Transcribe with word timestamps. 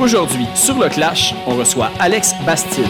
Aujourd'hui, 0.00 0.46
sur 0.54 0.78
le 0.78 0.88
Clash, 0.88 1.34
on 1.46 1.56
reçoit 1.56 1.90
Alex 2.00 2.34
Bastide. 2.46 2.86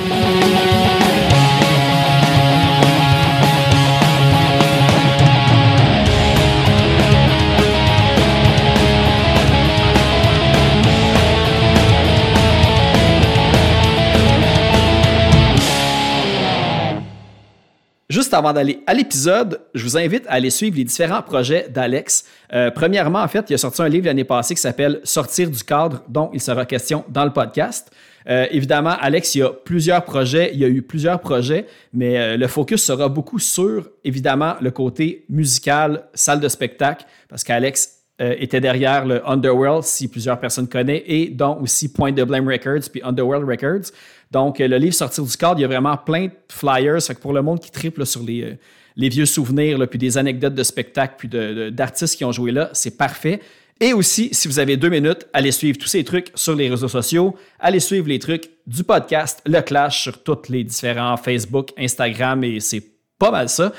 Juste 18.31 18.39
avant 18.39 18.53
d'aller 18.53 18.79
à 18.87 18.95
l'épisode, 18.95 19.61
je 19.75 19.83
vous 19.83 19.99
invite 19.99 20.25
à 20.29 20.35
aller 20.35 20.51
suivre 20.51 20.77
les 20.77 20.85
différents 20.85 21.21
projets 21.21 21.69
d'Alex. 21.69 22.25
Euh, 22.53 22.71
premièrement, 22.71 23.19
en 23.19 23.27
fait, 23.27 23.51
il 23.51 23.55
a 23.55 23.59
sorti 23.59 23.83
un 23.83 23.89
livre 23.89 24.07
l'année 24.07 24.23
passée 24.23 24.55
qui 24.55 24.61
s'appelle 24.61 25.01
Sortir 25.03 25.51
du 25.51 25.65
cadre, 25.65 26.05
dont 26.09 26.31
il 26.33 26.41
sera 26.41 26.65
question 26.65 27.05
dans 27.09 27.25
le 27.25 27.33
podcast. 27.33 27.91
Euh, 28.29 28.47
évidemment, 28.53 28.95
Alex, 29.01 29.35
il 29.35 29.39
y 29.39 29.43
a 29.43 29.49
plusieurs 29.49 30.05
projets, 30.05 30.53
il 30.53 30.61
y 30.61 30.65
a 30.65 30.69
eu 30.69 30.81
plusieurs 30.81 31.19
projets, 31.19 31.67
mais 31.93 32.19
euh, 32.19 32.37
le 32.37 32.47
focus 32.47 32.85
sera 32.85 33.09
beaucoup 33.09 33.41
sur, 33.41 33.89
évidemment, 34.05 34.55
le 34.61 34.71
côté 34.71 35.25
musical, 35.29 36.05
salle 36.15 36.39
de 36.39 36.49
spectacle, 36.49 37.07
parce 37.29 37.43
qu'Alex 37.43 37.97
était 38.21 38.61
derrière 38.61 39.07
le 39.07 39.27
Underworld, 39.27 39.83
si 39.83 40.07
plusieurs 40.07 40.39
personnes 40.39 40.69
connaissent, 40.69 41.03
et 41.07 41.31
dont 41.31 41.59
aussi 41.63 41.91
Point 41.91 42.13
de 42.13 42.23
Blame 42.23 42.47
Records 42.47 42.91
puis 42.93 43.01
Underworld 43.03 43.49
Records. 43.49 43.91
Donc, 44.31 44.61
euh, 44.61 44.69
le 44.69 44.79
livre 44.79 44.95
Sortir 44.95 45.25
du 45.25 45.37
cadre, 45.37 45.59
il 45.59 45.63
y 45.63 45.65
a 45.65 45.69
vraiment 45.69 45.97
plein 45.97 46.27
de 46.27 46.33
flyers. 46.49 47.03
Fait 47.03 47.15
que 47.15 47.21
pour 47.21 47.33
le 47.33 47.43
monde 47.43 47.61
qui 47.61 47.71
triple 47.71 48.07
sur 48.07 48.23
euh, 48.29 48.55
les 48.97 49.09
vieux 49.09 49.27
souvenirs, 49.27 49.79
puis 49.89 49.99
des 49.99 50.19
anecdotes 50.19 50.55
de 50.55 50.63
spectacles, 50.63 51.15
puis 51.19 51.29
d'artistes 51.73 52.17
qui 52.17 52.25
ont 52.25 52.33
joué 52.33 52.53
là, 52.53 52.71
c'est 52.73 52.97
parfait. 52.97 53.41
Et 53.83 53.95
aussi, 53.95 54.29
si 54.33 54.47
vous 54.47 54.59
avez 54.59 54.77
deux 54.77 54.91
minutes, 54.91 55.27
allez 55.33 55.53
suivre 55.53 55.79
tous 55.79 55.89
ces 55.89 56.05
trucs 56.05 56.31
sur 56.35 56.55
les 56.55 56.69
réseaux 56.69 56.89
sociaux. 56.89 57.35
Allez 57.59 57.81
suivre 57.81 58.09
les 58.09 58.19
trucs 58.19 58.51
du 58.67 58.85
podcast 58.85 59.41
Le 59.47 59.63
Clash 59.63 60.03
sur 60.03 60.23
tous 60.23 60.51
les 60.51 60.65
différents 60.65 61.17
Facebook, 61.17 61.71
Instagram, 61.79 62.45
et 62.45 62.61
c'est 62.61 62.83
pas 63.19 63.31
mal 63.31 63.49
ça. 63.49 63.73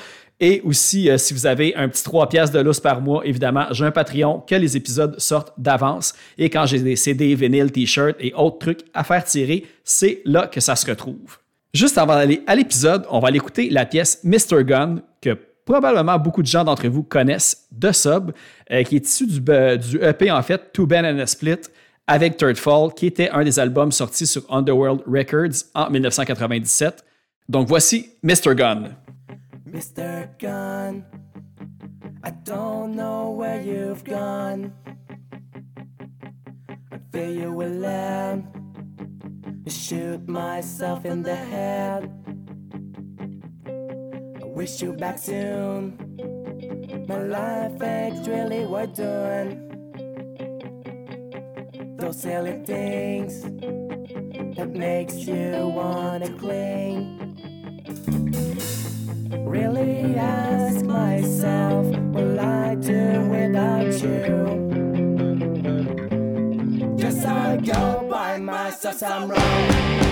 Et 0.44 0.60
aussi, 0.64 1.08
euh, 1.08 1.18
si 1.18 1.32
vous 1.34 1.46
avez 1.46 1.72
un 1.76 1.88
petit 1.88 2.02
3 2.02 2.28
pièces 2.28 2.50
de 2.50 2.58
lousse 2.58 2.80
par 2.80 3.00
mois, 3.00 3.24
évidemment, 3.24 3.66
j'ai 3.70 3.84
un 3.84 3.92
Patreon 3.92 4.40
que 4.40 4.56
les 4.56 4.76
épisodes 4.76 5.14
sortent 5.20 5.52
d'avance. 5.56 6.14
Et 6.36 6.50
quand 6.50 6.66
j'ai 6.66 6.80
des 6.80 6.96
CD, 6.96 7.36
vinyles, 7.36 7.70
t-shirts 7.70 8.16
et 8.18 8.34
autres 8.34 8.58
trucs 8.58 8.80
à 8.92 9.04
faire 9.04 9.22
tirer, 9.24 9.64
c'est 9.84 10.20
là 10.24 10.48
que 10.48 10.58
ça 10.60 10.74
se 10.74 10.84
retrouve. 10.84 11.38
Juste 11.72 11.96
avant 11.96 12.14
d'aller 12.14 12.42
à 12.48 12.56
l'épisode, 12.56 13.06
on 13.08 13.20
va 13.20 13.28
aller 13.28 13.36
écouter 13.36 13.70
la 13.70 13.86
pièce 13.86 14.18
Mr. 14.24 14.64
Gun 14.64 14.96
que 15.20 15.38
probablement 15.64 16.18
beaucoup 16.18 16.42
de 16.42 16.48
gens 16.48 16.64
d'entre 16.64 16.88
vous 16.88 17.04
connaissent 17.04 17.68
de 17.70 17.92
Sub, 17.92 18.32
euh, 18.72 18.82
qui 18.82 18.96
est 18.96 19.06
issu 19.06 19.28
du, 19.28 19.40
EP 20.02 20.28
en 20.32 20.42
fait, 20.42 20.72
Two 20.72 20.86
Ben 20.86 21.06
and 21.06 21.20
a 21.20 21.26
Split 21.26 21.60
avec 22.08 22.36
Third 22.36 22.56
Fall, 22.56 22.92
qui 22.96 23.06
était 23.06 23.30
un 23.30 23.44
des 23.44 23.60
albums 23.60 23.92
sortis 23.92 24.26
sur 24.26 24.42
Underworld 24.52 25.02
Records 25.06 25.66
en 25.72 25.88
1997. 25.88 27.04
Donc 27.48 27.68
voici 27.68 28.10
Mr. 28.24 28.56
Gun. 28.56 28.90
Mr. 29.72 30.28
Gun, 30.38 31.02
I 32.22 32.28
don't 32.30 32.94
know 32.94 33.30
where 33.30 33.58
you've 33.58 34.04
gone. 34.04 34.74
I 36.68 36.98
feel 37.10 37.30
you 37.30 37.52
will 37.52 37.70
land. 37.70 38.46
Shoot 39.66 40.28
myself 40.28 41.06
in 41.06 41.22
the 41.22 41.34
head. 41.34 42.10
I 44.42 44.44
wish 44.44 44.82
you 44.82 44.92
back 44.92 45.18
soon. 45.18 45.96
My 47.08 47.22
life 47.22 47.82
ain't 47.82 48.26
really 48.28 48.66
worth 48.66 48.94
doing. 48.94 49.56
Those 51.96 52.20
silly 52.20 52.62
things 52.66 53.40
that 54.54 54.68
makes 54.68 55.14
you 55.14 55.72
wanna 55.74 56.28
cling 56.38 57.22
really 59.38 60.16
ask 60.16 60.84
myself, 60.84 61.86
will 61.86 62.38
I 62.38 62.74
do 62.74 63.20
without 63.28 63.92
you? 64.02 64.68
Guess 66.98 67.24
I 67.24 67.56
go 67.56 68.06
by 68.10 68.38
myself, 68.38 69.02
I'm 69.02 69.28
wrong. 69.30 70.11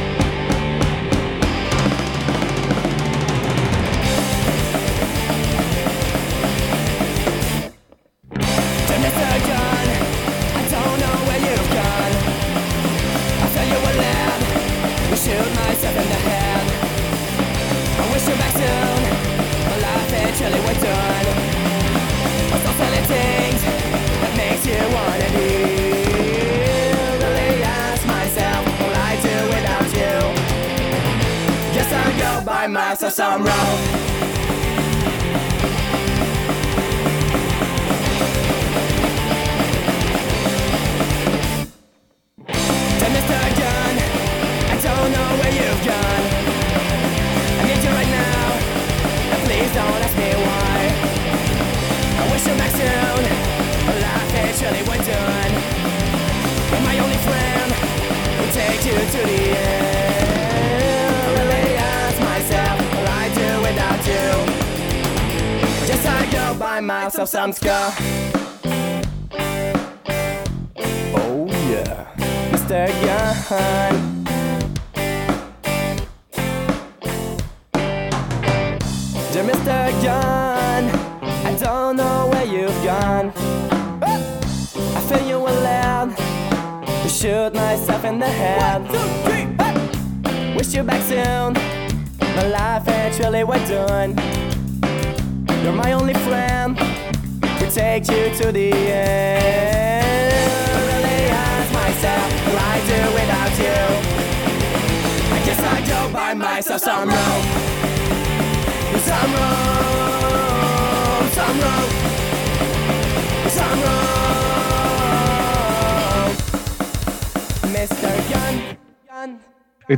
bosanska 67.31 68.20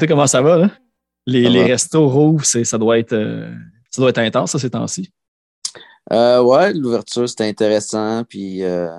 Comment 0.06 0.26
ça 0.26 0.43
va, 0.43 0.56
là? 0.56 0.70
Les, 1.26 1.49
les 1.49 1.64
restos 1.64 2.08
rouges, 2.08 2.44
ça 2.44 2.78
doit 2.78 2.99
être 2.99 3.12
euh, 3.12 3.54
ça 3.90 4.00
doit 4.00 4.10
être 4.10 4.19
intense, 4.19 4.52
ça, 4.52 4.58
ces 4.58 4.70
temps-ci. 4.70 5.12
Euh, 6.10 6.43
ouais, 6.43 6.72
l'ouverture, 6.72 7.28
c'était 7.28 7.49
intéressant, 7.49 8.25
puis 8.25 8.64
euh, 8.64 8.90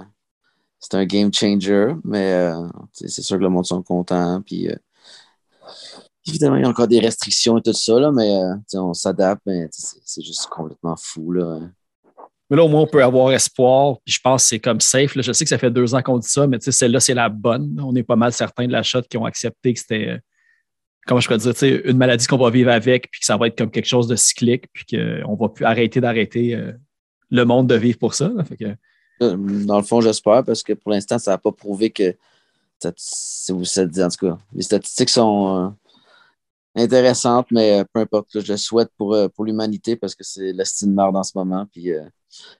c'est 0.80 0.96
un 0.96 1.06
game 1.06 1.34
changer, 1.34 1.94
mais 2.04 2.34
euh, 2.34 2.68
c'est 2.94 3.22
sûr 3.22 3.38
que 3.38 3.44
le 3.44 3.50
monde 3.50 3.66
sont 3.66 3.84
contents, 3.84 4.42
puis 4.42 4.70
évidemment, 6.26 6.56
il 6.56 6.64
y 6.64 6.66
a 6.66 6.70
encore 6.70 6.88
des 6.88 7.00
restrictions 7.00 7.58
et 7.58 7.62
tout 7.62 7.74
ça, 7.74 8.00
là, 8.00 8.12
mais 8.12 8.40
on 8.76 8.94
s'adapte, 8.94 9.42
mais 9.46 9.68
c'est 9.72 10.22
juste 10.22 10.48
complètement 10.48 10.96
fou, 10.96 11.34
là. 11.34 11.60
Mais 12.50 12.58
là, 12.58 12.66
au 12.66 12.68
moins, 12.68 12.82
on 12.82 12.88
peut 12.88 13.04
avoir 13.04 13.32
espoir. 13.32 13.98
Puis 14.06 14.14
je 14.16 14.20
pense 14.22 14.44
que 14.44 14.50
c'est 14.50 14.60
comme 14.60 14.80
safe. 14.80 15.14
Je 15.16 15.32
sais 15.32 15.46
que 15.46 15.50
ça 15.50 15.58
fait 15.58 15.72
deux 15.72 15.96
ans 15.96 16.02
qu'on 16.04 16.20
dit 16.20 16.28
ça, 16.28 16.46
mais 16.46 16.60
celle-là, 16.60 17.00
c'est 17.00 17.14
la 17.14 17.30
bonne. 17.30 17.80
On 17.84 17.96
est 17.96 18.04
pas 18.04 18.18
mal 18.18 18.34
certains 18.34 18.68
de 18.68 18.72
la 18.72 18.84
shot 18.84 19.02
qui 19.04 19.18
ont 19.18 19.26
accepté 19.26 19.74
que 19.74 19.80
c'était, 19.80 20.20
comment 21.06 21.20
je 21.20 21.28
pourrais 21.28 21.54
dire, 21.54 21.82
une 21.86 21.98
maladie 21.98 22.28
qu'on 22.28 22.38
va 22.38 22.50
vivre 22.50 22.72
avec, 22.72 23.10
puis 23.12 23.20
que 23.20 23.26
ça 23.26 23.38
va 23.38 23.48
être 23.48 23.58
comme 23.58 23.72
quelque 23.72 23.88
chose 23.88 24.08
de 24.08 24.16
cyclique, 24.16 24.66
puis 24.74 24.86
qu'on 24.86 25.36
va 25.36 25.50
plus 25.50 25.66
arrêter 25.66 26.02
d'arrêter 26.02 26.56
euh, 26.56 26.72
le 27.30 27.46
monde 27.46 27.68
de 27.68 27.76
vivre 27.76 27.98
pour 27.98 28.14
ça. 28.14 28.32
Euh, 29.22 29.38
dans 29.66 29.78
le 29.78 29.84
fond, 29.84 30.02
j'espère, 30.02 30.44
parce 30.44 30.64
que 30.64 30.74
pour 30.74 30.92
l'instant, 30.92 31.20
ça 31.20 31.32
n'a 31.32 31.38
pas 31.38 31.52
prouvé 31.52 31.90
que 31.90 32.16
en 32.86 32.92
tout 32.92 34.28
cas, 34.28 34.38
les 34.54 34.62
statistiques 34.62 35.10
sont 35.10 35.74
intéressantes, 36.76 37.48
mais 37.50 37.86
peu 37.94 38.02
importe. 38.02 38.42
je 38.42 38.52
le 38.52 38.58
souhaite 38.58 38.90
pour, 38.98 39.16
pour 39.34 39.46
l'humanité 39.46 39.96
parce 39.96 40.16
que 40.16 40.24
c'est 40.26 40.52
la 40.52 40.66
de 40.66 40.92
merde 40.92 41.16
en 41.16 41.24
ce 41.24 41.32
moment. 41.36 41.66
Puis 41.72 41.92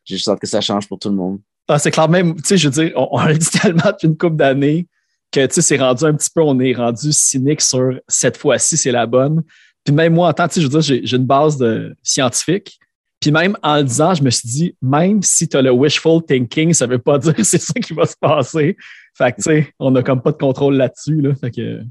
j'ai 0.06 0.16
juste 0.16 0.30
hâte 0.30 0.40
que 0.40 0.48
ça 0.48 0.62
change 0.62 0.88
pour 0.88 0.98
tout 0.98 1.10
le 1.10 1.16
monde. 1.16 1.42
Ah, 1.68 1.80
c'est 1.80 1.92
clair, 1.92 2.10
même, 2.10 2.36
tu 2.36 2.44
sais, 2.46 2.58
je 2.58 2.68
veux 2.68 2.84
dire, 2.84 2.94
on, 2.96 3.18
a 3.18 3.34
dit 3.34 3.50
tellement 3.62 3.92
depuis 3.92 4.08
une 4.08 4.18
couple 4.18 4.36
d'années 4.36 4.88
que, 5.34 5.46
tu 5.48 5.56
sais, 5.56 5.62
c'est 5.62 5.78
rendu 5.78 6.06
un 6.06 6.14
petit 6.14 6.30
peu, 6.34 6.42
on 6.42 6.60
est 6.60 6.74
rendu 6.74 7.12
cynique 7.12 7.62
sur 7.62 8.00
cette 8.08 8.38
fois-ci, 8.38 8.78
c'est 8.78 8.92
la 8.92 9.06
bonne. 9.06 9.44
Puis 9.84 9.94
même 9.94 10.14
moi, 10.14 10.30
en 10.30 10.34
tant, 10.34 10.48
sais, 10.48 10.62
je 10.62 10.68
veux 10.68 10.80
dire, 10.80 11.02
j'ai 11.04 11.18
une 11.18 11.26
base 11.26 11.58
de 11.58 11.96
scientifique. 12.04 12.80
Puis 13.20 13.32
même 13.32 13.58
en 13.64 13.78
le 13.78 13.84
disant, 13.84 14.14
je 14.14 14.24
me 14.24 14.30
suis 14.30 14.50
dit, 14.50 14.78
même 14.82 15.22
si 15.22 15.48
tu 15.48 15.58
as 15.58 15.62
le 15.62 15.72
wishful 15.72 16.22
thinking, 16.24 16.74
ça 16.74 16.86
veut 16.86 17.00
pas 17.00 17.18
dire 17.20 17.34
que 17.34 17.44
c'est 17.44 17.62
ça 17.62 17.74
qui 17.74 17.94
va 17.94 18.06
se 18.06 18.16
passer. 18.20 18.78
Fait 19.18 19.32
que, 19.32 19.38
tu 19.38 19.44
sais, 19.44 19.74
on 19.80 19.92
n'a 19.92 20.04
comme 20.04 20.22
pas 20.22 20.32
de 20.32 20.38
contrôle 20.38 20.76
là-dessus. 20.76 21.22
Là, 21.22 21.34
fait 21.36 21.52
que... 21.52 21.82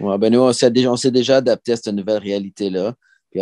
Ouais, 0.00 0.18
ben 0.18 0.32
nous, 0.32 0.40
on 0.40 0.52
s'est 0.52 0.70
déjà, 0.70 0.90
déjà, 1.10 1.36
adapté 1.36 1.72
à 1.72 1.76
cette 1.76 1.94
nouvelle 1.94 2.18
réalité-là. 2.18 2.94
Puis 3.30 3.40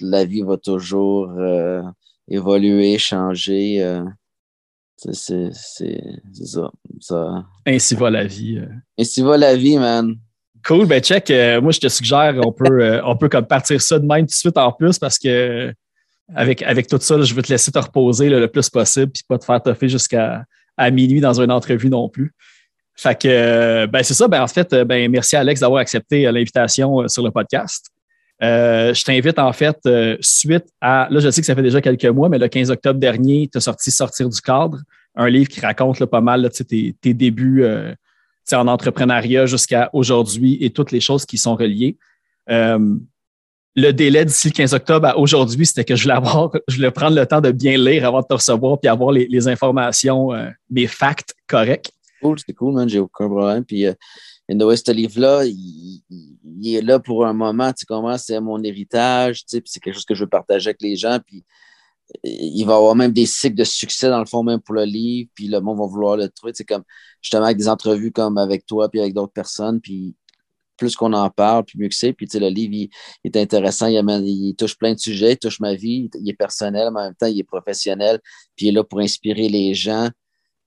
la 0.00 0.24
vie 0.24 0.42
va 0.42 0.56
toujours 0.56 1.30
euh, 1.38 1.82
évoluer, 2.28 2.98
changer. 2.98 3.82
Euh, 3.82 4.04
c'est 5.00 5.50
ça, 5.52 6.70
ça, 7.00 7.44
Ainsi 7.66 7.94
va 7.94 8.10
la 8.10 8.24
vie. 8.24 8.58
Euh. 8.58 8.68
Ainsi 8.98 9.22
va 9.22 9.36
la 9.36 9.56
vie, 9.56 9.78
man. 9.78 10.16
Cool, 10.66 10.86
ben 10.86 11.02
check. 11.02 11.30
moi, 11.62 11.72
je 11.72 11.80
te 11.80 11.88
suggère, 11.88 12.34
on 12.44 12.52
peut, 12.52 13.00
on 13.04 13.16
peut 13.16 13.28
comme 13.28 13.46
partir 13.46 13.80
ça 13.80 13.98
de 13.98 14.06
même 14.06 14.22
tout 14.22 14.26
de 14.26 14.32
suite 14.32 14.58
en 14.58 14.72
plus 14.72 14.98
parce 14.98 15.18
que 15.18 15.72
avec, 16.34 16.62
avec 16.62 16.86
tout 16.86 16.98
ça, 17.00 17.20
je 17.20 17.34
veux 17.34 17.42
te 17.42 17.50
laisser 17.50 17.72
te 17.72 17.78
reposer 17.78 18.28
le 18.28 18.46
plus 18.46 18.68
possible 18.68 19.10
puis 19.10 19.22
pas 19.26 19.38
te 19.38 19.44
faire 19.44 19.62
toffer 19.62 19.88
jusqu'à 19.88 20.44
à 20.76 20.90
minuit 20.90 21.20
dans 21.20 21.40
une 21.40 21.50
entrevue 21.50 21.88
non 21.88 22.08
plus. 22.08 22.34
Fait 22.94 23.18
que, 23.18 23.86
ben 23.86 24.02
c'est 24.02 24.14
ça. 24.14 24.28
Ben 24.28 24.42
en 24.42 24.46
fait, 24.46 24.74
ben 24.84 25.10
merci 25.10 25.34
Alex 25.34 25.60
d'avoir 25.60 25.80
accepté 25.80 26.30
l'invitation 26.30 27.08
sur 27.08 27.22
le 27.22 27.30
podcast. 27.30 27.90
Euh, 28.42 28.94
je 28.94 29.04
t'invite 29.04 29.38
en 29.38 29.52
fait, 29.52 29.78
euh, 29.86 30.16
suite 30.20 30.64
à, 30.80 31.08
là 31.10 31.20
je 31.20 31.30
sais 31.30 31.42
que 31.42 31.46
ça 31.46 31.54
fait 31.54 31.62
déjà 31.62 31.80
quelques 31.82 32.06
mois, 32.06 32.28
mais 32.30 32.38
le 32.38 32.48
15 32.48 32.70
octobre 32.70 32.98
dernier, 32.98 33.48
tu 33.52 33.58
as 33.58 33.60
sorti 33.60 33.90
Sortir 33.90 34.28
du 34.30 34.40
cadre, 34.40 34.78
un 35.14 35.28
livre 35.28 35.48
qui 35.48 35.60
raconte 35.60 36.02
pas 36.06 36.22
mal 36.22 36.48
tes, 36.50 36.94
débuts 37.14 37.64
euh, 37.64 37.94
en 38.52 38.66
entrepreneuriat 38.66 39.46
jusqu'à 39.46 39.90
aujourd'hui 39.92 40.56
et 40.60 40.70
toutes 40.70 40.90
les 40.90 41.00
choses 41.00 41.26
qui 41.26 41.36
sont 41.36 41.54
reliées. 41.54 41.98
le 42.48 43.92
délai 43.92 44.24
d'ici 44.24 44.48
le 44.48 44.54
15 44.54 44.72
octobre 44.74 45.06
à 45.06 45.18
aujourd'hui, 45.18 45.66
c'était 45.66 45.84
que 45.84 45.94
je 45.94 46.02
voulais, 46.04 46.14
avoir, 46.14 46.50
je 46.66 46.76
voulais 46.76 46.90
prendre 46.90 47.16
le 47.16 47.26
temps 47.26 47.42
de 47.42 47.52
bien 47.52 47.76
lire 47.76 48.06
avant 48.06 48.22
de 48.22 48.26
te 48.26 48.34
recevoir 48.34 48.80
puis 48.80 48.88
avoir 48.88 49.12
les, 49.12 49.48
informations, 49.48 50.30
les 50.70 50.86
facts 50.86 51.34
corrects. 51.46 51.90
Cool, 52.22 52.38
c'est 52.44 52.54
cool, 52.54 52.74
man, 52.74 52.88
j'ai 52.88 52.98
aucun 52.98 53.28
problème. 53.28 53.64
Puis 53.64 53.86
anyway, 54.50 54.76
ce 54.76 54.92
livre-là, 54.92 55.44
il, 55.44 56.02
est 56.76 56.82
là 56.82 56.98
pour 56.98 57.26
un 57.26 57.32
moment, 57.32 57.72
tu 57.72 57.86
sais 57.88 58.18
c'est 58.18 58.40
mon 58.40 58.62
héritage, 58.62 59.40
tu 59.40 59.44
sais, 59.48 59.60
puis 59.60 59.70
c'est 59.70 59.80
quelque 59.80 59.94
chose 59.94 60.04
que 60.04 60.14
je 60.14 60.24
veux 60.24 60.30
partager 60.30 60.68
avec 60.68 60.82
les 60.82 60.96
gens, 60.96 61.18
puis 61.24 61.44
il 62.24 62.64
va 62.64 62.72
y 62.72 62.76
avoir 62.76 62.96
même 62.96 63.12
des 63.12 63.26
cycles 63.26 63.56
de 63.56 63.64
succès 63.64 64.08
dans 64.08 64.18
le 64.18 64.26
fond 64.26 64.42
même 64.42 64.60
pour 64.60 64.74
le 64.74 64.84
livre, 64.84 65.30
puis 65.34 65.48
le 65.48 65.60
monde 65.60 65.78
va 65.78 65.86
vouloir 65.86 66.16
le 66.16 66.28
trouver, 66.28 66.52
c'est 66.54 66.64
comme 66.64 66.82
justement 67.22 67.44
avec 67.44 67.56
des 67.56 67.68
entrevues 67.68 68.12
comme 68.12 68.36
avec 68.38 68.66
toi 68.66 68.88
puis 68.88 69.00
avec 69.00 69.14
d'autres 69.14 69.32
personnes, 69.32 69.80
puis 69.80 70.14
plus 70.80 70.96
qu'on 70.96 71.12
en 71.12 71.28
parle, 71.28 71.64
plus 71.64 71.78
mieux 71.78 71.88
que 71.88 71.94
c'est. 71.94 72.14
Puis, 72.14 72.26
tu 72.26 72.32
sais, 72.32 72.40
le 72.40 72.48
livre, 72.48 72.72
il, 72.72 72.90
est 73.22 73.36
intéressant, 73.36 73.86
il, 73.86 73.96
il, 74.26 74.54
touche 74.56 74.76
plein 74.78 74.94
de 74.94 74.98
sujets, 74.98 75.32
il 75.32 75.38
touche 75.38 75.60
ma 75.60 75.74
vie, 75.74 76.10
il 76.18 76.30
est 76.30 76.34
personnel, 76.34 76.88
mais 76.92 77.00
en 77.00 77.04
même 77.04 77.14
temps, 77.14 77.26
il 77.26 77.38
est 77.38 77.44
professionnel, 77.44 78.18
puis 78.56 78.66
il 78.66 78.68
est 78.70 78.72
là 78.72 78.82
pour 78.82 78.98
inspirer 79.00 79.50
les 79.50 79.74
gens, 79.74 80.08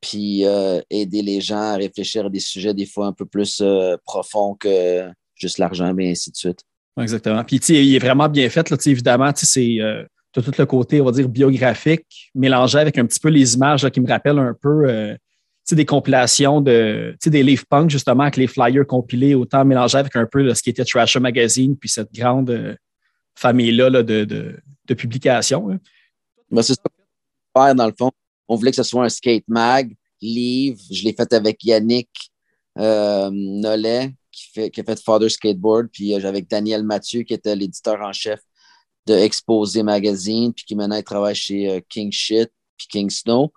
puis 0.03 0.45
euh, 0.45 0.81
aider 0.89 1.21
les 1.21 1.39
gens 1.39 1.61
à 1.61 1.75
réfléchir 1.75 2.25
à 2.25 2.29
des 2.29 2.41
sujets 2.41 2.73
des 2.73 2.85
fois 2.85 3.07
un 3.07 3.13
peu 3.13 3.25
plus 3.25 3.61
euh, 3.61 3.95
profonds 4.03 4.53
que 4.53 5.09
juste 5.33 5.59
l'argent, 5.59 5.97
et 5.97 6.11
ainsi 6.11 6.29
de 6.29 6.35
suite. 6.35 6.59
Exactement. 6.99 7.41
Puis, 7.43 7.55
il 7.69 7.95
est 7.95 7.99
vraiment 7.99 8.27
bien 8.27 8.49
fait. 8.49 8.69
Là, 8.69 8.77
évidemment, 8.85 9.31
c'est 9.33 9.79
euh, 9.79 10.03
tout 10.33 10.43
le 10.57 10.65
côté, 10.65 10.99
on 10.99 11.05
va 11.05 11.11
dire, 11.11 11.29
biographique, 11.29 12.31
mélangé 12.35 12.77
avec 12.77 12.97
un 12.97 13.05
petit 13.05 13.19
peu 13.19 13.29
les 13.29 13.55
images 13.55 13.89
qui 13.89 14.01
me 14.01 14.07
rappellent 14.07 14.39
un 14.39 14.53
peu 14.53 15.15
des 15.71 15.85
compilations 15.85 16.59
de, 16.59 17.15
des 17.25 17.41
livres 17.41 17.63
punk, 17.67 17.89
justement, 17.89 18.23
avec 18.23 18.35
les 18.35 18.47
flyers 18.47 18.85
compilés, 18.85 19.35
autant 19.35 19.63
mélangés 19.63 19.97
avec 19.97 20.15
un 20.17 20.25
peu 20.25 20.53
ce 20.53 20.61
qui 20.61 20.69
était 20.69 20.83
Trasher 20.83 21.19
Magazine, 21.19 21.77
puis 21.77 21.89
cette 21.89 22.13
grande 22.13 22.77
famille-là 23.35 23.89
de, 23.89 24.01
de, 24.01 24.59
de, 24.85 24.93
publications. 24.93 25.79
Ben, 26.51 26.61
c'est 26.61 26.75
ça, 26.75 27.73
dans 27.73 27.87
le 27.87 27.93
fond 27.97 28.11
on 28.47 28.55
voulait 28.55 28.71
que 28.71 28.77
ce 28.77 28.83
soit 28.83 29.03
un 29.03 29.09
skate 29.09 29.47
mag, 29.47 29.95
livre. 30.21 30.81
Je 30.91 31.03
l'ai 31.03 31.13
fait 31.13 31.31
avec 31.33 31.63
Yannick 31.63 32.09
euh, 32.79 33.29
Nollet, 33.31 34.13
qui, 34.31 34.59
a 34.59 34.83
fait 34.83 34.99
Father 35.03 35.29
Skateboard. 35.29 35.87
Puis 35.91 36.13
euh, 36.13 36.27
avec 36.27 36.49
Daniel 36.49 36.83
Mathieu, 36.83 37.23
qui 37.23 37.33
était 37.33 37.55
l'éditeur 37.55 38.01
en 38.01 38.13
chef 38.13 38.39
de 39.05 39.13
Exposé 39.15 39.83
Magazine, 39.83 40.53
puis 40.53 40.65
qui 40.65 40.75
maintenant 40.75 41.01
travaille 41.01 41.35
chez 41.35 41.69
euh, 41.69 41.79
King 41.89 42.11
Shit, 42.11 42.49
puis 42.77 42.87
King 42.87 43.09
Snow. 43.09 43.51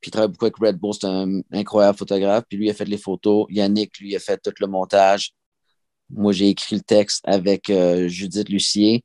Puis 0.00 0.08
il 0.08 0.12
travaille 0.12 0.30
beaucoup 0.30 0.46
avec 0.46 0.56
Red 0.56 0.78
Bull, 0.78 0.94
c'est 0.94 1.06
un 1.06 1.40
incroyable 1.52 1.98
photographe. 1.98 2.44
Puis 2.48 2.58
lui, 2.58 2.66
il 2.66 2.70
a 2.70 2.74
fait 2.74 2.84
les 2.84 2.98
photos. 2.98 3.46
Yannick, 3.50 3.98
lui, 3.98 4.14
a 4.14 4.20
fait 4.20 4.38
tout 4.38 4.52
le 4.60 4.66
montage. 4.66 5.32
Moi, 6.10 6.32
j'ai 6.32 6.48
écrit 6.48 6.76
le 6.76 6.82
texte 6.82 7.20
avec 7.26 7.70
Judith 8.06 8.48
Lucier. 8.48 9.04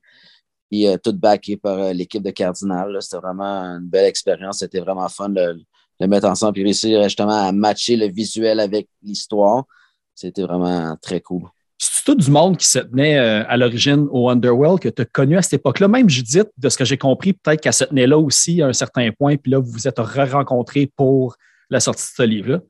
Puis 0.74 0.88
euh, 0.88 0.98
tout 0.98 1.14
backé 1.14 1.56
par 1.56 1.78
euh, 1.78 1.94
l'équipe 1.94 2.24
de 2.24 2.32
Cardinal. 2.32 2.98
C'était 3.00 3.18
vraiment 3.18 3.62
une 3.78 3.86
belle 3.86 4.06
expérience. 4.06 4.58
C'était 4.58 4.80
vraiment 4.80 5.08
fun 5.08 5.30
de 5.30 5.62
le 6.00 6.08
mettre 6.08 6.28
ensemble 6.28 6.58
et 6.58 6.64
réussir 6.64 7.04
justement 7.04 7.46
à 7.46 7.52
matcher 7.52 7.96
le 7.96 8.08
visuel 8.08 8.60
avec 8.60 8.88
l'histoire. 9.04 9.66
C'était 10.16 10.42
vraiment 10.42 10.98
très 11.00 11.22
cool. 11.22 11.44
C'est 11.78 12.04
tout 12.04 12.16
du 12.16 12.32
monde 12.32 12.58
qui 12.58 12.66
se 12.66 12.80
tenait 12.80 13.20
euh, 13.20 13.44
à 13.48 13.56
l'origine 13.56 14.08
au 14.10 14.32
Underworld 14.32 14.80
que 14.80 14.90
tu 14.90 15.04
as 15.04 15.06
connu 15.06 15.38
à 15.38 15.44
cette 15.44 15.60
époque-là. 15.60 15.88
Même 15.88 16.10
Judith, 16.10 16.50
de 16.58 16.70
ce 16.70 16.78
que 16.80 16.86
j'ai 16.86 16.98
compris, 16.98 17.34
peut-être 17.34 17.62
qu'elle 17.62 17.72
se 17.72 17.84
tenait 17.84 18.08
là 18.08 18.18
aussi 18.18 18.64
à 18.64 18.66
un 18.66 18.74
certain 18.74 19.12
point, 19.12 19.38
puis 19.38 19.52
là, 19.52 19.60
vous 19.60 19.70
vous 19.70 19.88
êtes 19.88 20.00
re-rencontrés 20.00 20.92
pour 20.96 21.36
la 21.70 21.82
sortie 21.82 22.02
de 22.02 22.16
ce 22.16 22.24
livre-là. 22.24 22.62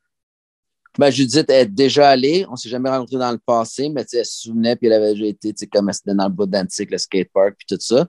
Ben, 0.98 1.10
Judith 1.10 1.50
est 1.50 1.66
déjà 1.66 2.10
allée. 2.10 2.46
On 2.50 2.52
ne 2.52 2.58
s'est 2.58 2.70
jamais 2.70 2.90
rencontrés 2.90 3.18
dans 3.18 3.32
le 3.32 3.40
passé, 3.40 3.90
mais 3.90 4.06
elle 4.14 4.26
se 4.26 4.42
souvenait, 4.44 4.76
puis 4.76 4.88
elle 4.88 4.94
avait 4.94 5.14
déjà 5.14 5.26
été 5.26 5.68
comme 5.68 5.90
elle 5.90 6.16
dans 6.16 6.28
le 6.28 6.30
bout 6.30 6.46
d'Antique, 6.46 6.92
le 6.92 7.00
skatepark, 7.00 7.56
puis 7.58 7.66
tout 7.68 7.82
ça. 7.84 8.08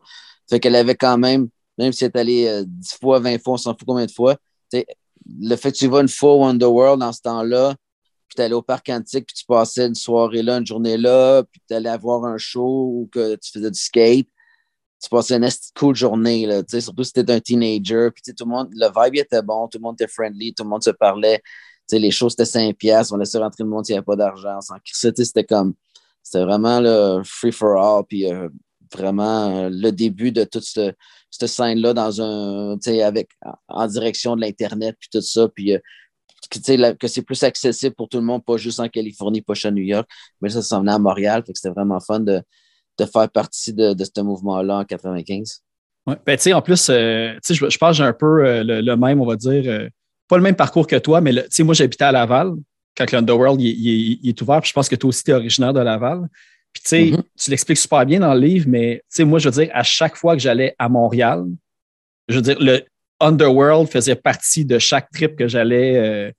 Fait 0.50 0.60
qu'elle 0.60 0.76
avait 0.76 0.94
quand 0.94 1.16
même, 1.16 1.48
même 1.78 1.92
si 1.92 2.04
elle 2.04 2.10
est 2.14 2.18
allée 2.18 2.64
10 2.66 2.92
euh, 2.92 2.96
fois, 3.00 3.20
20 3.20 3.42
fois, 3.42 3.54
on 3.54 3.56
s'en 3.56 3.72
fout 3.72 3.86
combien 3.86 4.04
de 4.04 4.10
fois, 4.10 4.36
le 4.72 5.56
fait 5.56 5.72
que 5.72 5.78
tu 5.78 5.86
vas 5.86 6.00
une 6.00 6.08
fois 6.08 6.34
au 6.34 6.44
Underworld 6.44 7.00
dans 7.00 7.12
ce 7.12 7.22
temps-là, 7.22 7.74
puis 8.28 8.36
tu 8.36 8.42
allais 8.42 8.54
au 8.54 8.62
parc 8.62 8.90
antique, 8.90 9.26
puis 9.26 9.34
tu 9.34 9.46
passais 9.46 9.86
une 9.86 9.94
soirée 9.94 10.42
là, 10.42 10.58
une 10.58 10.66
journée 10.66 10.98
là, 10.98 11.42
puis 11.44 11.62
tu 11.66 11.74
allais 11.74 11.88
avoir 11.88 12.24
un 12.26 12.36
show 12.36 12.90
ou 12.92 13.08
que 13.10 13.36
tu 13.36 13.50
faisais 13.50 13.70
du 13.70 13.80
skate, 13.80 14.28
tu 15.02 15.08
passais 15.08 15.36
une 15.36 15.48
cool 15.78 15.94
journée, 15.94 16.46
là, 16.46 16.62
surtout 16.68 17.04
si 17.04 17.12
tu 17.14 17.20
étais 17.20 17.32
un 17.32 17.40
teenager, 17.40 18.10
puis 18.14 18.34
tout 18.34 18.44
le 18.44 18.50
monde, 18.50 18.68
le 18.72 18.88
vibe 18.88 19.16
était 19.16 19.42
bon, 19.42 19.68
tout 19.68 19.78
le 19.78 19.82
monde 19.82 19.96
était 19.98 20.10
friendly, 20.10 20.52
tout 20.52 20.64
le 20.64 20.68
monde 20.68 20.82
se 20.82 20.90
parlait 20.90 21.40
les 21.92 22.10
choses 22.10 22.32
c'était 22.32 22.44
5 22.44 22.76
piastres, 22.76 23.14
on 23.14 23.16
laissait 23.16 23.38
rentrer 23.38 23.64
le 23.64 23.70
monde 23.70 23.84
s'il 23.84 23.94
n'y 23.94 23.98
avait 23.98 24.04
pas 24.04 24.16
d'argent. 24.16 24.58
C'était 24.84 25.44
comme, 25.44 25.74
c'était 26.24 26.44
vraiment 26.44 26.80
le 26.80 27.22
free 27.24 27.52
for 27.52 27.78
all, 27.78 28.04
puis 28.08 28.32
euh, 28.32 28.48
vraiment 28.92 29.64
euh, 29.64 29.68
le 29.70 29.92
début 29.92 30.32
de 30.32 30.44
toute 30.44 30.64
cette, 30.64 30.96
scène-là 31.30 31.92
dans 31.92 32.20
un, 32.22 32.78
avec, 33.02 33.28
en 33.68 33.86
direction 33.86 34.34
de 34.34 34.40
l'Internet, 34.40 34.96
puis 34.98 35.08
tout 35.12 35.20
ça, 35.20 35.48
puis 35.48 35.74
euh, 35.74 35.78
que 36.98 37.08
c'est 37.08 37.22
plus 37.22 37.42
accessible 37.42 37.94
pour 37.94 38.08
tout 38.08 38.18
le 38.18 38.24
monde, 38.24 38.44
pas 38.44 38.56
juste 38.56 38.80
en 38.80 38.88
Californie, 38.88 39.42
pas 39.42 39.54
juste 39.54 39.66
à 39.66 39.70
New 39.70 39.82
York, 39.82 40.08
mais 40.40 40.48
ça 40.48 40.62
s'en 40.62 40.80
venait 40.80 40.92
à 40.92 40.98
Montréal, 40.98 41.42
c'était 41.46 41.70
vraiment 41.70 42.00
fun 42.00 42.20
de, 42.20 42.42
faire 42.98 43.30
partie 43.30 43.72
de, 43.74 43.94
ce 43.98 44.20
mouvement-là 44.20 44.78
en 44.78 44.84
95. 44.84 45.62
Ouais. 46.06 46.16
Ben, 46.24 46.38
en 46.54 46.62
plus, 46.62 46.86
je 46.86 47.78
pense 47.78 47.90
que 47.90 47.92
j'ai 47.96 48.04
un 48.04 48.12
peu 48.12 48.62
le, 48.62 48.94
même, 48.94 49.20
on 49.20 49.26
va 49.26 49.36
dire, 49.36 49.88
pas 50.34 50.38
le 50.38 50.42
même 50.42 50.56
parcours 50.56 50.88
que 50.88 50.96
toi, 50.96 51.20
mais 51.20 51.32
moi, 51.60 51.74
j'habitais 51.74 52.02
à 52.02 52.10
Laval 52.10 52.54
quand 52.96 53.12
l'Underworld 53.12 53.60
il, 53.60 54.18
il, 54.20 54.28
est 54.28 54.42
ouvert. 54.42 54.60
Puis 54.60 54.70
je 54.70 54.74
pense 54.74 54.88
que 54.88 54.96
toi 54.96 55.08
aussi, 55.08 55.22
tu 55.22 55.30
es 55.30 55.34
originaire 55.34 55.72
de 55.72 55.78
Laval. 55.78 56.28
Puis 56.72 56.82
tu 56.82 56.88
sais, 56.88 57.04
mm-hmm. 57.04 57.22
tu 57.38 57.50
l'expliques 57.50 57.78
super 57.78 58.04
bien 58.04 58.18
dans 58.18 58.34
le 58.34 58.40
livre, 58.40 58.66
mais 58.68 59.00
moi, 59.20 59.38
je 59.38 59.48
veux 59.48 59.62
dire, 59.62 59.70
à 59.72 59.84
chaque 59.84 60.16
fois 60.16 60.34
que 60.34 60.42
j'allais 60.42 60.74
à 60.76 60.88
Montréal, 60.88 61.44
je 62.28 62.34
veux 62.34 62.42
dire, 62.42 62.56
le 62.58 62.82
Underworld 63.20 63.88
faisait 63.88 64.16
partie 64.16 64.64
de 64.64 64.80
chaque 64.80 65.08
trip 65.12 65.36
que 65.36 65.46
j'allais 65.46 65.96
euh, 65.98 66.32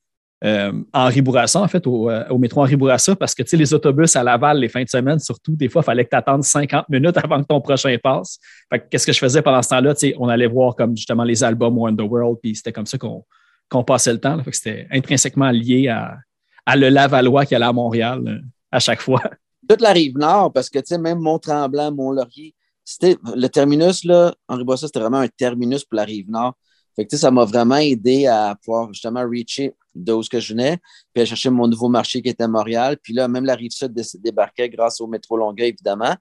euh, 0.43 0.73
en 0.91 1.05
Ribourassa, 1.05 1.61
en 1.61 1.67
fait, 1.69 1.87
au, 1.87 2.09
euh, 2.09 2.27
au 2.29 2.37
métro 2.37 2.61
Henri 2.61 2.75
Bourassa, 2.75 3.15
parce 3.15 3.33
que 3.33 3.43
tu 3.43 3.49
sais, 3.51 3.57
les 3.57 3.73
autobus 3.73 4.13
à 4.17 4.23
Laval, 4.23 4.59
les 4.59 4.67
fins 4.67 4.83
de 4.83 4.89
semaine, 4.89 5.19
surtout, 5.19 5.55
des 5.55 5.69
fois, 5.69 5.81
il 5.81 5.85
fallait 5.85 6.03
que 6.03 6.09
tu 6.09 6.17
attendes 6.17 6.43
50 6.43 6.89
minutes 6.89 7.15
avant 7.23 7.41
que 7.41 7.47
ton 7.47 7.61
prochain 7.61 7.95
passe. 8.03 8.39
Fait 8.69 8.85
qu'est-ce 8.89 9.05
que 9.05 9.13
je 9.13 9.19
faisais 9.19 9.41
pendant 9.41 9.61
ce 9.61 9.69
temps-là? 9.69 9.95
Tu 9.95 10.09
sais, 10.09 10.15
on 10.19 10.27
allait 10.27 10.47
voir 10.47 10.75
comme 10.75 10.95
justement 10.97 11.23
les 11.23 11.43
albums 11.43 11.79
Underworld, 11.85 12.39
puis 12.41 12.55
c'était 12.55 12.73
comme 12.73 12.85
ça 12.85 12.97
qu'on 12.97 13.23
qu'on 13.69 13.83
passait 13.83 14.13
le 14.13 14.19
temps. 14.19 14.41
C'était 14.51 14.87
intrinsèquement 14.91 15.51
lié 15.51 15.87
à, 15.87 16.17
à, 16.65 16.75
le 16.75 16.89
Lavallois 16.89 17.45
qui 17.45 17.55
allait 17.55 17.65
à 17.65 17.73
Montréal 17.73 18.23
euh, 18.27 18.39
à 18.71 18.79
chaque 18.79 19.01
fois. 19.01 19.21
Toute 19.69 19.81
la 19.81 19.93
rive 19.93 20.17
nord, 20.17 20.53
parce 20.53 20.69
que 20.69 20.97
même 20.97 21.19
Mont-Tremblant, 21.19 21.91
Mont-Laurier, 21.91 22.53
c'était 22.83 23.17
le 23.35 23.47
terminus, 23.47 24.03
là, 24.03 24.35
Henri 24.47 24.63
Bossa, 24.63 24.85
c'était 24.85 24.99
vraiment 24.99 25.19
un 25.19 25.27
terminus 25.27 25.83
pour 25.83 25.95
la 25.95 26.03
rive 26.03 26.29
nord. 26.29 26.53
Fait 26.95 27.05
que, 27.05 27.17
ça 27.17 27.31
m'a 27.31 27.43
vraiment 27.43 27.77
aidé 27.77 28.27
à 28.27 28.55
pouvoir 28.63 28.93
justement 28.93 29.27
reacher 29.27 29.73
de 29.95 30.13
où 30.13 30.21
je 30.21 30.53
venais, 30.53 30.77
puis 31.13 31.21
aller 31.21 31.25
chercher 31.25 31.49
mon 31.49 31.67
nouveau 31.67 31.89
marché 31.89 32.21
qui 32.21 32.29
était 32.29 32.43
à 32.43 32.47
Montréal. 32.47 32.97
Puis 33.01 33.13
là, 33.13 33.27
même 33.27 33.43
la 33.43 33.55
rive 33.55 33.71
sud 33.71 33.93
débarquait 34.21 34.69
grâce 34.69 35.01
au 35.01 35.07
métro 35.07 35.35
Longueuil, 35.35 35.69
évidemment. 35.69 36.15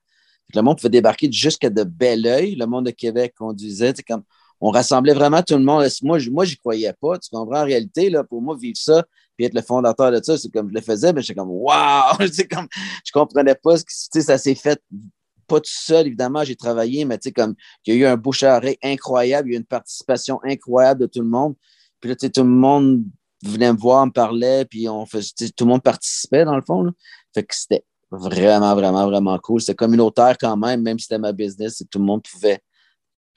Le 0.55 0.63
monde 0.63 0.77
pouvait 0.77 0.91
débarquer 0.91 1.31
jusqu'à 1.31 1.71
de 1.71 1.85
Belleuil. 1.85 2.55
Le 2.55 2.67
monde 2.67 2.87
de 2.87 2.91
Québec 2.91 3.35
conduisait. 3.37 3.95
Comme, 4.07 4.23
on 4.67 4.71
rassemblait 4.71 5.13
vraiment 5.13 5.43
tout 5.43 5.59
le 5.59 5.63
monde. 5.63 5.87
Moi, 6.03 6.19
je 6.19 6.31
moi, 6.31 6.45
j'y 6.47 6.57
croyais 6.57 6.95
pas. 6.99 7.19
Tu 7.19 7.29
comprends? 7.31 7.61
En 7.61 7.65
réalité, 7.65 8.09
là, 8.09 8.25
pour 8.25 8.41
moi, 8.41 8.57
vivre 8.59 8.79
ça, 8.79 9.05
puis 9.37 9.45
être 9.45 9.53
le 9.53 9.61
fondateur 9.61 10.11
de 10.11 10.19
ça, 10.23 10.39
c'est 10.39 10.49
comme 10.49 10.71
je 10.71 10.75
le 10.75 10.81
faisais, 10.81 11.13
mais 11.13 11.21
j'étais 11.21 11.35
comme 11.35 11.51
Waouh! 11.51 12.17
comme 12.51 12.67
je 13.05 13.13
comprenais 13.13 13.57
pas 13.57 13.77
ce 13.77 13.85
que 13.85 14.23
ça 14.23 14.39
s'est 14.39 14.55
fait 14.55 14.81
pas 15.47 15.61
tout 15.61 15.71
seul, 15.71 16.07
évidemment, 16.07 16.45
j'ai 16.45 16.57
travaillé, 16.57 17.05
mais 17.05 17.19
tu 17.19 17.29
sais, 17.29 17.33
comme 17.33 17.55
il 17.85 17.95
y 17.95 17.99
a 17.99 18.01
eu 18.01 18.11
un 18.11 18.17
bouche 18.17 18.43
à 18.43 18.59
incroyable, 18.83 19.51
il 19.51 19.57
une 19.57 19.67
participation 19.67 20.41
incroyable 20.43 21.03
de 21.03 21.07
tout 21.09 21.21
le 21.21 21.29
monde. 21.29 21.55
Puis 22.01 22.09
là, 22.09 22.17
tout 22.17 22.31
le 22.43 22.49
monde 22.49 23.05
venait 23.43 23.71
me 23.71 23.77
voir, 23.77 24.07
me 24.07 24.13
parlait, 24.13 24.65
puis 24.65 24.89
on 24.89 25.05
faisait, 25.05 25.51
tout 25.55 25.67
le 25.67 25.73
monde 25.73 25.83
participait 25.83 26.47
dans 26.47 26.57
le 26.57 26.63
fond. 26.63 26.91
Que 27.35 27.43
c'était 27.51 27.85
vraiment, 28.11 28.75
vraiment, 28.75 29.07
vraiment 29.11 29.39
cool. 29.41 29.61
C'était 29.61 29.75
communautaire 29.75 30.39
quand 30.41 30.57
même, 30.57 30.81
même 30.81 30.99
si 30.99 31.05
c'était 31.05 31.19
ma 31.19 31.33
business, 31.33 31.83
et 31.83 31.85
tout 31.85 31.99
le 31.99 32.07
monde 32.07 32.23
pouvait 32.23 32.63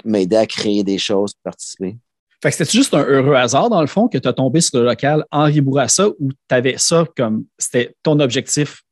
m'aider 0.06 0.36
à 0.36 0.46
créer 0.46 0.84
des 0.84 0.98
choses, 0.98 1.34
participer. 1.44 1.98
Fait 2.42 2.50
que 2.50 2.56
c'était 2.56 2.72
juste 2.72 2.94
un 2.94 3.04
heureux 3.04 3.36
hasard, 3.36 3.70
dans 3.70 3.82
le 3.82 3.88
fond, 3.88 4.08
que 4.08 4.18
tu 4.18 4.28
as 4.28 4.34
tombé 4.34 4.62
sur 4.62 4.80
le 4.80 4.86
local 4.86 5.26
Henri 5.32 5.60
Bourassa 5.62 6.10
ou 6.20 6.32
tu 6.32 6.56
avais 6.56 6.78
ça 6.78 7.06
comme 7.16 7.46
c'était 7.58 7.96
ton 8.04 8.20
objectif? 8.20 8.84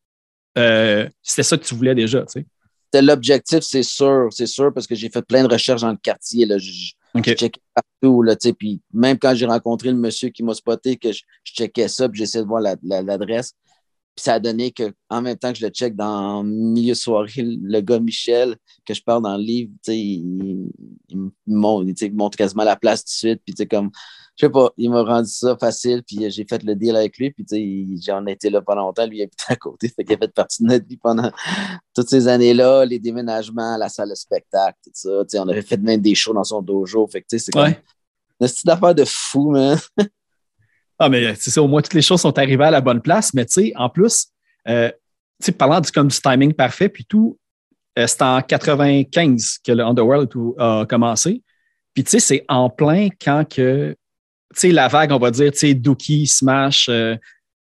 Euh, 0.58 1.08
c'était 1.22 1.44
ça 1.44 1.58
que 1.58 1.64
tu 1.64 1.76
voulais 1.76 1.94
déjà, 1.94 2.22
tu 2.22 2.40
sais? 2.40 2.46
C'était 2.86 3.06
l'objectif, 3.06 3.60
c'est 3.62 3.84
sûr, 3.84 4.30
c'est 4.32 4.48
sûr, 4.48 4.74
parce 4.74 4.88
que 4.88 4.96
j'ai 4.96 5.10
fait 5.10 5.22
plein 5.22 5.44
de 5.44 5.52
recherches 5.52 5.82
dans 5.82 5.92
le 5.92 5.98
quartier. 5.98 6.46
Là. 6.46 6.58
Je, 6.58 6.94
partout, 7.74 8.22
là, 8.22 8.36
puis 8.58 8.82
même 8.94 9.18
quand 9.18 9.34
j'ai 9.36 9.46
rencontré 9.46 9.90
le 9.90 9.96
monsieur 9.96 10.30
qui 10.30 10.44
m'a 10.44 10.54
spoté, 10.54 10.98
que 10.98 11.12
je, 11.12 11.22
checkais 11.44 11.88
ça, 11.88 12.10
puis 12.10 12.20
j'essayais 12.20 12.44
de 12.44 12.48
voir 12.48 12.62
l'adresse. 12.62 13.54
Puis 14.16 14.24
ça 14.24 14.36
a 14.36 14.40
donné 14.40 14.72
qu'en 14.72 15.22
même 15.22 15.38
temps 15.38 15.52
que 15.52 15.60
je 15.60 15.66
le 15.66 15.72
check 15.72 15.96
dans 15.96 16.44
milieu 16.44 16.94
de 16.94 16.98
soirée, 16.98 17.44
le 17.44 17.82
gars 17.82 18.00
Michel, 18.00 18.56
que 18.86 18.94
je 18.94 19.04
parle 19.04 19.24
dans 19.24 19.36
le 19.36 19.44
livre, 19.44 19.72
il, 19.88 20.70
il, 21.10 21.32
montre, 21.48 21.92
il, 22.02 22.16
montre 22.16 22.38
quasiment 22.38 22.64
la 22.64 22.78
place 22.78 23.04
tout 23.04 23.10
de 23.10 23.30
suite. 23.30 23.42
Puis 23.46 23.68
comme, 23.68 23.92
je 24.38 24.46
sais 24.46 24.50
pas, 24.50 24.72
il 24.78 24.90
m'a 24.90 25.02
rendu 25.02 25.30
ça 25.30 25.58
facile, 25.58 26.04
puis 26.04 26.30
j'ai 26.30 26.46
fait 26.46 26.62
le 26.64 26.76
deal 26.76 26.96
avec 26.96 27.18
lui, 27.18 27.32
puis 27.32 27.46
j'en 28.06 28.26
ai 28.26 28.34
été 28.34 28.50
là 28.50 28.62
pendant 28.62 28.84
longtemps, 28.84 29.06
lui 29.06 29.20
il 29.20 29.24
habitait 29.24 29.54
à 29.54 29.56
côté, 29.56 29.88
fait 29.88 30.04
qu'il 30.04 30.16
a 30.16 30.18
fait 30.18 30.34
partie 30.34 30.62
de 30.62 30.68
notre 30.68 30.86
vie 30.86 30.98
pendant 30.98 31.32
toutes 31.94 32.10
ces 32.10 32.28
années-là, 32.28 32.86
les 32.86 33.00
déménagements, 33.00 33.78
la 33.78 33.88
salle 33.88 34.10
de 34.10 34.16
spectacle, 34.16 34.78
tout 34.84 34.92
ça. 34.94 35.24
On 35.42 35.48
avait 35.48 35.62
fait 35.62 35.78
même 35.78 36.02
des 36.02 36.16
shows 36.16 36.34
dans 36.34 36.44
son 36.44 36.62
dojo, 36.62 37.08
fait 37.08 37.22
que 37.22 37.38
c'est 37.38 37.52
comme 37.52 37.68
une 37.68 38.48
petite 38.48 38.68
affaire 38.68 38.96
de 38.96 39.06
fou, 39.06 39.52
man. 39.52 39.78
Ah, 40.98 41.10
mais 41.10 41.36
c'est 41.36 41.52
ça, 41.52 41.62
au 41.62 41.68
moins 41.68 41.82
toutes 41.82 41.94
les 41.94 42.02
choses 42.02 42.22
sont 42.22 42.38
arrivées 42.38 42.64
à 42.64 42.72
la 42.72 42.82
bonne 42.82 43.02
place. 43.02 43.34
Mais 43.34 43.46
tu 43.46 43.54
sais, 43.54 43.74
en 43.76 43.90
plus, 43.90 44.28
euh, 44.68 44.90
tu 45.40 45.46
sais, 45.46 45.52
parlant 45.52 45.82
du, 45.82 45.92
comme, 45.92 46.08
du 46.08 46.20
timing 46.20 46.54
parfait, 46.54 46.90
puis 46.90 47.06
tout, 47.06 47.38
euh, 48.00 48.08
c'est 48.08 48.22
en 48.22 48.42
95 48.42 49.60
que 49.66 49.72
le 49.72 49.84
Underworld 49.84 50.30
a 50.58 50.86
commencé. 50.88 51.42
Puis 51.94 52.04
tu 52.04 52.12
sais, 52.12 52.20
c'est 52.20 52.46
en 52.48 52.70
plein 52.70 53.10
quand 53.22 53.46
que, 53.48 53.96
tu 54.54 54.60
sais, 54.60 54.72
la 54.72 54.88
vague, 54.88 55.12
on 55.12 55.20
va 55.20 55.32
dire, 55.32 55.52
tu 55.52 55.60
sais, 55.60 55.74
Dookie, 55.74 56.28
Smash, 56.28 56.88
euh, 56.90 57.16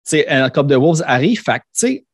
tu 0.07 0.19
sais, 0.19 0.51
Cup 0.53 0.67
de 0.67 0.77
Wolves 0.77 1.03
arrive. 1.07 1.43
Fait 1.43 1.59
tu 1.59 1.65
sais, 1.73 2.05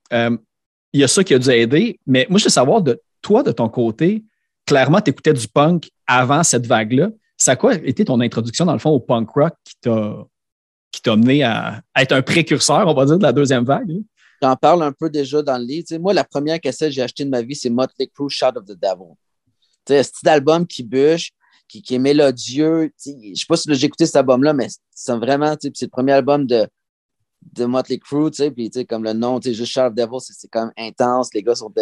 il 0.93 1.01
y 1.01 1.05
a 1.05 1.09
ça 1.09 1.25
qui 1.25 1.35
a 1.35 1.39
dû 1.39 1.51
aider. 1.51 1.99
Mais 2.07 2.27
moi, 2.31 2.39
je 2.39 2.45
veux 2.45 2.51
savoir, 2.51 2.83
de 2.83 3.01
toi, 3.23 3.43
de 3.43 3.53
ton 3.53 3.69
côté, 3.69 4.25
clairement, 4.67 5.01
tu 5.01 5.11
écoutais 5.11 5.33
du 5.33 5.49
punk 5.49 5.91
avant 6.07 6.43
cette 6.43 6.67
vague-là. 6.67 7.11
Ça 7.37 7.53
a 7.53 7.57
quoi 7.57 7.75
été 7.75 8.05
ton 8.05 8.21
introduction, 8.21 8.65
dans 8.65 8.73
le 8.73 8.79
fond, 8.79 8.91
au 8.91 9.01
punk 9.01 9.31
rock 9.31 9.55
qui 9.65 9.75
t'a 9.81 10.25
qui 10.90 11.02
t'a 11.02 11.12
amené 11.12 11.42
à, 11.42 11.83
être 11.97 12.12
un 12.12 12.23
précurseur, 12.23 12.87
on 12.87 12.95
va 12.95 13.04
dire, 13.04 13.18
de 13.18 13.23
la 13.23 13.33
deuxième 13.33 13.64
vague. 13.64 13.90
Hein? 13.90 14.02
J'en 14.42 14.57
parle 14.57 14.83
un 14.83 14.92
peu 14.92 15.11
déjà 15.11 15.42
dans 15.42 15.59
le 15.59 15.64
livre. 15.64 15.87
moi, 15.99 16.14
la 16.14 16.25
première 16.25 16.61
cassette 16.61 16.90
que 16.90 16.95
j'ai 16.95 17.02
achetée 17.02 17.25
de 17.25 17.30
ma 17.30 17.42
vie, 17.42 17.57
c'est 17.57 17.71
Motley 17.71 18.07
Crue 18.07 18.30
Shot 18.30 18.57
of 18.57 18.64
the 18.64 18.78
Devil. 18.78 19.14
C'est 19.87 19.99
un 19.99 20.02
petit 20.02 20.28
album 20.28 20.66
qui 20.66 20.85
bûche, 20.85 21.33
qui, 21.66 21.83
est 21.95 21.99
mélodieux? 21.99 22.92
Je 23.04 23.11
ne 23.11 23.35
sais 23.35 23.45
pas 23.49 23.57
si 23.57 23.75
j'ai 23.75 23.87
écouté 23.87 24.07
cet 24.07 24.16
album-là, 24.16 24.52
mais 24.52 24.68
c'est 24.90 25.16
vraiment, 25.16 25.54
c'est 25.61 25.83
le 25.83 25.88
premier 25.88 26.12
album 26.12 26.47
de, 26.47 26.68
de 27.42 27.64
Motley 27.64 27.99
Crue, 27.99 28.30
puis 28.30 28.71
comme 28.88 29.04
le 29.04 29.12
nom, 29.12 29.40
juste 29.40 29.64
Shot 29.64 29.87
of 29.87 29.95
the 29.95 29.97
Devil, 29.97 30.18
c'est 30.21 30.49
quand 30.49 30.66
même 30.66 30.73
intense. 30.76 31.35
Les 31.35 31.42
gars 31.42 31.54
sont 31.54 31.73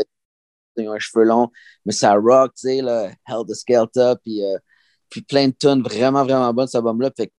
ils 0.79 0.89
ont 0.89 0.93
un 0.93 0.99
cheveu 0.99 1.25
long, 1.25 1.51
mais 1.85 1.93
ça 1.93 2.15
rock, 2.15 2.53
tu 2.55 2.69
sais, 2.69 2.79
Hell 2.79 3.45
the 3.49 3.55
Skelter, 3.55 4.15
puis, 4.23 4.45
euh, 4.45 4.59
puis 5.09 5.23
plein 5.23 5.49
de 5.49 5.55
tunes 5.59 5.83
vraiment, 5.83 6.25
vraiment 6.25 6.53
bonnes, 6.53 6.67
cet 6.67 6.77
album-là. 6.77 7.11
Fait 7.17 7.33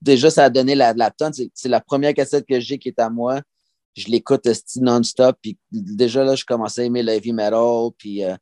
déjà, 0.00 0.30
ça 0.30 0.44
a 0.44 0.50
donné 0.50 0.74
la, 0.74 0.92
la 0.92 1.10
tonne. 1.10 1.32
C'est 1.54 1.68
la 1.68 1.80
première 1.80 2.14
cassette 2.14 2.46
que 2.46 2.60
j'ai 2.60 2.78
qui 2.78 2.88
est 2.88 2.98
à 2.98 3.10
moi. 3.10 3.40
Je 3.96 4.08
l'écoute 4.08 4.48
non-stop. 4.76 5.36
Puis 5.42 5.58
déjà, 5.72 6.24
là, 6.24 6.34
je 6.34 6.44
commençais 6.44 6.82
à 6.82 6.84
aimer 6.84 7.02
le 7.02 7.12
heavy 7.12 7.32
metal. 7.32 7.90
Puis 7.98 8.24
euh, 8.24 8.36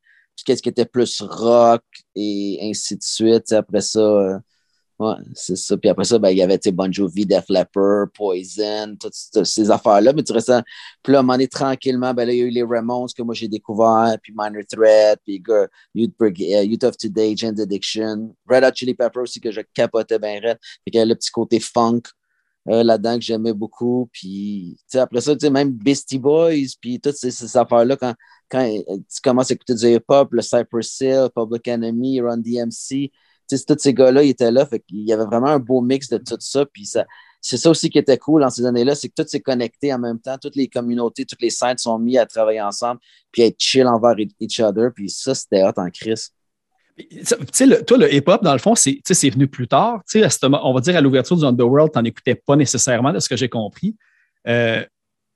qu'est-ce 0.44 0.62
qui 0.62 0.68
était 0.68 0.85
plus 0.85 1.20
rock 1.20 1.85
et 2.14 2.58
ainsi 2.62 2.97
de 2.97 3.02
suite. 3.02 3.52
Après 3.52 3.80
ça, 3.80 4.00
euh, 4.00 4.38
Ouais, 4.99 5.14
c'est 5.33 5.57
ça. 5.57 5.76
Puis 5.76 5.88
après 5.88 6.05
ça, 6.05 6.19
ben, 6.19 6.31
il 6.31 6.38
y 6.38 6.43
avait 6.43 6.59
Bon 6.73 6.93
Jovi, 6.93 7.25
Def 7.25 7.45
Leppard, 7.49 8.09
Poison, 8.12 8.97
toutes, 8.99 9.14
ces 9.45 9.71
affaires-là. 9.71 10.12
Mais 10.12 10.25
tu 10.25 10.33
restes. 10.33 10.52
Puis 11.05 11.12
là, 11.12 11.19
à 11.19 11.21
un 11.21 11.23
moment 11.23 11.35
donné, 11.35 11.47
tranquillement, 11.47 12.12
ben, 12.12 12.25
là, 12.26 12.33
il 12.33 12.38
y 12.38 12.43
a 12.43 12.47
eu 12.47 12.50
les 12.50 12.64
Ramones 12.64 13.07
que 13.17 13.23
moi 13.23 13.33
j'ai 13.33 13.47
découvert, 13.47 14.17
puis 14.21 14.33
Minor 14.37 14.62
Threat, 14.69 15.21
puis 15.25 15.40
Youth, 15.95 16.14
uh, 16.21 16.64
Youth 16.64 16.83
of 16.83 16.97
Today, 16.97 17.37
Gen 17.37 17.61
Addiction, 17.61 18.35
Red 18.49 18.64
Hot 18.64 18.75
Chili 18.75 18.95
Pepper 18.95 19.21
aussi 19.21 19.40
que 19.40 19.52
je 19.52 19.61
capotais 19.73 20.19
bien 20.19 20.40
red. 20.43 20.59
Puis 20.85 20.90
qu'il 20.90 20.97
y 20.97 20.99
avait 20.99 21.11
le 21.11 21.14
petit 21.14 21.31
côté 21.31 21.61
funk 21.61 22.02
euh, 22.69 22.83
là-dedans 22.83 23.19
que 23.19 23.25
j'aimais 23.25 23.52
beaucoup. 23.52 24.09
Puis 24.12 24.78
après 24.95 25.21
ça, 25.21 25.37
même 25.49 25.71
Beastie 25.71 26.19
Boys, 26.19 26.75
puis 26.81 26.99
toutes 27.00 27.14
ces, 27.17 27.31
ces 27.31 27.57
affaires-là, 27.57 27.97
quand, 27.97 28.14
quand 28.50 28.62
euh, 28.62 28.97
tu 28.97 29.21
commences 29.23 29.52
à 29.52 29.55
écouter 29.55 29.75
du 29.75 29.87
hip-hop, 29.87 30.33
le 30.33 30.43
Cypress 30.43 31.00
Hill, 31.00 31.28
Public 31.35 31.69
Enemy, 31.69 32.21
Run 32.21 32.38
DMC, 32.38 33.12
tous 33.49 33.78
ces 33.78 33.95
gars-là, 33.95 34.23
ils 34.23 34.31
étaient 34.31 34.50
là. 34.50 34.67
Fait 34.67 34.83
il 34.90 35.09
y 35.09 35.12
avait 35.12 35.25
vraiment 35.25 35.49
un 35.49 35.59
beau 35.59 35.81
mix 35.81 36.09
de 36.09 36.19
tout 36.19 36.37
ça. 36.40 36.67
Puis 36.67 36.87
ça, 36.87 37.05
c'est 37.40 37.57
ça 37.57 37.71
aussi 37.71 37.88
qui 37.90 37.99
était 37.99 38.19
cool 38.19 38.43
dans 38.43 38.50
ces 38.50 38.67
années-là, 38.67 38.95
c'est 38.95 39.09
que 39.09 39.23
tout 39.23 39.28
s'est 39.28 39.40
connecté 39.40 39.93
en 39.93 39.99
même 39.99 40.19
temps. 40.19 40.37
Toutes 40.40 40.57
les 40.57 40.69
communautés, 40.69 41.25
toutes 41.25 41.43
les 41.43 41.50
scènes 41.50 41.78
sont 41.78 41.99
mis 41.99 42.19
à 42.19 42.26
travailler 42.26 42.61
ensemble, 42.61 43.00
puis 43.31 43.43
à 43.43 43.47
être 43.47 43.59
chill 43.59 43.87
envers 43.87 44.14
each 44.40 44.61
other. 44.61 44.90
Puis 44.95 45.11
ça, 45.11 45.35
c'était 45.35 45.62
hot 45.62 45.73
en 45.76 45.90
crise. 45.90 46.31
Sais, 47.52 47.85
toi, 47.85 47.97
le 47.97 48.12
hip-hop, 48.12 48.43
dans 48.43 48.52
le 48.52 48.59
fond, 48.59 48.75
c'est 48.75 49.00
venu 49.31 49.47
plus 49.47 49.69
tard. 49.69 50.02
on 50.43 50.75
va 50.75 50.81
dire 50.81 50.97
à 50.97 51.00
l'ouverture 51.00 51.37
du 51.37 51.45
Underworld, 51.45 51.93
tu 51.93 51.99
n'en 51.99 52.05
écoutais 52.05 52.35
pas 52.35 52.57
nécessairement, 52.57 53.12
de 53.12 53.21
ce 53.21 53.28
que 53.28 53.37
j'ai 53.37 53.49
compris. 53.49 53.95
Euh, 54.49 54.83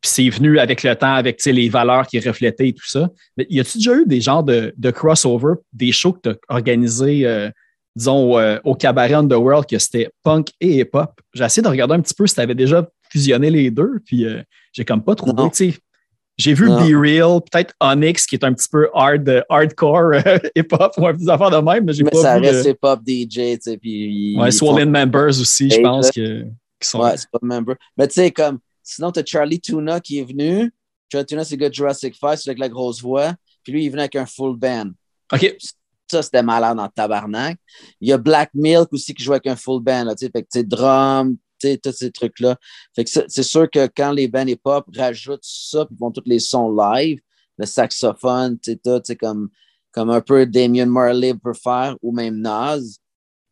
puis 0.01 0.11
c'est 0.11 0.29
venu 0.31 0.59
avec 0.59 0.83
le 0.83 0.97
temps, 0.97 1.15
avec 1.15 1.45
les 1.45 1.69
valeurs 1.69 2.09
qui 2.09 2.19
reflétaient 2.19 2.69
et 2.69 2.73
tout 2.73 2.89
ça. 2.89 3.09
Mais 3.37 3.47
y 3.49 3.61
a-tu 3.61 3.79
déjà 3.79 3.95
eu 3.95 4.05
des 4.05 4.21
genres 4.21 4.43
de, 4.43 4.75
de 4.77 4.91
crossover, 4.91 5.55
des 5.73 5.93
shows 5.93 6.15
que 6.15 6.31
tu 6.31 6.31
as 6.31 6.37
organisés 6.49 7.25
euh, 7.25 7.49
disons, 7.95 8.39
euh, 8.39 8.59
au 8.65 8.75
cabaret 8.75 9.15
Underworld, 9.15 9.67
que 9.67 9.79
c'était 9.79 10.11
punk 10.23 10.49
et 10.61 10.81
hip-hop. 10.81 11.21
J'ai 11.35 11.45
essayé 11.45 11.63
de 11.63 11.69
regarder 11.69 11.95
un 11.95 12.01
petit 12.01 12.15
peu 12.15 12.27
si 12.27 12.35
tu 12.35 12.41
avais 12.41 12.55
déjà 12.55 12.89
fusionné 13.11 13.51
les 13.51 13.71
deux, 13.71 14.01
puis 14.05 14.25
euh, 14.25 14.43
j'ai 14.73 14.85
comme 14.85 15.03
pas 15.03 15.15
trouvé. 15.15 15.75
J'ai 16.39 16.55
vu 16.55 16.67
Be 16.67 16.95
Real, 16.95 17.41
peut-être 17.43 17.75
Onyx, 17.79 18.27
qui 18.27 18.37
est 18.37 18.45
un 18.45 18.55
petit 18.55 18.69
peu 18.69 18.89
hard, 18.95 19.45
hardcore 19.51 20.13
euh, 20.15 20.39
hip-hop 20.57 20.93
ou 20.97 21.07
un 21.07 21.15
petit 21.15 21.31
affaire 21.31 21.51
de 21.51 21.59
même, 21.59 21.85
mais 21.85 21.93
j'ai 21.93 22.05
pas 22.05 22.21
ça 22.21 22.41
vu. 22.41 22.47
reste 22.47 22.67
hip-hop 22.67 23.01
DJ, 23.07 23.29
tu 23.29 23.59
sais. 23.61 23.77
Puis 23.77 24.37
ouais, 24.39 24.51
Swollen 24.51 24.91
Members 24.91 25.39
aussi, 25.39 25.69
je 25.69 25.81
pense, 25.81 26.11
que, 26.11 26.45
qui 26.81 26.89
sont. 26.89 27.01
Ouais, 27.01 27.17
c'est 27.17 27.31
pas 27.31 27.39
member. 27.43 27.75
Mais 27.99 28.09
tu 28.09 28.15
sais, 28.15 28.31
comme, 28.31 28.59
sinon, 28.83 29.13
tu 29.13 29.21
as 29.21 29.25
Charlie 29.27 29.61
Tuna 29.61 30.01
qui 30.01 30.21
est 30.21 30.25
venu. 30.25 30.73
Charlie 31.11 31.27
Tuna, 31.27 31.45
c'est 31.45 31.57
le 31.57 31.61
gars 31.61 31.69
de 31.69 31.75
Jurassic 31.75 32.15
Five, 32.15 32.37
c'est 32.37 32.49
avec 32.49 32.59
la 32.59 32.71
grosse 32.71 33.03
voix. 33.03 33.35
Puis 33.63 33.75
lui, 33.75 33.83
il 33.83 33.87
est 33.87 33.91
venu 33.91 34.01
avec 34.01 34.17
un 34.17 34.27
full 34.27 34.57
band. 34.57 34.91
OK 35.35 35.55
ça, 36.13 36.23
c'était 36.23 36.43
malade 36.43 36.79
en 36.79 36.89
tabarnak. 36.89 37.59
Il 38.01 38.09
y 38.09 38.13
a 38.13 38.19
Black 38.19 38.51
Milk 38.55 38.93
aussi 38.93 39.15
qui 39.15 39.23
joue 39.23 39.33
avec 39.33 39.47
un 39.47 39.57
full 39.57 39.83
band, 39.83 40.05
là, 40.05 40.15
fait 40.17 40.31
que, 40.31 40.63
drum, 40.63 41.37
tous 41.59 41.93
ces 41.93 42.11
trucs-là. 42.11 42.57
Fait 42.95 43.05
que 43.05 43.11
c'est 43.11 43.43
sûr 43.43 43.71
que 43.71 43.87
quand 43.87 44.13
les 44.13 44.29
bands 44.29 44.47
hip-hop 44.47 44.85
rajoutent 44.97 45.45
ça, 45.45 45.87
puis 45.87 45.97
font 45.97 46.11
tous 46.11 46.23
les 46.27 46.39
sons 46.39 46.71
live, 46.75 47.21
le 47.57 47.67
saxophone, 47.67 48.59
tu 48.59 48.79
sais, 49.05 49.17
comme, 49.17 49.49
comme 49.91 50.11
un 50.11 50.21
peu 50.21 50.45
Damien 50.45 50.87
Marley 50.87 51.35
peut 51.35 51.55
faire, 51.55 51.97
ou 52.03 52.13
même 52.13 52.39
Nas, 52.41 52.81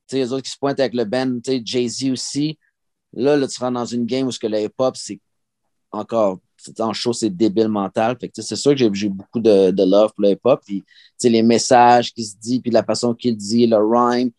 tu 0.09 0.17
les 0.17 0.33
autres 0.33 0.43
qui 0.43 0.51
se 0.51 0.59
pointent 0.59 0.81
avec 0.81 0.95
le 0.95 1.05
band, 1.05 1.39
Jay-Z 1.45 2.11
aussi. 2.11 2.59
Là, 3.13 3.37
là, 3.37 3.47
tu 3.47 3.59
rentres 3.61 3.75
dans 3.75 3.85
une 3.85 4.07
game 4.07 4.27
où 4.27 4.33
ce 4.33 4.39
que 4.39 4.49
le 4.49 4.61
hip-hop, 4.61 4.97
c'est 4.97 5.21
encore 5.93 6.41
en 6.79 6.93
show, 6.93 7.13
c'est 7.13 7.31
débile 7.31 7.69
mental. 7.69 8.17
c'est 8.35 8.57
sûr 8.57 8.75
que 8.75 8.95
j'ai 8.95 9.09
beaucoup 9.09 9.41
de, 9.41 9.71
de, 9.71 9.83
love 9.83 10.13
pour 10.15 10.23
le 10.23 10.31
hip-hop. 10.31 10.61
Puis, 10.65 10.85
les 11.23 11.43
messages 11.43 12.13
qui 12.13 12.25
se 12.25 12.37
disent, 12.37 12.61
puis 12.61 12.71
la 12.71 12.85
façon 12.85 13.15
qu'il 13.15 13.37
dit, 13.37 13.67
le 13.67 13.79
rhyme, 13.79 14.31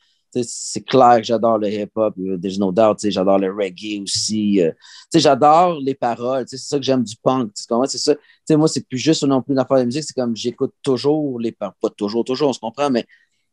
c'est 0.44 0.82
clair 0.82 1.18
que 1.18 1.24
j'adore 1.24 1.58
le 1.58 1.70
hip-hop. 1.70 2.16
There's 2.42 2.58
no 2.58 2.72
doubt. 2.72 3.00
J'adore 3.04 3.40
le 3.40 3.51
reggae 3.51 4.01
aussi. 4.01 4.62
Euh. 4.62 4.72
j'adore 5.13 5.80
les 5.82 5.96
paroles. 5.96 6.46
C'est 6.48 6.58
ça 6.58 6.78
que 6.78 6.84
j'aime 6.84 7.04
du 7.04 7.16
punk. 7.22 7.51
C'est 7.56 7.98
ça. 7.98 8.16
moi, 8.51 8.68
c'est 8.68 8.88
plus 8.88 8.98
juste 8.98 9.24
non 9.24 9.42
plus 9.42 9.54
une 9.54 9.60
affaire 9.60 9.80
de 9.80 9.86
musique. 9.86 10.04
C'est 10.04 10.13
comme 10.13 10.36
j'écoute 10.36 10.74
toujours 10.82 11.40
les 11.40 11.51
paroles. 11.51 11.75
Pas 11.82 11.90
toujours, 11.90 12.24
toujours, 12.24 12.50
on 12.50 12.54
se 12.54 12.60
comprend, 12.60 12.90
mais 12.90 13.06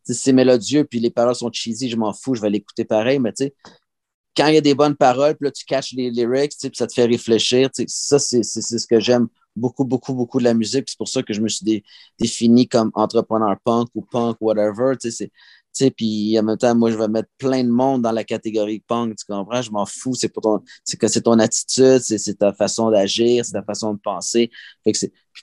c'est 0.04 0.32
mélodieux. 0.32 0.84
Puis 0.84 1.00
les 1.00 1.10
paroles 1.10 1.34
sont 1.34 1.50
cheesy. 1.52 1.88
Je 1.90 1.96
m'en 1.96 2.12
fous. 2.12 2.34
Je 2.34 2.40
vais 2.40 2.50
l'écouter 2.50 2.84
pareil. 2.84 3.18
Mais 3.18 3.32
tu 3.32 3.44
sais, 3.44 3.54
quand 4.38 4.46
il 4.46 4.54
y 4.54 4.58
a 4.58 4.60
des 4.60 4.76
bonnes 4.76 4.94
paroles, 4.94 5.34
puis 5.34 5.46
là, 5.46 5.50
tu 5.50 5.64
caches 5.64 5.92
les 5.94 6.10
lyrics, 6.10 6.52
puis 6.60 6.70
ça 6.72 6.86
te 6.86 6.94
fait 6.94 7.06
réfléchir. 7.06 7.70
Ça, 7.88 8.20
c'est 8.20 8.42
ce 8.44 8.86
que 8.86 9.00
j'aime 9.00 9.26
beaucoup, 9.56 9.84
beaucoup, 9.84 10.14
beaucoup 10.14 10.38
de 10.38 10.44
la 10.44 10.54
musique. 10.54 10.84
C'est 10.86 10.96
pour 10.96 11.08
ça 11.08 11.24
que 11.24 11.34
je 11.34 11.40
me 11.40 11.48
suis 11.48 11.82
défini 12.20 12.68
comme 12.68 12.92
entrepreneur 12.94 13.56
punk 13.64 13.88
ou 13.96 14.02
punk, 14.02 14.36
whatever. 14.40 14.94
Puis 15.96 16.38
en 16.38 16.44
même 16.44 16.56
temps, 16.56 16.74
moi, 16.76 16.92
je 16.92 16.96
vais 16.96 17.08
mettre 17.08 17.28
plein 17.36 17.64
de 17.64 17.68
monde 17.68 18.02
dans 18.02 18.12
la 18.12 18.22
catégorie 18.22 18.78
punk, 18.86 19.16
tu 19.16 19.24
comprends? 19.28 19.60
Je 19.60 19.72
m'en 19.72 19.86
fous. 19.86 20.14
C'est 20.14 20.28
pour 20.28 20.42
ton, 20.44 20.62
c'est 20.84 21.22
ton 21.22 21.38
attitude, 21.40 21.98
c'est 21.98 22.38
ta 22.38 22.52
façon 22.52 22.92
d'agir, 22.92 23.44
c'est 23.44 23.52
ta 23.52 23.64
façon 23.64 23.94
de 23.94 23.98
penser. 23.98 24.50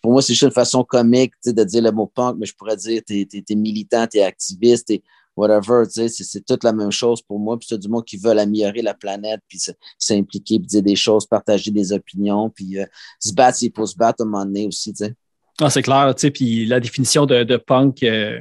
Pour 0.02 0.14
moi, 0.14 0.22
c'est 0.22 0.34
juste 0.34 0.44
une 0.44 0.52
façon 0.52 0.86
comique 0.86 1.34
de 1.46 1.64
dire 1.66 1.82
le 1.82 1.92
mot 1.92 2.08
punk, 2.08 2.38
mais 2.40 2.46
je 2.46 2.56
pourrais 2.56 2.78
dire 2.78 3.02
t'es 3.06 3.28
es, 3.34 3.56
militant, 3.56 4.08
t'es 4.08 4.22
activiste, 4.22 4.94
whatever, 5.36 5.84
tu 5.86 6.08
sais, 6.08 6.24
c'est 6.24 6.46
toute 6.46 6.63
la 6.63 6.74
même 6.74 6.92
chose 6.92 7.22
pour 7.22 7.39
moi. 7.39 7.58
Puis 7.58 7.68
c'est 7.70 7.77
du 7.77 7.88
monde 7.88 8.06
qui 8.06 8.18
veulent 8.18 8.39
améliorer 8.39 8.82
la 8.82 8.94
planète, 8.94 9.42
puis 9.48 9.60
s'impliquer, 9.98 10.60
puis 10.60 10.68
dire 10.68 10.84
des 10.84 10.96
choses, 10.96 11.25
partager 11.25 11.72
des 11.72 11.92
opinions, 11.92 12.50
puis 12.50 12.80
euh, 12.80 12.86
se 13.20 13.34
battre 13.34 13.58
s'il 13.58 13.72
faut 13.75 13.86
se 13.86 13.96
battre 13.96 14.22
à 14.22 14.25
un 14.25 14.30
moment 14.30 14.46
donné 14.46 14.68
aussi, 14.68 14.94
tu 14.94 15.06
sais. 15.06 15.13
Ah, 15.62 15.70
c'est 15.70 15.84
clair, 15.84 16.13
tu 16.15 16.22
sais, 16.22 16.32
puis 16.32 16.65
la 16.65 16.80
définition 16.80 17.25
de, 17.25 17.44
de 17.44 17.58
punk, 17.58 18.04
euh, 18.04 18.39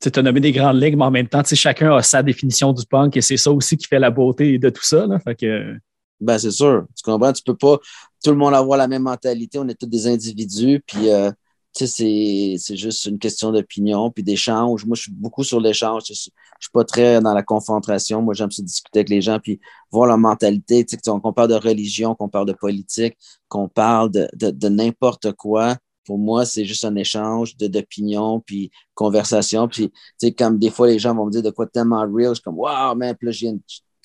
tu 0.00 0.10
as 0.18 0.22
nommé 0.22 0.40
des 0.40 0.50
grandes 0.50 0.82
lignes, 0.82 0.96
mais 0.96 1.04
en 1.04 1.10
même 1.10 1.28
temps, 1.28 1.42
tu 1.42 1.50
sais, 1.50 1.56
chacun 1.56 1.94
a 1.94 2.02
sa 2.02 2.22
définition 2.22 2.72
du 2.72 2.84
punk 2.84 3.16
et 3.16 3.20
c'est 3.20 3.36
ça 3.36 3.52
aussi 3.52 3.76
qui 3.76 3.86
fait 3.86 4.00
la 4.00 4.10
beauté 4.10 4.58
de 4.58 4.70
tout 4.70 4.84
ça, 4.84 5.06
là. 5.06 5.20
Fait 5.20 5.36
que... 5.36 5.76
Ben, 6.20 6.38
c'est 6.38 6.50
sûr. 6.52 6.86
Tu 6.96 7.02
comprends? 7.02 7.32
Tu 7.32 7.42
peux 7.42 7.56
pas 7.56 7.78
tout 8.22 8.30
le 8.30 8.36
monde 8.36 8.54
avoir 8.54 8.78
la 8.78 8.86
même 8.86 9.02
mentalité. 9.02 9.58
On 9.58 9.66
est 9.68 9.74
tous 9.74 9.86
des 9.86 10.06
individus, 10.06 10.82
puis 10.86 11.10
euh, 11.10 11.30
c'est 11.74 12.76
juste 12.76 13.06
une 13.06 13.18
question 13.18 13.50
d'opinion 13.50 14.10
puis 14.10 14.22
d'échange. 14.22 14.84
Moi, 14.84 14.94
je 14.94 15.02
suis 15.02 15.12
beaucoup 15.12 15.42
sur 15.42 15.60
l'échange. 15.60 16.02
Je 16.06 16.12
ne 16.12 16.16
suis 16.16 16.70
pas 16.72 16.84
très 16.84 17.20
dans 17.20 17.32
la 17.32 17.42
confrontation. 17.42 18.20
Moi, 18.20 18.34
j'aime 18.34 18.50
se 18.50 18.62
discuter 18.62 19.00
avec 19.00 19.08
les 19.08 19.22
gens 19.22 19.38
puis 19.38 19.58
voir 19.90 20.06
leur 20.06 20.18
mentalité. 20.18 20.84
Qu'on 21.04 21.32
parle 21.32 21.48
de 21.48 21.54
religion, 21.54 22.14
qu'on 22.14 22.28
parle 22.28 22.46
de 22.46 22.52
politique, 22.52 23.16
qu'on 23.48 23.68
parle 23.68 24.10
de, 24.10 24.28
de, 24.34 24.68
n'importe 24.68 25.32
quoi. 25.32 25.76
Pour 26.04 26.18
moi, 26.18 26.44
c'est 26.44 26.64
juste 26.64 26.84
un 26.84 26.96
échange 26.96 27.56
d'opinion 27.56 28.40
puis 28.40 28.70
conversation. 28.94 29.68
Puis, 29.68 29.90
comme 30.36 30.58
des 30.58 30.70
fois, 30.70 30.88
les 30.88 30.98
gens 30.98 31.14
vont 31.14 31.26
me 31.26 31.30
dire 31.30 31.42
de 31.42 31.50
quoi 31.50 31.66
tellement 31.66 32.02
real. 32.02 32.30
Je 32.30 32.34
suis 32.34 32.42
comme, 32.42 32.58
wow, 32.58 32.94
man, 32.94 33.14
puis 33.16 33.26
là, 33.26 33.32
je 33.32 33.38
viens 33.40 33.56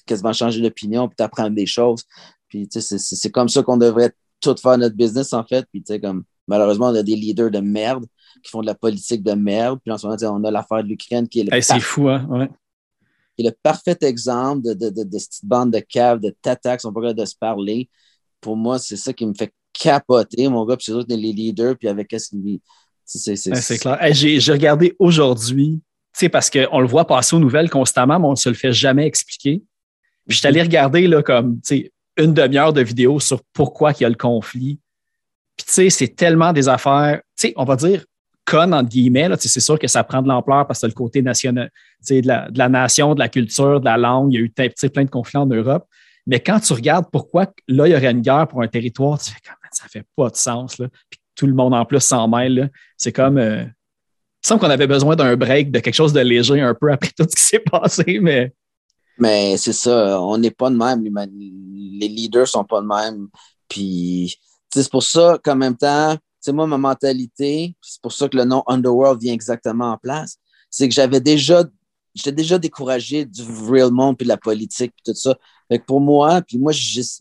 quasiment 0.05 0.31
changer 0.31 0.61
d'opinion 0.61 1.07
puis 1.09 1.15
t'apprendre 1.17 1.55
des 1.55 1.65
choses. 1.65 2.03
Puis, 2.47 2.69
c'est 2.71 3.31
comme 3.31 3.49
ça 3.49 3.61
qu'on 3.61 3.77
devrait 3.77 4.13
tout 4.39 4.55
faire 4.55 4.77
notre 4.77 4.95
business, 4.95 5.33
en 5.33 5.43
fait. 5.43 5.65
Puis, 5.71 5.81
tu 5.83 5.93
sais, 5.93 5.99
comme, 5.99 6.23
Malheureusement, 6.47 6.87
on 6.87 6.95
a 6.95 7.03
des 7.03 7.15
leaders 7.15 7.51
de 7.51 7.59
merde 7.59 8.05
qui 8.43 8.51
font 8.51 8.61
de 8.61 8.65
la 8.65 8.75
politique 8.75 9.23
de 9.23 9.33
merde. 9.33 9.79
Puis 9.83 9.91
en 9.91 9.97
ce 9.97 10.07
moment, 10.07 10.17
on 10.39 10.43
a 10.43 10.51
l'affaire 10.51 10.83
de 10.83 10.89
l'Ukraine 10.89 11.27
qui 11.27 11.41
est 11.41 11.43
le, 11.43 11.61
c'est 11.61 11.79
fou, 11.79 12.07
hein? 12.09 12.25
ouais. 12.29 12.49
qui 13.35 13.45
est 13.45 13.49
le 13.49 13.55
parfait 13.61 13.97
exemple 14.01 14.63
de, 14.63 14.73
de, 14.73 15.03
de, 15.03 15.17
cette 15.17 15.43
bande 15.43 15.71
de 15.71 15.79
caves, 15.79 16.19
de 16.19 16.33
tatacs, 16.41 16.85
on 16.85 16.93
peut 16.93 17.13
de 17.13 17.25
se 17.25 17.35
parler. 17.35 17.89
Pour 18.39 18.55
moi, 18.55 18.79
c'est 18.79 18.97
ça 18.97 19.13
qui 19.13 19.25
me 19.25 19.33
fait 19.33 19.51
capoter, 19.73 20.47
mon 20.47 20.65
gars. 20.65 20.77
Puis 20.77 20.85
c'est 20.85 20.91
eux 20.93 21.05
les 21.07 21.17
leaders, 21.33 21.75
puis 21.77 21.87
avec 21.87 22.07
qu'est-ce 22.07 22.29
qu'ils. 22.29 22.59
C'est 23.05 23.77
clair. 23.77 23.97
j'ai 24.11 24.51
regardé 24.51 24.93
aujourd'hui, 24.99 25.81
parce 26.31 26.49
qu'on 26.49 26.81
le 26.81 26.87
voit 26.87 27.07
passer 27.07 27.37
aux 27.37 27.39
nouvelles 27.39 27.69
constamment, 27.69 28.19
mais 28.19 28.27
on 28.27 28.31
ne 28.31 28.35
se 28.35 28.49
le 28.49 28.55
fait 28.55 28.73
jamais 28.73 29.05
expliquer. 29.07 29.63
Puis 30.27 30.35
je 30.35 30.39
suis 30.39 30.47
allé 30.47 30.61
regarder 30.61 31.07
là, 31.07 31.23
comme 31.23 31.61
une 32.17 32.33
demi-heure 32.33 32.73
de 32.73 32.81
vidéo 32.81 33.21
sur 33.21 33.41
pourquoi 33.53 33.93
il 33.93 34.01
y 34.01 34.05
a 34.05 34.09
le 34.09 34.15
conflit 34.15 34.79
puis, 35.57 35.65
tu 35.65 35.73
sais, 35.73 35.89
c'est 35.89 36.15
tellement 36.15 36.53
des 36.53 36.69
affaires, 36.69 37.19
tu 37.37 37.47
sais, 37.47 37.53
on 37.57 37.65
va 37.65 37.75
dire 37.75 38.05
connes, 38.47 38.73
entre 38.73 38.89
guillemets. 38.89 39.29
C'est 39.39 39.59
sûr 39.59 39.77
que 39.77 39.87
ça 39.87 40.03
prend 40.03 40.21
de 40.21 40.27
l'ampleur 40.27 40.65
parce 40.65 40.81
que 40.81 40.87
le 40.87 40.93
côté 40.93 41.21
national, 41.21 41.69
de 42.09 42.27
la, 42.27 42.49
de 42.49 42.57
la 42.57 42.69
nation, 42.69 43.13
de 43.13 43.19
la 43.19 43.29
culture, 43.29 43.79
de 43.79 43.85
la 43.85 43.97
langue. 43.97 44.33
Il 44.33 44.39
y 44.39 44.41
a 44.41 44.45
eu 44.45 44.49
plein 44.49 45.03
de 45.03 45.09
conflits 45.09 45.37
en 45.37 45.45
Europe. 45.45 45.85
Mais 46.25 46.39
quand 46.39 46.59
tu 46.59 46.73
regardes 46.73 47.05
pourquoi 47.11 47.47
là, 47.67 47.87
il 47.87 47.91
y 47.91 47.95
aurait 47.95 48.11
une 48.11 48.21
guerre 48.21 48.47
pour 48.47 48.61
un 48.61 48.67
territoire, 48.67 49.19
tu 49.19 49.31
fais 49.31 49.39
comme 49.45 49.55
ça 49.71 49.85
fait 49.87 50.05
pas 50.15 50.29
de 50.29 50.35
sens. 50.35 50.77
Là. 50.77 50.87
Puis 51.09 51.19
tout 51.35 51.45
le 51.45 51.53
monde 51.53 51.73
en 51.73 51.85
plus 51.85 51.99
s'en 51.99 52.27
mêle. 52.27 52.71
C'est 52.97 53.11
comme. 53.11 53.37
Euh, 53.37 53.63
il 53.63 54.47
semble 54.47 54.61
qu'on 54.61 54.69
avait 54.69 54.87
besoin 54.87 55.15
d'un 55.15 55.35
break, 55.35 55.71
de 55.71 55.79
quelque 55.79 55.93
chose 55.93 56.13
de 56.13 56.21
léger 56.21 56.61
un 56.61 56.73
peu 56.73 56.91
après 56.91 57.11
tout 57.17 57.25
ce 57.29 57.35
qui 57.35 57.43
s'est 57.43 57.59
passé, 57.59 58.19
mais. 58.21 58.53
Mais 59.19 59.57
c'est 59.57 59.73
ça, 59.73 60.21
on 60.21 60.37
n'est 60.37 60.51
pas 60.51 60.69
de 60.69 60.75
même. 60.75 61.03
Les 61.03 62.07
leaders 62.07 62.47
sont 62.47 62.63
pas 62.63 62.81
de 62.81 62.85
même. 62.85 63.27
Puis 63.67 64.37
c'est 64.73 64.89
pour 64.89 65.03
ça 65.03 65.39
qu'en 65.43 65.55
même 65.55 65.77
temps, 65.77 66.17
c'est 66.39 66.53
moi, 66.53 66.67
ma 66.67 66.77
mentalité, 66.77 67.75
c'est 67.81 68.01
pour 68.01 68.13
ça 68.13 68.29
que 68.29 68.37
le 68.37 68.45
nom 68.45 68.63
Underworld 68.67 69.21
vient 69.21 69.33
exactement 69.33 69.91
en 69.91 69.97
place, 69.97 70.37
c'est 70.69 70.87
que 70.87 70.93
j'avais 70.93 71.19
déjà, 71.19 71.63
j'étais 72.13 72.31
déjà 72.31 72.57
découragé 72.57 73.25
du 73.25 73.41
real 73.69 73.91
monde, 73.91 74.17
puis 74.17 74.25
de 74.25 74.29
la 74.29 74.37
politique, 74.37 74.93
puis 74.95 75.13
tout 75.13 75.19
ça. 75.19 75.35
Fait 75.69 75.79
que 75.79 75.85
pour 75.85 75.99
moi, 75.99 76.41
puis 76.41 76.57
moi, 76.57 76.71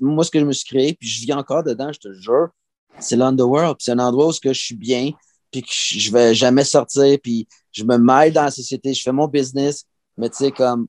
moi, 0.01 0.25
ce 0.25 0.31
que 0.31 0.39
je 0.39 0.45
me 0.45 0.53
suis 0.53 0.67
créé, 0.67 0.95
puis 0.95 1.09
je 1.09 1.25
vis 1.25 1.33
encore 1.33 1.65
dedans, 1.65 1.93
je 1.93 1.99
te 1.99 2.13
jure, 2.13 2.49
c'est 3.01 3.17
l'Underworld. 3.17 3.77
c'est 3.81 3.93
un 3.93 3.99
endroit 3.99 4.29
où 4.29 4.33
je 4.33 4.53
suis 4.53 4.77
bien, 4.77 5.11
puis 5.51 5.63
que 5.63 5.69
je 5.71 6.13
vais 6.13 6.35
jamais 6.35 6.65
sortir, 6.65 7.19
puis 7.23 7.49
je 7.73 7.85
me 7.85 7.99
mêle 7.99 8.33
dans 8.33 8.45
la 8.45 8.51
société, 8.51 8.95
je 8.95 9.03
fais 9.03 9.13
mon 9.13 9.29
business, 9.29 9.85
mais 10.17 10.31
tu 10.31 10.37
sais, 10.37 10.51
comme 10.51 10.87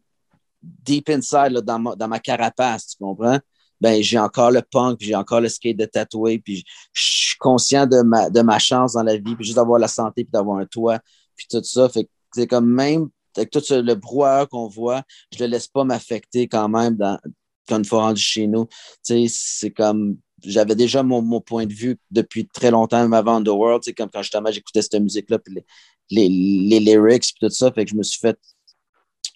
deep 0.61 1.09
inside, 1.09 1.53
dans, 1.63 1.79
ma, 1.79 1.95
dans 1.95 2.07
ma 2.07 2.19
carapace, 2.19 2.87
tu 2.87 2.97
comprends? 3.03 3.39
Ben 3.81 4.01
j'ai 4.01 4.17
encore 4.19 4.51
le 4.51 4.61
punk, 4.61 4.97
j'ai 5.01 5.15
encore 5.15 5.41
le 5.41 5.49
skate 5.49 5.77
de 5.77 5.85
tatoué, 5.85 6.39
puis 6.39 6.63
je 6.93 7.01
suis 7.01 7.37
conscient 7.37 7.85
de 7.85 8.01
ma, 8.01 8.29
de 8.29 8.41
ma 8.41 8.59
chance 8.59 8.93
dans 8.93 9.03
la 9.03 9.17
vie, 9.17 9.35
puis 9.35 9.45
juste 9.45 9.55
d'avoir 9.55 9.79
la 9.79 9.87
santé, 9.87 10.23
puis 10.23 10.31
d'avoir 10.31 10.57
un 10.57 10.65
toit, 10.65 10.99
puis 11.35 11.47
tout 11.49 11.63
ça. 11.63 11.87
Fait 11.89 12.05
que 12.05 12.09
c'est 12.33 12.47
comme 12.47 12.67
même 12.67 13.09
avec 13.37 13.51
tout 13.51 13.61
le 13.69 13.93
brouhaha 13.93 14.47
qu'on 14.47 14.67
voit, 14.67 15.03
je 15.31 15.43
le 15.43 15.49
laisse 15.49 15.67
pas 15.67 15.83
m'affecter 15.83 16.47
quand 16.47 16.69
même 16.69 16.95
dans, 16.95 17.19
quand 17.67 17.77
une 17.77 17.85
fois 17.85 18.01
rendu 18.03 18.21
chez 18.21 18.47
nous. 18.47 18.67
C'est 19.03 19.71
comme 19.71 20.17
j'avais 20.43 20.75
déjà 20.75 21.03
mon, 21.03 21.21
mon, 21.21 21.41
point 21.41 21.65
de 21.65 21.73
vue 21.73 21.97
depuis 22.11 22.47
très 22.47 22.71
longtemps, 22.71 23.01
même 23.01 23.13
avant 23.13 23.37
Underworld, 23.37 23.83
comme 23.95 24.09
quand 24.09 24.21
justement 24.21 24.51
j'écoutais 24.51 24.81
cette 24.81 25.01
musique-là, 25.01 25.39
puis 25.39 25.55
les, 25.55 25.65
les, 26.09 26.29
les, 26.29 26.79
lyrics, 26.79 27.33
puis 27.35 27.47
tout 27.47 27.49
ça, 27.49 27.71
fait 27.71 27.85
que 27.85 27.91
je 27.91 27.95
me 27.95 28.03
suis 28.03 28.19
fait 28.19 28.37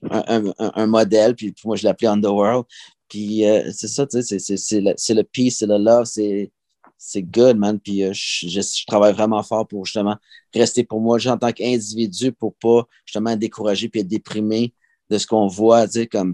un, 0.09 0.47
un, 0.59 0.71
un 0.75 0.87
modèle, 0.87 1.35
puis 1.35 1.53
moi 1.65 1.75
je 1.75 1.83
l'appelais 1.85 2.07
Underworld. 2.07 2.65
Puis 3.11 3.45
euh, 3.45 3.69
c'est 3.73 3.89
ça, 3.89 4.07
tu 4.07 4.21
sais, 4.23 4.39
c'est 4.39 5.13
le 5.13 5.23
peace, 5.23 5.57
c'est 5.57 5.67
le 5.67 5.77
love, 5.77 6.05
c'est 6.05 7.21
good, 7.23 7.57
man. 7.57 7.77
Puis 7.77 8.03
euh, 8.03 8.11
je, 8.13 8.85
travaille 8.87 9.11
vraiment 9.11 9.43
fort 9.43 9.67
pour 9.67 9.85
justement 9.85 10.15
rester 10.55 10.85
pour 10.85 11.01
moi, 11.01 11.17
en 11.27 11.37
tant 11.37 11.51
qu'individu, 11.51 12.31
pour 12.31 12.55
pas 12.55 12.87
justement 13.05 13.31
être 13.31 13.39
découragé 13.39 13.89
puis 13.89 13.99
être 13.99 14.07
déprimé 14.07 14.73
de 15.09 15.17
ce 15.17 15.27
qu'on 15.27 15.47
voit, 15.47 15.87
tu 15.87 15.99
sais, 15.99 16.07
comme 16.07 16.33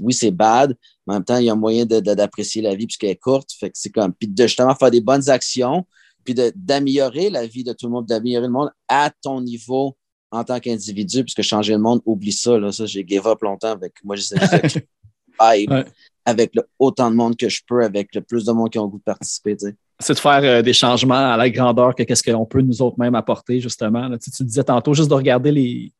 oui, 0.00 0.12
c'est 0.12 0.32
bad, 0.32 0.76
mais 1.06 1.14
en 1.14 1.16
même 1.18 1.24
temps, 1.24 1.36
il 1.36 1.44
y 1.44 1.50
a 1.50 1.54
moyen 1.54 1.86
d'apprécier 1.86 2.60
la 2.60 2.74
vie 2.74 2.86
puisqu'elle 2.86 3.10
est 3.10 3.22
courte. 3.22 3.52
Fait 3.52 3.70
que 3.70 3.78
c'est 3.78 3.90
comme, 3.90 4.12
puis 4.12 4.26
de 4.26 4.46
justement 4.48 4.74
faire 4.74 4.90
des 4.90 5.00
bonnes 5.00 5.30
actions, 5.30 5.86
puis 6.24 6.34
d'améliorer 6.56 7.30
la 7.30 7.46
vie 7.46 7.62
de 7.62 7.72
tout 7.72 7.86
le 7.86 7.92
monde, 7.92 8.06
d'améliorer 8.06 8.48
le 8.48 8.52
monde 8.52 8.70
à 8.88 9.12
ton 9.22 9.40
niveau 9.40 9.96
en 10.32 10.42
tant 10.42 10.58
qu'individu, 10.58 11.22
puisque 11.22 11.42
changer 11.42 11.74
le 11.74 11.78
monde, 11.78 12.02
oublie 12.04 12.32
ça, 12.32 12.58
là, 12.58 12.72
ça, 12.72 12.84
j'ai 12.84 13.06
give 13.06 13.28
up 13.28 13.40
longtemps 13.42 13.70
avec 13.70 13.94
moi, 14.02 14.16
j'essaie 14.16 14.34
de 14.34 14.82
avec 16.26 16.52
autant 16.80 17.10
de 17.10 17.16
monde 17.16 17.36
que 17.36 17.48
je 17.48 17.62
peux, 17.66 17.82
avec 17.84 18.14
le 18.14 18.20
plus 18.20 18.44
de 18.44 18.52
monde 18.52 18.68
qui 18.68 18.78
ont 18.78 18.84
le 18.84 18.90
goût 18.90 18.98
de 18.98 19.04
participer. 19.04 19.56
C'est 20.00 20.12
de 20.12 20.18
faire 20.18 20.40
euh, 20.42 20.60
des 20.60 20.72
changements 20.72 21.32
à 21.32 21.36
la 21.36 21.48
grandeur 21.48 21.94
que 21.94 22.02
qu'est-ce 22.02 22.22
qu'on 22.22 22.44
peut 22.44 22.60
nous 22.60 22.82
autres 22.82 22.98
même 22.98 23.14
apporter, 23.14 23.60
justement. 23.60 24.10
Tu, 24.18 24.44
disais 24.44 24.64
tantôt 24.64 24.92
juste 24.92 25.08
de 25.08 25.14
regarder 25.14 25.52
les. 25.52 25.92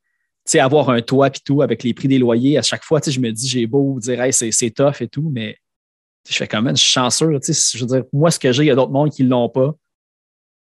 Tu 0.44 0.52
sais, 0.52 0.58
avoir 0.58 0.90
un 0.90 1.00
toit 1.00 1.28
et 1.28 1.40
tout 1.44 1.62
avec 1.62 1.82
les 1.82 1.94
prix 1.94 2.08
des 2.08 2.18
loyers. 2.18 2.58
À 2.58 2.62
chaque 2.62 2.84
fois, 2.84 3.00
je 3.04 3.18
me 3.18 3.30
dis, 3.30 3.48
j'ai 3.48 3.66
beau 3.66 3.98
dire, 4.00 4.20
hey, 4.20 4.32
c'est 4.32 4.70
tough 4.70 5.00
et 5.00 5.08
tout, 5.08 5.30
mais 5.32 5.56
je 6.28 6.36
fais 6.36 6.48
quand 6.48 6.60
même, 6.60 6.76
je 6.76 6.82
suis 6.82 6.90
chanceux. 6.90 7.38
Je 7.40 7.78
veux 7.78 7.86
dire, 7.86 8.04
moi, 8.12 8.30
ce 8.30 8.38
que 8.38 8.52
j'ai, 8.52 8.64
il 8.64 8.66
y 8.66 8.70
a 8.70 8.74
d'autres 8.74 8.92
mondes 8.92 9.10
qui 9.10 9.24
ne 9.24 9.28
l'ont 9.28 9.48
pas. 9.48 9.74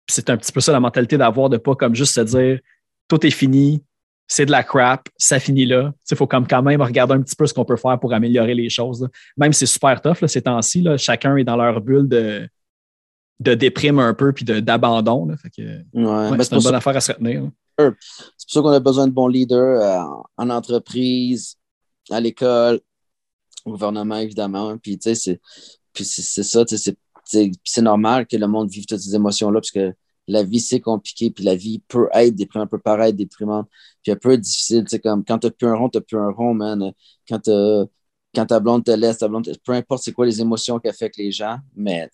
C'est 0.10 0.30
un 0.30 0.38
petit 0.38 0.52
peu 0.52 0.62
ça 0.62 0.72
la 0.72 0.80
mentalité 0.80 1.18
d'avoir, 1.18 1.50
de 1.50 1.58
pas 1.58 1.76
comme 1.76 1.96
juste 1.96 2.14
se 2.14 2.22
dire, 2.22 2.60
tout 3.08 3.26
est 3.26 3.32
fini, 3.32 3.84
c'est 4.28 4.46
de 4.46 4.52
la 4.52 4.64
crap, 4.64 5.08
ça 5.18 5.40
finit 5.40 5.66
là. 5.66 5.94
Il 6.12 6.18
faut 6.18 6.28
quand 6.28 6.62
même 6.62 6.82
regarder 6.82 7.14
un 7.14 7.22
petit 7.22 7.36
peu 7.36 7.48
ce 7.48 7.54
qu'on 7.54 7.66
peut 7.66 7.78
faire 7.78 7.98
pour 8.00 8.14
améliorer 8.14 8.54
les 8.54 8.70
choses. 8.70 9.08
Même 9.38 9.54
si 9.54 9.60
c'est 9.60 9.74
super 9.74 10.02
tough 10.02 10.22
là, 10.22 10.28
ces 10.28 10.42
temps-ci, 10.42 10.86
chacun 10.98 11.38
est 11.38 11.46
dans 11.46 11.56
leur 11.56 11.80
bulle 11.80 12.10
de, 12.10 12.48
de 13.40 13.54
déprime 13.54 14.00
un 14.00 14.14
peu 14.14 14.34
puis 14.34 14.44
d'abandon. 14.44 15.28
Ouais, 15.28 15.36
ben, 15.94 16.44
c'est 16.44 16.56
une 16.56 16.62
bonne 16.62 16.76
affaire 16.76 16.98
à 16.98 17.02
se 17.02 17.14
retenir. 17.14 17.50
C'est 17.78 17.90
pour 17.90 17.96
ça 18.50 18.62
qu'on 18.62 18.72
a 18.72 18.80
besoin 18.80 19.08
de 19.08 19.14
bons 19.14 19.28
leaders 19.28 19.82
euh, 19.82 20.24
en 20.38 20.50
entreprise, 20.50 21.58
à 22.10 22.20
l'école, 22.20 22.80
au 23.66 23.72
gouvernement, 23.72 24.18
évidemment. 24.18 24.78
Puis, 24.78 24.98
c'est 25.00 25.40
ça, 26.44 26.66
c'est 27.24 27.82
normal 27.82 28.26
que 28.26 28.36
le 28.36 28.48
monde 28.48 28.70
vive 28.70 28.86
toutes 28.86 29.00
ces 29.00 29.14
émotions-là, 29.16 29.60
parce 29.60 29.72
que 29.72 29.94
la 30.28 30.44
vie, 30.44 30.60
c'est 30.60 30.82
compliqué, 30.82 31.32
puis 31.32 31.44
la 31.44 31.56
vie 31.56 31.80
peut 31.88 32.10
être 32.14 32.36
déprimante, 32.36 32.70
peut 32.70 32.80
paraître 32.80 33.18
déprimante, 33.18 33.68
puis 34.04 34.12
elle 34.12 34.20
peut 34.20 34.32
être 34.32 34.42
difficile. 34.42 34.84
C'est 34.88 35.00
comme 35.00 35.24
quand 35.24 35.40
t'as 35.40 35.52
plus 35.52 35.68
un 35.68 35.76
rond, 35.76 35.90
t'as 35.90 36.02
plus 36.02 36.18
un 36.18 36.32
rond, 36.32 36.54
man. 36.54 36.92
Quand, 37.30 37.50
quand 38.36 38.46
ta 38.46 38.60
blonde 38.60 38.84
te 38.86 38.92
laisse, 38.92 39.20
ta 39.20 39.28
blonde, 39.28 39.50
peu 39.64 39.74
importe 39.74 40.04
c'est 40.04 40.14
quoi 40.14 40.26
les 40.26 40.42
émotions 40.42 40.80
qu'affectent 40.80 41.18
les 41.18 41.32
gens, 41.32 41.58
mais 41.76 42.10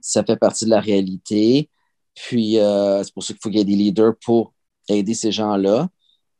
ça 0.00 0.24
fait 0.24 0.36
partie 0.36 0.64
de 0.64 0.70
la 0.70 0.80
réalité. 0.80 1.70
Puis 2.14 2.58
euh, 2.58 3.02
c'est 3.02 3.14
pour 3.14 3.22
ça 3.22 3.32
qu'il 3.32 3.40
faut 3.42 3.48
qu'il 3.48 3.58
y 3.58 3.62
ait 3.62 3.64
des 3.64 3.76
leaders 3.76 4.14
pour 4.24 4.52
aider 4.88 5.14
ces 5.14 5.32
gens-là. 5.32 5.88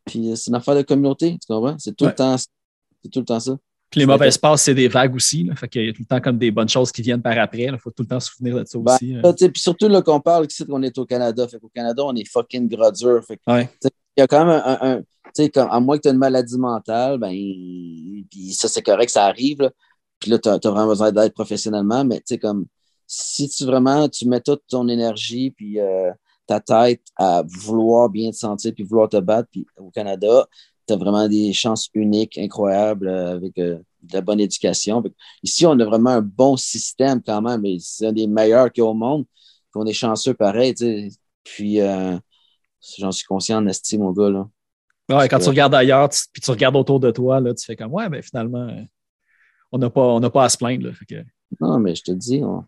Puis 0.05 0.37
c'est 0.37 0.49
une 0.49 0.57
affaire 0.57 0.75
de 0.75 0.83
communauté, 0.83 1.39
tu 1.41 1.47
comprends? 1.53 1.77
C'est 1.79 1.95
tout, 1.97 2.07
le 2.07 2.15
temps, 2.15 2.37
c'est 2.39 3.11
tout 3.11 3.21
le 3.21 3.25
temps 3.25 3.41
ça. 3.41 3.57
Puis 3.91 4.01
les 4.01 4.07
mauvaises 4.07 4.37
passes, 4.37 4.63
c'est 4.63 4.75
des 4.75 4.89
vagues 4.89 5.15
aussi. 5.15 5.45
Là. 5.45 5.55
Fait 5.57 5.67
qu'il 5.69 5.87
y 5.87 5.89
a 5.89 5.93
tout 5.93 6.03
le 6.03 6.07
temps 6.07 6.21
comme 6.21 6.37
des 6.39 6.51
bonnes 6.51 6.69
choses 6.69 6.93
qui 6.93 7.01
viennent 7.03 7.23
par 7.23 7.39
après. 7.39 7.63
Il 7.63 7.79
faut 7.79 7.91
tout 7.91 8.03
le 8.03 8.09
temps 8.09 8.21
se 8.21 8.31
souvenir 8.33 8.57
de 8.59 8.65
ça 8.65 8.79
Ben, 8.79 8.95
aussi. 8.95 9.15
hein. 9.15 9.21
là, 9.23 9.33
tu 9.33 9.45
sais, 9.45 9.51
Puis 9.51 9.63
surtout 9.63 9.89
là, 9.89 10.03
qu'on 10.03 10.21
parle 10.21 10.47
ici 10.47 10.67
qu'on 10.67 10.83
est 10.83 10.97
au 10.99 11.07
Canada. 11.07 11.49
Fait 11.49 11.59
qu'au 11.59 11.71
Canada, 11.75 12.03
on 12.05 12.15
est 12.15 12.29
fucking 12.29 12.69
gras 12.69 12.91
dur. 12.93 13.25
Fait 13.27 13.37
que, 13.37 13.43
Ouais. 13.51 13.69
il 13.85 13.91
y 14.21 14.23
a 14.23 14.27
quand 14.27 14.45
même 14.45 14.63
un. 14.65 14.79
un- 14.81 15.03
tu 15.35 15.45
sais, 15.45 15.59
à 15.59 15.79
moins 15.81 15.97
que 15.97 16.03
tu 16.03 16.09
aies 16.09 16.13
une 16.13 16.19
maladie 16.19 16.59
mentale, 16.59 17.19
ben, 17.19 17.31
puis 17.31 18.53
ça, 18.53 18.69
c'est 18.69 18.83
correct, 18.83 19.11
ça 19.11 19.25
arrive. 19.27 19.63
Là. 19.63 19.71
Puis 20.19 20.31
là, 20.31 20.39
tu 20.39 20.49
as, 20.49 20.59
vraiment 20.59 20.87
besoin 20.89 21.13
d'aide 21.13 21.33
professionnellement. 21.33 22.05
Mais 22.05 22.17
tu 22.17 22.23
sais, 22.27 22.39
comme 22.39 22.67
si 23.07 23.49
tu 23.49 23.65
vraiment 23.65 24.09
tu 24.09 24.27
mets 24.29 24.41
toute 24.41 24.63
ton 24.69 24.87
énergie 24.89 25.51
puis 25.51 25.81
euh, 25.81 26.11
ta 26.47 26.61
tête 26.61 27.03
à 27.17 27.43
vouloir 27.47 28.09
bien 28.11 28.31
te 28.31 28.37
sentir 28.37 28.73
puis 28.75 28.85
vouloir 28.85 29.09
te 29.09 29.19
battre, 29.19 29.49
puis 29.51 29.67
au 29.79 29.91
Canada, 29.91 30.47
tu 30.89 30.95
as 30.95 30.97
vraiment 30.97 31.29
des 31.29 31.53
chances 31.53 31.89
uniques, 31.95 32.39
incroyables, 32.39 33.07
euh, 33.09 33.35
avec 33.37 33.57
euh, 33.59 33.79
de 34.03 34.15
la 34.15 34.21
bonne 34.23 34.41
éducation. 34.41 35.03
Ici, 35.43 35.67
on 35.67 35.79
a 35.79 35.85
vraiment 35.85 36.11
un 36.11 36.23
bon 36.23 36.57
système 36.57 37.23
quand 37.23 37.43
même. 37.43 37.65
et 37.67 37.79
C'est 37.81 38.07
un 38.07 38.13
des 38.13 38.27
meilleurs 38.27 38.73
qu'il 38.73 38.83
y 38.83 38.87
a 38.87 38.91
au 38.91 38.95
monde. 38.95 39.25
Puis 39.27 39.77
on 39.77 39.87
est 39.87 39.93
chanceux 39.93 40.35
pareil. 40.35 40.75
Puis 41.45 41.81
euh, 41.81 42.17
j'en 42.99 43.13
suis 43.13 43.27
conscient 43.27 43.59
en 43.59 43.67
estime, 43.67 44.01
mon 44.01 44.13
gars. 44.13 44.31
Là. 44.31 44.49
Ouais, 45.11 45.29
quand 45.29 45.39
tu 45.39 45.49
regardes 45.49 45.75
ailleurs, 45.75 46.09
tu- 46.09 46.25
puis 46.33 46.43
tu 46.43 46.51
regardes 46.51 46.77
autour 46.77 47.01
de 47.01 47.11
toi, 47.11 47.41
là, 47.41 47.55
tu 47.55 47.65
fais 47.65 47.77
comme 47.77 47.93
Ouais, 47.93 48.09
ben 48.09 48.23
finalement, 48.23 48.69
on 49.73 49.79
n'a 49.79 49.91
pas, 49.91 50.03
on 50.07 50.21
pas 50.31 50.45
à 50.45 50.49
se 50.49 50.57
plaindre. 50.57 50.87
là. 50.87 50.93
Fait 50.93 51.05
que- 51.07 51.25
Non, 51.61 51.79
mais 51.79 51.95
je 51.95 52.03
te 52.03 52.13
dis, 52.13 52.43
on, 52.45 52.65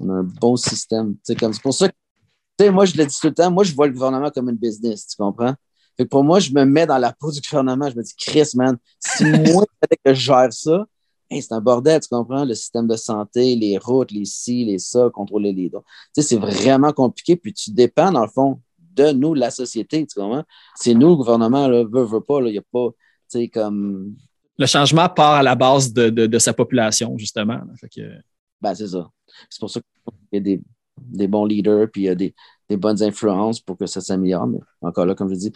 on 0.00 0.10
a 0.10 0.12
un 0.14 0.22
bon 0.22 0.56
système. 0.56 1.16
C'est 1.22 1.36
pour 1.62 1.74
ça 1.74 1.88
que, 1.88 2.68
moi, 2.70 2.84
je 2.84 2.96
le 2.96 3.06
dis 3.06 3.16
tout 3.20 3.28
le 3.28 3.34
temps, 3.34 3.50
moi, 3.50 3.64
je 3.64 3.74
vois 3.74 3.86
le 3.86 3.92
gouvernement 3.92 4.30
comme 4.30 4.48
une 4.48 4.56
business, 4.56 5.06
tu 5.08 5.16
comprends? 5.16 5.54
Fait 5.96 6.04
que 6.04 6.08
pour 6.08 6.24
moi, 6.24 6.40
je 6.40 6.52
me 6.52 6.64
mets 6.64 6.86
dans 6.86 6.98
la 6.98 7.12
peau 7.12 7.30
du 7.30 7.40
gouvernement, 7.40 7.88
je 7.90 7.96
me 7.96 8.02
dis, 8.02 8.14
Chris, 8.16 8.50
man, 8.54 8.76
si 8.98 9.24
moi, 9.24 9.64
que 10.04 10.14
je 10.14 10.20
gère 10.20 10.52
ça, 10.52 10.86
hey, 11.30 11.40
c'est 11.42 11.52
un 11.54 11.60
bordel, 11.60 12.00
tu 12.00 12.08
comprends? 12.08 12.44
Le 12.44 12.54
système 12.54 12.86
de 12.86 12.96
santé, 12.96 13.54
les 13.56 13.78
routes, 13.78 14.10
les 14.10 14.24
ci, 14.24 14.64
les 14.64 14.78
ça, 14.78 15.08
contrôler 15.12 15.52
les 15.52 15.68
dons. 15.70 15.82
Tu 16.14 16.20
sais, 16.20 16.22
c'est 16.22 16.36
vraiment 16.36 16.92
compliqué, 16.92 17.36
puis 17.36 17.52
tu 17.52 17.70
dépends, 17.70 18.10
dans 18.12 18.22
le 18.24 18.30
fond, 18.30 18.60
de 18.78 19.10
nous, 19.10 19.34
la 19.34 19.50
société, 19.50 20.06
tu 20.06 20.20
comprends? 20.20 20.44
C'est 20.76 20.94
nous, 20.94 21.08
le 21.10 21.16
gouvernement, 21.16 21.66
là, 21.68 21.84
veut, 21.84 22.04
veut 22.04 22.20
pas, 22.20 22.40
il 22.40 22.52
n'y 22.52 22.58
a 22.58 22.62
pas, 22.72 22.88
tu 23.30 23.38
sais, 23.40 23.48
comme, 23.48 24.14
Le 24.58 24.66
changement 24.66 25.08
part 25.08 25.34
à 25.34 25.42
la 25.42 25.54
base 25.56 25.92
de, 25.92 26.10
de- 26.10 26.26
de 26.26 26.38
sa 26.38 26.52
population, 26.52 27.16
justement. 27.18 27.54
là. 27.54 27.72
Fait 27.80 27.88
que- 27.88 28.20
Ben, 28.60 28.74
c'est 28.74 28.86
ça. 28.88 29.08
C'est 29.50 29.58
pour 29.60 29.70
ça 29.70 29.80
qu'il 29.80 30.18
y 30.32 30.36
a 30.36 30.40
des, 30.40 30.62
des 30.96 31.26
bons 31.26 31.44
leaders, 31.44 31.88
puis 31.90 32.02
il 32.02 32.04
y 32.04 32.08
a 32.08 32.14
des, 32.14 32.32
des 32.68 32.76
bonnes 32.76 33.02
influences 33.02 33.60
pour 33.60 33.76
que 33.76 33.86
ça 33.86 34.00
s'améliore. 34.00 34.46
Mais 34.46 34.60
encore 34.80 35.06
là, 35.06 35.16
comme 35.16 35.28
je 35.30 35.34
dis, 35.34 35.52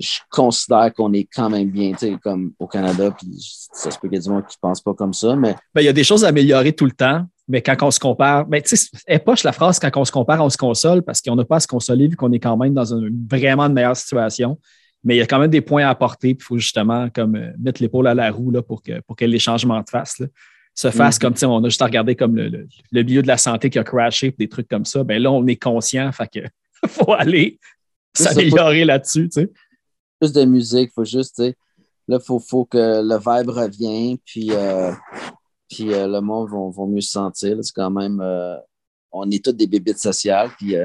je 0.00 0.18
considère 0.30 0.92
qu'on 0.94 1.12
est 1.12 1.28
quand 1.32 1.50
même 1.50 1.70
bien, 1.70 1.92
tu 1.92 1.98
sais, 1.98 2.16
comme 2.22 2.52
au 2.58 2.66
Canada, 2.66 3.10
puis 3.16 3.28
ça 3.72 3.90
se 3.90 3.98
peut 3.98 4.08
qu'il 4.08 4.16
y 4.16 4.20
ait 4.20 4.24
du 4.24 4.30
monde 4.30 4.46
qui 4.46 4.56
ne 4.56 4.68
pense 4.68 4.80
pas 4.80 4.94
comme 4.94 5.12
ça, 5.12 5.36
mais 5.36 5.54
Ben, 5.74 5.82
il 5.82 5.84
y 5.84 5.88
a 5.88 5.92
des 5.92 6.04
choses 6.04 6.24
à 6.24 6.28
améliorer 6.28 6.72
tout 6.72 6.86
le 6.86 6.92
temps, 6.92 7.24
mais 7.46 7.60
quand 7.62 7.76
on 7.82 7.90
se 7.90 8.00
compare, 8.00 8.46
ben, 8.46 8.62
tu 8.62 8.76
sais, 8.76 8.88
est 9.06 9.18
poche 9.18 9.44
la 9.44 9.52
phrase 9.52 9.78
quand 9.78 9.90
on 9.96 10.04
se 10.04 10.12
compare, 10.12 10.42
on 10.42 10.48
se 10.50 10.56
console 10.56 11.02
parce 11.02 11.20
qu'on 11.20 11.36
n'a 11.36 11.44
pas 11.44 11.56
à 11.56 11.60
se 11.60 11.66
consoler 11.68 12.08
vu 12.08 12.16
qu'on 12.16 12.32
est 12.32 12.38
quand 12.40 12.56
même 12.56 12.72
dans 12.74 12.94
une 12.94 13.26
vraiment 13.30 13.68
de 13.68 13.74
meilleure 13.74 13.96
situation. 13.96 14.58
Mais 15.04 15.16
il 15.16 15.18
y 15.18 15.22
a 15.22 15.26
quand 15.26 15.38
même 15.38 15.50
des 15.50 15.60
points 15.62 15.84
à 15.86 15.90
apporter, 15.90 16.34
puis 16.34 16.44
il 16.44 16.46
faut 16.46 16.58
justement 16.58 17.08
comme 17.14 17.34
euh, 17.36 17.50
mettre 17.58 17.82
l'épaule 17.82 18.06
à 18.06 18.14
la 18.14 18.30
roue 18.30 18.50
là, 18.50 18.62
pour, 18.62 18.82
que, 18.82 19.00
pour 19.00 19.16
que 19.16 19.24
les 19.24 19.38
changements 19.38 19.82
se 19.86 19.90
fassent. 19.90 20.18
là, 20.18 20.26
se 20.74 20.90
fassent 20.90 21.16
Mhm. 21.16 21.20
comme 21.22 21.32
tu 21.34 21.40
sais, 21.40 21.46
on 21.46 21.62
a 21.64 21.68
juste 21.68 21.82
à 21.82 21.86
regarder 21.86 22.14
comme 22.14 22.36
le, 22.36 22.48
le, 22.48 22.68
le 22.92 23.02
milieu 23.02 23.22
de 23.22 23.26
la 23.26 23.36
santé 23.36 23.68
qui 23.70 23.78
a 23.78 23.84
crashé, 23.84 24.30
puis 24.30 24.46
des 24.46 24.48
trucs 24.48 24.68
comme 24.68 24.84
ça. 24.84 25.02
Ben 25.04 25.20
là, 25.20 25.30
on 25.32 25.46
est 25.46 25.56
conscient, 25.56 26.10
fait 26.12 26.28
que 26.28 26.40
faut 26.86 27.12
aller 27.12 27.58
s'améliorer 28.14 28.84
là-dessus. 28.84 29.28
tu 29.28 29.42
sais. 29.42 29.50
Plus 30.20 30.32
de 30.32 30.44
musique, 30.44 30.92
faut 30.94 31.04
juste, 31.04 31.42
là, 32.08 32.20
faut, 32.20 32.38
faut 32.40 32.64
que 32.66 32.78
le 32.78 33.16
vibe 33.18 33.50
revienne, 33.50 34.18
puis, 34.24 34.50
euh, 34.52 34.92
puis 35.70 35.92
euh, 35.94 36.06
le 36.08 36.20
monde 36.20 36.50
va, 36.50 36.86
mieux 36.86 37.00
se 37.02 37.12
sentir. 37.12 37.58
C'est 37.62 37.74
quand 37.74 37.90
même, 37.90 38.20
euh, 38.20 38.56
on 39.12 39.30
est 39.30 39.44
tous 39.44 39.52
des 39.52 39.66
bébites 39.66 39.98
sociales, 40.00 40.50
puis 40.58 40.76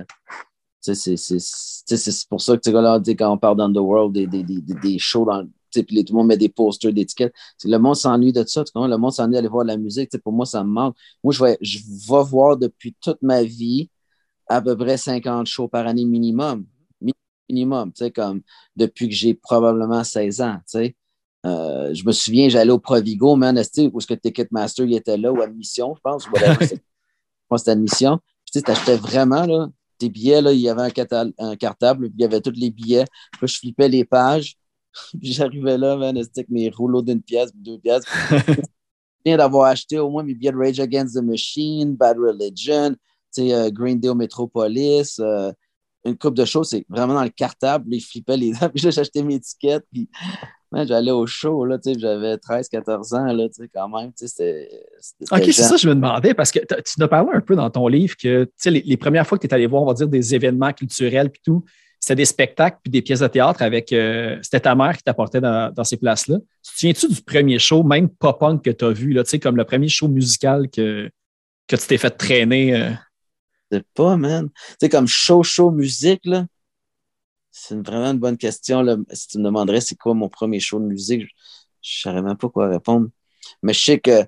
c'est- 0.81 2.27
pour 2.29 2.41
ça 2.41 2.57
que 2.57 2.69
là, 2.69 2.99
quand 3.17 3.31
on 3.33 3.37
parle 3.37 3.57
d'Underworld, 3.57 4.13
des, 4.13 4.27
des, 4.27 4.43
des, 4.43 4.61
des- 4.61 4.99
shows, 4.99 5.25
dans, 5.25 5.45
puis 5.71 6.05
tout 6.05 6.13
le 6.13 6.17
monde 6.17 6.27
met 6.27 6.37
des 6.37 6.49
posters, 6.49 6.93
des 6.93 7.01
étiquettes. 7.01 7.33
Le 7.65 7.77
monde 7.77 7.95
s'ennuie 7.95 8.31
de 8.31 8.43
ça? 8.45 8.63
Le 8.75 8.95
monde 8.97 9.11
s'ennuie 9.11 9.33
d'aller 9.33 9.49
voir 9.49 9.65
la 9.65 9.75
musique. 9.77 10.09
Tu 10.09 10.17
sais, 10.17 10.21
pour 10.21 10.31
moi, 10.31 10.45
ça 10.45 10.63
me 10.63 10.69
manque. 10.69 10.95
Moi, 11.23 11.33
je 11.33 11.43
vais, 11.43 11.57
je 11.59 11.79
vais 11.79 12.23
voir 12.23 12.55
depuis 12.57 12.95
toute 13.01 13.21
ma 13.21 13.43
vie 13.43 13.89
à 14.47 14.61
peu 14.61 14.77
près 14.77 14.97
50 14.97 15.47
shows 15.47 15.67
par 15.67 15.87
année 15.87 16.05
minimum. 16.05 16.65
Mi- 17.49 17.55
Minimum, 17.55 17.91
tu 17.93 18.05
sais, 18.05 18.11
comme 18.11 18.41
depuis 18.75 19.09
que 19.09 19.15
j'ai 19.15 19.33
probablement 19.33 20.03
16 20.03 20.41
ans, 20.41 20.57
tu 20.57 20.79
sais. 20.79 20.95
Euh, 21.45 21.93
je 21.93 22.03
me 22.05 22.11
souviens, 22.11 22.49
j'allais 22.49 22.71
au 22.71 22.79
Provigo, 22.79 23.35
man, 23.35 23.55
où 23.55 23.59
est-ce 23.59 24.07
que 24.07 24.13
Ticketmaster 24.15 24.85
il 24.85 24.95
était 24.95 25.17
là, 25.17 25.31
ou 25.31 25.41
Admission, 25.41 25.93
je 25.95 26.01
pense, 26.01 26.27
ou 26.27 26.31
whatever. 26.31 26.55
je 26.65 26.67
pense 26.67 26.77
que 26.77 27.57
c'était 27.57 27.71
Admission. 27.71 28.17
Puis 28.17 28.51
tu 28.53 28.59
sais, 28.59 28.61
t'achetais 28.63 28.95
vraiment, 28.95 29.45
là, 29.45 29.69
tes 29.99 30.09
billets, 30.09 30.41
là, 30.41 30.51
il 30.53 30.59
y 30.59 30.69
avait 30.69 30.81
un, 30.81 31.55
cartable, 31.55 32.09
puis 32.09 32.15
il 32.17 32.21
y 32.21 32.25
avait 32.25 32.41
tous 32.41 32.51
les 32.55 32.71
billets. 32.71 33.05
Puis 33.31 33.41
là, 33.41 33.47
je 33.47 33.57
flippais 33.57 33.89
les 33.89 34.05
pages, 34.05 34.57
puis 35.21 35.33
j'arrivais 35.33 35.77
là, 35.77 35.95
man, 35.95 36.17
avec 36.17 36.49
mes 36.49 36.69
rouleaux 36.69 37.03
d'une 37.03 37.21
pièce, 37.21 37.51
deux 37.53 37.77
pièces. 37.77 38.05
Je 39.25 39.31
viens 39.31 39.37
d'avoir 39.37 39.65
acheté 39.65 39.97
au 39.97 40.07
moins 40.11 40.21
mes 40.21 40.35
billets 40.35 40.51
de 40.51 40.57
Rage 40.57 40.79
Against 40.79 41.15
the 41.15 41.23
Machine, 41.23 41.95
Bad 41.95 42.15
Religion, 42.19 42.91
tu 42.91 42.97
sais, 43.31 43.53
euh, 43.55 43.71
Green 43.71 43.99
Day 43.99 44.09
au 44.09 44.13
Metropolis, 44.13 45.19
euh, 45.19 45.51
une 46.05 46.17
coupe 46.17 46.35
de 46.35 46.45
choses, 46.45 46.69
c'est 46.69 46.85
vraiment 46.89 47.13
dans 47.15 47.23
le 47.23 47.29
cartable, 47.29 47.89
là, 47.89 47.97
ils 47.97 48.01
flippaient 48.01 48.37
les 48.37 48.51
dents, 48.51 48.69
puis 48.69 48.81
là, 48.85 48.91
j'achetais 48.91 49.23
mes 49.23 49.39
tickets, 49.39 49.83
puis 49.91 50.07
j'allais 50.71 51.11
au 51.11 51.25
show, 51.25 51.65
là, 51.65 51.77
tu 51.77 51.93
sais, 51.93 51.99
j'avais 51.99 52.37
13, 52.37 52.67
14 52.69 53.13
ans, 53.13 53.25
là, 53.25 53.47
tu 53.47 53.63
sais, 53.63 53.69
quand 53.73 53.89
même, 53.89 54.11
tu 54.11 54.25
sais, 54.25 54.27
c'était... 54.27 54.69
c'était 54.99 55.35
OK, 55.35 55.43
c'est 55.45 55.63
ça, 55.63 55.77
je 55.77 55.87
me 55.87 55.95
demandais, 55.95 56.33
parce 56.33 56.51
que 56.51 56.59
tu 56.59 56.93
nous 56.97 57.05
as 57.05 57.07
parlé 57.07 57.29
un 57.33 57.41
peu 57.41 57.55
dans 57.55 57.69
ton 57.69 57.87
livre 57.87 58.15
que 58.17 58.43
tu 58.43 58.51
sais, 58.57 58.71
les, 58.71 58.81
les 58.81 58.97
premières 58.97 59.25
fois 59.25 59.37
que 59.37 59.47
tu 59.47 59.51
es 59.51 59.53
allé 59.53 59.67
voir, 59.67 59.83
on 59.83 59.87
va 59.87 59.93
dire, 59.93 60.07
des 60.07 60.35
événements 60.35 60.73
culturels 60.73 61.29
puis 61.29 61.41
tout, 61.43 61.63
c'était 61.99 62.17
des 62.17 62.25
spectacles 62.25 62.77
puis 62.83 62.91
des 62.91 63.01
pièces 63.01 63.21
de 63.21 63.27
théâtre 63.27 63.63
avec. 63.63 63.91
euh, 63.91 64.37
c'était 64.43 64.59
ta 64.59 64.75
mère 64.75 64.95
qui 64.95 65.01
t'apportait 65.01 65.41
dans, 65.41 65.73
dans 65.73 65.83
ces 65.83 65.97
places-là. 65.97 66.37
Tu 66.37 66.71
te 66.71 66.77
souviens-tu 66.77 67.07
du 67.07 67.21
premier 67.23 67.57
show, 67.57 67.81
même 67.83 68.09
pop-punk 68.09 68.63
que 68.63 68.69
tu 68.69 68.85
as 68.85 68.91
vu, 68.91 69.11
là, 69.13 69.23
tu 69.23 69.31
sais, 69.31 69.39
comme 69.39 69.55
le 69.55 69.63
premier 69.63 69.87
show 69.87 70.07
musical 70.07 70.69
que, 70.69 71.09
que 71.67 71.75
tu 71.75 71.87
t'es 71.87 71.97
fait 71.97 72.11
traîner? 72.11 72.75
euh? 72.75 72.91
Je 73.71 73.77
sais 73.77 73.83
pas, 73.93 74.17
man. 74.17 74.49
Tu 74.49 74.75
sais, 74.81 74.89
comme 74.89 75.07
show, 75.07 75.43
show, 75.43 75.71
musique, 75.71 76.25
là, 76.25 76.45
c'est 77.51 77.75
vraiment 77.75 78.11
une 78.11 78.19
bonne 78.19 78.37
question, 78.37 78.81
là. 78.81 78.97
Si 79.13 79.27
tu 79.29 79.37
me 79.39 79.43
demanderais 79.43 79.81
c'est 79.81 79.95
quoi 79.95 80.13
mon 80.13 80.29
premier 80.29 80.59
show 80.59 80.79
de 80.79 80.85
musique, 80.85 81.21
je 81.21 81.25
ne 81.25 81.29
saurais 81.81 82.21
même 82.21 82.37
pas 82.37 82.49
quoi 82.49 82.67
répondre. 82.67 83.09
Mais 83.63 83.73
je 83.73 83.83
sais 83.83 83.99
que 83.99 84.25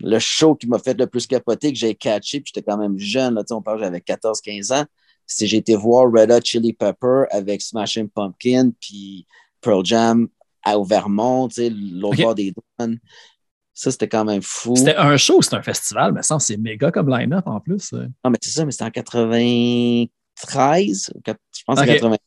le 0.00 0.18
show 0.18 0.54
qui 0.54 0.66
m'a 0.66 0.78
fait 0.78 0.98
le 0.98 1.06
plus 1.06 1.26
capoter, 1.26 1.72
que 1.72 1.78
j'ai 1.78 1.94
catché, 1.94 2.40
puis 2.40 2.52
j'étais 2.54 2.66
quand 2.68 2.78
même 2.78 2.98
jeune, 2.98 3.34
là, 3.34 3.42
on 3.50 3.62
parle, 3.62 3.80
j'avais 3.80 4.00
14-15 4.00 4.72
ans, 4.72 4.86
c'est 5.26 5.46
j'ai 5.46 5.58
été 5.58 5.76
voir 5.76 6.10
Red 6.10 6.32
Hot 6.32 6.40
Chili 6.42 6.72
Pepper 6.72 7.24
avec 7.30 7.60
Smashing 7.62 8.08
Pumpkin, 8.08 8.70
puis 8.80 9.26
Pearl 9.60 9.84
Jam 9.84 10.28
à 10.62 10.76
Vermont, 10.82 11.48
tu 11.48 11.56
sais, 11.56 11.70
l'autre 11.70 12.18
Ok. 12.18 12.22
bord 12.22 12.34
des 12.34 12.52
douanes. 12.78 12.98
Ça, 13.72 13.90
c'était 13.90 14.08
quand 14.08 14.24
même 14.24 14.42
fou. 14.42 14.74
C'était 14.76 14.96
un 14.96 15.16
show 15.16 15.40
c'était 15.42 15.56
un 15.56 15.62
festival? 15.62 16.12
Mais 16.12 16.22
ça, 16.22 16.38
c'est 16.38 16.56
méga 16.56 16.90
comme 16.90 17.08
line-up 17.08 17.46
en 17.46 17.60
plus. 17.60 17.92
Non, 17.92 18.30
mais 18.30 18.38
c'est 18.42 18.50
ça, 18.50 18.64
mais 18.64 18.72
c'était 18.72 18.84
en 18.84 18.90
93, 18.90 21.10
ou 21.14 21.20
quat- 21.20 21.36
je 21.56 21.62
pense 21.66 21.78
en 21.78 21.82
Ok. 21.82 21.88
93 21.88 22.18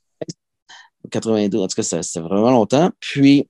ou 1.04 1.10
92. 1.10 1.62
En 1.62 1.68
tout 1.68 1.76
cas, 1.76 1.84
c'était 1.84 2.20
vraiment 2.22 2.52
longtemps. 2.52 2.90
Puis, 3.00 3.48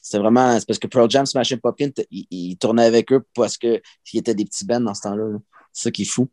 c'est 0.00 0.18
vraiment, 0.18 0.58
c'est 0.58 0.66
parce 0.66 0.78
que 0.78 0.86
Pearl 0.86 1.10
Jam, 1.10 1.26
Smashing 1.26 1.58
Pumpkin, 1.58 1.90
ils 2.10 2.56
tournaient 2.58 2.84
avec 2.84 3.12
eux 3.12 3.24
parce 3.34 3.56
qu'ils 3.58 3.80
étaient 4.14 4.34
des 4.34 4.44
petits 4.44 4.64
bands 4.64 4.80
dans 4.80 4.94
ce 4.94 5.02
temps-là. 5.02 5.24
là. 5.24 5.38
C'est 5.72 5.84
ça 5.84 5.90
qui 5.90 6.02
est 6.02 6.06
fou. 6.06 6.30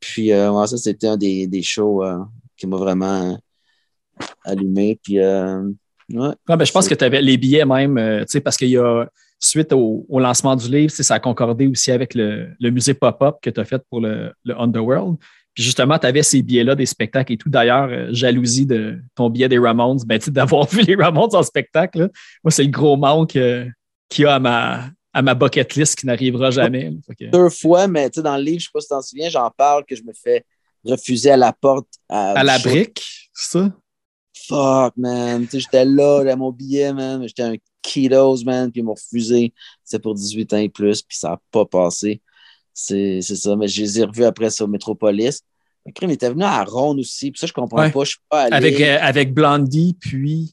Puis, 0.00 0.32
euh, 0.32 0.50
ouais, 0.52 0.66
ça, 0.66 0.76
c'était 0.76 1.06
un 1.08 1.16
des, 1.16 1.46
des 1.46 1.62
shows 1.62 2.04
euh, 2.04 2.18
qui 2.56 2.66
m'a 2.66 2.76
vraiment 2.76 3.32
euh, 3.32 3.36
allumé. 4.44 4.98
Puis, 5.02 5.18
euh, 5.20 5.62
ouais. 6.10 6.28
Ouais, 6.48 6.56
ben, 6.56 6.64
je 6.64 6.72
pense 6.72 6.88
que 6.88 6.94
tu 6.94 7.04
avais 7.04 7.22
les 7.22 7.38
billets 7.38 7.64
même, 7.64 7.96
tu 8.20 8.24
sais, 8.28 8.40
parce 8.40 8.56
qu'il 8.56 8.68
y 8.70 8.76
a, 8.76 9.06
suite 9.38 9.72
au, 9.72 10.06
au 10.08 10.18
lancement 10.18 10.56
du 10.56 10.68
livre, 10.70 10.90
ça 10.90 11.14
a 11.14 11.20
concordé 11.20 11.66
aussi 11.66 11.90
avec 11.92 12.14
le, 12.14 12.48
le 12.58 12.70
musée 12.70 12.94
pop-up 12.94 13.36
que 13.42 13.50
tu 13.50 13.60
as 13.60 13.64
fait 13.64 13.82
pour 13.90 14.00
le, 14.00 14.32
le 14.44 14.58
Underworld. 14.60 15.16
Puis 15.54 15.64
justement, 15.64 15.98
tu 15.98 16.06
avais 16.06 16.22
ces 16.22 16.42
billets-là 16.42 16.74
des 16.74 16.84
spectacles 16.86 17.32
et 17.32 17.36
tout. 17.38 17.48
D'ailleurs, 17.48 17.88
euh, 17.90 18.08
jalousie 18.12 18.66
de 18.66 18.98
ton 19.14 19.30
billet 19.30 19.48
des 19.48 19.58
Ramones, 19.58 19.98
ben, 20.06 20.18
tu 20.18 20.26
sais, 20.26 20.30
d'avoir 20.30 20.66
vu 20.70 20.82
les 20.82 20.94
Ramones 20.94 21.34
en 21.34 21.42
spectacle. 21.42 21.98
là. 22.00 22.08
Moi, 22.44 22.50
c'est 22.50 22.64
le 22.64 22.70
gros 22.70 22.96
manque 22.96 23.36
euh, 23.36 23.66
qu'il 24.08 24.24
y 24.24 24.28
a 24.28 24.34
à 24.34 24.38
ma, 24.38 24.90
à 25.14 25.22
ma 25.22 25.34
bucket 25.34 25.74
list 25.74 25.98
qui 25.98 26.06
n'arrivera 26.06 26.50
jamais. 26.50 26.92
que- 27.18 27.30
Deux 27.30 27.48
fois, 27.48 27.86
mais 27.88 28.10
tu 28.10 28.16
sais, 28.20 28.22
dans 28.22 28.36
le 28.36 28.42
livre, 28.42 28.60
je 28.60 28.64
sais 28.66 28.70
pas 28.72 28.80
si 28.80 28.86
tu 28.86 28.90
t'en 28.90 29.02
souviens, 29.02 29.28
j'en 29.30 29.50
parle 29.50 29.84
que 29.86 29.96
je 29.96 30.02
me 30.02 30.12
fais 30.12 30.44
refuser 30.84 31.30
à 31.30 31.36
la 31.38 31.52
porte. 31.54 31.88
à 32.10 32.44
la 32.44 32.58
brique, 32.58 33.02
c'est 33.34 33.58
ça? 33.58 33.70
fuck, 34.48 34.92
man. 34.96 35.42
Tu 35.44 35.52
sais, 35.52 35.60
j'étais 35.60 35.84
là, 35.84 36.18
j'avais 36.18 36.36
mon 36.36 36.52
billet, 36.52 36.92
man. 36.92 37.22
J'étais 37.26 37.42
un 37.42 37.54
Ketos, 37.86 38.44
man. 38.44 38.70
Puis 38.70 38.80
ils 38.80 38.84
m'ont 38.84 38.94
refusé. 38.94 39.52
C'était 39.84 40.00
pour 40.02 40.14
18 40.14 40.52
ans 40.54 40.58
et 40.58 40.68
plus. 40.68 41.02
Puis 41.02 41.16
ça 41.18 41.30
n'a 41.30 41.40
pas 41.50 41.64
passé. 41.64 42.20
C'est 42.74 43.20
ça. 43.22 43.56
Mais 43.56 43.68
je 43.68 43.80
les 43.82 44.00
ai 44.00 44.04
revus 44.04 44.24
après 44.24 44.50
ça 44.50 44.64
au 44.64 44.68
Métropolis. 44.68 45.40
Le 45.86 45.92
crime 45.92 46.10
était 46.10 46.28
venu 46.30 46.42
à 46.44 46.64
Ronde 46.64 46.98
aussi. 46.98 47.30
Puis 47.30 47.38
ça, 47.38 47.46
je 47.46 47.52
comprends 47.52 47.80
Ouais. 47.80 47.90
pas. 47.92 48.04
Je 48.04 48.10
suis 48.10 48.18
pas 48.28 48.42
allé. 48.42 48.56
Avec, 48.56 48.80
euh, 48.80 48.98
avec 49.00 49.32
Blondie, 49.32 49.96
puis 50.00 50.52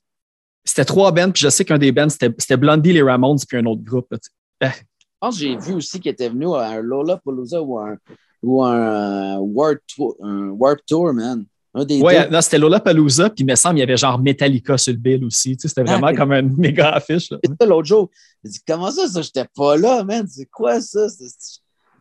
c'était 0.63 0.85
trois 0.85 1.11
bands, 1.11 1.31
puis 1.31 1.41
je 1.41 1.49
sais 1.49 1.65
qu'un 1.65 1.77
des 1.79 1.91
bands, 1.91 2.07
c'était 2.09 2.55
Blondie, 2.57 2.93
les 2.93 3.01
Ramones, 3.01 3.39
puis 3.47 3.57
un 3.57 3.65
autre 3.65 3.81
groupe. 3.83 4.07
là. 4.11 4.17
Je 4.71 5.27
pense 5.27 5.35
que 5.35 5.41
j'ai 5.41 5.55
vu 5.57 5.73
aussi 5.73 5.99
qu'il 6.01 6.11
était 6.11 6.27
venu 6.29 6.53
à 6.53 6.63
un 6.67 6.81
Lollapalooza 6.81 7.61
ou 7.61 7.79
un, 7.79 7.97
ou 8.41 8.61
un, 8.63 9.37
Warp, 9.39 9.79
Tour, 9.87 10.17
un 10.21 10.49
Warp 10.49 10.79
Tour, 10.85 11.13
man. 11.13 11.45
Ouais, 11.73 12.29
non, 12.29 12.41
c'était 12.41 12.59
Lollapalooza, 12.59 13.29
puis 13.29 13.43
il 13.43 13.47
me 13.47 13.55
semble 13.55 13.75
qu'il 13.75 13.79
y 13.79 13.83
avait 13.83 13.97
genre 13.97 14.19
Metallica 14.19 14.77
sur 14.77 14.93
le 14.93 14.99
bill 14.99 15.25
aussi. 15.25 15.57
Tu 15.57 15.61
sais, 15.61 15.67
c'était 15.69 15.83
vraiment 15.83 16.13
comme 16.13 16.31
une 16.31 16.53
méga 16.57 16.91
affiche. 16.91 17.29
L'autre 17.61 17.87
jour, 17.87 18.09
j'ai 18.43 18.51
dit 18.51 18.59
Comment 18.67 18.91
ça, 18.91 19.07
ça, 19.07 19.21
j'étais 19.21 19.45
pas 19.55 19.77
là, 19.77 20.03
man? 20.03 20.25
C'est 20.27 20.45
quoi 20.45 20.79
ça? 20.81 21.07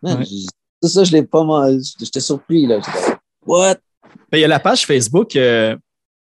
Man, 0.02 0.24
ça, 0.82 1.04
je 1.04 1.12
l'ai 1.12 1.22
pas 1.22 1.44
mal. 1.44 1.80
J'étais 1.98 2.20
surpris, 2.20 2.66
là. 2.66 2.80
What? 3.46 3.76
Ben, 4.30 4.38
il 4.38 4.40
y 4.40 4.44
a 4.44 4.48
la 4.48 4.60
page 4.60 4.84
Facebook 4.84 5.36
euh, 5.36 5.76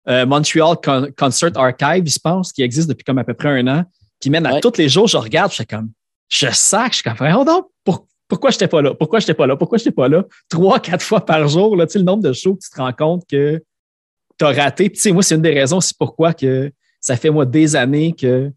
euh, 0.09 0.25
Montreal 0.25 0.77
Concert 1.17 1.57
Archive, 1.57 2.09
je 2.09 2.19
pense, 2.19 2.53
qui 2.53 2.63
existe 2.63 2.89
depuis 2.89 3.05
comme 3.05 3.19
à 3.19 3.25
peu 3.25 3.35
près 3.35 3.49
un 3.49 3.67
an, 3.67 3.85
qui 4.21 4.31
mène 4.31 4.47
à 4.47 4.61
tous 4.61 4.77
les 4.79 4.89
jours, 4.89 5.09
je 5.09 5.17
regarde, 5.17 5.51
je 5.51 5.57
suis 5.57 5.67
comme, 5.67 5.91
je 6.29 6.49
sac, 6.53 6.93
je 6.93 6.99
suis 6.99 7.03
comme, 7.03 7.17
oh 7.21 7.45
non, 7.45 7.69
pourquoi 8.29 8.51
je 8.51 8.57
n'étais 8.57 8.69
pas 8.69 8.83
là? 8.83 8.95
Pourquoi 8.95 9.21
je 9.21 9.25
n'étais 9.25 9.35
pas 9.35 9.47
là? 9.47 9.57
Pourquoi 9.57 9.79
je 9.79 9.83
n'étais 9.83 9.95
pas 9.95 10.09
là? 10.09 10.25
Trois, 10.49 10.81
quatre 10.81 11.03
fois 11.05 11.25
par 11.25 11.47
jour, 11.49 11.77
là, 11.77 11.87
le 11.95 12.03
nombre 12.03 12.23
de 12.23 12.33
shows 12.33 12.55
que 12.55 12.65
tu 12.65 12.71
te 12.71 12.77
rends 12.77 12.93
compte 12.93 13.25
que 13.29 13.63
tu 14.39 14.45
as 14.45 14.53
raté. 14.53 14.91
Puis, 14.91 15.13
moi, 15.13 15.23
c'est 15.23 15.37
une 15.37 15.43
des 15.43 15.55
raisons 15.55 15.79
aussi 15.79 15.95
pourquoi 15.99 16.33
que 16.35 16.73
ça 17.01 17.17
fait, 17.17 17.31
moi, 17.31 17.47
des 17.47 17.77
années 17.77 18.13
que 18.13 18.51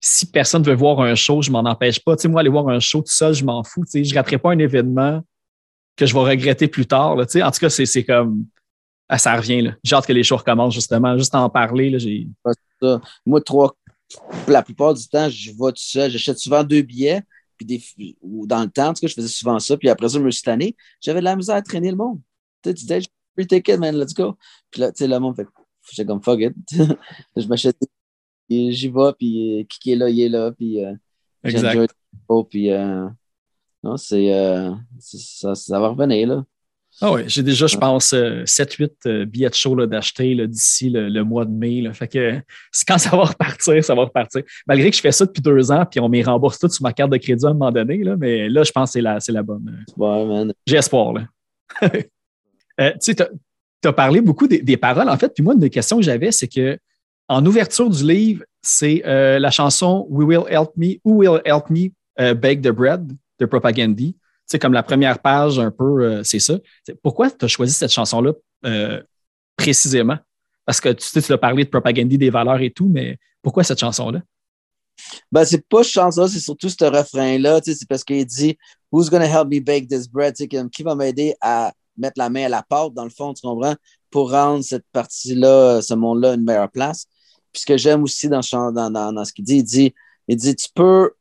si 0.00 0.26
personne 0.26 0.62
veut 0.62 0.74
voir 0.74 1.00
un 1.00 1.16
show, 1.16 1.42
je 1.42 1.50
m'en 1.50 1.60
empêche 1.60 1.98
pas. 1.98 2.14
Tu 2.16 2.22
sais, 2.22 2.28
moi, 2.28 2.40
aller 2.40 2.50
voir 2.50 2.68
un 2.68 2.78
show 2.78 3.00
tout 3.00 3.10
seul, 3.10 3.34
je 3.34 3.44
m'en 3.44 3.64
fous. 3.64 3.82
Je 3.92 3.98
ne 3.98 4.14
raterai 4.14 4.38
pas 4.38 4.52
un 4.52 4.58
événement 4.58 5.20
que 5.96 6.06
je 6.06 6.14
vais 6.14 6.20
regretter 6.20 6.68
plus 6.68 6.86
tard. 6.86 7.16
En 7.18 7.24
tout 7.24 7.58
cas, 7.60 7.70
c'est 7.70 8.04
comme. 8.04 8.44
Ah, 9.08 9.18
ça 9.18 9.34
revient. 9.34 9.72
J'ai 9.82 9.96
hâte 9.96 10.06
que 10.06 10.12
les 10.12 10.22
shows 10.22 10.36
recommencent, 10.36 10.74
justement. 10.74 11.16
Juste 11.18 11.34
en 11.34 11.48
parler. 11.48 11.90
Là, 11.90 11.98
j'ai... 11.98 12.28
Moi, 13.26 13.40
trois, 13.40 13.74
la 14.46 14.62
plupart 14.62 14.94
du 14.94 15.08
temps, 15.08 15.28
je 15.28 15.50
vais 15.50 15.72
tout 15.72 15.76
seul. 15.76 16.10
J'achète 16.10 16.38
souvent 16.38 16.62
deux 16.62 16.82
billets. 16.82 17.22
Puis 17.58 17.66
des, 17.66 18.16
ou 18.22 18.46
dans 18.46 18.62
le 18.62 18.70
temps, 18.70 18.88
en 18.88 18.94
tout 18.94 19.00
cas, 19.00 19.08
je 19.08 19.14
faisais 19.14 19.28
souvent 19.28 19.58
ça. 19.58 19.76
Puis 19.76 19.88
après 19.88 20.08
ça, 20.08 20.18
je 20.18 20.22
me 20.22 20.30
suis 20.30 20.42
tanné. 20.42 20.76
J'avais 21.00 21.20
de 21.20 21.24
la 21.24 21.36
misère 21.36 21.56
à 21.56 21.62
traîner 21.62 21.90
le 21.90 21.96
monde. 21.96 22.20
Tu 22.62 22.72
disais, 22.72 23.00
free 23.34 23.46
ticket, 23.46 23.76
man, 23.76 23.96
let's 23.96 24.14
go. 24.14 24.36
Puis 24.70 24.80
là, 24.80 24.92
tu 24.92 24.98
sais, 24.98 25.08
le 25.08 25.18
monde 25.18 25.36
fait, 25.36 25.46
j'étais 25.90 26.06
comme 26.06 26.22
fuck 26.22 26.40
it. 26.40 26.54
je 27.36 27.46
m'achète, 27.46 27.76
j'y 28.48 28.88
vais, 28.88 29.12
puis 29.18 29.66
qui 29.68 29.92
est 29.92 29.96
là, 29.96 30.08
il 30.08 30.20
est 30.20 30.28
là, 30.28 30.52
puis 30.52 30.84
euh, 30.84 30.94
exact. 31.44 31.92
Puis 32.50 32.70
euh, 32.70 33.08
non, 33.82 33.96
c'est, 33.96 34.32
euh, 34.34 34.72
ça, 34.98 35.54
ça 35.54 35.80
va 35.80 35.88
revenir, 35.88 36.28
là. 36.28 36.44
Ah 37.00 37.12
oui, 37.12 37.22
j'ai 37.28 37.44
déjà, 37.44 37.68
je 37.68 37.76
pense, 37.76 38.12
7-8 38.12 38.82
euh, 38.82 38.88
euh, 39.06 39.24
billets 39.24 39.48
de 39.48 39.54
show 39.54 39.86
d'acheter 39.86 40.34
d'ici 40.48 40.90
le, 40.90 41.22
mois 41.22 41.44
de 41.44 41.50
mai. 41.50 41.80
Là. 41.80 41.92
Fait 41.92 42.08
que 42.08 42.40
quand 42.88 42.98
ça 42.98 43.10
va 43.10 43.24
repartir, 43.24 43.84
ça 43.84 43.94
va 43.94 44.02
repartir. 44.02 44.42
Malgré 44.66 44.90
que 44.90 44.96
je 44.96 45.00
fais 45.00 45.12
ça 45.12 45.24
depuis 45.24 45.40
deux 45.40 45.70
ans, 45.70 45.84
puis 45.88 46.00
on 46.00 46.08
m'y 46.08 46.24
rembourse 46.24 46.58
tout 46.58 46.68
sur 46.68 46.82
ma 46.82 46.92
carte 46.92 47.12
de 47.12 47.16
crédit 47.16 47.46
à 47.46 47.50
un 47.50 47.52
moment 47.52 47.70
donné, 47.70 48.02
là, 48.02 48.16
mais 48.16 48.48
là, 48.48 48.64
je 48.64 48.72
pense 48.72 48.90
que 48.90 48.92
c'est 48.94 49.00
la, 49.00 49.18
la 49.28 49.42
bonne. 49.42 49.84
Ouais, 49.96 50.24
man. 50.24 50.52
J'ai 50.66 50.76
espoir. 50.76 51.12
Là. 51.12 51.28
euh, 52.80 52.90
tu 52.92 52.98
sais, 53.00 53.14
tu 53.14 53.88
as 53.88 53.92
parlé 53.92 54.20
beaucoup 54.20 54.48
des, 54.48 54.76
paroles, 54.76 55.08
en 55.08 55.16
fait. 55.16 55.32
Puis 55.32 55.44
moi, 55.44 55.54
une 55.54 55.60
des 55.60 55.70
questions 55.70 55.98
que 55.98 56.02
j'avais, 56.02 56.32
c'est 56.32 56.48
que 56.48 56.78
en 57.28 57.44
ouverture 57.46 57.90
du 57.90 58.04
livre, 58.04 58.44
c'est 58.60 59.02
euh, 59.06 59.38
la 59.38 59.50
chanson 59.52 60.04
We 60.10 60.26
Will 60.26 60.52
Help 60.52 60.70
Me, 60.76 60.96
Who 61.04 61.18
Will 61.18 61.40
Help 61.44 61.70
Me 61.70 61.90
Bake 62.34 62.62
the 62.62 62.70
Bread 62.70 63.12
de 63.38 63.46
Propagandy 63.46 64.16
sais, 64.48 64.58
comme 64.58 64.72
la 64.72 64.82
première 64.82 65.18
page, 65.20 65.58
un 65.58 65.70
peu, 65.70 66.02
euh, 66.02 66.22
c'est 66.24 66.38
ça. 66.38 66.54
Pourquoi 67.02 67.30
tu 67.30 67.44
as 67.44 67.48
choisi 67.48 67.72
cette 67.72 67.92
chanson-là 67.92 68.32
euh, 68.64 69.02
précisément? 69.56 70.18
Parce 70.64 70.80
que 70.80 70.90
tu 70.90 71.06
sais, 71.06 71.22
tu 71.22 71.32
as 71.32 71.38
parlé 71.38 71.64
de 71.64 71.70
propagandie 71.70 72.18
des 72.18 72.30
valeurs 72.30 72.60
et 72.60 72.70
tout, 72.70 72.88
mais 72.88 73.18
pourquoi 73.42 73.64
cette 73.64 73.80
chanson-là? 73.80 74.20
Ben, 75.30 75.44
c'est 75.44 75.66
pas 75.68 75.84
cette 75.84 75.92
chanson 75.92 76.26
c'est 76.26 76.40
surtout 76.40 76.68
ce 76.68 76.84
refrain-là. 76.84 77.60
C'est 77.64 77.88
parce 77.88 78.02
qu'il 78.04 78.26
dit 78.26 78.58
Who's 78.90 79.08
gonna 79.08 79.26
help 79.26 79.48
me 79.48 79.60
bake 79.60 79.88
this 79.88 80.08
bread? 80.08 80.34
Qui 80.34 80.82
va 80.82 80.94
m'aider 80.94 81.34
à 81.40 81.72
mettre 81.96 82.18
la 82.18 82.30
main 82.30 82.46
à 82.46 82.48
la 82.48 82.62
pâte, 82.62 82.94
dans 82.94 83.04
le 83.04 83.10
fond, 83.10 83.34
tu 83.34 83.42
comprends, 83.42 83.74
pour 84.10 84.30
rendre 84.30 84.62
cette 84.62 84.84
partie-là, 84.92 85.82
ce 85.82 85.94
monde-là, 85.94 86.34
une 86.34 86.44
meilleure 86.44 86.70
place. 86.70 87.06
Puis 87.52 87.62
ce 87.62 87.66
que 87.66 87.76
j'aime 87.76 88.02
aussi 88.02 88.28
dans, 88.28 88.40
dans 88.40 89.24
ce 89.24 89.32
qu'il 89.32 89.44
dit, 89.44 89.58
il 89.58 89.64
dit, 89.64 89.94
il 90.28 90.36
dit 90.36 90.54
tu 90.54 90.68
peux, 90.74 91.12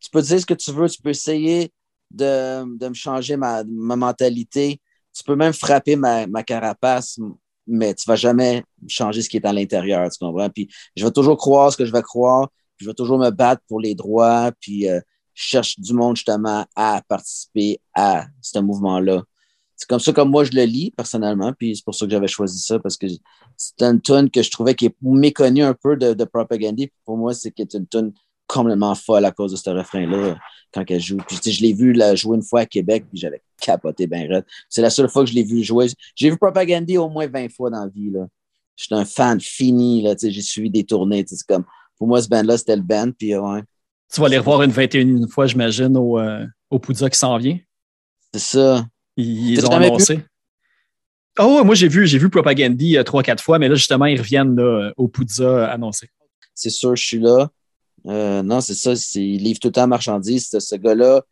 tu 0.00 0.10
peux 0.10 0.22
dire 0.22 0.40
ce 0.40 0.46
que 0.46 0.54
tu 0.54 0.72
veux, 0.72 0.88
tu 0.88 1.00
peux 1.00 1.10
essayer 1.10 1.72
de, 2.16 2.88
me 2.88 2.94
changer 2.94 3.36
ma, 3.36 3.62
mentalité. 3.64 4.80
Tu 5.14 5.24
peux 5.24 5.36
même 5.36 5.52
frapper 5.52 5.96
ma, 5.96 6.26
carapace, 6.42 7.18
mais 7.66 7.94
tu 7.94 8.08
ne 8.08 8.12
vas 8.12 8.16
jamais 8.16 8.64
changer 8.88 9.22
ce 9.22 9.28
qui 9.28 9.36
est 9.36 9.46
à 9.46 9.52
l'intérieur, 9.52 10.08
tu 10.10 10.18
comprends? 10.18 10.50
Puis 10.50 10.68
je 10.96 11.04
vais 11.04 11.10
toujours 11.10 11.36
croire 11.36 11.72
ce 11.72 11.76
que 11.76 11.84
je 11.84 11.92
vais 11.92 12.02
croire, 12.02 12.48
puis 12.76 12.84
je 12.84 12.90
vais 12.90 12.94
toujours 12.94 13.18
me 13.18 13.30
battre 13.30 13.62
pour 13.68 13.80
les 13.80 13.94
droits, 13.94 14.52
puis 14.60 14.88
euh, 14.88 15.00
je 15.34 15.42
cherche 15.42 15.78
du 15.78 15.92
monde 15.92 16.16
justement 16.16 16.66
à 16.74 17.02
participer 17.08 17.80
à 17.94 18.26
ce 18.40 18.58
mouvement-là. 18.58 19.22
C'est 19.76 19.88
comme 19.88 20.00
ça 20.00 20.12
comme 20.12 20.30
moi 20.30 20.44
je 20.44 20.52
le 20.52 20.62
lis 20.62 20.90
personnellement, 20.90 21.52
puis 21.52 21.76
c'est 21.76 21.84
pour 21.84 21.94
ça 21.94 22.06
que 22.06 22.12
j'avais 22.12 22.28
choisi 22.28 22.58
ça, 22.58 22.78
parce 22.78 22.96
que 22.96 23.06
c'est 23.56 23.82
une 23.82 24.00
tune 24.00 24.30
que 24.30 24.42
je 24.42 24.50
trouvais 24.50 24.74
qui 24.74 24.86
est 24.86 24.96
méconnue 25.02 25.62
un 25.62 25.74
peu 25.74 25.96
de, 25.96 26.14
de 26.14 26.24
propagande. 26.24 26.80
Pour 27.04 27.16
moi, 27.18 27.34
c'est 27.34 27.52
une 27.58 27.86
tune 27.86 28.12
complètement 28.46 28.94
folle 28.94 29.24
à 29.24 29.32
cause 29.32 29.52
de 29.52 29.56
ce 29.56 29.70
refrain-là 29.70 30.36
quand 30.72 30.84
elle 30.88 31.00
joue. 31.00 31.18
Puis, 31.18 31.38
je 31.52 31.62
l'ai 31.62 31.72
vu 31.72 31.92
la 31.92 32.14
jouer 32.14 32.36
une 32.36 32.42
fois 32.42 32.60
à 32.60 32.66
Québec, 32.66 33.04
puis 33.10 33.18
j'avais 33.18 33.42
capoté 33.60 34.06
bien 34.06 34.28
raide. 34.28 34.44
C'est 34.68 34.82
la 34.82 34.90
seule 34.90 35.08
fois 35.08 35.24
que 35.24 35.30
je 35.30 35.34
l'ai 35.34 35.42
vu 35.42 35.62
jouer. 35.62 35.88
J'ai 36.14 36.30
vu 36.30 36.36
Propagandy 36.36 36.98
au 36.98 37.08
moins 37.08 37.26
20 37.26 37.50
fois 37.50 37.70
dans 37.70 37.84
la 37.84 37.88
vie. 37.88 38.10
Là. 38.10 38.26
J'étais 38.76 38.94
un 38.94 39.04
fan 39.04 39.40
fini. 39.40 40.02
Là, 40.02 40.14
j'ai 40.20 40.42
suivi 40.42 40.70
des 40.70 40.84
tournées. 40.84 41.24
Comme, 41.48 41.64
pour 41.98 42.06
moi, 42.06 42.20
ce 42.20 42.28
band-là, 42.28 42.58
c'était 42.58 42.76
le 42.76 42.82
band. 42.82 43.10
Puis, 43.18 43.36
ouais. 43.36 43.62
Tu 44.12 44.20
vas 44.20 44.28
les 44.28 44.38
revoir 44.38 44.62
une 44.62 44.70
21 44.70 45.26
fois, 45.28 45.46
j'imagine, 45.46 45.96
au, 45.96 46.18
euh, 46.18 46.46
au 46.70 46.78
Poudja 46.78 47.10
qui 47.10 47.18
s'en 47.18 47.36
vient. 47.38 47.58
C'est 48.32 48.40
ça. 48.40 48.86
Ils, 49.16 49.64
ont 49.66 49.70
annoncé. 49.70 50.20
Oh, 51.38 51.62
moi, 51.64 51.74
j'ai 51.74 51.88
vu, 51.88 52.06
j'ai 52.06 52.18
vu 52.18 52.28
Propagandy 52.28 52.96
euh, 52.96 53.02
trois, 53.02 53.22
quatre 53.22 53.42
fois, 53.42 53.58
mais 53.58 53.68
là, 53.68 53.74
justement, 53.74 54.06
ils 54.06 54.18
reviennent 54.18 54.56
là, 54.56 54.92
au 54.96 55.08
Poudja 55.08 55.66
annoncé. 55.70 56.08
C'est 56.54 56.70
sûr, 56.70 56.96
je 56.96 57.04
suis 57.04 57.18
là. 57.18 57.50
Euh, 58.08 58.42
non, 58.42 58.60
c'est 58.60 58.74
ça. 58.74 58.92
Il 59.14 59.42
livre 59.42 59.58
tout 59.58 59.68
le 59.68 59.72
temps 59.72 59.86
marchandise. 59.86 60.56
Ce 60.58 60.76
gars-là, 60.76 61.22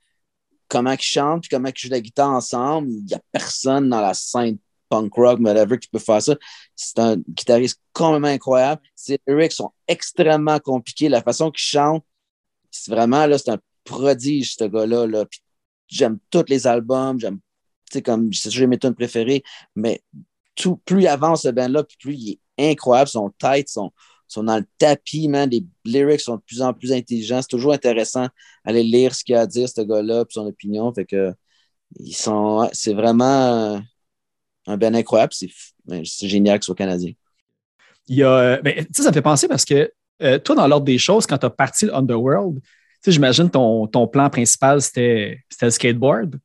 comment 0.69 0.93
il 0.93 1.01
chante 1.01 1.49
comment 1.49 1.69
il 1.69 1.79
joue 1.79 1.91
la 1.91 2.01
guitare 2.01 2.31
ensemble, 2.31 2.89
il 2.91 3.05
n'y 3.05 3.15
a 3.15 3.21
personne 3.33 3.89
dans 3.89 4.01
la 4.01 4.15
scène 4.15 4.59
punk 4.89 5.15
rock, 5.15 5.41
whatever, 5.41 5.79
qui 5.79 5.89
peut 5.89 5.99
faire 5.99 6.23
ça. 6.23 6.37
C'est 6.75 6.99
un 6.99 7.17
guitariste 7.17 7.81
complètement 7.93 8.29
incroyable. 8.29 8.83
Ses 8.95 9.19
lyrics 9.27 9.53
sont 9.53 9.73
extrêmement 9.89 10.59
compliqués. 10.59 11.09
La 11.09 11.23
façon 11.23 11.51
qu'il 11.51 11.63
chante, 11.63 12.05
c'est 12.71 12.91
vraiment, 12.91 13.27
là, 13.27 13.37
un 13.47 13.59
prodige, 13.85 14.57
ce 14.57 14.65
gars-là. 14.65 15.07
Là. 15.07 15.25
J'aime 15.89 16.19
tous 16.31 16.45
les 16.49 16.67
albums, 16.67 17.21
j'aime, 17.21 17.39
comme, 18.05 18.33
c'est 18.33 18.51
toujours 18.51 18.69
mes 18.69 18.79
tunes 18.79 18.95
préférées, 18.95 19.43
mais 19.77 20.03
tout, 20.55 20.77
plus 20.85 21.03
il 21.03 21.09
avance 21.09 21.43
ce 21.43 21.49
band-là, 21.49 21.85
plus 22.01 22.15
il 22.15 22.39
est 22.57 22.73
incroyable. 22.73 23.09
Son 23.09 23.31
tête, 23.31 23.69
son, 23.69 23.93
sont 24.29 24.45
dans 24.45 24.59
le 24.59 24.67
tapis. 24.79 25.29
Les 25.29 25.65
lyrics 25.85 26.21
sont 26.21 26.37
de 26.37 26.43
plus 26.43 26.63
en 26.63 26.73
plus 26.73 26.93
intelligents. 26.93 27.43
C'est 27.43 27.49
toujours 27.49 27.73
intéressant 27.73 28.29
d'aller 28.65 28.83
lire 28.83 29.15
ce 29.15 29.25
qu'il 29.25 29.35
a 29.35 29.43
à 29.43 29.47
dire, 29.47 29.69
ce 29.69 29.81
gars-là, 29.81 30.25
puis 30.25 30.35
son 30.35 30.47
opinion. 30.47 30.93
Fait 30.93 31.05
que 31.05 31.33
ils 31.99 32.15
sont. 32.15 32.69
C'est 32.73 32.95
vraiment 32.95 33.81
un 34.67 34.77
ben 34.77 34.95
incroyable. 34.95 35.33
C'est 35.33 36.29
génial 36.29 36.59
que 36.59 36.65
ce 36.65 36.67
soit 36.67 36.75
canadien. 36.75 37.13
Il 38.07 38.17
y 38.17 38.23
a, 38.23 38.31
euh, 38.31 38.63
ben, 38.63 38.87
ça 38.93 39.13
fait 39.13 39.23
penser 39.23 39.49
parce 39.49 39.65
que 39.65 39.91
euh, 40.23 40.39
toi, 40.39 40.55
dans 40.55 40.67
l'ordre 40.67 40.87
des 40.87 40.99
choses, 40.99 41.27
quand 41.27 41.39
tu 41.39 41.47
as 41.47 41.51
parti 41.51 41.87
l'Underworld, 41.87 42.61
j'imagine 43.07 43.51
ton, 43.51 43.87
ton 43.87 44.07
plan 44.07 44.31
principal, 44.31 44.81
c'était 44.81 45.41
le 45.61 45.71
skateboard, 45.71 46.39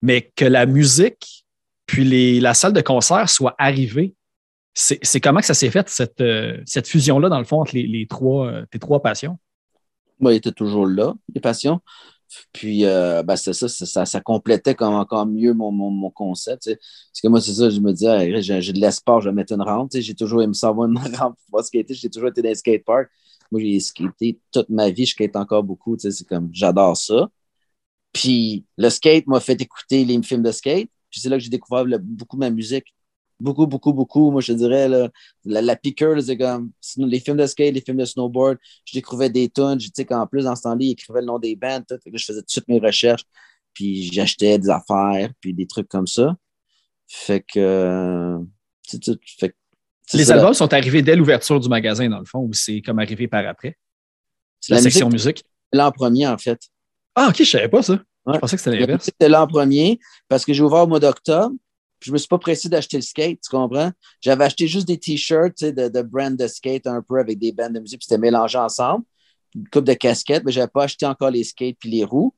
mais 0.00 0.32
que 0.34 0.44
la 0.44 0.66
musique 0.66 1.44
puis 1.86 2.04
les, 2.04 2.40
la 2.40 2.54
salle 2.54 2.72
de 2.72 2.80
concert 2.80 3.28
soit 3.28 3.54
arrivée 3.58 4.14
c'est 4.74 5.20
comment 5.20 5.40
que 5.40 5.46
ça 5.46 5.54
s'est 5.54 5.70
fait, 5.70 5.88
cette, 5.88 6.20
euh, 6.20 6.62
fusion-là, 6.84 7.28
dans 7.28 7.38
le 7.38 7.44
fond, 7.44 7.60
entre 7.60 7.74
les, 7.74 8.06
trois, 8.08 8.46
euh, 8.46 8.66
tes 8.70 8.78
trois 8.78 9.02
passions? 9.02 9.38
Moi, 10.18 10.32
il 10.32 10.36
était 10.36 10.52
toujours 10.52 10.86
là, 10.86 11.14
les 11.34 11.40
passions. 11.40 11.80
Puis, 12.52 12.86
euh, 12.86 13.22
ben, 13.22 13.36
c'est 13.36 13.52
ça, 13.52 14.06
ça, 14.06 14.20
complétait 14.20 14.74
comme 14.74 14.94
encore 14.94 15.26
mieux 15.26 15.52
mon, 15.52 16.10
concept. 16.10 16.64
Parce 16.64 17.20
que 17.22 17.28
moi, 17.28 17.40
c'est 17.40 17.52
ça, 17.52 17.68
je 17.68 17.80
me 17.80 17.92
disais, 17.92 18.40
j'ai 18.40 18.72
de 18.72 18.80
l'espoir, 18.80 19.20
je 19.20 19.28
vais 19.28 19.34
mettre 19.34 19.52
une 19.52 19.62
rampe. 19.62 19.90
J'ai 19.92 20.14
toujours 20.14 20.42
aimé 20.42 20.54
savoir 20.54 20.88
une 20.88 20.98
rampe 21.16 21.36
pour 21.50 21.62
skater. 21.62 21.92
J'ai 21.92 22.08
toujours 22.08 22.30
été 22.30 22.40
dans 22.40 22.48
les 22.48 22.54
skateparks. 22.54 23.10
Moi, 23.50 23.60
j'ai 23.60 23.80
skaté 23.80 24.40
toute 24.50 24.70
ma 24.70 24.88
vie, 24.90 25.04
je 25.04 25.12
skate 25.12 25.36
encore 25.36 25.62
beaucoup. 25.62 25.96
C'est 25.98 26.26
comme, 26.26 26.48
j'adore 26.52 26.96
ça. 26.96 27.28
Puis, 28.12 28.64
le 28.78 28.88
skate 28.88 29.26
m'a 29.26 29.40
fait 29.40 29.60
écouter 29.60 30.04
les 30.04 30.22
films 30.22 30.42
de 30.42 30.52
skate. 30.52 30.88
Puis, 31.10 31.20
c'est 31.20 31.28
là 31.28 31.36
que 31.36 31.42
j'ai 31.42 31.50
découvert 31.50 31.84
beaucoup 32.00 32.36
de 32.36 32.40
ma 32.40 32.50
musique. 32.50 32.86
Beaucoup, 33.42 33.66
beaucoup, 33.66 33.92
beaucoup. 33.92 34.30
Moi, 34.30 34.40
je 34.40 34.52
dirais, 34.52 34.88
la, 34.88 35.10
la 35.44 35.76
piqueur, 35.76 36.20
c'est 36.22 36.38
comme 36.38 36.70
les 36.96 37.18
films 37.18 37.36
de 37.36 37.46
skate, 37.46 37.74
les 37.74 37.80
films 37.80 37.98
de 37.98 38.04
snowboard. 38.04 38.58
Je 38.84 38.94
découvrais 38.94 39.30
des 39.30 39.48
tunes. 39.48 39.78
Tu 39.78 39.90
sais 39.94 40.04
qu'en 40.04 40.26
plus, 40.26 40.44
dans 40.44 40.54
ce 40.54 40.62
temps-là, 40.62 40.78
il 40.80 40.92
écrivait 40.92 41.20
le 41.20 41.26
nom 41.26 41.38
des 41.38 41.56
bands. 41.56 41.82
Tout. 41.86 41.96
je 42.12 42.24
faisais 42.24 42.42
toutes 42.42 42.68
mes 42.68 42.78
recherches. 42.78 43.24
Puis 43.74 44.12
j'achetais 44.12 44.58
des 44.58 44.70
affaires, 44.70 45.30
puis 45.40 45.52
des 45.52 45.66
trucs 45.66 45.88
comme 45.88 46.06
ça. 46.06 46.36
Fait 47.08 47.40
que. 47.40 48.38
fait, 49.38 49.56
les 50.14 50.30
albums 50.30 50.54
sont 50.54 50.72
arrivés 50.72 51.02
dès 51.02 51.16
l'ouverture 51.16 51.58
du 51.58 51.68
magasin, 51.68 52.08
dans 52.08 52.18
le 52.18 52.24
fond, 52.24 52.40
ou 52.40 52.52
c'est 52.52 52.80
comme 52.80 52.98
arrivé 52.98 53.28
par 53.28 53.46
après? 53.46 53.76
C'est 54.60 54.74
la, 54.74 54.80
section 54.80 55.08
musique? 55.08 55.42
L'an 55.72 55.90
premier, 55.90 56.28
en 56.28 56.38
fait. 56.38 56.60
Ah, 57.14 57.28
ok, 57.30 57.38
je 57.38 57.44
savais 57.44 57.68
pas 57.68 57.82
ça. 57.82 57.98
Je 58.26 58.38
pensais 58.38 58.56
que 58.56 58.62
c'était 58.62 58.78
l'inverse. 58.78 59.04
C'était 59.04 59.28
là 59.28 59.42
en 59.42 59.46
premier 59.46 59.98
parce 60.28 60.44
que 60.44 60.52
j'ai 60.52 60.62
ouvert 60.62 60.84
au 60.84 60.86
mois 60.86 61.00
d'octobre. 61.00 61.54
Je 62.02 62.12
me 62.12 62.18
suis 62.18 62.28
pas 62.28 62.38
pressé 62.38 62.68
d'acheter 62.68 62.96
le 62.96 63.02
skate, 63.02 63.40
tu 63.42 63.50
comprends? 63.50 63.92
J'avais 64.20 64.44
acheté 64.44 64.66
juste 64.66 64.86
des 64.88 64.98
t-shirts 64.98 65.64
de, 65.64 65.88
de 65.88 66.02
brand 66.02 66.36
de 66.36 66.46
skate 66.46 66.86
un 66.86 67.02
peu 67.02 67.18
avec 67.18 67.38
des 67.38 67.52
bandes 67.52 67.74
de 67.74 67.80
musique, 67.80 68.00
puis 68.00 68.06
c'était 68.08 68.20
mélangé 68.20 68.58
ensemble. 68.58 69.04
Une 69.54 69.68
coupe 69.68 69.84
de 69.84 69.94
casquettes, 69.94 70.44
mais 70.44 70.52
je 70.52 70.60
n'avais 70.60 70.70
pas 70.70 70.84
acheté 70.84 71.06
encore 71.06 71.30
les 71.30 71.44
skates 71.44 71.76
puis 71.78 71.90
les 71.90 72.04
roues. 72.04 72.34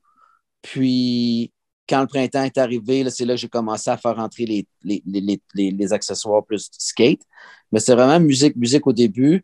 Puis 0.61 1.51
quand 1.87 2.01
le 2.01 2.07
printemps 2.07 2.43
est 2.43 2.57
arrivé, 2.57 3.09
c'est 3.09 3.25
là 3.25 3.35
que 3.35 3.41
j'ai 3.41 3.49
commencé 3.49 3.89
à 3.89 3.97
faire 3.97 4.15
rentrer 4.15 4.45
les, 4.45 4.67
les, 4.83 5.01
les, 5.05 5.71
les, 5.71 5.93
accessoires 5.93 6.45
plus 6.45 6.69
skate. 6.77 7.21
Mais 7.71 7.79
c'est 7.79 7.93
vraiment 7.93 8.19
musique, 8.19 8.55
musique 8.55 8.85
au 8.87 8.93
début. 8.93 9.43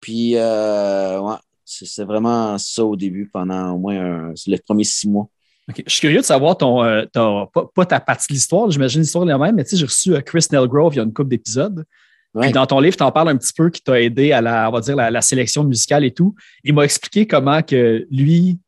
Puis 0.00 0.36
euh, 0.36 1.20
ouais, 1.20 1.36
c'est 1.64 2.04
vraiment 2.04 2.58
ça 2.58 2.84
au 2.84 2.96
début 2.96 3.28
pendant 3.32 3.72
au 3.72 3.78
moins 3.78 4.32
les 4.46 4.58
premiers 4.58 4.84
six 4.84 5.08
mois. 5.08 5.28
Je 5.68 5.82
suis 5.86 6.00
curieux 6.00 6.20
de 6.20 6.24
savoir 6.24 6.56
ton, 6.56 6.82
euh, 6.82 7.04
pas, 7.74 7.86
ta 7.86 8.00
partie 8.00 8.26
de 8.28 8.34
l'histoire, 8.34 8.70
j'imagine 8.70 9.00
l'histoire 9.00 9.24
la 9.24 9.38
même, 9.38 9.54
mais 9.54 9.64
tu 9.64 9.70
sais, 9.70 9.76
j'ai 9.76 9.86
reçu 9.86 10.14
euh, 10.14 10.20
Chris 10.20 10.46
Nelgrove 10.50 10.94
il 10.94 10.96
y 10.96 11.00
a 11.00 11.04
une 11.04 11.12
couple 11.12 11.30
d'épisodes. 11.30 11.84
dans 12.34 12.66
ton 12.66 12.80
livre, 12.80 12.96
tu 12.96 13.02
en 13.02 13.12
parles 13.12 13.28
un 13.28 13.36
petit 13.36 13.52
peu 13.52 13.70
qui 13.70 13.80
t'a 13.80 14.00
aidé 14.00 14.32
à 14.32 14.40
la, 14.40 14.68
on 14.68 14.72
va 14.72 14.80
dire, 14.80 14.96
la, 14.96 15.20
sélection 15.20 15.62
musicale 15.62 16.04
et 16.04 16.10
tout. 16.10 16.34
Il 16.64 16.74
m'a 16.74 16.82
expliqué 16.82 17.26
comment 17.26 17.62
que 17.62 18.06
lui, 18.10 18.58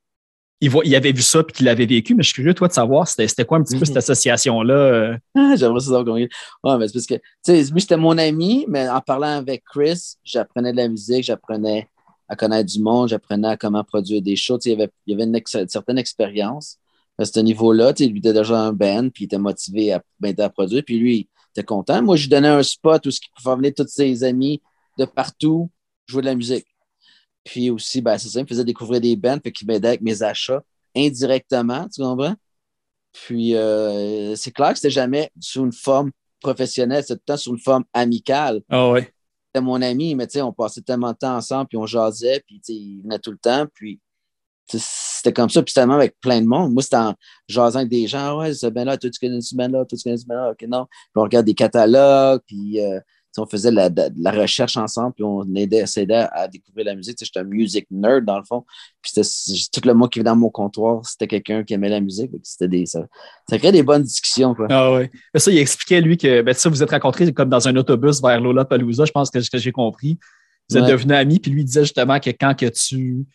il, 0.61 0.71
voit, 0.71 0.85
il 0.85 0.95
avait 0.95 1.11
vu 1.11 1.23
ça 1.23 1.41
et 1.41 1.53
qu'il 1.53 1.67
l'avait 1.67 1.87
vécu, 1.87 2.15
mais 2.15 2.23
je 2.23 2.29
suis 2.29 2.35
curieux, 2.35 2.55
toi, 2.55 2.69
de 2.69 2.73
savoir 2.73 3.09
c'était 3.09 3.45
quoi 3.45 3.59
un 3.59 3.65
petit 3.65 3.77
peu 3.77 3.85
cette 3.85 3.95
mhm. 3.95 3.99
association-là. 3.99 4.75
Euh? 4.75 5.17
Ah, 5.35 5.55
j'aimerais 5.59 5.81
savoir 5.81 6.05
comment 6.05 6.17
Ouais, 6.17 6.79
mais 6.79 6.87
c'est 6.87 6.95
parce 6.95 7.07
que, 7.07 7.15
tu 7.15 7.21
sais, 7.43 7.65
lui, 7.73 7.81
c'était 7.81 7.97
mon 7.97 8.17
ami, 8.19 8.67
mais 8.69 8.89
en 8.89 9.01
parlant 9.01 9.39
avec 9.39 9.65
Chris, 9.65 10.15
j'apprenais 10.23 10.71
de 10.71 10.77
la 10.77 10.89
musique, 10.89 11.25
j'apprenais 11.25 11.89
à 12.29 12.37
connaître 12.37 12.71
du 12.71 12.81
monde, 12.81 13.09
j'apprenais 13.09 13.49
à 13.49 13.57
comment 13.57 13.83
produire 13.83 14.23
des 14.23 14.37
shows. 14.37 14.59
Il 14.65 14.71
y 14.71 14.75
avait, 14.75 14.91
il 15.07 15.19
y 15.19 15.21
avait 15.21 15.25
une, 15.25 15.69
certaine 15.69 15.99
expérience 15.99 16.79
à 17.19 17.25
ce 17.25 17.41
niveau-là. 17.41 17.93
Lui 17.99 18.19
était 18.19 18.33
déjà 18.33 18.59
un 18.59 18.73
band, 18.73 19.09
puis 19.11 19.25
il 19.25 19.27
était 19.27 19.39
motivé 19.39 19.93
à, 19.93 20.03
ben, 20.21 20.39
à 20.39 20.51
produire. 20.51 20.83
Puis 20.85 20.99
lui, 20.99 21.17
il 21.17 21.29
était 21.57 21.65
content. 21.65 22.03
Moi, 22.03 22.17
je 22.17 22.23
lui 22.23 22.31
donnais 22.31 22.49
un 22.49 22.63
spot 22.63 23.07
où 23.07 23.11
il 23.11 23.43
pouvait 23.43 23.57
venir 23.57 23.73
tous 23.77 23.87
ses 23.89 24.25
amis 24.25 24.61
de 24.99 25.05
partout 25.05 25.71
jouer 26.07 26.23
de 26.23 26.27
la 26.27 26.35
musique. 26.35 26.67
Puis 27.45 27.71
aussi, 27.71 28.01
ben, 28.01 28.19
c'est 28.19 28.29
ça, 28.29 28.41
il 28.41 28.43
me 28.45 28.49
faisait 28.49 28.65
découvrir 28.65 29.01
des 29.01 29.17
bands, 29.17 29.39
puis 29.39 29.53
qu'il 29.53 29.67
m'aidait 29.67 29.89
avec 29.89 30.01
mes 30.01 30.23
achats 30.23 30.63
indirectement, 30.97 31.89
tu 31.89 32.03
comprends? 32.03 32.35
Puis 33.13 33.55
euh, 33.55 34.35
c'est 34.37 34.51
clair 34.51 34.71
que 34.71 34.77
c'était 34.77 34.91
jamais 34.91 35.31
sous 35.41 35.65
une 35.65 35.73
forme 35.73 36.11
professionnelle, 36.41 37.03
c'était 37.03 37.17
tout 37.17 37.23
le 37.29 37.33
temps 37.33 37.37
sous 37.37 37.51
une 37.53 37.59
forme 37.59 37.85
amicale. 37.93 38.63
Ah 38.69 38.91
oui. 38.91 39.01
C'était 39.47 39.65
mon 39.65 39.81
ami, 39.83 40.15
mais 40.15 40.27
tu 40.27 40.35
sais, 40.35 40.43
on 40.43 40.53
passait 40.53 40.83
tellement 40.83 41.13
de 41.13 41.17
temps 41.17 41.37
ensemble, 41.37 41.69
puis 41.69 41.79
on 41.79 41.87
jasait, 41.87 42.43
puis 42.47 42.61
il 42.69 43.03
venait 43.03 43.19
tout 43.19 43.31
le 43.31 43.39
temps, 43.39 43.67
puis 43.73 44.01
c'était 44.67 45.33
comme 45.33 45.51
ça, 45.51 45.63
puis 45.63 45.73
c'était 45.73 45.87
même 45.87 45.97
avec 45.97 46.19
plein 46.21 46.41
de 46.41 46.47
monde. 46.47 46.73
Moi, 46.73 46.83
c'était 46.83 46.97
en 46.97 47.15
jasant 47.49 47.81
avec 47.81 47.91
des 47.91 48.07
gens, 48.07 48.39
ouais, 48.39 48.55
ce 48.55 48.67
ben 48.67 48.85
là, 48.85 48.97
toi, 48.97 49.11
tu 49.11 49.19
connais 49.19 49.41
ce 49.41 49.55
ben 49.55 49.71
là, 49.71 49.85
toi, 49.85 49.99
tu 49.99 50.03
connais 50.03 50.17
ce 50.17 50.27
ben 50.27 50.37
là, 50.37 50.51
ok, 50.51 50.67
non. 50.69 50.87
Puis 50.87 51.13
on 51.17 51.23
regarde 51.23 51.47
des 51.47 51.55
catalogues, 51.55 52.41
puis 52.47 52.81
euh, 52.81 52.99
on 53.39 53.47
faisait 53.47 53.71
la, 53.71 53.91
la, 54.17 54.31
recherche 54.31 54.77
ensemble, 54.77 55.15
puis 55.15 55.25
on 55.25 55.45
aidait, 55.55 55.87
s'aidait 55.87 56.27
à 56.33 56.49
découvrir 56.49 56.87
la 56.87 56.95
musique. 56.95 57.19
J'étais 57.21 57.41
un 57.41 57.45
music 57.45 57.87
nerd, 57.91 58.25
dans 58.25 58.39
le 58.39 58.45
fond. 58.45 58.65
Puis 59.03 59.13
tout 59.73 59.81
le 59.85 59.95
monde 59.95 60.11
qui 60.11 60.21
venait 60.21 60.31
dans 60.31 60.37
mon 60.37 60.51
comptoir, 60.51 61.05
c'était 61.05 61.27
quelqu'un 61.27 61.65
qui 61.65 61.75
aimait 61.75 61.89
la 61.89 62.01
musique. 62.01 62.31
C'était 62.43 62.69
des, 62.69 62.87
ça, 62.87 63.05
ça 63.49 63.59
créait 63.59 63.73
des 63.73 63.83
bonnes 63.83 64.03
discussions. 64.03 64.55
Quoi. 64.55 64.69
Ah 64.71 64.95
oui. 64.95 65.07
Ça, 65.35 65.51
il 65.51 65.59
expliquait, 65.59 66.01
lui, 66.01 66.17
que 66.17 66.43
ben, 66.43 66.55
ça, 66.55 66.69
vous 66.69 66.83
êtes 66.83 66.91
rencontrés 66.91 67.33
comme 67.33 67.49
dans 67.49 67.67
un 67.67 67.77
autobus 67.77 68.21
vers 68.23 68.41
Lola 68.41 68.65
Palooza, 68.65 69.05
je 69.05 69.13
pense 69.13 69.31
que, 69.31 69.39
que 69.39 69.59
j'ai 69.59 69.73
compris. 69.73 70.19
Vous 70.71 70.79
êtes 70.79 70.87
devenus 70.87 71.17
amis, 71.17 71.41
puis 71.41 71.51
lui 71.51 71.65
disait 71.65 71.83
justement 71.83 72.19
que 72.19 72.31
quand 72.31 72.55
que 72.55 72.67
tu 72.67 73.27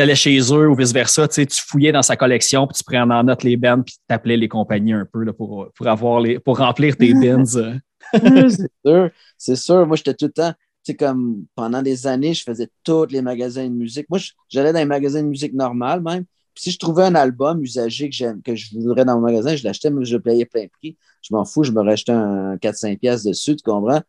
allais 0.00 0.14
chez 0.14 0.38
eux 0.38 0.68
ou 0.68 0.74
vice-versa, 0.74 1.28
tu 1.28 1.46
fouillais 1.50 1.92
dans 1.92 2.02
sa 2.02 2.16
collection, 2.16 2.66
puis 2.66 2.76
tu 2.76 2.84
prenais 2.84 3.14
en 3.14 3.24
note 3.24 3.42
les 3.42 3.56
bands, 3.56 3.82
puis 3.82 3.94
tu 3.94 4.14
appelais 4.14 4.36
les 4.36 4.48
compagnies 4.48 4.92
un 4.92 5.06
peu 5.10 5.24
là, 5.24 5.32
pour, 5.32 5.70
pour, 5.74 5.86
avoir 5.86 6.20
les, 6.20 6.38
pour 6.38 6.58
remplir 6.58 6.96
tes 6.96 7.14
bins. 7.14 7.44
c'est 7.44 8.70
sûr, 8.84 9.10
c'est 9.38 9.56
sûr. 9.56 9.86
Moi, 9.86 9.96
j'étais 9.96 10.14
tout 10.14 10.26
le 10.26 10.32
temps, 10.32 10.52
tu 10.52 10.92
sais, 10.92 10.94
comme 10.94 11.44
pendant 11.54 11.82
des 11.82 12.06
années, 12.06 12.34
je 12.34 12.42
faisais 12.42 12.68
tous 12.84 13.06
les 13.06 13.22
magasins 13.22 13.64
de 13.64 13.74
musique. 13.74 14.06
Moi, 14.08 14.18
j'allais 14.48 14.72
dans 14.72 14.78
les 14.78 14.84
magasins 14.84 15.22
de 15.22 15.28
musique 15.28 15.54
normales 15.54 16.02
même. 16.02 16.24
Puis 16.54 16.64
si 16.64 16.70
je 16.70 16.78
trouvais 16.78 17.04
un 17.04 17.14
album 17.14 17.62
usagé 17.62 18.08
que, 18.08 18.40
que 18.40 18.54
je 18.54 18.78
voudrais 18.78 19.04
dans 19.04 19.16
mon 19.16 19.26
magasin, 19.26 19.54
je 19.56 19.64
l'achetais, 19.64 19.90
mais 19.90 20.06
je 20.06 20.16
payais 20.16 20.46
plein 20.46 20.66
prix. 20.68 20.96
Je 21.20 21.34
m'en 21.34 21.44
fous, 21.44 21.64
je 21.64 21.72
me 21.72 21.82
rachetais 21.82 22.12
un 22.12 22.56
4-5 22.56 22.98
pièces 22.98 23.24
dessus, 23.24 23.56
tu 23.56 23.62
comprends? 23.62 24.00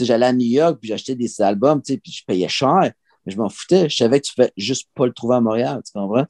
J'allais 0.00 0.26
à 0.26 0.32
New 0.32 0.46
York, 0.46 0.78
puis 0.80 0.88
j'achetais 0.88 1.14
des 1.14 1.42
albums, 1.42 1.82
puis 1.82 2.00
je 2.06 2.24
payais 2.26 2.48
cher 2.48 2.92
je 3.26 3.36
m'en 3.36 3.48
foutais. 3.48 3.88
Je 3.88 3.96
savais 3.96 4.20
que 4.20 4.26
tu 4.26 4.32
fais 4.34 4.52
juste 4.56 4.88
pas 4.94 5.06
le 5.06 5.12
trouver 5.12 5.36
à 5.36 5.40
Montréal, 5.40 5.80
tu 5.84 5.92
comprends? 5.92 6.26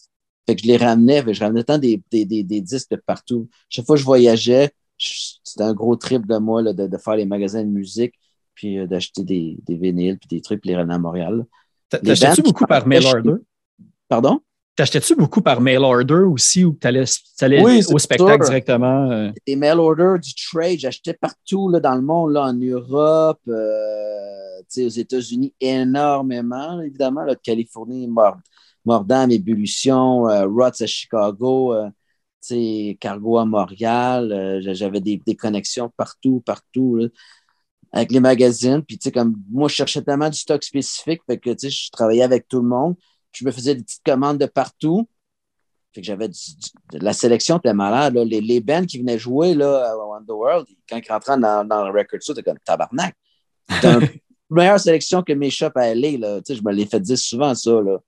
Fait 0.46 0.57
que 0.57 0.62
je 0.62 0.66
les 0.66 0.76
ramenais, 0.76 1.22
je 1.33 1.40
ramenais 1.40 1.64
tant 1.64 1.79
des, 1.79 2.03
des, 2.11 2.24
des, 2.24 2.61
disques 2.61 2.90
de 2.90 2.96
partout. 2.96 3.48
Chaque 3.68 3.87
fois 3.87 3.96
que 3.96 4.00
je 4.00 4.07
voyageais, 4.07 4.70
c'était 4.98 5.62
un 5.62 5.74
gros 5.74 5.96
trip 5.96 6.26
de 6.26 6.38
moi 6.38 6.62
là, 6.62 6.72
de, 6.72 6.98
faire 6.98 7.16
les 7.16 7.26
magasins 7.26 7.62
de 7.62 7.68
musique, 7.68 8.14
puis 8.55 8.79
euh, 8.79 8.87
d'acheter 8.87 9.22
des, 9.22 9.59
des 9.66 9.76
vinyles, 9.76 10.18
puis 10.18 10.29
des 10.29 10.40
trucs, 10.40 10.61
puis 10.61 10.70
les 10.70 10.76
ramener 10.76 10.94
à 10.94 10.98
Montréal. 10.98 11.44
T'achetais-tu 11.88 12.42
beaucoup 12.42 12.66
par 12.66 12.87
mail 12.87 13.05
order? 13.07 13.35
Pardon? 14.09 14.40
T'achetais-tu 14.81 15.14
beaucoup 15.14 15.43
par 15.43 15.61
mail 15.61 15.81
order 15.81 16.25
aussi 16.27 16.64
ou 16.64 16.75
tu 16.81 16.87
allais, 16.87 17.05
au 17.93 17.99
spectacle 17.99 18.47
directement? 18.47 19.11
Euh? 19.11 19.31
Des 19.47 19.55
mail 19.55 19.79
order, 19.79 20.14
du 20.23 20.33
trade, 20.35 20.79
j'achetais 20.79 21.12
partout 21.12 21.69
là, 21.69 21.81
dans 21.81 21.95
le 21.97 22.01
monde, 22.01 22.33
là, 22.33 22.45
en 22.45 22.55
Europe. 22.55 23.43
Euh, 23.47 24.62
aux 24.79 24.88
États-Unis 24.88 25.53
énormément, 25.61 26.81
évidemment, 26.81 27.25
là, 27.25 27.35
de 27.35 27.40
Californie, 27.43 28.09
Mordam, 28.87 29.31
Ébullition, 29.31 30.27
euh, 30.31 30.47
Rots 30.47 30.81
à 30.81 30.87
Chicago, 30.87 31.75
euh, 31.75 32.95
Cargo 32.99 33.37
à 33.37 33.45
Montréal. 33.45 34.62
J'avais 34.62 35.03
des, 35.03 35.21
connexions 35.38 35.93
partout, 35.95 36.43
partout. 36.47 37.07
avec 37.93 38.12
les 38.12 38.21
magazines. 38.21 38.83
Puis, 38.83 38.99
comme 39.12 39.37
moi, 39.51 39.69
je 39.69 39.75
cherchais 39.75 40.01
tellement 40.01 40.31
du 40.31 40.38
stock 40.38 40.64
spécifique, 40.64 41.21
fait 41.27 41.37
que, 41.37 41.51
je 41.51 41.90
travaillais 41.90 42.23
avec 42.23 42.49
tout 42.49 42.62
le 42.62 42.69
monde. 42.69 42.97
Je 43.33 43.45
me 43.45 43.51
faisais 43.51 43.75
des 43.75 43.83
petites 43.83 44.05
commandes 44.05 44.38
de 44.38 44.47
partout. 44.47 45.09
Fait 45.93 46.01
que 46.01 46.07
j'avais 46.07 46.29
la 46.93 47.12
sélection 47.12 47.59
était 47.59 47.75
malade. 47.75 48.16
Les, 48.16 48.40
les 48.40 48.61
bands 48.61 48.85
qui 48.85 48.99
venaient 48.99 49.19
jouer 49.19 49.55
là, 49.55 49.90
à 49.90 50.19
Underworld, 50.19 50.66
quand 50.88 51.01
ils 51.05 51.11
rentraient 51.11 51.38
dans, 51.38 51.66
dans 51.66 51.85
le 51.85 51.90
record 51.90 52.21
c'était 52.23 52.43
comme 52.43 52.59
tabarnak. 52.64 53.14
meilleure 54.51 54.81
sélection 54.81 55.23
que 55.23 55.33
mes 55.33 55.51
shops 55.51 55.77
à 55.77 55.95
LA. 55.95 56.19
Là. 56.19 56.40
Je 56.49 56.61
me 56.62 56.73
l'ai 56.73 56.87
fait 56.87 57.01
dire 57.01 57.19
souvent, 57.19 57.55
ça. 57.55 57.71
Là. 57.71 57.99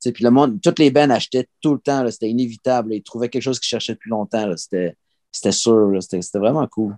Puis 0.00 0.24
le 0.24 0.30
monde, 0.30 0.60
toutes 0.62 0.78
les 0.78 0.90
bands 0.90 1.10
achetaient 1.10 1.48
tout 1.60 1.74
le 1.74 1.80
temps. 1.80 2.08
C'était 2.10 2.28
inévitable. 2.28 2.94
Ils 2.94 3.02
trouvaient 3.02 3.28
quelque 3.28 3.42
chose 3.42 3.58
qu'ils 3.58 3.68
cherchaient 3.68 3.94
depuis 3.94 4.10
longtemps. 4.10 4.50
C'était 4.56 5.52
sûr. 5.52 5.98
C'était 6.00 6.38
vraiment 6.38 6.66
cool. 6.66 6.96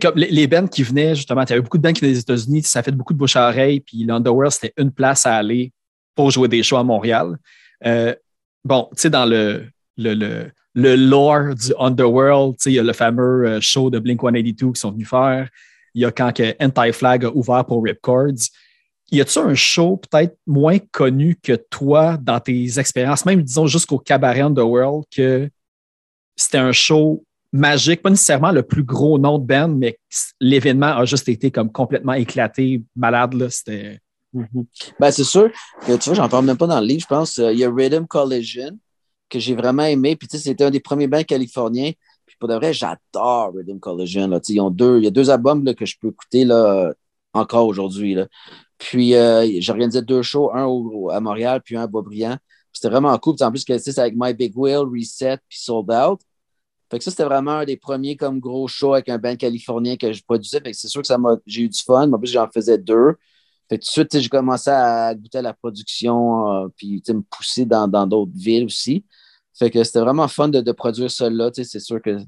Comme 0.00 0.16
les, 0.16 0.30
les 0.30 0.46
bands 0.46 0.66
qui 0.66 0.82
venaient, 0.82 1.14
justement, 1.14 1.42
il 1.42 1.50
y 1.50 1.52
avait 1.52 1.62
beaucoup 1.62 1.78
de 1.78 1.82
bands 1.82 1.92
qui 1.92 2.00
venaient 2.00 2.14
des 2.14 2.20
États-Unis, 2.20 2.62
ça 2.62 2.80
a 2.80 2.82
fait 2.82 2.90
beaucoup 2.90 3.12
de 3.12 3.18
bouche 3.18 3.36
à 3.36 3.48
oreille, 3.48 3.78
puis 3.78 4.02
l'Underworld, 4.02 4.52
c'était 4.52 4.72
une 4.78 4.90
place 4.90 5.26
à 5.26 5.36
aller 5.36 5.72
pour 6.16 6.32
jouer 6.32 6.48
des 6.48 6.64
shows 6.64 6.78
à 6.78 6.84
Montréal. 6.84 7.36
Euh, 7.84 8.14
bon, 8.64 8.88
tu 8.92 9.02
sais, 9.02 9.10
dans 9.10 9.26
le, 9.26 9.66
le, 9.96 10.14
le, 10.14 10.50
le, 10.74 10.96
lore 10.96 11.54
du 11.54 11.72
Underworld, 11.78 12.56
tu 12.56 12.64
sais, 12.64 12.70
il 12.72 12.74
y 12.74 12.78
a 12.80 12.82
le 12.82 12.92
fameux 12.92 13.46
euh, 13.46 13.60
show 13.60 13.90
de 13.90 14.00
Blink 14.00 14.20
182 14.20 14.72
qui 14.72 14.80
sont 14.80 14.90
venus 14.90 15.08
faire 15.08 15.48
il 15.96 16.02
y 16.02 16.04
a 16.04 16.12
quand 16.12 16.30
que 16.30 16.54
Anti-Flag 16.62 17.24
a 17.24 17.30
ouvert 17.30 17.64
pour 17.64 17.82
Ripcords. 17.82 18.50
Y 19.10 19.22
a-tu 19.22 19.38
un 19.38 19.54
show 19.54 19.96
peut-être 19.96 20.36
moins 20.46 20.78
connu 20.78 21.36
que 21.42 21.54
toi 21.54 22.18
dans 22.18 22.38
tes 22.38 22.78
expériences, 22.78 23.24
même 23.24 23.42
disons 23.42 23.66
jusqu'au 23.66 23.98
Cabaret 23.98 24.42
Underworld, 24.42 25.04
que 25.10 25.48
c'était 26.36 26.58
un 26.58 26.72
show 26.72 27.24
magique, 27.50 28.02
pas 28.02 28.10
nécessairement 28.10 28.52
le 28.52 28.62
plus 28.62 28.82
gros 28.82 29.18
nom 29.18 29.38
de 29.38 29.46
band, 29.46 29.68
mais 29.68 29.98
l'événement 30.38 30.98
a 30.98 31.06
juste 31.06 31.30
été 31.30 31.50
comme 31.50 31.72
complètement 31.72 32.12
éclaté, 32.12 32.82
malade. 32.94 33.32
Là, 33.32 33.46
Mm-hmm. 34.36 34.66
ben, 35.00 35.10
c'est 35.10 35.24
sûr 35.24 35.50
que 35.86 35.96
tu 35.96 36.10
vois, 36.10 36.14
j'en 36.14 36.28
parle 36.28 36.44
même 36.44 36.58
pas 36.58 36.66
dans 36.66 36.80
le 36.80 36.86
livre, 36.86 37.00
je 37.00 37.06
pense. 37.06 37.38
Euh, 37.38 37.52
il 37.52 37.58
y 37.58 37.64
a 37.64 37.70
Rhythm 37.70 38.06
Collision 38.06 38.78
que 39.28 39.38
j'ai 39.38 39.54
vraiment 39.54 39.84
aimé. 39.84 40.14
Puis 40.16 40.28
tu 40.28 40.36
sais, 40.36 40.42
c'était 40.42 40.64
un 40.64 40.70
des 40.70 40.80
premiers 40.80 41.08
bands 41.08 41.22
californiens 41.22 41.92
pour 42.38 42.48
de 42.48 42.54
vrai, 42.54 42.72
j'adore 42.72 43.52
Rhythm 43.54 43.78
Collision. 43.80 44.28
Là. 44.28 44.40
Deux, 44.70 44.98
il 44.98 45.04
y 45.04 45.06
a 45.06 45.10
deux 45.10 45.30
albums 45.30 45.64
là, 45.64 45.74
que 45.74 45.86
je 45.86 45.96
peux 46.00 46.08
écouter 46.08 46.44
là, 46.44 46.92
encore 47.32 47.66
aujourd'hui. 47.66 48.16
Puis, 48.78 49.14
euh, 49.14 49.46
j'organisais 49.60 50.02
deux 50.02 50.22
shows, 50.22 50.50
un 50.52 50.66
à 51.12 51.20
Montréal, 51.20 51.62
puis 51.64 51.76
un 51.76 51.82
à 51.82 51.86
Beaubriand. 51.86 52.36
C'était 52.72 52.88
vraiment 52.88 53.16
cool. 53.18 53.36
en 53.40 53.50
plus, 53.50 53.64
c'est 53.66 53.98
avec 53.98 54.14
My 54.16 54.34
Big 54.34 54.52
Wheel, 54.56 54.80
Reset, 54.80 55.38
puis 55.48 55.58
Sold 55.58 55.90
Out. 55.90 56.20
Fait 56.90 56.98
que 56.98 57.04
ça, 57.04 57.10
c'était 57.10 57.24
vraiment 57.24 57.52
un 57.52 57.64
des 57.64 57.76
premiers 57.76 58.16
comme 58.16 58.38
gros 58.38 58.68
shows 58.68 58.94
avec 58.94 59.08
un 59.08 59.18
band 59.18 59.34
californien 59.36 59.96
que 59.96 60.12
je 60.12 60.22
produisais. 60.22 60.60
C'est 60.72 60.88
sûr 60.88 61.00
que 61.00 61.06
ça 61.06 61.18
m'a, 61.18 61.36
j'ai 61.46 61.62
eu 61.62 61.68
du 61.68 61.82
fun. 61.82 62.12
En 62.12 62.18
plus, 62.18 62.30
j'en 62.30 62.48
faisais 62.48 62.78
deux. 62.78 63.16
Fait 63.68 63.78
que 63.78 63.84
tout 63.84 63.88
de 63.88 64.08
suite, 64.08 64.20
j'ai 64.20 64.28
commencé 64.28 64.70
à 64.70 65.14
goûter 65.14 65.38
à 65.38 65.42
la 65.42 65.52
production, 65.52 66.52
euh, 66.52 66.68
puis 66.76 67.02
me 67.08 67.22
pousser 67.22 67.64
dans, 67.64 67.88
dans 67.88 68.06
d'autres 68.06 68.32
villes 68.34 68.64
aussi. 68.64 69.04
Fait 69.58 69.70
que 69.70 69.82
c'était 69.82 70.00
vraiment 70.00 70.28
fun 70.28 70.48
de, 70.48 70.72
produire 70.72 71.10
ça 71.10 71.30
là. 71.30 71.50
C'est 71.52 71.80
sûr 71.80 72.00
que 72.00 72.18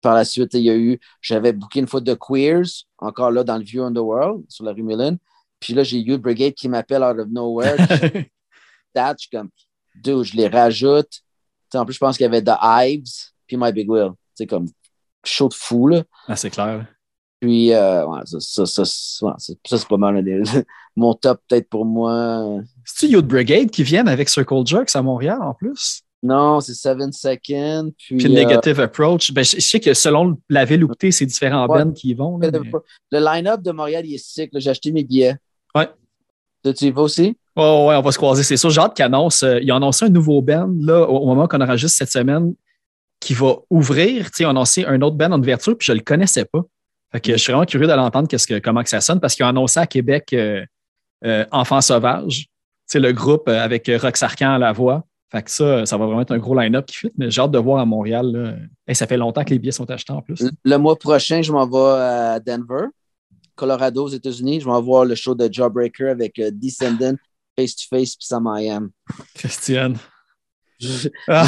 par 0.00 0.14
la 0.14 0.24
suite, 0.24 0.54
il 0.54 0.62
y 0.62 0.70
a 0.70 0.76
eu, 0.76 0.98
j'avais 1.20 1.52
booké 1.52 1.80
une 1.80 1.86
fois 1.86 2.00
de 2.00 2.14
Queers, 2.14 2.86
encore 2.98 3.30
là 3.30 3.44
dans 3.44 3.58
le 3.58 3.64
View 3.64 3.82
Underworld, 3.82 4.44
sur 4.48 4.64
la 4.64 4.72
rue 4.72 4.82
Millen. 4.82 5.18
Puis 5.60 5.74
là, 5.74 5.82
j'ai 5.82 6.00
eu 6.00 6.16
Brigade 6.16 6.54
qui 6.54 6.68
m'appelle 6.68 7.02
out 7.02 7.18
of 7.18 7.28
nowhere. 7.28 7.76
That, 8.94 9.16
je 9.20 9.28
comme, 9.30 9.50
dude, 10.02 10.24
je 10.24 10.36
les 10.36 10.48
rajoute. 10.48 11.20
en 11.74 11.84
plus, 11.84 11.94
je 11.94 11.98
pense 11.98 12.16
qu'il 12.16 12.24
y 12.24 12.26
avait 12.26 12.42
The 12.42 12.56
Ives 12.62 13.30
puis 13.46 13.58
My 13.58 13.72
Big 13.72 13.88
Will. 13.90 14.12
C'est 14.34 14.46
comme 14.46 14.66
chaud 15.22 15.48
de 15.48 15.54
fou, 15.54 15.86
là. 15.86 16.02
Ah, 16.26 16.36
c'est 16.36 16.50
clair. 16.50 16.86
Puis, 17.40 17.72
euh, 17.72 18.06
ouais, 18.06 18.20
ça, 18.24 18.38
ça, 18.38 18.66
ça, 18.66 18.84
ça, 18.84 19.54
c'est 19.64 19.88
pas 19.88 19.96
mal. 19.96 20.22
Mon 20.96 21.14
top, 21.14 21.40
peut-être 21.48 21.68
pour 21.70 21.86
moi. 21.86 22.60
C'est-tu 22.84 23.12
Youth 23.12 23.26
Brigade 23.26 23.70
qui 23.70 23.82
viennent 23.82 24.08
avec 24.08 24.28
Circle 24.28 24.66
Jerks 24.66 24.94
à 24.94 25.02
Montréal 25.02 25.38
en 25.40 25.54
plus? 25.54 26.02
Non, 26.22 26.60
c'est 26.60 26.74
Seven 26.74 27.12
Seconds. 27.12 27.92
Puis, 27.96 28.16
puis 28.16 28.30
Negative 28.30 28.78
Approach. 28.80 29.32
Ben, 29.32 29.42
je, 29.42 29.58
sais 29.58 29.80
que 29.80 29.94
selon 29.94 30.38
la 30.50 30.66
ville 30.66 30.84
où 30.84 30.94
tu 30.94 31.10
c'est 31.12 31.24
différents 31.24 31.66
ouais, 31.66 31.82
bands 31.82 31.92
qui 31.92 32.10
y 32.10 32.14
vont. 32.14 32.38
Là, 32.38 32.50
mais... 32.52 32.70
Le 33.10 33.18
line-up 33.24 33.62
de 33.62 33.70
Montréal, 33.70 34.04
il 34.04 34.14
est 34.14 34.24
sick. 34.24 34.50
J'ai 34.54 34.70
acheté 34.70 34.92
mes 34.92 35.02
billets. 35.02 35.36
Ouais. 35.74 35.88
Tu 36.62 36.86
y 36.86 36.90
vas 36.90 37.02
aussi? 37.02 37.36
Oh, 37.56 37.86
ouais, 37.88 37.96
on 37.96 38.02
va 38.02 38.12
se 38.12 38.18
croiser. 38.18 38.42
C'est 38.42 38.58
sûr. 38.58 38.68
J'ai 38.68 38.80
hâte 38.80 38.94
qu'ils 38.94 39.04
annoncent. 39.04 39.46
Euh, 39.46 39.60
ils 39.62 39.72
ont 39.72 39.76
annoncé 39.76 40.04
un 40.04 40.10
nouveau 40.10 40.42
band 40.42 40.70
là, 40.80 41.08
au, 41.08 41.26
moment 41.26 41.48
qu'on 41.48 41.60
enregistre 41.62 41.96
cette 41.96 42.10
semaine 42.10 42.54
qui 43.18 43.32
va 43.32 43.56
ouvrir. 43.70 44.28
Ils 44.38 44.46
ont 44.46 44.50
annoncé 44.50 44.84
un 44.84 45.00
autre 45.00 45.16
band 45.16 45.32
en 45.32 45.40
ouverture, 45.40 45.76
puis 45.76 45.86
je 45.86 45.92
ne 45.92 45.98
le 45.98 46.04
connaissais 46.04 46.44
pas. 46.44 46.60
Fait 47.12 47.20
que 47.20 47.32
je 47.32 47.38
suis 47.38 47.52
vraiment 47.52 47.66
curieux 47.66 47.86
de 47.86 47.92
l'entendre 47.92 48.28
que, 48.28 48.58
comment 48.60 48.82
que 48.82 48.88
ça 48.88 49.00
sonne 49.00 49.20
parce 49.20 49.34
qu'ils 49.34 49.44
ont 49.44 49.48
annoncé 49.48 49.80
à 49.80 49.86
Québec 49.86 50.32
euh, 50.32 50.64
euh, 51.24 51.44
Enfants 51.50 51.80
sauvages. 51.80 52.46
C'est 52.86 53.00
le 53.00 53.12
groupe 53.12 53.48
euh, 53.48 53.62
avec 53.62 53.90
Rox 54.00 54.22
Arcan 54.22 54.52
à 54.52 54.58
la 54.58 54.72
voix. 54.72 55.04
Fait 55.30 55.42
que 55.42 55.50
ça, 55.50 55.86
ça 55.86 55.96
va 55.96 56.06
vraiment 56.06 56.22
être 56.22 56.32
un 56.32 56.38
gros 56.38 56.58
line-up 56.58 56.86
qui 56.86 56.96
fit, 56.96 57.12
mais 57.16 57.30
j'ai 57.30 57.40
hâte 57.40 57.52
de 57.52 57.58
voir 57.58 57.78
à 57.78 57.84
Montréal. 57.84 58.68
Ça 58.92 59.06
fait 59.06 59.16
longtemps 59.16 59.44
que 59.44 59.50
les 59.50 59.60
billets 59.60 59.70
sont 59.70 59.88
achetés 59.88 60.12
en 60.12 60.22
plus. 60.22 60.42
Le 60.64 60.76
mois 60.76 60.96
prochain, 60.96 61.40
je 61.40 61.52
m'en 61.52 61.68
vais 61.68 62.00
à 62.00 62.40
Denver, 62.40 62.86
Colorado, 63.54 64.06
aux 64.06 64.08
États-Unis. 64.08 64.60
Je 64.60 64.68
vais 64.68 64.80
voir 64.80 65.04
le 65.04 65.14
show 65.14 65.36
de 65.36 65.48
Jawbreaker 65.52 66.10
avec 66.10 66.40
Descendant, 66.54 67.14
Face 67.56 67.76
to 67.76 67.84
Face, 67.88 68.16
puis 68.16 68.26
Sam 68.26 68.52
I 68.56 68.70
Am. 68.70 68.90
Christiane. 69.36 69.98
Ah. 71.28 71.46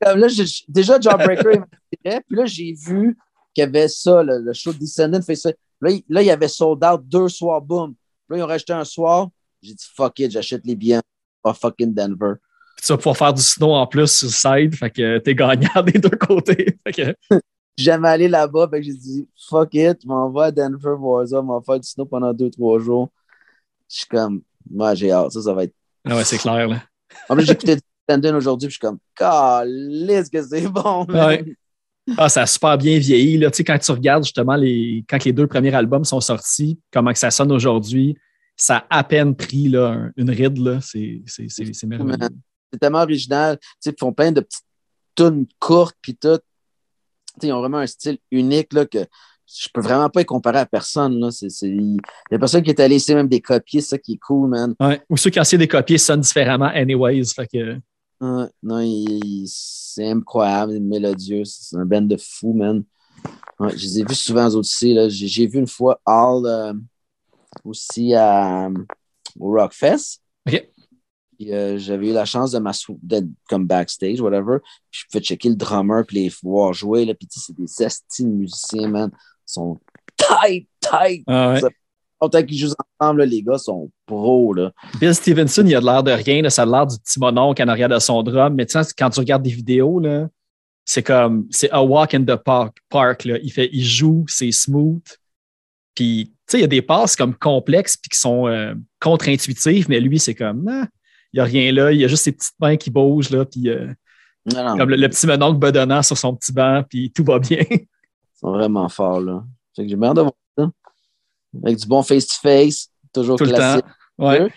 là, 0.14 0.28
déjà, 0.66 0.98
Jawbreaker, 0.98 1.66
puis 2.02 2.20
là, 2.30 2.46
j'ai 2.46 2.72
vu 2.72 3.18
qu'il 3.54 3.62
y 3.62 3.66
avait 3.66 3.88
ça, 3.88 4.22
le, 4.22 4.52
show 4.52 4.72
de 4.72 4.78
Descendant 4.78 5.22
fait 5.22 5.36
ça. 5.36 5.50
Là, 5.80 5.90
il, 5.90 6.26
y 6.26 6.30
avait 6.30 6.48
sold 6.48 6.84
out 6.84 7.02
deux 7.04 7.28
soirs, 7.28 7.60
boom. 7.60 7.94
Là, 8.28 8.36
ils 8.38 8.42
ont 8.42 8.46
rajouté 8.46 8.72
un 8.72 8.84
soir. 8.84 9.28
J'ai 9.60 9.74
dit, 9.74 9.84
fuck 9.94 10.18
it, 10.20 10.30
j'achète 10.30 10.62
les 10.64 10.76
billets 10.76 11.00
à 11.44 11.54
fucking 11.54 11.92
Denver. 11.92 12.34
tu 12.80 12.92
vas 12.92 12.96
pouvoir 12.96 13.16
faire 13.16 13.34
du 13.34 13.42
snow 13.42 13.72
en 13.72 13.86
plus 13.86 14.06
sur 14.06 14.28
le 14.28 14.32
side, 14.32 14.74
fait 14.76 14.90
que 14.90 15.18
t'es 15.18 15.34
gagnant 15.34 15.82
des 15.86 15.98
deux 15.98 16.08
côtés. 16.10 16.78
Fait 16.86 16.92
que... 16.92 17.38
Jamais 17.76 18.08
allé 18.08 18.28
là-bas, 18.28 18.68
fait 18.70 18.80
que 18.80 18.86
j'ai 18.86 18.94
dit, 18.94 19.28
fuck 19.48 19.74
it, 19.74 19.98
je 20.02 20.06
m'en 20.06 20.30
vais 20.30 20.44
à 20.44 20.50
Denver 20.52 20.94
voir 20.98 21.26
ça, 21.26 21.36
je 21.36 21.42
m'en 21.42 21.60
faire 21.62 21.80
du 21.80 21.88
snow 21.88 22.04
pendant 22.04 22.32
deux, 22.32 22.50
trois 22.50 22.78
jours. 22.78 23.08
Je 23.88 23.98
suis 23.98 24.06
comme, 24.06 24.42
moi, 24.70 24.94
j'ai 24.94 25.10
hâte, 25.10 25.32
ça, 25.32 25.42
ça 25.42 25.52
va 25.52 25.64
être. 25.64 25.74
Ah 26.04 26.16
ouais, 26.16 26.24
c'est 26.24 26.38
clair, 26.38 26.68
là. 26.68 26.82
En 27.28 27.34
plus, 27.34 27.44
j'ai 27.44 27.52
écouté 27.52 27.76
Descendant 28.08 28.36
aujourd'hui, 28.36 28.68
puis 28.68 28.74
je 28.74 28.78
suis 28.78 28.80
comme, 28.80 28.98
calisse 29.14 30.28
que 30.28 30.42
c'est 30.42 30.68
bon, 30.68 31.06
Ouais. 31.06 31.56
Ah, 32.16 32.28
ça 32.28 32.42
a 32.42 32.46
super 32.46 32.76
bien 32.76 32.98
vieilli. 32.98 33.38
Là. 33.38 33.50
Tu 33.50 33.58
sais, 33.58 33.64
quand 33.64 33.78
tu 33.78 33.92
regardes 33.92 34.24
justement 34.24 34.56
les, 34.56 35.04
quand 35.08 35.24
les 35.24 35.32
deux 35.32 35.46
premiers 35.46 35.74
albums 35.74 36.04
sont 36.04 36.20
sortis, 36.20 36.78
comment 36.92 37.12
que 37.12 37.18
ça 37.18 37.30
sonne 37.30 37.52
aujourd'hui, 37.52 38.16
ça 38.56 38.84
a 38.90 38.98
à 38.98 39.04
peine 39.04 39.34
pris 39.34 39.68
là, 39.68 40.08
une 40.16 40.30
ride. 40.30 40.80
C'est, 40.80 41.22
merveilleux. 41.86 42.16
C'est 42.72 42.78
tellement 42.78 43.02
original. 43.02 43.58
Tu 43.58 43.66
sais, 43.80 43.90
ils 43.90 44.00
font 44.00 44.12
plein 44.12 44.32
de 44.32 44.40
petites 44.40 44.64
tunes 45.14 45.46
courtes 45.58 45.96
puis 46.00 46.14
tout. 46.14 46.38
Tu 46.38 47.40
sais, 47.40 47.46
ils 47.48 47.52
ont 47.52 47.60
vraiment 47.60 47.78
un 47.78 47.86
style 47.86 48.18
unique 48.30 48.72
là, 48.72 48.84
que 48.86 49.06
je 49.46 49.68
peux 49.72 49.80
vraiment 49.80 50.08
pas 50.08 50.22
y 50.22 50.24
comparer 50.24 50.58
à 50.58 50.66
personne. 50.66 51.18
Là. 51.20 51.30
C'est, 51.30 51.48
Il 51.62 51.98
y 52.30 52.34
a 52.34 52.38
personne 52.38 52.62
qui 52.62 52.70
est 52.70 52.80
allé 52.80 52.96
essayer 52.96 53.14
même 53.14 53.28
des 53.28 53.40
copies, 53.40 53.82
c'est 53.82 53.90
ça 53.90 53.98
qui 53.98 54.14
est 54.14 54.18
cool, 54.18 54.48
man. 54.48 54.74
Ouais. 54.80 55.00
Ou 55.08 55.16
ceux 55.16 55.30
qui 55.30 55.38
ont 55.38 55.42
essayé 55.42 55.58
des 55.58 55.68
copies 55.68 55.98
sonnent 55.98 56.20
différemment 56.20 56.66
anyways. 56.66 57.26
Fait 57.34 57.46
que 57.46 57.78
non, 58.62 59.46
c'est 59.46 60.08
incroyable, 60.08 60.78
mélodieux. 60.80 61.44
C'est 61.44 61.76
un 61.76 61.84
band 61.84 62.02
de 62.02 62.16
fou, 62.16 62.52
man. 62.52 62.84
je 63.60 63.74
les 63.74 64.00
ai 64.00 64.04
vus 64.04 64.14
souvent 64.14 64.48
aussi. 64.54 64.96
J'ai 65.10 65.46
vu 65.46 65.58
une 65.58 65.66
fois 65.66 66.00
All 66.06 66.46
euh, 66.46 66.74
aussi 67.64 68.14
à, 68.14 68.70
au 69.38 69.52
Rockfest. 69.52 70.20
OK. 70.46 70.68
Euh, 71.50 71.76
j'avais 71.76 72.10
eu 72.10 72.12
la 72.12 72.24
chance 72.24 72.52
de 72.52 72.60
d'être 73.02 73.26
comme 73.48 73.66
backstage, 73.66 74.20
whatever. 74.20 74.58
Puis 74.90 75.00
je 75.00 75.06
pouvais 75.10 75.24
checker 75.24 75.48
le 75.48 75.56
drummer 75.56 76.04
puis 76.06 76.18
les 76.18 76.32
voir 76.42 76.72
jouer. 76.72 77.04
Là, 77.04 77.14
puis 77.14 77.26
c'est 77.30 77.56
des 77.56 77.82
estimes 77.82 78.36
musiciens, 78.36 78.88
man. 78.88 79.10
Ils 79.12 79.52
sont 79.52 79.80
tight, 80.16 80.68
tight. 80.80 81.24
Ah 81.26 81.58
Autant 82.22 82.42
qu'ils 82.44 82.58
jouent 82.58 82.74
ensemble, 83.00 83.24
les 83.24 83.42
gars 83.42 83.58
sont 83.58 83.90
pros. 84.06 84.54
Là. 84.54 84.70
Bill 85.00 85.12
Stevenson, 85.12 85.64
il 85.66 85.74
a 85.74 85.80
l'air 85.80 86.04
de 86.04 86.12
rien. 86.12 86.48
ça 86.50 86.62
a 86.62 86.66
l'air 86.66 86.86
du 86.86 86.96
petit 86.96 87.18
mononcle 87.18 87.60
en 87.60 87.66
arrière 87.66 87.88
de 87.88 87.98
son 87.98 88.22
drum. 88.22 88.54
Mais 88.54 88.64
tu 88.64 88.80
sais, 88.80 88.92
quand 88.96 89.10
tu 89.10 89.18
regardes 89.18 89.42
des 89.42 89.50
vidéos, 89.50 89.98
là, 89.98 90.28
c'est 90.84 91.02
comme 91.02 91.48
c'est 91.50 91.70
a 91.72 91.82
walk 91.82 92.14
in 92.14 92.22
the 92.22 92.36
park. 92.36 92.78
park 92.88 93.24
là. 93.24 93.38
Il, 93.42 93.50
fait, 93.50 93.68
il 93.72 93.84
joue, 93.84 94.24
c'est 94.28 94.52
smooth. 94.52 95.02
Puis, 95.96 96.26
tu 96.26 96.34
sais, 96.46 96.58
il 96.58 96.60
y 96.60 96.64
a 96.64 96.68
des 96.68 96.80
passes 96.80 97.16
comme 97.16 97.34
complexes 97.34 97.96
puis 97.96 98.08
qui 98.10 98.18
sont 98.18 98.46
euh, 98.46 98.72
contre-intuitives, 99.00 99.86
mais 99.88 100.00
lui, 100.00 100.20
c'est 100.20 100.34
comme, 100.34 100.66
ah, 100.68 100.86
il 101.32 101.36
n'y 101.36 101.40
a 101.40 101.44
rien 101.44 101.72
là. 101.72 101.90
Il 101.90 102.00
y 102.00 102.04
a 102.04 102.08
juste 102.08 102.22
ses 102.22 102.32
petites 102.32 102.54
mains 102.60 102.76
qui 102.76 102.90
bougent, 102.90 103.30
là, 103.30 103.44
puis 103.44 103.68
euh, 103.68 103.92
comme 104.54 104.90
le, 104.90 105.08
petit 105.08 105.26
mononcle 105.26 105.58
bedonnant 105.58 106.02
sur 106.02 106.16
son 106.16 106.34
petit 106.36 106.52
banc, 106.52 106.84
puis 106.88 107.10
tout 107.10 107.24
va 107.24 107.38
bien. 107.38 107.64
Ils 107.68 107.86
sont 108.38 108.52
vraiment 108.52 108.88
forts, 108.88 109.20
là. 109.20 109.44
Fait 109.74 109.82
que 109.82 109.88
j'ai 109.88 109.96
bien 109.96 110.14
de 110.14 110.20
voir 110.20 110.32
avec 111.64 111.78
du 111.78 111.86
bon 111.86 112.02
face-to-face, 112.02 112.88
toujours 113.12 113.36
Tout 113.36 113.44
classique. 113.44 113.84
Le 114.18 114.24
temps. 114.24 114.30
Ouais. 114.30 114.52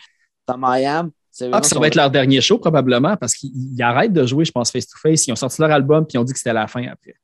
Dans 0.47 0.57
Miami. 0.57 1.11
Ah, 1.51 1.61
ça 1.61 1.79
va 1.79 1.87
être 1.87 1.95
leur 1.95 2.09
dernier 2.09 2.39
show 2.39 2.57
probablement 2.57 3.17
parce 3.17 3.35
qu'ils 3.35 3.81
arrêtent 3.81 4.13
de 4.13 4.25
jouer, 4.25 4.45
je 4.45 4.51
pense, 4.51 4.71
face-to-face. 4.71 5.27
Ils 5.27 5.33
ont 5.33 5.35
sorti 5.35 5.61
leur 5.61 5.71
album 5.71 6.05
puis 6.05 6.15
ils 6.15 6.19
ont 6.19 6.23
dit 6.23 6.31
que 6.31 6.39
c'était 6.39 6.53
la 6.53 6.67
fin 6.67 6.87
après. 6.87 7.15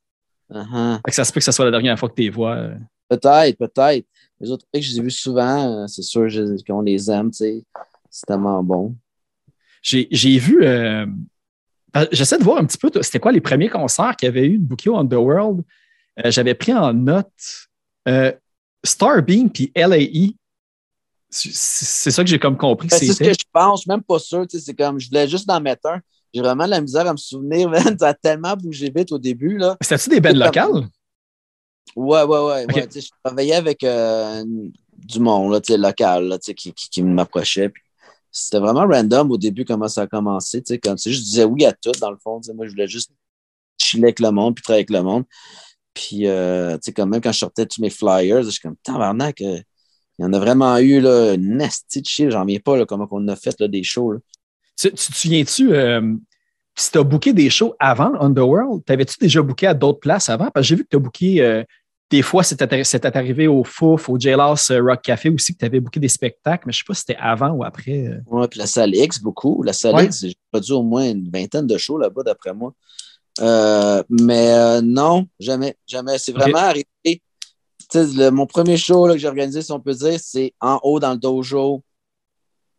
Uh 0.53 0.97
ça 1.09 1.23
se 1.23 1.31
peut 1.31 1.39
que 1.39 1.45
ce 1.45 1.51
soit 1.53 1.63
la 1.63 1.71
dernière 1.71 1.97
fois 1.97 2.09
que 2.09 2.15
tu 2.15 2.23
les 2.23 2.29
vois. 2.29 2.55
Euh. 2.55 2.75
Peut-être, 3.07 3.57
peut-être. 3.57 4.05
Les 4.39 4.51
autres 4.51 4.65
que 4.73 4.81
je 4.81 4.91
les 4.91 4.97
ai 4.99 5.01
vus 5.01 5.11
souvent, 5.11 5.83
euh, 5.83 5.87
c'est 5.87 6.01
sûr 6.01 6.27
qu'on 6.67 6.81
les 6.81 7.09
aime, 7.09 7.31
tu 7.31 7.37
sais. 7.37 7.63
C'est 8.09 8.25
tellement 8.25 8.61
bon. 8.61 8.95
J'ai 9.81 10.37
vu. 10.37 10.63
Euh, 10.63 11.05
j'essaie 12.11 12.37
de 12.37 12.43
voir 12.43 12.57
un 12.57 12.65
petit 12.65 12.77
peu, 12.77 12.89
c'était 13.01 13.19
quoi 13.19 13.31
les 13.31 13.41
premiers 13.41 13.69
concerts 13.69 14.15
qu'il 14.17 14.27
y 14.27 14.29
avait 14.29 14.47
eu 14.47 14.57
de 14.57 14.63
Bukio 14.63 14.97
Underworld. 14.97 15.63
J'avais 16.25 16.53
pris 16.53 16.73
en 16.73 16.93
note. 16.93 17.27
Starbeam 18.83 19.49
puis 19.49 19.71
LAE, 19.75 20.35
c'est 21.29 22.11
ça 22.11 22.23
que 22.23 22.29
j'ai 22.29 22.39
comme 22.39 22.57
compris. 22.57 22.87
Ben, 22.89 22.97
c'est 22.97 23.13
ce 23.13 23.23
que 23.23 23.31
je 23.31 23.45
pense, 23.53 23.87
même 23.87 24.03
pas 24.03 24.19
sûr. 24.19 24.45
C'est 24.49 24.75
comme, 24.75 24.99
je 24.99 25.07
voulais 25.07 25.27
juste 25.27 25.49
en 25.49 25.61
mettre 25.61 25.87
un. 25.87 26.01
J'ai 26.33 26.41
vraiment 26.41 26.65
de 26.65 26.69
la 26.71 26.81
misère 26.81 27.07
à 27.07 27.13
me 27.13 27.17
souvenir, 27.17 27.71
Ça 27.99 28.09
a 28.09 28.13
tellement 28.13 28.55
bougé 28.55 28.91
vite 28.93 29.11
au 29.11 29.17
début. 29.17 29.57
là. 29.57 29.77
C'était-tu 29.81 30.09
des 30.09 30.21
bands 30.21 30.33
locales? 30.33 30.87
Ouais, 31.95 32.23
ouais, 32.23 32.39
ouais. 32.39 32.87
je 32.93 33.09
travaillais 33.23 33.55
avec 33.55 33.83
euh, 33.83 34.43
du 34.93 35.19
monde 35.19 35.51
là, 35.53 35.77
local 35.77 36.27
là, 36.27 36.37
qui, 36.37 36.53
qui, 36.53 36.73
qui 36.73 37.03
m'approchait. 37.03 37.71
C'était 38.31 38.59
vraiment 38.59 38.87
random 38.87 39.31
au 39.31 39.37
début 39.37 39.65
comment 39.65 39.89
ça 39.89 40.03
a 40.03 40.07
commencé. 40.07 40.63
Quand, 40.81 40.95
je 40.97 41.09
disais 41.09 41.43
oui 41.43 41.65
à 41.65 41.73
tout, 41.73 41.91
dans 41.99 42.11
le 42.11 42.17
fond. 42.17 42.39
Moi, 42.53 42.65
je 42.67 42.71
voulais 42.71 42.87
juste 42.87 43.11
chiller 43.77 44.05
avec 44.05 44.19
le 44.19 44.31
monde 44.31 44.55
puis 44.55 44.63
travailler 44.63 44.85
avec 44.85 44.91
le 44.91 45.03
monde. 45.03 45.25
Puis, 45.93 46.27
euh, 46.27 46.75
tu 46.75 46.79
sais, 46.83 46.93
quand 46.93 47.05
même, 47.05 47.21
quand 47.21 47.31
je 47.31 47.39
sortais 47.39 47.65
tous 47.65 47.81
mes 47.81 47.89
flyers, 47.89 48.43
je 48.43 48.49
suis 48.49 48.61
comme, 48.61 48.75
tabarnak, 48.83 49.41
euh, 49.41 49.59
il 50.19 50.23
y 50.23 50.25
en 50.25 50.33
a 50.33 50.39
vraiment 50.39 50.77
eu, 50.77 50.99
là, 50.99 51.35
nasty 51.37 52.01
de 52.01 52.07
shit. 52.07 52.31
J'en 52.31 52.45
viens 52.45 52.59
pas, 52.59 52.77
là, 52.77 52.85
comment 52.85 53.07
on 53.11 53.27
a 53.27 53.35
fait, 53.35 53.59
là, 53.59 53.67
des 53.67 53.83
shows, 53.83 54.15
Tu, 54.79 54.91
te 54.91 54.99
souviens-tu, 54.99 55.73
euh, 55.73 56.15
si 56.75 56.91
tu 56.91 56.97
as 56.97 57.03
booké 57.03 57.33
des 57.33 57.49
shows 57.49 57.75
avant 57.79 58.13
Underworld, 58.19 58.85
t'avais-tu 58.85 59.15
déjà 59.19 59.41
booké 59.41 59.67
à 59.67 59.73
d'autres 59.73 59.99
places 59.99 60.29
avant? 60.29 60.49
Parce 60.51 60.65
que 60.65 60.69
j'ai 60.69 60.75
vu 60.75 60.83
que 60.83 60.89
tu 60.89 60.95
as 60.95 60.99
booké, 60.99 61.65
des 62.09 62.21
fois, 62.21 62.43
c'était 62.43 63.17
arrivé 63.17 63.47
au 63.47 63.63
Fouf, 63.63 64.09
au 64.09 64.19
Jailhouse 64.19 64.71
Rock 64.71 65.01
Café 65.01 65.29
aussi, 65.29 65.53
que 65.53 65.59
tu 65.59 65.65
avais 65.65 65.79
booké 65.79 65.99
des 65.99 66.09
spectacles, 66.09 66.63
mais 66.65 66.73
je 66.73 66.79
sais 66.79 66.83
pas 66.85 66.93
si 66.93 67.01
c'était 67.01 67.19
avant 67.19 67.51
ou 67.51 67.63
après. 67.63 68.19
Oui, 68.27 68.47
puis 68.49 68.59
la 68.59 68.67
salle 68.67 68.95
X, 68.95 69.19
beaucoup. 69.19 69.63
La 69.63 69.73
salle 69.73 70.05
X, 70.05 70.21
j'ai 70.21 70.35
produit 70.51 70.73
au 70.73 70.83
moins 70.83 71.09
une 71.09 71.29
vingtaine 71.29 71.67
de 71.67 71.77
shows 71.77 71.97
là-bas, 71.97 72.23
d'après 72.23 72.53
moi. 72.53 72.73
Euh, 73.39 74.03
mais 74.09 74.51
euh, 74.51 74.81
non, 74.81 75.27
jamais, 75.39 75.77
jamais. 75.87 76.17
C'est 76.17 76.33
vraiment 76.33 76.59
arrivé. 76.59 76.85
mon 78.31 78.45
premier 78.45 78.77
show 78.77 79.07
que 79.07 79.17
j'ai 79.17 79.27
organisé, 79.27 79.61
si 79.61 79.71
on 79.71 79.79
peut 79.79 79.93
dire, 79.93 80.19
c'est 80.19 80.53
en 80.59 80.79
haut 80.83 80.99
dans 80.99 81.11
le 81.11 81.17
dojo. 81.17 81.83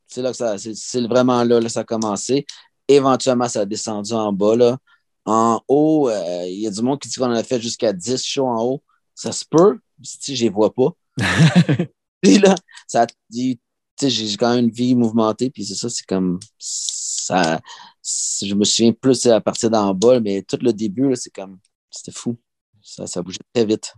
C'est 0.06 0.22
là 0.22 0.30
que 0.30 0.36
ça, 0.36 0.56
c'est 0.58 1.06
vraiment 1.06 1.42
là, 1.44 1.60
que 1.60 1.68
ça 1.68 1.80
a 1.80 1.84
commencé. 1.84 2.44
Éventuellement, 2.86 3.48
ça 3.48 3.60
a 3.60 3.64
descendu 3.64 4.12
en 4.12 4.32
bas. 4.32 4.56
Là. 4.56 4.78
En 5.24 5.60
haut, 5.68 6.08
euh, 6.10 6.44
il 6.46 6.60
y 6.60 6.66
a 6.66 6.70
du 6.70 6.82
monde 6.82 6.98
qui 6.98 7.08
dit 7.08 7.14
qu'on 7.14 7.30
a 7.30 7.42
fait 7.42 7.60
jusqu'à 7.60 7.92
10 7.92 8.22
shows 8.22 8.46
en 8.46 8.62
haut. 8.62 8.82
Ça 9.14 9.32
se 9.32 9.44
peut, 9.48 9.78
si 10.02 10.36
je 10.36 10.44
les 10.44 10.50
vois 10.50 10.72
pas. 10.74 10.90
puis 12.20 12.38
là, 12.38 12.54
ça 12.86 13.06
dit, 13.30 13.58
j'ai 14.00 14.36
quand 14.36 14.54
même 14.54 14.66
une 14.66 14.70
vie 14.70 14.94
mouvementée, 14.94 15.50
puis 15.50 15.64
c'est 15.64 15.74
ça, 15.74 15.88
c'est 15.88 16.06
comme 16.06 16.40
ça, 16.58 17.60
je 18.02 18.54
me 18.54 18.64
souviens 18.64 18.92
plus 18.92 19.26
à 19.26 19.40
partir 19.40 19.70
d'en 19.70 19.94
bas, 19.94 20.20
mais 20.20 20.42
tout 20.42 20.58
le 20.60 20.72
début, 20.72 21.14
c'est 21.14 21.32
comme, 21.32 21.58
c'était 21.90 22.12
fou. 22.12 22.36
Ça, 22.82 23.06
ça 23.06 23.22
bougeait 23.22 23.38
très 23.54 23.64
vite. 23.64 23.94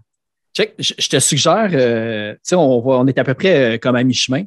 Check, 0.54 0.74
je, 0.78 1.08
te 1.08 1.18
suggère, 1.18 1.70
euh, 1.72 2.34
on, 2.52 2.82
on 2.84 3.06
est 3.06 3.18
à 3.18 3.24
peu 3.24 3.34
près 3.34 3.74
euh, 3.74 3.78
comme 3.78 3.96
à 3.96 4.04
mi-chemin. 4.04 4.44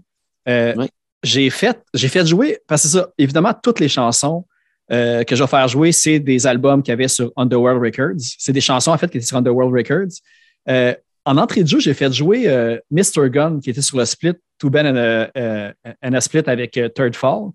Euh, 0.48 0.74
j'ai 1.22 1.50
fait, 1.50 1.78
fait 1.96 2.26
jouer, 2.26 2.60
parce 2.68 2.84
que 2.84 2.88
ça, 2.88 3.10
évidemment, 3.18 3.54
toutes 3.62 3.80
les 3.80 3.90
chansons 3.90 4.46
que 4.90 5.26
je 5.30 5.44
vais 5.44 5.48
faire 5.48 5.68
jouer, 5.68 5.92
c'est 5.92 6.20
des 6.20 6.48
albums 6.48 6.82
qu'il 6.82 6.94
y 6.94 6.94
avait 6.94 7.10
sur 7.10 7.34
Underworld 7.36 7.84
Records. 7.84 8.22
C'est 8.38 8.54
des 8.54 8.62
chansons, 8.62 8.92
en 8.92 8.98
fait, 8.98 9.12
qui 9.12 9.18
étaient 9.18 9.26
sur 9.26 9.36
Underworld 9.36 9.74
Records. 9.74 10.22
en 11.26 11.38
entrée 11.38 11.64
de 11.64 11.68
jeu, 11.68 11.82
j'ai 11.82 11.94
fait 11.94 12.14
jouer 12.14 12.48
Mr. 12.90 13.30
Gun, 13.30 13.60
qui 13.60 13.70
était 13.70 13.82
sur 13.82 13.98
le 13.98 14.06
split, 14.06 14.36
Too 14.58 14.70
Ben 14.70 14.86
and 14.96 16.14
a, 16.14 16.22
Split 16.22 16.44
avec 16.46 16.80
Third 16.96 17.18
Fall. 17.18 17.50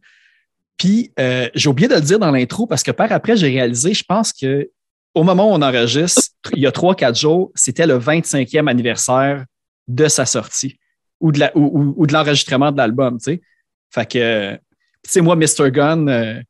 Puis, 0.77 1.13
j'ai 1.55 1.69
oublié 1.69 1.89
de 1.89 1.95
le 1.95 2.01
dire 2.01 2.19
dans 2.19 2.31
l'intro 2.31 2.67
parce 2.67 2.83
que 2.83 2.91
par 2.91 3.11
après, 3.13 3.37
j'ai 3.37 3.49
réalisé, 3.49 3.95
je 3.95 4.05
pense 4.05 4.33
que 4.33 4.71
au 5.15 5.23
moment 5.23 5.51
où 5.51 5.55
on 5.55 5.63
enregistre, 5.63 6.23
il 6.55 6.61
y 6.61 6.67
a 6.67 6.71
3-4 6.71 7.19
jours, 7.19 7.53
c'était 7.55 7.87
le 7.87 7.99
25e 7.99 8.69
anniversaire 8.69 9.45
de 9.89 10.09
sa 10.09 10.27
sortie 10.27 10.79
ou 11.21 11.33
de, 11.33 11.45
ou, 11.55 12.07
de 12.07 12.13
l'enregistrement 12.13 12.73
de 12.73 12.79
l'album, 12.79 13.19
tu 13.19 13.25
sais. 13.25 13.41
Fait 13.91 14.11
que, 14.11 14.55
tu 14.55 15.11
sais, 15.11 15.21
moi, 15.21 15.37
Mr. 15.37 15.71
Gun, 15.71 16.09
euh, 16.09 16.43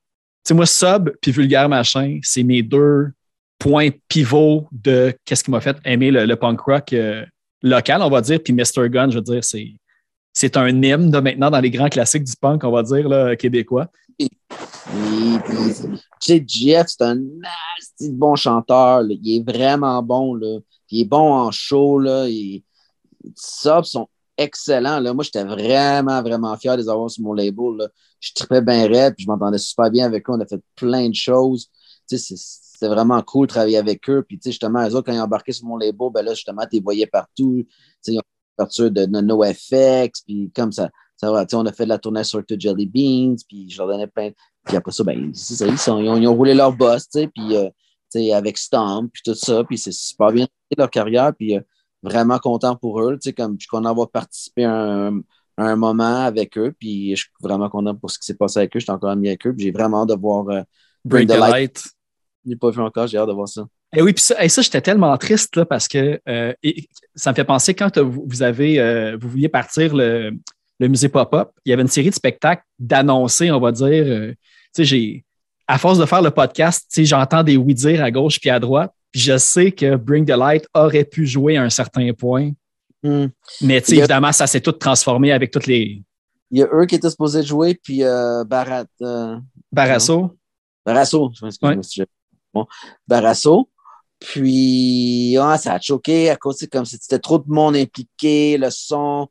moi, 0.51 0.67
Sub 0.67 1.11
puis 1.21 1.33
Vulgaire 1.33 1.69
Machin, 1.69 2.21
c'est 2.23 2.43
mes 2.43 2.63
deux 2.63 3.11
points 3.59 3.91
pivots 4.09 4.69
de 4.73 5.15
qu'est-ce 5.25 5.45
qui 5.45 5.51
m'a 5.51 5.61
fait 5.61 5.77
aimer 5.85 6.11
le, 6.11 6.35
punk 6.37 6.61
rock 6.61 6.93
euh, 6.93 7.25
local, 7.63 8.01
on 8.03 8.09
va 8.09 8.21
dire. 8.21 8.41
Puis 8.43 8.53
Mr. 8.53 8.89
Gun, 8.89 9.11
je 9.11 9.17
veux 9.17 9.23
dire, 9.23 9.45
c'est, 9.45 9.73
c'est 10.33 10.57
un 10.57 10.69
hymne 10.83 11.11
de 11.11 11.19
maintenant 11.19 11.51
dans 11.51 11.61
les 11.61 11.71
grands 11.71 11.89
classiques 11.89 12.25
du 12.25 12.35
punk, 12.41 12.65
on 12.65 12.71
va 12.71 12.83
dire, 12.83 13.09
là, 13.09 13.37
québécois. 13.37 13.89
Tu 14.19 14.29
sais, 16.21 16.45
Jeff, 16.47 16.87
c'est 16.89 17.03
un 17.03 17.17
nasty 17.17 18.11
bon 18.13 18.35
chanteur. 18.37 19.03
Il 19.09 19.37
est 19.37 19.43
vraiment 19.43 20.03
bon. 20.03 20.35
Là. 20.35 20.59
Il 20.91 21.03
est 21.03 21.05
bon 21.05 21.33
en 21.33 21.51
show. 21.51 21.99
Là. 21.99 22.27
Sont 23.37 24.09
excellents. 24.37 25.01
Là. 25.01 25.13
Moi, 25.13 25.25
j'étais 25.25 25.45
vraiment, 25.45 26.23
vraiment 26.23 26.57
fier 26.57 26.77
de 26.77 26.83
les 26.83 26.89
avoir 26.89 27.11
sur 27.11 27.25
mon 27.25 27.33
label. 27.33 27.77
Là. 27.79 27.89
Je 28.21 28.33
tripais 28.35 28.63
bien 28.63 28.87
raide, 28.87 29.15
puis 29.17 29.25
je 29.25 29.31
m'entendais 29.31 29.59
super 29.59 29.91
bien 29.91 30.07
avec 30.07 30.29
eux. 30.29 30.33
On 30.33 30.41
a 30.41 30.47
fait 30.47 30.63
plein 30.77 31.09
de 31.09 31.15
choses. 31.15 31.69
C'était 32.07 32.89
vraiment 32.89 33.21
cool 33.23 33.47
de 33.47 33.53
travailler 33.53 33.79
avec 33.79 34.09
eux. 34.09 34.25
Puis, 34.27 34.39
justement, 34.45 34.87
eux 34.87 34.95
autres, 34.95 35.07
quand 35.07 35.13
ils 35.13 35.21
embarqué 35.21 35.53
sur 35.53 35.67
mon 35.67 35.77
label, 35.77 36.09
ben 36.13 36.23
là, 36.23 36.35
justement, 36.35 36.63
tu 36.63 36.77
les 36.77 36.81
voyais 36.81 37.07
partout. 37.07 37.65
ils 38.07 38.19
ont 38.19 38.23
partir 38.57 38.91
de 38.91 39.07
NoFX, 39.07 40.23
puis 40.23 40.51
comme 40.55 40.73
ça. 40.73 40.91
ça 41.17 41.31
on 41.53 41.67
a 41.67 41.73
fait 41.73 41.85
de 41.85 41.89
la 41.89 41.99
tournée 41.99 42.25
sur 42.25 42.45
To 42.45 42.55
Jelly 42.59 42.87
Beans, 42.87 43.37
puis 43.49 43.69
je 43.71 43.79
leur 43.79 43.89
donnais 43.89 44.07
plein. 44.07 44.31
Puis 44.65 44.77
après 44.77 44.93
ça, 44.93 45.05
ben, 45.05 45.35
ça, 45.35 45.67
ils, 45.67 45.79
sont, 45.79 45.99
ils, 45.99 46.27
ont, 46.29 46.35
roulé 46.35 46.55
leur 46.55 46.73
boss, 46.73 47.09
puis 47.09 47.57
euh, 47.57 47.69
avec 48.35 48.59
Stomp, 48.59 49.11
puis 49.13 49.23
tout 49.25 49.35
ça, 49.35 49.65
puis 49.65 49.79
c'est 49.79 49.93
super 49.93 50.31
bien 50.33 50.47
leur 50.77 50.91
carrière, 50.91 51.33
puis 51.35 51.57
euh, 51.57 51.61
vraiment 52.03 52.39
content 52.39 52.77
pour 52.77 53.01
eux. 53.01 53.19
Comme 53.37 53.55
je 53.55 53.65
suis 53.65 53.69
content 53.69 53.89
d'avoir 53.89 54.11
participé 54.11 54.65
à 54.65 54.73
un, 54.73 55.21
un, 55.59 55.77
moment 55.77 56.25
avec 56.25 56.57
eux, 56.59 56.75
puis 56.79 57.15
je 57.17 57.23
suis 57.23 57.31
vraiment 57.41 57.69
content 57.69 57.95
pour 57.95 58.11
ce 58.11 58.19
qui 58.19 58.27
s'est 58.27 58.37
passé 58.37 58.61
avec 58.61 58.77
eux. 58.77 58.81
J'étais 58.81 58.93
encore 58.93 59.11
ami 59.11 59.29
avec 59.29 59.47
eux, 59.47 59.55
puis 59.55 59.67
j'ai 59.67 59.73
vraiment 59.73 60.03
hâte 60.03 60.11
de 60.11 60.15
voir 60.15 60.49
euh, 60.49 60.63
Bring, 61.05 61.27
the, 61.27 61.33
Light. 61.33 61.85
Je 62.45 62.51
n'ai 62.51 62.57
pas 62.57 62.71
vu 62.71 62.81
encore, 62.81 63.07
j'ai 63.07 63.19
hâte 63.19 63.29
de 63.29 63.35
voir 63.35 63.49
ça. 63.49 63.67
Et 63.95 63.99
eh 63.99 64.03
oui, 64.03 64.13
puis 64.15 64.25
ça, 64.25 64.49
ça 64.49 64.63
j'étais 64.63 64.81
tellement 64.81 65.17
triste 65.19 65.57
là, 65.57 65.67
parce 65.67 65.87
que 65.87 66.21
ça 67.15 67.31
me 67.31 67.35
fait 67.35 67.45
penser 67.45 67.75
quand 67.75 67.99
vous 67.99 68.43
avez 68.43 69.17
vous 69.21 69.29
vouliez 69.29 69.51
partir 69.51 69.95
le, 69.95 70.33
le 70.81 70.89
musée 70.89 71.09
pop-up, 71.09 71.51
il 71.65 71.71
y 71.71 71.73
avait 71.73 71.83
une 71.83 71.89
série 71.89 72.09
de 72.09 72.15
spectacles 72.15 72.65
d'annoncer, 72.79 73.51
on 73.51 73.61
va 73.61 73.71
dire, 73.71 74.35
sais, 74.73 74.85
j'ai, 74.85 75.25
à 75.67 75.79
force 75.79 75.99
de 75.99 76.07
faire 76.07 76.23
le 76.23 76.31
podcast, 76.31 76.87
tu 76.89 77.01
sais, 77.01 77.05
j'entends 77.05 77.43
des 77.43 77.57
oui 77.57 77.75
dire 77.75 78.03
à 78.03 78.11
gauche 78.11 78.41
puis 78.41 78.51
à 78.51 78.59
droite. 78.59 78.93
Puis 79.11 79.21
je 79.21 79.37
sais 79.37 79.73
que 79.73 79.97
Bring 79.97 80.25
the 80.25 80.31
Light 80.31 80.67
aurait 80.75 81.05
pu 81.05 81.27
jouer 81.27 81.57
à 81.57 81.63
un 81.63 81.71
certain 81.71 82.13
point. 82.13 82.51
Hmm. 83.03 83.27
Mais 83.61 83.81
tu 83.81 83.91
sais, 83.91 83.97
évidemment, 83.99 84.33
ça 84.33 84.47
s'est 84.47 84.61
tout 84.61 84.73
transformé 84.73 85.33
avec 85.33 85.51
toutes 85.51 85.67
les. 85.67 86.03
Il 86.51 86.59
y 86.59 86.63
a 86.63 86.69
eux 86.73 86.87
qui 86.87 86.95
étaient 86.95 87.11
supposés 87.11 87.43
jouer, 87.43 87.75
puis 87.75 88.05
euh, 88.05 88.45
Barat. 88.45 88.85
Euh, 89.03 89.39
Barasso. 89.71 90.37
Barasso, 90.85 91.33
je 91.35 91.45
m'excuse. 91.45 92.07
Bon. 92.55 92.67
Barasso. 93.07 93.69
Puis, 94.27 95.37
ah, 95.39 95.59
ça 95.59 95.75
a 95.75 95.81
choqué 95.81 96.31
à 96.31 96.37
cause, 96.37 96.67
comme 96.71 96.85
c'était 96.85 97.19
trop 97.19 97.39
de 97.39 97.49
monde 97.49 97.77
impliqué, 97.77 98.57
le 98.59 98.71
son 98.71 99.29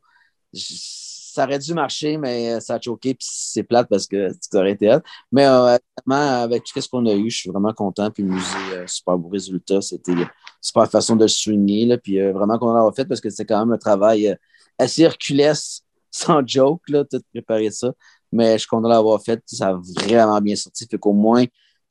ça 1.32 1.44
aurait 1.44 1.58
dû 1.58 1.72
marcher, 1.72 2.18
mais 2.18 2.52
euh, 2.52 2.60
ça 2.60 2.74
a 2.74 2.80
choqué, 2.80 3.14
puis 3.14 3.26
c'est 3.28 3.62
plate 3.62 3.88
parce 3.88 4.06
que 4.06 4.30
ça 4.40 4.58
aurait 4.58 4.72
été 4.72 4.90
hâte. 4.90 5.04
Mais 5.30 5.46
euh, 5.46 5.78
avec 6.06 6.64
tout 6.64 6.80
ce 6.80 6.88
qu'on 6.88 7.06
a 7.06 7.14
eu, 7.14 7.30
je 7.30 7.38
suis 7.38 7.50
vraiment 7.50 7.72
content. 7.72 8.10
Puis 8.10 8.22
le 8.22 8.30
musée, 8.30 8.56
euh, 8.74 8.86
super 8.86 9.16
beau 9.16 9.28
résultat. 9.28 9.80
C'était 9.80 10.12
une 10.12 10.26
super 10.60 10.90
façon 10.90 11.16
de 11.16 11.24
le 11.24 11.28
souligner. 11.28 11.86
Là, 11.86 11.96
puis 11.96 12.20
vraiment 12.32 12.58
content 12.58 12.74
d'avoir 12.74 12.94
fait 12.94 13.06
parce 13.06 13.20
que 13.20 13.30
c'est 13.30 13.46
quand 13.46 13.58
même 13.58 13.72
un 13.72 13.78
travail 13.78 14.36
assez 14.78 15.02
herculès, 15.02 15.82
sans 16.10 16.46
joke, 16.46 16.82
là, 16.88 17.04
tout 17.04 17.20
préparer 17.32 17.70
ça. 17.70 17.92
Mais 18.30 18.54
je 18.54 18.58
suis 18.58 18.68
content 18.68 18.88
d'avoir 18.88 19.22
fait. 19.22 19.42
Ça 19.46 19.68
a 19.68 19.80
vraiment 20.00 20.40
bien 20.40 20.56
sorti. 20.56 20.86
Fait 20.90 20.98
qu'au 20.98 21.12
moins, 21.14 21.44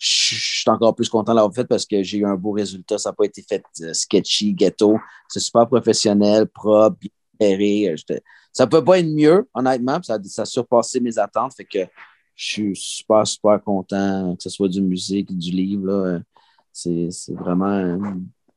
je 0.04 0.62
suis 0.62 0.70
encore 0.70 0.96
plus 0.96 1.10
content 1.10 1.36
d'avoir 1.36 1.54
fait 1.54 1.66
parce 1.66 1.86
que 1.86 2.02
j'ai 2.02 2.18
eu 2.18 2.26
un 2.26 2.36
beau 2.36 2.54
résultat. 2.54 2.98
Ça 2.98 3.10
n'a 3.10 3.14
pas 3.14 3.26
été 3.26 3.44
fait 3.48 3.64
sketchy, 3.94 4.52
ghetto. 4.52 4.98
C'est 5.30 5.40
super 5.40 5.68
professionnel, 5.68 6.48
propre, 6.48 6.98
bien 7.40 7.96
ça 8.52 8.68
peut 8.68 8.84
pas 8.84 9.00
être 9.00 9.08
mieux, 9.08 9.48
honnêtement. 9.54 10.02
Ça, 10.02 10.18
ça 10.24 10.42
a 10.42 10.46
surpassé 10.46 11.00
mes 11.00 11.18
attentes. 11.20 11.54
Fait 11.56 11.66
que 11.66 11.86
je 12.36 12.46
suis 12.52 12.76
super, 12.76 13.26
super 13.28 13.62
content, 13.64 14.36
que 14.36 14.42
ce 14.42 14.50
soit 14.50 14.68
du 14.68 14.82
musique, 14.82 15.38
du 15.38 15.52
livre. 15.52 16.22
C'est 16.74 17.10
vraiment 17.30 18.00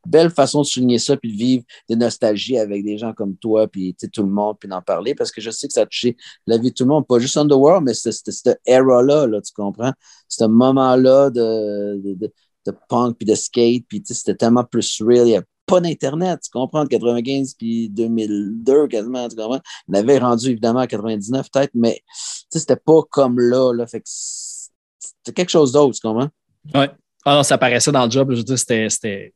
belle 0.05 0.29
façon 0.29 0.61
de 0.61 0.65
souligner 0.65 0.99
ça, 0.99 1.17
puis 1.17 1.31
de 1.31 1.37
vivre 1.37 1.63
des 1.89 1.95
nostalgies 1.95 2.57
avec 2.57 2.83
des 2.83 2.97
gens 2.97 3.13
comme 3.13 3.35
toi, 3.37 3.67
puis 3.67 3.95
tout 3.95 4.23
le 4.23 4.29
monde, 4.29 4.57
puis 4.59 4.69
d'en 4.69 4.81
parler, 4.81 5.15
parce 5.15 5.31
que 5.31 5.41
je 5.41 5.51
sais 5.51 5.67
que 5.67 5.73
ça 5.73 5.81
a 5.81 5.85
touché 5.85 6.15
la 6.47 6.57
vie 6.57 6.69
de 6.69 6.75
tout 6.75 6.83
le 6.83 6.89
monde, 6.89 7.07
pas 7.07 7.19
juste 7.19 7.37
Underworld, 7.37 7.83
mais 7.83 7.93
c'était 7.93 8.31
cette 8.31 8.59
era-là, 8.65 9.27
là, 9.27 9.41
tu 9.41 9.53
comprends? 9.53 9.93
Ce 10.27 10.45
moment-là 10.45 11.29
de, 11.29 12.01
de, 12.03 12.31
de, 12.65 12.73
punk, 12.89 13.17
puis 13.17 13.25
de 13.25 13.35
skate, 13.35 13.85
puis 13.87 14.01
c'était 14.05 14.35
tellement 14.35 14.63
plus 14.63 15.01
real, 15.01 15.27
il 15.27 15.31
y 15.31 15.35
a 15.35 15.43
pas 15.65 15.81
d'Internet, 15.81 16.41
tu 16.43 16.51
comprends, 16.51 16.85
95 16.85 17.55
puis 17.55 17.89
2002 17.89 18.87
quasiment, 18.87 19.27
tu 19.27 19.35
comprends? 19.35 19.61
Il 19.87 19.95
avait 19.95 20.19
rendu 20.19 20.51
évidemment 20.51 20.79
à 20.79 20.87
99 20.87 21.49
peut-être, 21.51 21.71
mais 21.73 22.01
c'était 22.49 22.75
pas 22.75 23.01
comme 23.09 23.39
là, 23.39 23.73
là 23.73 23.85
c'était 23.87 25.33
quelque 25.33 25.49
chose 25.49 25.71
d'autre, 25.71 25.95
tu 25.95 26.07
comprends? 26.07 26.29
Oui. 26.73 26.85
Ah 27.27 27.35
non, 27.35 27.43
ça 27.43 27.57
paraissait 27.57 27.91
dans 27.91 28.05
le 28.05 28.11
job, 28.11 28.31
je 28.31 28.37
veux 28.37 28.43
dire, 28.43 28.59
c'était, 28.59 29.33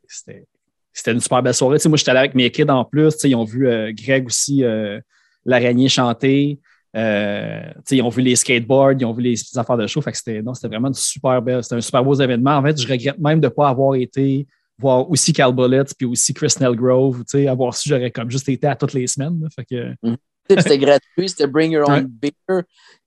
c'était, 0.94 1.12
une 1.12 1.20
super 1.20 1.42
belle 1.42 1.54
soirée. 1.54 1.78
moi, 1.86 1.98
j'étais 1.98 2.12
allé 2.12 2.20
avec 2.20 2.36
mes 2.36 2.50
kids 2.52 2.70
en 2.70 2.86
plus, 2.86 3.16
ils 3.24 3.36
ont 3.36 3.44
vu 3.44 3.68
euh, 3.68 3.92
Greg 3.94 4.26
aussi, 4.26 4.64
euh, 4.64 5.00
l'araignée 5.46 5.90
chanter. 5.90 6.60
Euh, 6.96 7.72
ils 7.92 8.02
ont 8.02 8.10
vu 8.10 8.22
les 8.22 8.36
skateboards, 8.36 8.96
ils 9.00 9.06
ont 9.06 9.14
vu 9.14 9.22
les, 9.22 9.58
affaires 9.58 9.78
de 9.78 9.88
show. 9.88 10.02
Fait 10.02 10.12
que 10.12 10.18
c'était, 10.18 10.42
non, 10.42 10.54
c'était 10.54 10.68
vraiment 10.68 10.88
une 10.88 10.94
super 10.94 11.42
belle, 11.42 11.64
c'était 11.64 11.76
un 11.76 11.82
super 11.82 12.04
beau 12.04 12.16
événement. 12.16 12.58
En 12.58 12.64
fait, 12.64 12.82
je 12.82 12.88
regrette 12.88 13.20
même 13.20 13.40
de 13.40 13.48
ne 13.48 13.50
pas 13.50 13.70
avoir 13.70 13.96
été 13.96 14.48
voir 14.80 15.10
aussi 15.10 15.34
Cal 15.34 15.54
Bullets 15.54 15.94
puis 15.98 16.08
aussi 16.08 16.34
Chris 16.34 16.54
Grove, 16.60 17.20
tu 17.20 17.38
sais, 17.40 17.48
avoir 17.48 17.76
su, 17.76 17.90
j'aurais 17.90 18.12
comme 18.12 18.32
juste 18.32 18.48
été 18.48 18.66
à 18.66 18.76
toutes 18.76 18.94
les 18.94 19.08
semaines. 19.08 19.48
fait 19.54 19.66
que... 19.66 19.94
Mm. 20.02 20.16
C'était 20.50 20.80
gratuit, 20.80 21.30
c'était 21.30 21.46
Bring 21.46 21.74
Your 21.74 21.88
Own 21.88 22.08
Beer. 22.08 22.32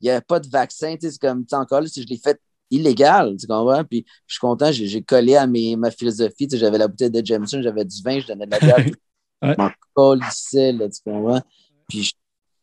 Il 0.01 0.05
n'y 0.05 0.11
avait 0.11 0.21
pas 0.21 0.39
de 0.39 0.49
vaccin, 0.49 0.95
tu 0.97 1.11
sais, 1.11 1.19
comme, 1.19 1.45
encore 1.51 1.81
là, 1.81 1.89
si 1.89 2.03
je 2.03 2.07
l'ai 2.07 2.19
fait 2.19 2.39
illégal, 2.73 3.37
tu 3.39 3.47
comprends? 3.47 3.85
Puis 3.85 4.05
je 4.27 4.35
suis 4.35 4.41
content, 4.41 4.73
j'ai 4.73 5.03
collé 5.03 5.37
à 5.37 5.47
mes, 5.47 5.77
ma 5.77 5.91
philosophie, 5.91 6.49
tu 6.49 6.51
sais, 6.51 6.59
j'avais 6.59 6.79
la 6.79 6.89
bouteille 6.89 7.11
de 7.11 7.25
Jameson, 7.25 7.63
j'avais 7.63 7.85
du 7.85 8.03
vin, 8.03 8.19
je 8.19 8.27
donnais 8.27 8.47
de 8.47 8.51
la 8.51 8.59
bière. 8.59 8.77
ouais. 9.43 9.55
Je 9.57 9.63
m'en 9.63 9.71
colissais, 9.95 10.73
là, 10.73 10.89
tu 10.89 11.01
comprends? 11.05 11.43
Puis 11.89 12.13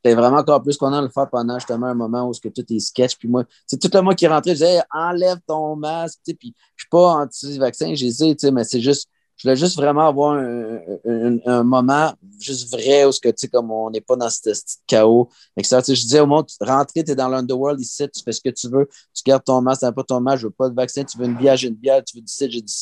J'étais 0.04 0.16
vraiment 0.16 0.38
encore 0.38 0.62
plus 0.64 0.78
content 0.78 1.02
de 1.02 1.08
le 1.08 1.12
faire 1.12 1.30
pendant 1.30 1.60
justement 1.60 1.88
un 1.88 1.94
moment 1.94 2.30
où 2.30 2.32
que 2.32 2.48
tout 2.48 2.64
est 2.74 2.80
sketch. 2.80 3.18
Puis 3.18 3.28
moi, 3.28 3.44
c'est 3.68 3.78
tout 3.80 3.90
le 3.94 4.02
monde 4.02 4.16
qui 4.16 4.28
rentrait, 4.28 4.52
je 4.52 4.64
disais 4.64 4.82
enlève 4.94 5.40
ton 5.46 5.76
masque. 5.76 6.20
Puis 6.26 6.56
je 6.76 6.84
suis 6.84 6.90
pas 6.90 7.16
anti-vaccin, 7.16 7.94
j'ai 7.96 8.10
dit, 8.10 8.38
mais 8.54 8.64
c'est 8.64 8.80
juste, 8.80 9.10
je 9.40 9.48
voulais 9.48 9.56
juste 9.56 9.78
vraiment 9.78 10.08
avoir 10.08 10.34
un, 10.34 11.64
moment 11.64 12.14
juste 12.40 12.72
vrai 12.72 13.06
où 13.06 13.12
que, 13.12 13.48
comme 13.48 13.72
on 13.72 13.90
n'est 13.90 14.02
pas 14.02 14.18
dans 14.18 14.30
ce 14.30 14.52
chaos. 14.86 15.30
Etc. 15.56 15.80
Je 15.88 15.94
disais 15.94 16.20
au 16.20 16.28
monde, 16.28 16.46
rentrez, 16.60 17.06
tu 17.06 17.12
es 17.12 17.16
dans 17.16 17.30
l'underworld 17.30 17.80
ici, 17.80 18.06
tu 18.10 18.22
fais 18.22 18.34
ce 18.34 18.42
que 18.42 18.50
tu 18.50 18.68
veux, 18.68 18.88
tu 19.14 19.24
gardes 19.26 19.46
ton 19.46 19.62
masque, 19.62 19.86
tu 19.88 19.94
pas 19.94 20.04
ton 20.04 20.20
masque, 20.20 20.42
je 20.42 20.48
veux 20.48 20.52
pas 20.52 20.70
de 20.70 20.76
vaccin, 20.76 21.06
tu 21.06 21.18
veux 21.18 21.26
une 21.26 21.38
bière, 21.38 21.56
j'ai 21.56 21.70
une 21.70 21.76
bière, 21.76 22.04
tu 22.04 22.18
veux 22.18 22.22
du 22.22 22.32
cidre, 22.32 22.52
j'ai 22.52 22.62
du 22.62 22.74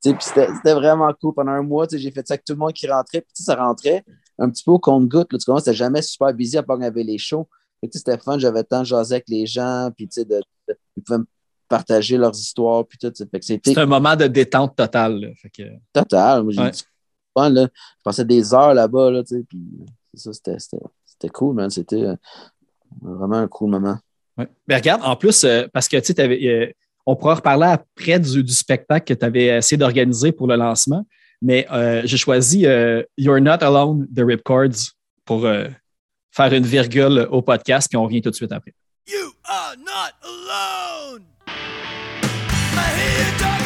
c'était 0.00 0.74
vraiment 0.74 1.12
cool. 1.20 1.34
Pendant 1.34 1.52
un 1.52 1.62
mois, 1.62 1.86
j'ai 1.90 2.10
fait 2.10 2.26
ça 2.26 2.34
avec 2.34 2.44
tout 2.44 2.52
le 2.52 2.58
monde 2.58 2.72
qui 2.72 2.86
rentrait. 2.86 3.22
Puis 3.22 3.42
ça 3.42 3.56
rentrait 3.56 4.04
un 4.38 4.48
petit 4.50 4.62
peu 4.62 4.72
au 4.72 4.78
compte-goutte. 4.78 5.28
Tu 5.30 5.38
comprends? 5.38 5.58
C'était 5.58 5.74
jamais 5.74 6.02
super 6.02 6.32
busy 6.32 6.58
à 6.58 6.62
part 6.62 6.76
qu'on 6.76 6.84
avait 6.84 7.02
les 7.02 7.18
shows. 7.18 7.48
C'était 7.92 8.18
fun, 8.18 8.38
j'avais 8.38 8.64
tant 8.64 8.82
de 8.82 8.94
avec 8.94 9.24
les 9.28 9.46
gens, 9.46 9.90
puis 9.96 10.06
de, 10.08 10.22
de, 10.24 10.42
ils 10.96 11.02
pouvaient 11.02 11.18
me 11.18 11.26
partager 11.68 12.16
leurs 12.16 12.36
histoires, 12.36 12.86
puis 12.86 12.98
tout. 12.98 13.12
C'était 13.40 13.78
un 13.78 13.86
moment 13.86 14.16
de 14.16 14.26
détente 14.26 14.76
totale. 14.76 15.34
Total. 15.92 16.42
Moi, 16.42 16.52
j'ai 16.52 16.70
fun, 17.36 17.50
là. 17.50 17.68
Je 17.72 18.02
passais 18.02 18.24
des 18.24 18.54
heures 18.54 18.74
là-bas, 18.74 19.10
là, 19.10 19.22
c'était 19.24 21.28
cool, 21.28 21.54
man. 21.54 21.70
C'était 21.70 22.02
euh, 22.02 22.16
vraiment 23.02 23.36
un 23.36 23.48
cool 23.48 23.70
moment. 23.70 23.98
Ouais. 24.36 24.48
Mais 24.66 24.76
regarde, 24.76 25.02
en 25.04 25.16
plus, 25.16 25.44
euh, 25.44 25.66
parce 25.72 25.88
que 25.88 25.96
tu 25.98 26.12
sais, 26.12 26.46
euh, 26.46 26.72
on 27.04 27.16
pourra 27.16 27.36
reparler 27.36 27.66
après 27.66 28.18
du, 28.18 28.42
du 28.42 28.52
spectacle 28.52 29.14
que 29.14 29.18
tu 29.18 29.24
avais 29.24 29.58
essayé 29.58 29.76
d'organiser 29.76 30.32
pour 30.32 30.46
le 30.46 30.56
lancement. 30.56 31.04
Mais 31.40 31.66
euh, 31.70 32.02
j'ai 32.04 32.16
choisi 32.16 32.66
euh, 32.66 33.02
You're 33.16 33.40
Not 33.40 33.62
Alone 33.62 34.06
de 34.10 34.24
Ripcords 34.24 34.94
pour 35.24 35.44
euh, 35.44 35.68
faire 36.32 36.52
une 36.52 36.66
virgule 36.66 37.28
au 37.30 37.42
podcast, 37.42 37.88
puis 37.88 37.96
on 37.96 38.04
revient 38.04 38.22
tout 38.22 38.30
de 38.30 38.34
suite 38.34 38.52
après. 38.52 38.74
You 39.06 39.32
are 39.44 39.76
not 39.78 40.12
alone! 40.22 40.77
you 43.18 43.38
don't 43.38 43.57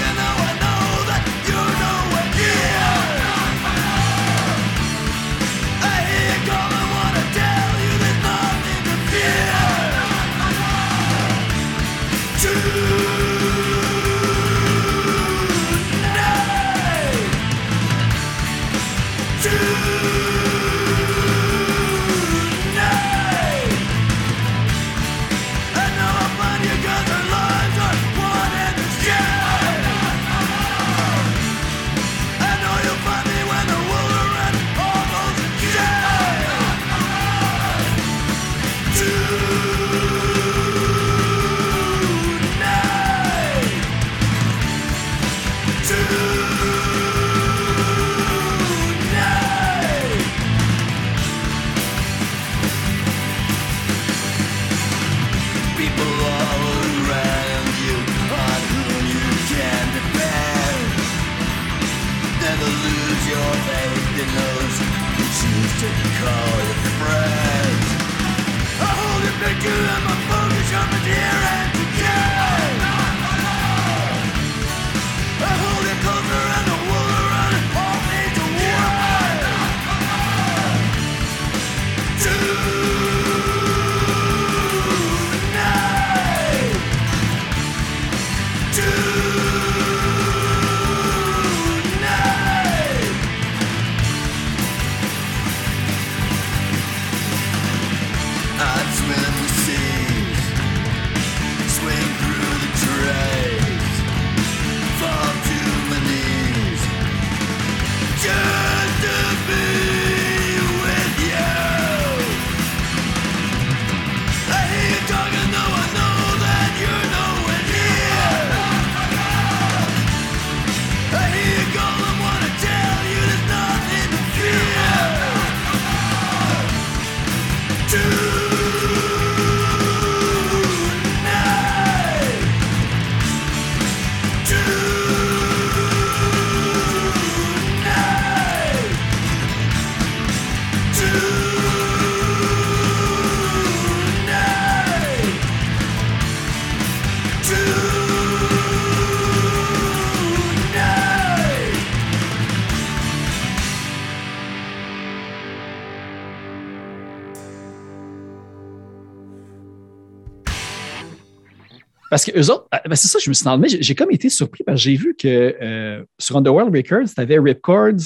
Parce 162.12 162.26
que 162.26 162.38
eux 162.38 162.50
autres, 162.50 162.68
ah, 162.70 162.82
ben 162.84 162.94
c'est 162.94 163.08
ça, 163.08 163.18
je 163.18 163.30
me 163.30 163.32
suis 163.32 163.42
demandé, 163.42 163.68
j'ai 163.80 163.94
comme 163.94 164.10
été 164.10 164.28
surpris 164.28 164.62
parce 164.64 164.76
que 164.76 164.82
j'ai 164.82 164.96
vu 164.96 165.14
que 165.18 165.26
euh, 165.62 166.04
sur 166.18 166.36
Underworld 166.36 166.70
Records, 166.76 167.08
tu 167.14 167.18
avais 167.18 167.38
Ripcords, 167.38 168.02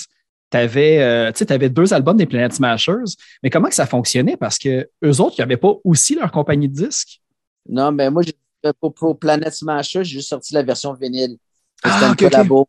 tu 0.49 0.57
avais, 0.57 1.69
deux 1.69 1.93
albums 1.93 2.17
des 2.17 2.27
Planet 2.27 2.53
Smashers, 2.53 3.17
mais 3.43 3.51
comment 3.51 3.69
que 3.69 3.75
ça 3.75 3.85
fonctionnait? 3.85 4.37
Parce 4.37 4.59
que 4.59 4.89
eux 5.05 5.21
autres, 5.21 5.35
ils 5.39 5.41
n'avaient 5.41 5.57
pas 5.57 5.75
aussi 5.83 6.15
leur 6.15 6.31
compagnie 6.31 6.69
de 6.69 6.75
disques? 6.87 7.21
Non, 7.69 7.91
mais 7.91 8.09
moi, 8.09 8.23
j'ai- 8.23 8.37
pour, 8.81 8.95
pour 8.95 9.19
Planet 9.19 9.53
Smasher, 9.53 10.05
j'ai 10.05 10.19
juste 10.19 10.29
sorti 10.29 10.55
la 10.55 10.63
version 10.63 10.93
vinyle. 10.95 11.37
C'était 11.83 12.05
Ah, 12.05 12.11
ok. 12.13 12.17
collabo. 12.19 12.69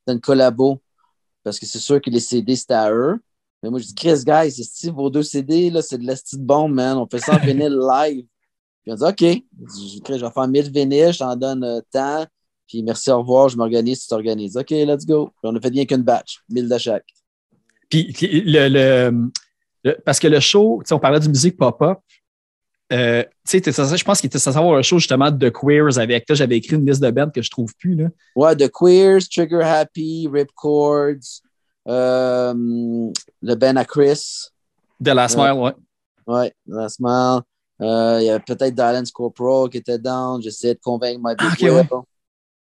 C'était 0.00 0.12
une 0.12 0.20
collabo. 0.20 0.82
Parce 1.42 1.58
que 1.58 1.64
c'est 1.64 1.78
sûr 1.78 2.02
que 2.02 2.10
les 2.10 2.20
CD, 2.20 2.54
c'était 2.54 2.74
à 2.74 2.92
eux. 2.92 3.18
Mais 3.62 3.70
moi, 3.70 3.78
je 3.78 3.86
dis, 3.86 3.94
Chris, 3.94 4.22
guys, 4.26 4.52
c'est 4.52 4.62
Steve, 4.62 4.92
vos 4.92 5.08
deux 5.08 5.22
CD, 5.22 5.70
là, 5.70 5.80
c'est 5.80 5.96
de 5.96 6.06
la 6.06 6.16
petite 6.16 6.42
bombe, 6.42 6.74
man. 6.74 6.98
On 6.98 7.06
fait 7.06 7.18
ça 7.18 7.36
en 7.36 7.38
vinyle 7.46 7.78
live. 7.78 8.26
Puis 8.86 8.92
on 8.92 8.94
dit, 8.94 9.04
OK. 9.04 9.42
Je 10.08 10.24
vais 10.24 10.30
faire 10.30 10.48
1000 10.48 10.70
vinyles, 10.70 11.12
je 11.12 11.18
t'en 11.18 11.34
donne 11.34 11.64
euh, 11.64 11.80
tant. 11.90 12.24
Puis 12.68 12.82
merci, 12.82 13.10
au 13.10 13.18
revoir, 13.18 13.48
je 13.48 13.56
m'organise, 13.56 14.02
tu 14.02 14.08
t'organises. 14.08 14.56
OK, 14.56 14.70
let's 14.70 15.04
go. 15.04 15.26
Puis 15.26 15.50
on 15.50 15.56
a 15.56 15.60
fait 15.60 15.68
rien 15.68 15.84
qu'une 15.84 16.02
batch, 16.02 16.40
1000 16.48 16.68
de 16.68 16.78
chaque. 16.78 17.04
Puis 17.90 18.14
le, 18.22 18.68
le- 18.68 19.30
le- 19.84 19.96
parce 20.04 20.18
que 20.20 20.28
le 20.28 20.40
show, 20.40 20.80
tu 20.84 20.88
sais, 20.88 20.94
on 20.94 20.98
parlait 21.00 21.20
de 21.20 21.28
musique 21.28 21.56
pop-up. 21.56 21.98
Euh, 22.92 23.24
je 23.50 24.04
pense 24.04 24.20
qu'il 24.20 24.28
était 24.28 24.38
censé 24.38 24.56
avoir 24.56 24.78
un 24.78 24.82
show 24.82 24.98
justement 24.98 25.30
de 25.32 25.48
queers 25.48 25.98
avec 25.98 26.24
toi. 26.24 26.36
J'avais 26.36 26.56
écrit 26.58 26.76
une 26.76 26.86
liste 26.86 27.02
de 27.02 27.10
bands 27.10 27.30
que 27.30 27.42
je 27.42 27.50
trouve 27.50 27.74
plus. 27.76 27.96
Là. 27.96 28.08
Ouais, 28.36 28.54
The 28.54 28.70
Queers, 28.70 29.28
Trigger 29.28 29.62
Happy, 29.62 30.28
Ripcords, 30.32 31.40
euh, 31.88 32.54
le 32.54 33.54
Ben 33.56 33.76
à 33.76 33.84
Chris. 33.84 34.50
De 35.00 35.10
la 35.10 35.26
Smile, 35.28 35.52
ouais. 35.52 35.72
Ouais, 36.28 36.52
la 36.66 36.88
Smile. 36.88 37.40
Euh, 37.82 38.18
Il 38.20 38.26
y 38.26 38.30
avait 38.30 38.40
peut-être 38.44 38.74
Dylan 38.74 39.04
Corporal 39.12 39.68
qui 39.70 39.78
était 39.78 39.98
down. 39.98 40.40
J'essayais 40.42 40.74
de 40.74 40.80
convaincre 40.80 41.20
Big 41.22 41.36
Ah, 41.38 41.48
ok, 41.52 41.60
Wheel. 41.60 41.72
ouais. 41.72 41.88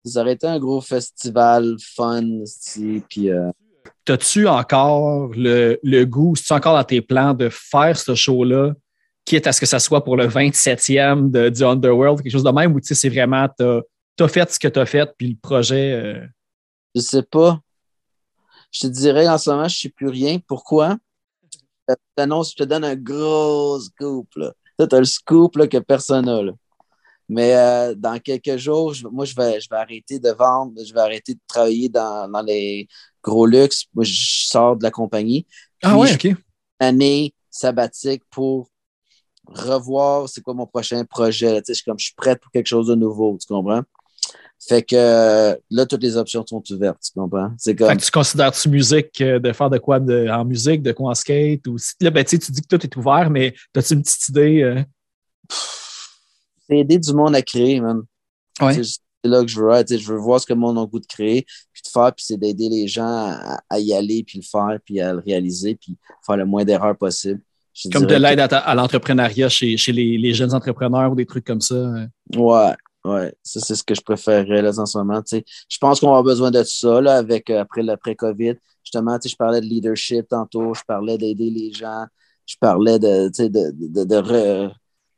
Ça 0.04 0.20
aurait 0.20 0.32
été 0.34 0.46
un 0.46 0.58
gros 0.58 0.80
festival 0.80 1.76
fun. 1.80 2.22
Puis, 3.08 3.30
euh, 3.30 3.50
T'as-tu 4.04 4.46
encore 4.46 5.30
le, 5.34 5.78
le 5.82 6.04
goût, 6.04 6.34
tu 6.36 6.52
encore 6.52 6.74
dans 6.76 6.84
tes 6.84 7.00
plans 7.02 7.34
de 7.34 7.48
faire 7.48 7.98
ce 7.98 8.14
show-là, 8.14 8.72
quitte 9.24 9.48
à 9.48 9.52
ce 9.52 9.60
que 9.60 9.66
ça 9.66 9.80
soit 9.80 10.04
pour 10.04 10.16
le 10.16 10.28
27e 10.28 11.30
de, 11.30 11.48
du 11.48 11.64
Underworld, 11.64 12.22
quelque 12.22 12.30
chose 12.32 12.44
de 12.44 12.50
même, 12.50 12.72
ou 12.72 12.80
tu 12.80 12.86
sais, 12.86 12.94
c'est 12.94 13.08
vraiment, 13.08 13.48
t'as 13.58 13.80
as 14.20 14.28
fait 14.28 14.48
ce 14.52 14.60
que 14.60 14.68
t'as 14.68 14.86
fait, 14.86 15.10
puis 15.18 15.30
le 15.30 15.36
projet. 15.42 15.92
euh, 15.92 16.24
je 16.94 17.00
sais 17.00 17.22
pas. 17.24 17.60
Je 18.70 18.80
te 18.82 18.86
dirais 18.86 19.26
en 19.28 19.38
ce 19.38 19.50
moment, 19.50 19.66
je 19.68 19.76
sais 19.76 19.88
plus 19.88 20.08
rien. 20.08 20.38
Pourquoi? 20.46 20.96
Je 21.88 21.94
je 22.18 22.54
te 22.56 22.62
donne 22.64 22.84
un 22.84 22.94
gros 22.96 23.80
scoop. 23.80 24.28
Là. 24.36 24.52
Tu 24.78 24.84
as 24.94 24.98
le 24.98 25.04
scoop 25.04 25.56
là, 25.56 25.66
que 25.66 25.78
personne 25.78 26.26
n'a. 26.26 26.42
là. 26.42 26.52
Mais 27.28 27.54
euh, 27.56 27.94
dans 27.96 28.18
quelques 28.20 28.56
jours, 28.56 28.94
je- 28.94 29.08
moi, 29.08 29.24
je 29.24 29.34
vais, 29.34 29.60
je 29.60 29.68
vais 29.70 29.76
arrêter 29.76 30.18
de 30.20 30.30
vendre, 30.30 30.74
je 30.84 30.92
vais 30.94 31.00
arrêter 31.00 31.34
de 31.34 31.40
travailler 31.48 31.88
dans, 31.88 32.30
dans 32.30 32.42
les 32.42 32.88
gros 33.22 33.46
luxe. 33.46 33.86
Moi, 33.94 34.04
je 34.04 34.46
sors 34.46 34.76
de 34.76 34.82
la 34.84 34.90
compagnie. 34.92 35.46
Ah 35.82 35.98
ouais, 35.98 36.14
OK. 36.14 36.28
année 36.80 37.34
sabbatique 37.50 38.22
pour 38.30 38.68
revoir 39.48 40.28
c'est 40.28 40.42
quoi 40.42 40.54
mon 40.54 40.66
prochain 40.66 41.04
projet. 41.04 41.52
là. 41.52 41.62
Tu 41.62 41.74
sais, 41.74 41.80
Je 41.80 41.84
comme 41.84 41.98
je 41.98 42.06
suis 42.06 42.14
prête 42.14 42.40
pour 42.40 42.52
quelque 42.52 42.66
chose 42.68 42.88
de 42.88 42.94
nouveau, 42.94 43.38
tu 43.40 43.46
comprends? 43.46 43.82
Fait 44.68 44.82
que 44.82 45.56
là, 45.70 45.86
toutes 45.86 46.02
les 46.02 46.16
options 46.16 46.44
sont 46.46 46.62
ouvertes, 46.70 46.98
tu 47.04 47.12
comprends? 47.18 47.52
C'est 47.58 47.76
comme 47.76 47.88
Fait 47.90 47.96
que 47.96 48.02
tu 48.04 48.10
considères-tu 48.10 48.68
musique 48.68 49.20
euh, 49.20 49.38
de 49.38 49.52
faire 49.52 49.70
de 49.70 49.78
quoi 49.78 50.00
de- 50.00 50.28
en 50.28 50.44
musique, 50.44 50.82
de 50.82 50.92
quoi 50.92 51.10
en 51.10 51.14
skate? 51.14 51.66
Ou 51.68 51.78
si, 51.78 51.92
là, 52.00 52.10
ben, 52.10 52.24
tu 52.24 52.36
dis 52.38 52.62
que 52.62 52.76
tout 52.76 52.84
est 52.84 52.96
ouvert, 52.96 53.30
mais 53.30 53.54
as-tu 53.76 53.94
une 53.94 54.02
petite 54.02 54.28
idée? 54.30 54.62
euh? 54.62 54.82
c'est 56.68 56.78
aider 56.78 56.98
du 56.98 57.12
monde 57.12 57.34
à 57.36 57.42
créer, 57.42 57.80
man. 57.80 58.02
Ouais. 58.60 58.74
C'est 58.82 59.28
là 59.28 59.42
que 59.42 59.48
je 59.48 59.60
veux 59.60 59.70
être. 59.72 59.96
Je 59.96 60.12
veux 60.12 60.18
voir 60.18 60.40
ce 60.40 60.46
que 60.46 60.52
le 60.52 60.58
monde 60.60 60.78
a 60.78 60.80
le 60.80 60.86
goût 60.86 61.00
de 61.00 61.06
créer, 61.06 61.44
puis 61.72 61.82
de 61.84 61.88
faire, 61.88 62.12
puis 62.14 62.24
c'est 62.26 62.36
d'aider 62.36 62.68
les 62.68 62.88
gens 62.88 63.04
à, 63.06 63.60
à 63.68 63.78
y 63.78 63.92
aller, 63.92 64.24
puis 64.24 64.38
le 64.38 64.44
faire, 64.44 64.78
puis 64.84 65.00
à 65.00 65.12
le 65.12 65.20
réaliser, 65.20 65.74
puis 65.76 65.96
faire 66.24 66.36
le 66.36 66.44
moins 66.46 66.64
d'erreurs 66.64 66.96
possible. 66.96 67.40
Je 67.74 67.90
Comme 67.90 68.06
de 68.06 68.14
l'aide 68.14 68.40
à, 68.40 68.74
l'entrepreneuriat 68.74 69.48
chez, 69.50 69.76
chez 69.76 69.92
les, 69.92 70.16
les 70.16 70.32
jeunes 70.32 70.54
entrepreneurs 70.54 71.12
ou 71.12 71.14
des 71.14 71.26
trucs 71.26 71.44
comme 71.44 71.60
ça. 71.60 71.74
euh. 71.74 72.06
Ouais, 72.34 72.72
ouais. 73.06 73.34
Ça, 73.42 73.60
c'est 73.60 73.74
ce 73.74 73.82
que 73.84 73.94
je 73.94 74.00
préférerais 74.02 74.62
là, 74.62 74.70
en 74.78 74.86
ce 74.86 74.98
moment. 74.98 75.22
Je 75.30 75.78
pense 75.78 76.00
qu'on 76.00 76.06
va 76.06 76.18
avoir 76.18 76.24
besoin 76.24 76.50
de 76.50 76.62
ça 76.62 77.00
là, 77.00 77.16
avec, 77.16 77.50
euh, 77.50 77.60
après 77.60 77.82
l'après-COVID. 77.82 78.54
Justement, 78.84 79.18
je 79.24 79.34
parlais 79.36 79.60
de 79.60 79.66
leadership 79.66 80.28
tantôt, 80.28 80.74
je 80.74 80.82
parlais 80.86 81.18
d'aider 81.18 81.50
les 81.50 81.72
gens, 81.72 82.04
je 82.46 82.56
parlais 82.60 82.98
de, 82.98 83.28
de, 83.28 83.48
de, 83.48 84.04
de 84.04 84.16
re- 84.16 84.72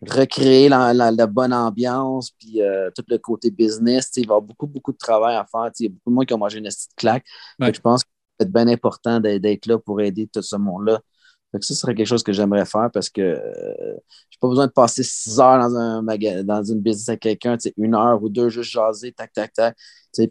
recréer 0.06 0.68
la, 0.68 0.94
la- 0.94 1.10
la 1.10 1.26
bonne 1.26 1.52
ambiance, 1.52 2.30
puis 2.38 2.62
euh, 2.62 2.90
tout 2.94 3.04
le 3.08 3.18
côté 3.18 3.50
business. 3.50 4.10
Il 4.16 4.20
va 4.20 4.34
y 4.34 4.36
avoir 4.36 4.42
beaucoup, 4.42 4.66
beaucoup 4.66 4.92
de 4.92 4.98
travail 4.98 5.36
à 5.36 5.44
faire. 5.44 5.70
Il 5.80 5.82
y 5.84 5.86
a 5.86 5.90
beaucoup 5.90 6.10
de 6.10 6.14
monde 6.14 6.26
qui 6.26 6.34
ont 6.34 6.38
mangé 6.38 6.58
une 6.58 6.64
petite 6.64 6.94
claque. 6.96 7.24
Ouais. 7.60 7.72
je 7.74 7.80
pense 7.80 8.04
que 8.04 8.10
c'est 8.40 8.50
bien 8.50 8.68
important 8.68 9.20
d'être 9.20 9.42
d'être 9.42 9.66
là 9.66 9.78
pour 9.78 10.00
aider 10.00 10.28
tout 10.32 10.42
ce 10.42 10.56
monde-là. 10.56 11.00
Fait 11.52 11.58
que 11.58 11.64
ça 11.64 11.74
serait 11.74 11.94
quelque 11.94 12.06
chose 12.06 12.22
que 12.22 12.32
j'aimerais 12.32 12.66
faire 12.66 12.90
parce 12.92 13.08
que 13.08 13.22
euh, 13.22 13.94
j'ai 14.30 14.38
pas 14.40 14.48
besoin 14.48 14.66
de 14.66 14.72
passer 14.72 15.02
six 15.02 15.40
heures 15.40 15.58
dans 15.58 15.74
un 15.76 16.02
maga- 16.02 16.42
dans 16.42 16.62
une 16.62 16.80
business 16.80 17.08
avec 17.08 17.20
quelqu'un, 17.20 17.56
une 17.78 17.94
heure 17.94 18.22
ou 18.22 18.28
deux, 18.28 18.48
juste 18.50 18.70
jaser, 18.70 19.12
tac, 19.12 19.32
tac, 19.32 19.52
tac. 19.54 19.76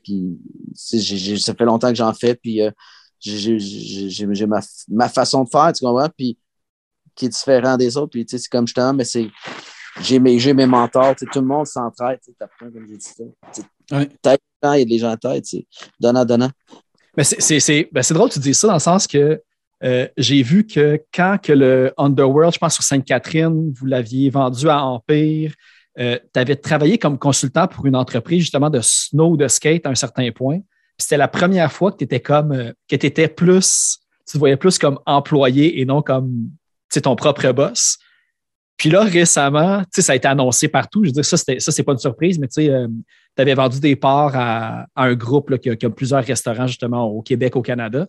Puis 0.04 0.38
ça 0.76 1.54
fait 1.56 1.66
longtemps 1.66 1.90
que 1.90 1.96
j'en 1.96 2.14
fais, 2.14 2.36
puis 2.36 2.62
euh, 2.62 2.70
j'ai- 3.20 4.46
ma, 4.46 4.60
ma 4.90 5.10
façon 5.10 5.44
de 5.44 5.50
faire, 5.50 5.72
tu 5.74 5.84
comprends? 5.84 6.10
Puis 6.16 6.38
qui 7.16 7.26
est 7.26 7.30
différent 7.30 7.78
des 7.78 7.98
autres. 7.98 8.12
Puis 8.12 8.26
c'est 8.28 8.48
comme 8.48 8.68
justement, 8.68 8.94
mais 8.94 9.04
c'est. 9.04 9.28
J'ai 10.02 10.20
mes, 10.20 10.38
mes 10.54 10.68
mentors, 10.68 11.16
tout 11.16 11.28
le 11.40 11.42
monde 11.48 11.66
s'entraide, 11.66 12.20
t'apprends 12.38 12.70
comme 12.72 12.86
j'ai 12.88 12.98
dit 12.98 13.06
ça. 13.06 13.24
Tête, 14.22 14.42
il 14.64 14.68
y 14.80 14.82
a 14.82 14.86
des 14.86 15.00
gens 15.00 15.12
en 15.14 15.18
tête, 15.18 15.46
donnant, 16.00 16.24
donnant. 16.24 16.52
Mais 17.16 17.24
c'est- 17.24 17.90
ben, 17.92 18.04
c'est 18.04 18.14
drôle 18.14 18.30
que 18.30 18.36
tu 18.36 18.40
dis 18.40 18.54
ça 18.54 18.68
dans 18.68 18.76
le 18.76 18.80
sens 18.80 19.08
que 19.08 19.42
euh, 19.84 20.08
j'ai 20.18 20.42
vu 20.42 20.66
que 20.66 21.00
quand 21.14 21.38
que 21.42 21.54
le 21.54 21.94
Underworld, 21.98 22.54
je 22.54 22.60
pense 22.60 22.74
sur 22.74 22.84
Sainte-Catherine, 22.84 23.72
vous 23.74 23.86
l'aviez 23.86 24.30
vendu 24.30 24.70
à 24.70 24.84
Empire, 24.84 25.54
tu 25.98 26.20
avais 26.36 26.56
travaillé 26.56 26.98
comme 26.98 27.18
consultant 27.18 27.68
pour 27.68 27.86
une 27.88 27.96
entreprise 27.96 28.42
justement 28.42 28.70
de 28.70 28.80
snow, 28.82 29.36
de 29.36 29.48
skate 29.48 29.86
à 29.86 29.90
un 29.90 29.96
certain 29.96 30.30
point. 30.32 30.60
c'était 30.98 31.18
la 31.18 31.28
première 31.28 31.72
fois 31.72 31.92
que 31.92 31.98
tu 31.98 32.04
étais 32.04 32.20
comme, 32.20 32.52
euh, 32.52 32.72
que 32.88 32.96
tu 32.96 33.06
étais 33.06 33.28
plus, 33.28 34.00
tu 34.28 34.34
te 34.34 34.38
voyais 34.38 34.58
plus 34.58 34.78
comme 34.78 35.00
employé 35.06 35.80
et 35.80 35.86
non 35.86 36.02
comme, 36.02 36.50
ton 37.04 37.16
propre 37.16 37.52
boss. 37.52 37.98
Puis 38.78 38.90
là, 38.90 39.04
récemment, 39.04 39.84
ça 39.92 40.14
a 40.14 40.16
été 40.16 40.28
annoncé 40.28 40.68
partout. 40.68 41.04
Je 41.04 41.10
veux 41.10 41.14
dire, 41.14 41.26
ça, 41.26 41.38
ça, 41.38 41.72
c'est 41.72 41.84
pas 41.84 41.94
une 41.94 41.98
surprise, 41.98 42.40
mais 42.40 42.48
tu 42.48 42.70
tu 43.38 43.42
avais 43.42 43.54
vendu 43.54 43.80
des 43.80 43.96
parts 43.96 44.36
à, 44.36 44.86
un 44.96 45.14
groupe 45.16 45.58
qui 45.58 45.70
a 45.70 45.90
plusieurs 45.90 46.24
restaurants, 46.24 46.68
justement, 46.68 47.06
au 47.06 47.22
Québec, 47.22 47.56
au 47.56 47.62
Canada. 47.62 48.08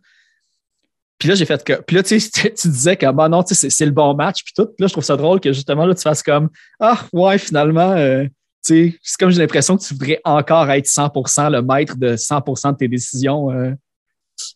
Puis 1.19 1.29
là, 1.29 1.35
j'ai 1.35 1.47
fait 1.47 1.63
que. 1.65 1.73
Puis 1.83 1.97
là, 1.97 2.03
tu 2.03 2.19
sais, 2.21 2.31
tu 2.55 2.69
disais 2.69 2.97
que 2.97 3.11
bah 3.11 3.29
non, 3.29 3.43
tu 3.43 3.55
sais, 3.55 3.71
c'est, 3.71 3.87
le 3.87 3.93
bon 3.93 4.15
match, 4.15 4.45
puis 4.45 4.53
tout. 4.55 4.67
Puis 4.67 4.77
là, 4.81 4.87
je 4.87 4.93
trouve 4.93 5.05
ça 5.05 5.17
drôle 5.17 5.41
que 5.41 5.53
justement, 5.53 5.85
là, 5.85 5.95
tu 5.95 6.03
fasses 6.03 6.23
comme 6.23 6.49
Ah, 6.79 7.05
ouais, 7.13 7.39
finalement, 7.39 7.93
euh, 7.93 8.25
tu 8.65 8.91
sais, 8.93 8.99
c'est 9.03 9.19
comme 9.19 9.31
j'ai 9.31 9.41
l'impression 9.41 9.77
que 9.77 9.83
tu 9.83 9.95
voudrais 9.95 10.21
encore 10.25 10.71
être 10.71 10.87
100% 10.87 11.51
le 11.51 11.63
maître 11.63 11.97
de 11.97 12.17
100% 12.17 12.73
de 12.73 12.77
tes 12.77 12.89
décisions. 12.89 13.51
euh. 13.51 13.73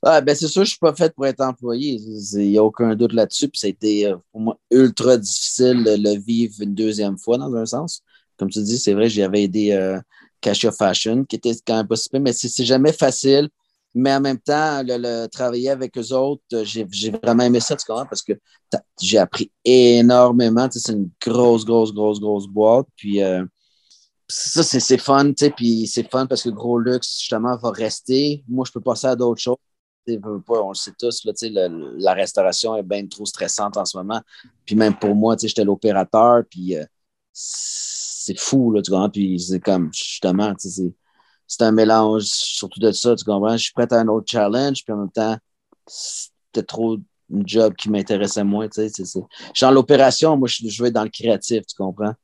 Ah, 0.05 0.21
ben 0.21 0.37
c'est 0.37 0.47
sûr, 0.47 0.65
je 0.65 0.71
suis 0.71 0.79
pas 0.79 0.95
fait 0.95 1.13
pour 1.13 1.27
être 1.27 1.41
employé. 1.41 1.99
Il 2.35 2.51
n'y 2.51 2.59
a 2.59 2.63
aucun 2.63 2.95
doute 2.95 3.13
là-dessus. 3.13 3.49
Puis 3.49 3.59
ça 3.59 3.67
a 3.67 3.71
été 3.71 4.07
euh, 4.07 4.17
pour 4.31 4.41
moi 4.41 4.59
ultra 4.71 5.17
difficile 5.17 5.83
de 5.83 5.97
le 5.99 6.21
vivre 6.21 6.55
une 6.61 6.75
deuxième 6.75 7.19
fois, 7.19 7.37
dans 7.37 7.53
un 7.57 7.67
sens. 7.67 8.03
Comme 8.37 8.49
tu 8.49 8.63
dis, 8.63 8.79
c'est 8.79 8.95
vrai, 8.95 9.09
j'avais 9.09 9.43
aidé 9.43 9.73
euh, 9.73 10.01
Cassia 10.41 10.71
Fashion, 10.71 11.25
qui 11.25 11.37
était 11.37 11.53
quand 11.67 11.77
même 11.77 11.97
super, 11.97 12.21
mais 12.21 12.33
c'est 12.33 12.65
jamais 12.65 12.93
facile. 12.93 13.49
Mais 13.95 14.15
en 14.15 14.21
même 14.21 14.39
temps, 14.39 14.83
le, 14.83 14.97
le- 14.99 15.27
travailler 15.29 15.71
avec 15.71 15.97
eux 15.99 16.13
autres, 16.15 16.43
euh, 16.55 16.65
j'ai 16.65 16.85
vraiment 17.11 17.45
aimé 17.45 17.61
ça, 17.61 17.77
tu 17.77 17.85
comprends? 17.87 18.07
Parce 18.07 18.23
que 18.23 18.33
j'ai 19.01 19.19
appris 19.19 19.51
énormément. 19.65 20.69
Tu 20.69 20.79
sais, 20.79 20.87
c'est 20.89 20.93
une 20.99 21.11
grosse, 21.25 21.65
grosse, 21.65 21.93
grosse, 21.95 22.21
grosse 22.21 22.47
boîte. 22.49 22.87
Puis 22.97 23.23
euh, 23.23 23.45
ça, 24.29 24.63
c'est 24.63 24.99
fun, 24.99 25.27
tu 25.33 25.35
sais. 25.47 25.51
Puis 25.51 25.87
c'est 25.87 26.11
fun 26.11 26.27
parce 26.27 26.43
que 26.43 26.51
Gros 26.51 26.79
Luxe, 26.79 27.19
justement, 27.21 27.57
va 27.57 27.71
rester. 27.71 28.45
Moi, 28.49 28.65
je 28.67 28.73
peux 28.73 28.81
passer 28.81 29.07
à 29.09 29.17
d'autres 29.17 29.41
choses. 29.43 29.57
On 30.49 30.69
le 30.71 30.75
sait 30.75 30.93
tous, 30.99 31.25
là, 31.25 31.33
le- 31.69 31.97
la 31.99 32.13
restauration 32.15 32.77
est 32.77 32.83
bien 32.83 33.07
trop 33.07 33.25
stressante 33.27 33.77
en 33.77 33.85
ce 33.85 33.97
moment. 33.97 34.21
Puis 34.67 34.75
même 34.75 34.99
pour 34.99 35.15
moi, 35.15 35.37
j'étais 35.41 35.65
l'opérateur, 35.65 36.43
puis 36.51 36.77
euh, 36.77 36.85
c'est 37.33 38.39
fou, 38.39 38.73
là, 38.73 38.83
tu 38.83 38.91
comprends? 38.91 39.11
Puis 39.11 39.39
c'est 39.41 39.61
comme, 39.61 39.93
justement, 39.93 40.55
tu 40.55 40.69
sais, 40.69 40.83
c'est- 40.83 40.95
c'est 41.47 41.63
un 41.63 41.73
mélange 41.73 42.25
surtout 42.25 42.81
de 42.81 42.93
ça, 42.93 43.15
tu 43.17 43.25
comprends? 43.25 43.57
Je 43.57 43.65
suis 43.65 43.73
prêt 43.73 43.93
à 43.93 44.01
un 44.01 44.09
autre 44.09 44.27
challenge, 44.31 44.85
puis 44.85 44.93
en 44.93 44.99
même 44.99 45.11
temps, 45.11 45.37
c'était 45.87 46.67
trop 46.67 46.97
un 46.97 47.43
job 47.45 47.75
qui 47.75 47.91
m'intéressait 47.91 48.45
moins, 48.45 48.69
tu 48.69 48.89
sais. 48.89 48.93
Je 48.97 49.05
suis 49.05 49.21
dans 49.61 49.71
l'opération, 49.71 50.37
moi, 50.37 50.49
je, 50.49 50.85
être 50.85 50.93
dans 50.93 51.05
le 51.05 51.11
créatif, 51.11 51.67
tu 51.67 51.77
comprends? 51.77 52.15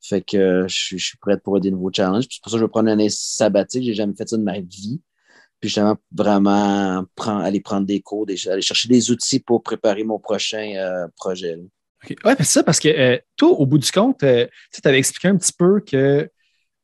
Fait 0.00 0.20
que 0.20 0.66
je, 0.68 0.74
suis- 0.74 1.00
suis 1.00 1.18
prêt 1.18 1.38
pour 1.38 1.60
des 1.60 1.70
nouveaux 1.70 1.90
challenges. 1.90 2.28
Puis 2.28 2.36
c'est 2.36 2.42
pour 2.42 2.50
ça 2.50 2.56
que 2.56 2.60
je 2.60 2.64
vais 2.64 2.70
prendre 2.70 2.88
une 2.88 2.92
année 2.92 3.08
sabbatique. 3.08 3.84
J'ai 3.84 3.94
jamais 3.94 4.14
fait 4.14 4.28
ça 4.28 4.36
de 4.36 4.42
ma 4.42 4.60
vie. 4.60 5.00
Puis 5.60 5.70
justement, 5.70 5.96
vraiment 6.12 7.04
prendre, 7.14 7.42
aller 7.42 7.60
prendre 7.60 7.86
des 7.86 8.02
cours, 8.02 8.26
aller 8.28 8.62
chercher 8.62 8.88
des 8.88 9.10
outils 9.10 9.40
pour 9.40 9.62
préparer 9.62 10.04
mon 10.04 10.18
prochain 10.18 10.72
euh, 10.76 11.06
projet. 11.16 11.58
Ouais, 12.24 12.34
c'est 12.36 12.44
ça, 12.44 12.62
parce 12.62 12.80
que 12.80 12.88
euh, 12.88 13.18
toi, 13.36 13.48
au 13.48 13.64
bout 13.64 13.78
du 13.78 13.90
compte, 13.90 14.22
euh, 14.24 14.46
tu 14.70 14.80
avais 14.86 14.98
expliqué 14.98 15.28
un 15.28 15.36
petit 15.38 15.54
peu 15.54 15.80
que 15.80 16.28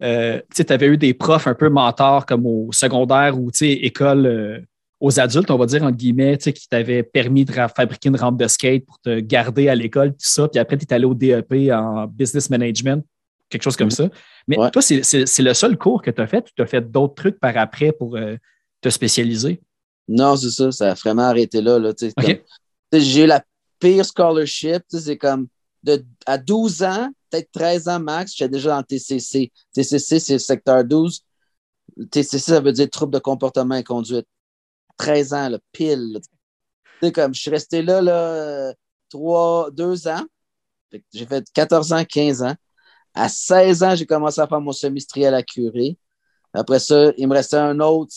euh, 0.02 0.40
tu 0.54 0.64
avais 0.72 0.86
eu 0.86 0.96
des 0.96 1.14
profs 1.14 1.46
un 1.46 1.54
peu 1.54 1.68
mentors 1.68 2.26
comme 2.26 2.46
au 2.46 2.70
secondaire 2.72 3.38
ou 3.38 3.50
école 3.60 4.26
euh, 4.26 4.58
aux 5.00 5.18
adultes, 5.18 5.50
on 5.50 5.56
va 5.56 5.66
dire, 5.66 5.82
entre 5.82 5.96
guillemets, 5.96 6.36
qui 6.36 6.68
t'avaient 6.68 7.02
permis 7.02 7.44
de 7.44 7.52
fabriquer 7.52 8.08
une 8.10 8.16
rampe 8.16 8.38
de 8.38 8.46
skate 8.46 8.84
pour 8.84 8.98
te 9.00 9.20
garder 9.20 9.68
à 9.68 9.74
l'école, 9.74 10.10
tout 10.10 10.16
ça. 10.20 10.46
Puis 10.48 10.58
après, 10.58 10.76
tu 10.76 10.84
es 10.84 10.92
allé 10.92 11.06
au 11.06 11.14
DEP 11.14 11.70
en 11.72 12.06
business 12.06 12.50
management, 12.50 13.02
quelque 13.48 13.62
chose 13.62 13.76
comme 13.76 13.86
Mhm. 13.86 13.92
ça. 13.92 14.08
Mais 14.46 14.58
Ouais. 14.58 14.70
toi, 14.70 14.82
c'est 14.82 15.42
le 15.42 15.54
seul 15.54 15.78
cours 15.78 16.02
que 16.02 16.10
tu 16.10 16.20
as 16.20 16.26
fait 16.26 16.44
ou 16.46 16.50
tu 16.54 16.62
as 16.62 16.66
fait 16.66 16.82
d'autres 16.90 17.14
trucs 17.14 17.40
par 17.40 17.56
après 17.56 17.92
pour 17.92 18.16
euh, 18.16 18.36
te 18.82 18.88
spécialiser? 18.90 19.60
Non, 20.08 20.36
c'est 20.36 20.50
ça, 20.50 20.72
ça 20.72 20.90
a 20.90 20.94
vraiment 20.94 21.22
arrêté 21.22 21.60
là. 21.62 21.78
là 21.78 21.92
J'ai 22.92 23.24
eu 23.24 23.26
la 23.26 23.42
pire 23.78 24.04
scholarship. 24.04 24.82
C'est 24.88 25.16
comme 25.16 25.46
de, 25.82 26.04
à 26.26 26.36
12 26.36 26.82
ans, 26.82 27.10
peut-être 27.30 27.50
13 27.52 27.88
ans 27.88 28.00
max, 28.00 28.34
j'étais 28.34 28.48
déjà 28.50 28.70
dans 28.70 28.82
TCC. 28.82 29.52
TCC, 29.74 30.18
c'est 30.18 30.32
le 30.34 30.38
secteur 30.38 30.84
12. 30.84 31.22
TCC, 32.10 32.38
ça 32.38 32.60
veut 32.60 32.72
dire 32.72 32.88
trouble 32.90 33.12
de 33.12 33.18
comportement 33.18 33.76
et 33.76 33.84
conduite. 33.84 34.26
13 34.98 35.34
ans, 35.34 35.48
là, 35.48 35.58
pile. 35.72 36.20
sais, 37.02 37.12
comme 37.12 37.34
je 37.34 37.40
suis 37.40 37.50
resté 37.50 37.82
là, 37.82 38.02
là 38.02 38.12
euh, 38.12 38.72
trois, 39.08 39.70
deux 39.70 40.08
ans. 40.08 40.24
Fait 40.90 41.00
que 41.00 41.04
J'ai 41.12 41.26
fait 41.26 41.44
14 41.52 41.92
ans, 41.92 42.04
15 42.04 42.42
ans. 42.42 42.54
À 43.14 43.28
16 43.28 43.82
ans, 43.82 43.94
j'ai 43.96 44.06
commencé 44.06 44.40
à 44.40 44.46
faire 44.46 44.60
mon 44.60 44.72
semestriel 44.72 45.34
à 45.34 45.42
Curé. 45.42 45.96
Après 46.52 46.78
ça, 46.78 47.12
il 47.16 47.28
me 47.28 47.34
restait 47.34 47.56
un 47.56 47.78
autre 47.80 48.12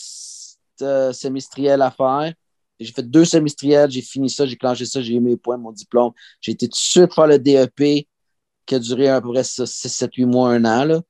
euh, 0.82 1.12
semestriel 1.12 1.82
à 1.82 1.90
faire. 1.90 2.32
J'ai 2.80 2.92
fait 2.92 3.08
deux 3.08 3.24
semestriels, 3.24 3.90
j'ai 3.90 4.02
fini 4.02 4.28
ça, 4.28 4.46
j'ai 4.46 4.56
clenché 4.56 4.84
ça, 4.84 5.00
j'ai 5.00 5.14
eu 5.14 5.20
mes 5.20 5.36
points, 5.36 5.56
mon 5.56 5.72
diplôme. 5.72 6.12
J'ai 6.40 6.52
été 6.52 6.66
tout 6.66 6.72
de 6.72 6.76
suite 6.76 7.14
faire 7.14 7.26
le 7.26 7.38
DEP 7.38 8.06
qui 8.66 8.74
a 8.74 8.78
duré 8.78 9.08
à 9.08 9.20
peu 9.20 9.32
près 9.32 9.44
6, 9.44 9.66
7, 9.66 10.14
8 10.14 10.24
mois, 10.26 10.50
un 10.50 10.64
an, 10.64 10.84
là. 10.84 11.00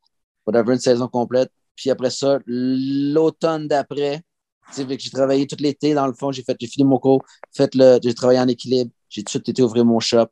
Whatever, 0.46 0.74
une 0.74 0.80
saison 0.80 1.08
complète. 1.08 1.50
Puis 1.76 1.90
après 1.90 2.10
ça, 2.10 2.38
l'automne 2.46 3.66
d'après, 3.66 4.22
j'ai 4.76 5.10
travaillé 5.10 5.46
tout 5.46 5.56
l'été, 5.58 5.94
dans 5.94 6.06
le 6.06 6.12
fond, 6.12 6.32
j'ai 6.32 6.42
fait, 6.42 6.56
j'ai 6.60 6.66
fini 6.66 6.84
mon 6.86 6.98
cours, 6.98 7.24
fait 7.52 7.74
le, 7.74 7.98
j'ai 8.02 8.14
travaillé 8.14 8.40
en 8.40 8.48
équilibre, 8.48 8.90
j'ai 9.08 9.22
tout 9.22 9.50
été 9.50 9.62
ouvrir 9.62 9.84
mon 9.84 10.00
shop. 10.00 10.26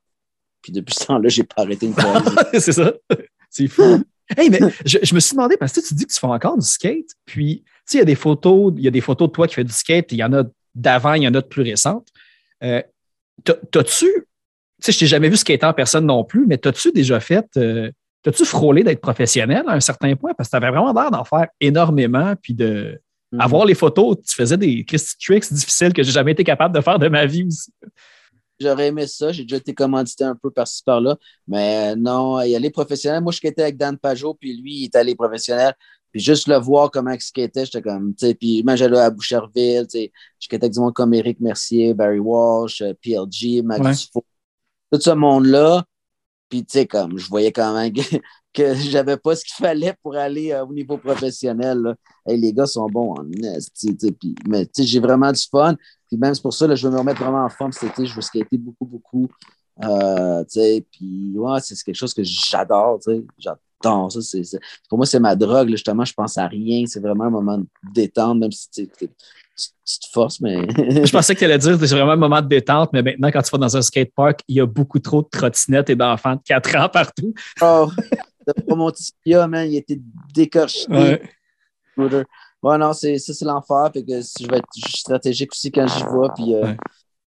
Puis 0.62 0.72
depuis 0.72 0.94
ce 0.94 1.06
temps-là, 1.06 1.28
j'ai 1.28 1.44
pas 1.44 1.62
arrêté 1.62 1.86
une 1.86 1.94
fois. 1.94 2.22
c'est 2.52 2.72
ça. 2.72 2.92
C'est 3.50 3.66
fou. 3.66 4.02
Hey, 4.36 4.48
mais 4.48 4.60
je, 4.84 5.14
me 5.14 5.20
suis 5.20 5.34
demandé, 5.34 5.56
parce 5.56 5.72
que 5.72 5.80
tu 5.80 5.94
dis 5.94 6.06
que 6.06 6.12
tu 6.12 6.20
fais 6.20 6.26
encore 6.26 6.56
du 6.56 6.66
skate, 6.66 7.10
puis 7.24 7.62
tu 7.64 7.72
sais, 7.84 7.98
il 7.98 8.00
y 8.00 8.02
a 8.02 8.06
des 8.06 8.14
photos, 8.14 8.72
il 8.76 8.84
y 8.84 8.88
a 8.88 8.90
des 8.90 9.00
photos 9.00 9.28
de 9.28 9.32
toi 9.32 9.46
qui 9.46 9.54
fais 9.54 9.64
du 9.64 9.72
skate, 9.72 10.12
il 10.12 10.18
y 10.18 10.24
en 10.24 10.32
a 10.32 10.44
d'avant, 10.74 11.14
il 11.14 11.24
y 11.24 11.28
en 11.28 11.34
a 11.34 11.40
de 11.40 11.46
plus 11.46 11.62
récentes. 11.62 12.08
Euh, 12.62 12.82
t'as- 13.44 13.58
T'as-tu, 13.70 14.06
tu 14.06 14.26
sais, 14.86 14.92
je 14.92 14.98
t'ai 15.00 15.06
jamais 15.06 15.28
vu 15.28 15.36
skater 15.36 15.66
en 15.66 15.72
personne 15.74 16.06
non 16.06 16.24
plus, 16.24 16.46
mais 16.46 16.58
t'as-tu 16.58 16.92
déjà 16.92 17.20
fait, 17.20 17.46
euh, 17.56 17.90
t'as-tu 18.22 18.44
frôlé 18.44 18.82
d'être 18.84 19.00
professionnel 19.00 19.64
à 19.66 19.72
un 19.74 19.80
certain 19.80 20.14
point? 20.16 20.32
Parce 20.36 20.48
que 20.48 20.52
t'avais 20.52 20.70
vraiment 20.70 20.92
l'air 20.92 21.10
d'en 21.10 21.24
faire 21.24 21.46
énormément, 21.60 22.34
puis 22.40 22.54
de 22.54 23.00
Mhm. 23.32 23.40
avoir 23.40 23.64
les 23.64 23.74
photos, 23.74 24.18
tu 24.28 24.34
faisais 24.34 24.58
des 24.58 24.84
tricks 24.84 25.52
difficiles 25.52 25.92
que 25.94 26.02
j'ai 26.02 26.12
jamais 26.12 26.32
été 26.32 26.44
capable 26.44 26.74
de 26.76 26.80
faire 26.82 26.98
de 26.98 27.08
ma 27.08 27.24
vie 27.24 27.44
aussi. 27.44 27.72
J'aurais 28.60 28.88
aimé 28.88 29.06
ça. 29.06 29.32
J'ai 29.32 29.42
déjà 29.42 29.56
été 29.56 29.74
commandité 29.74 30.22
un 30.24 30.36
peu 30.36 30.50
par-ci 30.50 30.82
par-là. 30.84 31.16
Mais 31.48 31.96
non, 31.96 32.40
y 32.42 32.54
aller 32.54 32.70
professionnel. 32.70 33.22
Moi, 33.22 33.32
je 33.32 33.38
skatais 33.38 33.62
avec 33.62 33.76
Dan 33.76 33.96
Pajot, 33.98 34.34
puis 34.34 34.56
lui, 34.60 34.74
il 34.80 34.84
est 34.84 34.96
allé 34.96 35.14
professionnel. 35.14 35.72
Puis 36.12 36.20
juste 36.20 36.46
le 36.46 36.56
voir 36.58 36.90
comment 36.90 37.10
il 37.12 37.20
skatait, 37.22 37.64
j'étais 37.64 37.80
comme, 37.80 38.14
tu 38.14 38.26
sais, 38.26 38.34
puis 38.34 38.62
moi, 38.62 38.76
j'allais 38.76 38.98
à 38.98 39.08
Boucherville, 39.10 39.86
tu 39.90 39.98
sais, 39.98 40.12
je 40.38 40.44
skatais 40.44 40.64
avec 40.66 40.74
du 40.74 40.80
monde 40.80 40.92
comme 40.92 41.14
Éric 41.14 41.40
Mercier, 41.40 41.94
Barry 41.94 42.18
Walsh, 42.18 42.82
euh, 42.82 42.92
PLG, 43.02 43.62
Max 43.62 43.80
Ouais. 43.80 43.92
Dufault. 43.94 44.24
Tout 44.92 45.00
ce 45.00 45.10
monde-là. 45.10 45.84
Puis, 46.48 46.64
tu 46.64 46.72
sais, 46.72 46.86
comme, 46.86 47.16
je 47.18 47.28
voyais 47.28 47.50
quand 47.50 47.74
même 47.74 47.92
que, 47.92 48.02
que 48.52 48.74
j'avais 48.74 49.16
pas 49.16 49.34
ce 49.34 49.44
qu'il 49.44 49.64
fallait 49.64 49.94
pour 50.02 50.14
aller 50.16 50.52
euh, 50.52 50.66
au 50.66 50.72
niveau 50.74 50.98
professionnel. 50.98 51.96
Les 52.26 52.52
gars 52.52 52.66
sont 52.66 52.86
bons 52.88 53.14
en 53.14 53.30
esti, 53.56 53.96
tu 53.96 54.12
puis- 54.12 54.34
mais 54.46 54.66
tu 54.66 54.82
sais, 54.82 54.84
j'ai 54.84 55.00
vraiment 55.00 55.32
du 55.32 55.40
fun. 55.50 55.74
Puis 56.08 56.18
même, 56.18 56.34
c'est 56.34 56.42
pour 56.42 56.52
ça, 56.52 56.66
là, 56.66 56.74
je 56.74 56.86
veux 56.86 56.92
me 56.92 56.98
remettre 56.98 57.22
vraiment 57.22 57.44
en 57.44 57.48
forme 57.48 57.72
cet 57.72 57.92
été. 57.92 58.04
Je 58.04 58.14
veux 58.14 58.20
skater 58.20 58.58
beaucoup, 58.58 58.84
beaucoup. 58.84 59.28
Euh, 59.82 60.44
tu 60.44 60.60
puis 60.92 61.32
ouais, 61.34 61.58
c'est 61.60 61.74
quelque 61.82 61.96
chose 61.96 62.12
que 62.12 62.22
j'adore, 62.22 63.00
tu. 63.00 63.26
J'adore 63.38 64.12
ça. 64.12 64.58
pour 64.88 64.98
moi, 64.98 65.06
c'est 65.06 65.20
ma 65.20 65.34
drogue, 65.34 65.70
justement. 65.70 66.04
Je 66.04 66.12
pense 66.12 66.36
à 66.36 66.46
rien. 66.46 66.84
C'est 66.86 67.00
vraiment 67.00 67.24
un 67.24 67.30
moment 67.30 67.58
de 67.58 67.66
détente, 67.94 68.38
même 68.38 68.52
si 68.52 68.68
tu, 69.84 69.98
te 70.00 70.12
forces, 70.12 70.40
mais. 70.40 70.66
Je 71.06 71.10
pensais 71.10 71.34
que 71.34 71.38
tu 71.38 71.44
allais 71.44 71.58
dire 71.58 71.78
que 71.78 71.86
c'est 71.86 71.94
vraiment 71.94 72.12
un 72.12 72.16
moment 72.16 72.40
de 72.40 72.48
détente, 72.48 72.90
mais 72.92 73.02
maintenant, 73.02 73.30
quand 73.30 73.42
tu 73.42 73.50
vas 73.50 73.58
dans 73.58 73.76
un 73.76 73.82
skatepark, 73.82 74.40
il 74.48 74.56
y 74.56 74.60
a 74.60 74.66
beaucoup 74.66 74.98
trop 74.98 75.22
de 75.22 75.28
trottinettes 75.30 75.90
et 75.90 75.96
d'enfants 75.96 76.36
de 76.36 76.40
4 76.44 76.76
ans 76.76 76.88
partout. 76.88 77.34
oh, 77.60 77.90
mon 78.68 78.90
petit 78.90 79.12
Kia, 79.24 79.46
man. 79.46 79.70
Il 79.70 79.76
était 79.76 80.00
décorché. 80.34 80.86
Ouais. 80.88 81.22
Ouais, 81.96 82.78
non, 82.78 82.92
ça, 82.92 83.08
c'est 83.18 83.44
l'enfer. 83.44 83.90
Fait 83.92 84.02
que 84.02 84.12
je 84.12 84.46
vais 84.48 84.58
être 84.58 84.88
stratégique 84.96 85.52
aussi 85.52 85.70
quand 85.70 85.86
j'y 85.86 86.02
vais. 86.02 86.28
Puis 86.36 86.54
euh, 86.54 86.62
Ouais. 86.62 86.76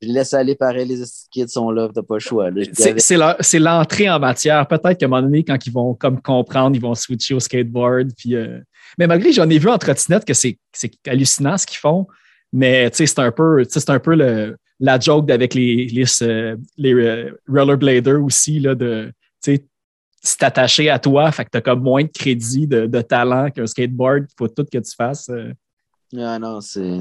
Je 0.02 0.08
laisse 0.08 0.34
aller 0.34 0.54
pareil. 0.54 0.86
Les 0.86 1.02
kids 1.30 1.48
sont 1.48 1.70
là. 1.70 1.88
T'as 1.94 2.02
pas 2.02 2.14
le 2.14 2.20
choix. 2.20 2.50
C'est 2.98 3.58
l'entrée 3.58 4.10
en 4.10 4.18
matière. 4.18 4.66
Peut-être 4.66 4.98
qu'à 4.98 5.06
un 5.06 5.08
moment 5.08 5.22
donné, 5.22 5.44
quand 5.44 5.66
ils 5.66 5.72
vont 5.72 5.94
comme 5.94 6.20
comprendre, 6.20 6.76
ils 6.76 6.82
vont 6.82 6.94
switcher 6.94 7.34
au 7.34 7.40
skateboard. 7.40 8.10
Puis, 8.16 8.34
euh, 8.34 8.60
Mais 8.98 9.06
malgré, 9.06 9.32
j'en 9.32 9.48
ai 9.48 9.58
vu 9.58 9.68
en 9.68 9.78
trottinette 9.78 10.24
que 10.24 10.34
c'est 10.34 10.58
hallucinant 11.06 11.56
ce 11.56 11.66
qu'ils 11.66 11.78
font. 11.78 12.06
Mais 12.52 12.90
c'est 12.92 13.18
un 13.18 13.32
peu, 13.32 13.64
c'est 13.68 13.90
un 13.90 13.98
peu 13.98 14.14
le, 14.14 14.56
la 14.78 14.98
joke 14.98 15.30
avec 15.30 15.54
les, 15.54 15.86
les, 15.86 16.22
euh, 16.22 16.56
les 16.76 16.94
euh, 16.94 17.40
rollerbladers 17.48 18.22
aussi, 18.22 18.60
là, 18.60 18.74
de 18.74 19.12
c'est 20.26 20.42
attaché 20.42 20.88
à 20.88 20.98
toi, 20.98 21.30
fait 21.32 21.44
que 21.44 21.50
tu 21.50 21.58
as 21.58 21.60
comme 21.60 21.82
moins 21.82 22.02
de 22.02 22.08
crédit, 22.08 22.66
de, 22.66 22.86
de 22.86 23.00
talent 23.02 23.50
qu'un 23.50 23.66
skateboard. 23.66 24.24
Il 24.30 24.34
faut 24.38 24.48
tout 24.48 24.64
que 24.64 24.78
tu 24.78 24.94
fasses. 24.96 25.30
Ah 26.16 26.38
non, 26.38 26.62
c'est. 26.62 27.00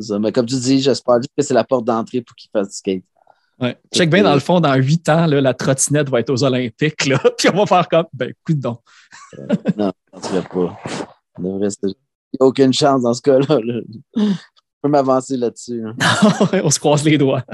Ça. 0.00 0.18
Mais 0.18 0.32
comme 0.32 0.46
tu 0.46 0.56
dis, 0.56 0.80
j'espère 0.80 1.16
juste 1.16 1.30
que 1.36 1.42
c'est 1.42 1.54
la 1.54 1.64
porte 1.64 1.84
d'entrée 1.84 2.20
pour 2.20 2.34
qu'ils 2.36 2.50
fassent 2.50 2.68
du 2.68 2.74
skate. 2.76 3.04
Ouais. 3.60 3.76
Check 3.92 4.08
bien, 4.10 4.22
dans 4.22 4.34
le 4.34 4.40
fond, 4.40 4.60
dans 4.60 4.74
huit 4.76 5.08
ans, 5.08 5.26
là, 5.26 5.40
la 5.40 5.52
trottinette 5.54 6.08
va 6.08 6.20
être 6.20 6.30
aux 6.30 6.44
Olympiques. 6.44 7.06
Là, 7.06 7.18
puis 7.38 7.48
on 7.52 7.56
va 7.56 7.66
faire 7.66 7.88
comme, 7.88 8.06
ben, 8.12 8.32
coup 8.44 8.54
de 8.54 8.60
don. 8.60 8.78
Non, 9.76 9.92
je 10.14 10.36
ne 10.36 10.40
pas. 10.42 10.78
Devrait 11.38 11.70
se- 11.70 11.86
n'y 11.86 11.94
a 12.40 12.44
aucune 12.44 12.72
chance 12.72 13.02
dans 13.02 13.14
ce 13.14 13.22
cas-là. 13.22 13.58
là. 13.62 13.80
Je 14.16 14.22
peux 14.82 14.88
m'avancer 14.88 15.36
là-dessus. 15.36 15.82
hein. 15.84 15.96
On 16.62 16.70
se 16.70 16.78
croise 16.78 17.04
les 17.04 17.18
doigts. 17.18 17.44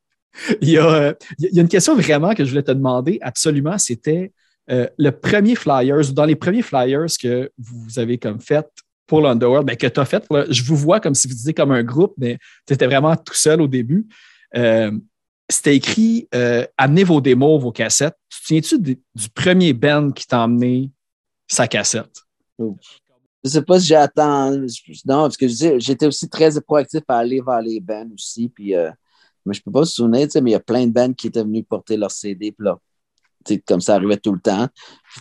il, 0.60 0.70
y 0.70 0.78
a, 0.78 0.86
euh, 0.86 1.14
il 1.38 1.54
y 1.54 1.58
a 1.58 1.62
une 1.62 1.68
question 1.68 1.94
vraiment 1.94 2.34
que 2.34 2.44
je 2.44 2.50
voulais 2.50 2.62
te 2.62 2.72
demander 2.72 3.18
absolument, 3.22 3.78
c'était 3.78 4.32
euh, 4.70 4.88
le 4.98 5.10
premier 5.10 5.54
Flyers, 5.54 6.08
ou 6.10 6.12
dans 6.12 6.24
les 6.24 6.36
premiers 6.36 6.62
Flyers 6.62 7.06
que 7.20 7.50
vous 7.58 7.98
avez 7.98 8.18
comme 8.18 8.40
fait 8.40 8.66
pour 9.12 9.20
l'Underworld, 9.20 9.66
ben, 9.66 9.76
que 9.76 9.86
tu 9.86 10.00
as 10.00 10.06
fait, 10.06 10.24
là, 10.30 10.46
je 10.48 10.64
vous 10.64 10.74
vois 10.74 10.98
comme 10.98 11.14
si 11.14 11.28
vous 11.28 11.34
disiez 11.34 11.52
comme 11.52 11.70
un 11.70 11.82
groupe, 11.82 12.14
mais 12.16 12.38
tu 12.66 12.72
étais 12.72 12.86
vraiment 12.86 13.14
tout 13.14 13.34
seul 13.34 13.60
au 13.60 13.68
début. 13.68 14.06
Euh, 14.56 14.90
c'était 15.50 15.76
écrit 15.76 16.28
euh, 16.34 16.64
Amenez 16.78 17.04
vos 17.04 17.20
démos, 17.20 17.60
vos 17.60 17.72
cassettes. 17.72 18.16
Tu 18.30 18.38
te 18.38 18.46
souviens-tu 18.46 18.78
du, 18.80 19.28
premier 19.34 19.74
band 19.74 20.12
qui 20.12 20.26
t'a 20.26 20.40
emmené 20.40 20.90
sa 21.46 21.68
cassette? 21.68 22.22
Je 22.58 23.50
sais 23.50 23.60
pas 23.60 23.78
si 23.78 23.88
j'attends. 23.88 24.52
Non, 25.04 25.24
parce 25.24 25.36
que 25.36 25.46
je 25.46 25.78
j'étais 25.78 26.06
aussi 26.06 26.30
très 26.30 26.58
proactif 26.62 27.02
à 27.08 27.18
aller 27.18 27.42
vers 27.46 27.60
les 27.60 27.80
bands 27.80 28.08
aussi. 28.14 28.48
Puis, 28.48 28.74
euh, 28.74 28.90
mais 29.44 29.52
je 29.52 29.60
peux 29.60 29.70
pas 29.70 29.80
me 29.80 29.84
souvenir, 29.84 30.26
mais 30.36 30.50
il 30.52 30.54
y 30.54 30.54
a 30.54 30.60
plein 30.60 30.86
de 30.86 30.92
bands 30.92 31.12
qui 31.12 31.26
étaient 31.26 31.44
venus 31.44 31.66
porter 31.68 31.98
leur 31.98 32.10
CD. 32.10 32.50
Puis 32.50 32.64
là, 32.64 32.78
comme 33.66 33.82
ça 33.82 33.96
arrivait 33.96 34.16
tout 34.16 34.32
le 34.32 34.40
temps. 34.40 34.68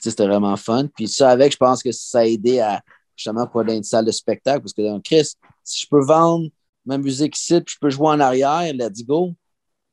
C'était 0.02 0.28
vraiment 0.28 0.56
fun. 0.56 0.88
Puis 0.96 1.10
ça, 1.10 1.30
avec, 1.30 1.52
je 1.52 1.58
pense 1.58 1.84
que 1.84 1.92
ça 1.92 2.20
a 2.20 2.26
aidé 2.26 2.62
à 2.62 2.82
justement 3.16 3.48
pour 3.48 3.62
aller 3.62 3.74
dans 3.74 3.78
une 3.78 3.84
salle 3.84 4.06
de 4.06 4.12
spectacle. 4.12 4.62
Parce 4.62 4.74
que 4.74 4.82
dans 4.82 5.00
Chris, 5.02 5.34
si 5.64 5.84
je 5.84 5.88
peux 5.90 6.04
vendre 6.04 6.48
ma 6.86 6.98
musique 6.98 7.38
ici, 7.38 7.62
puis 7.62 7.76
je 7.76 7.80
peux 7.80 7.90
jouer 7.90 8.08
en 8.08 8.20
arrière, 8.20 8.74
let's 8.74 9.06
go. 9.06 9.34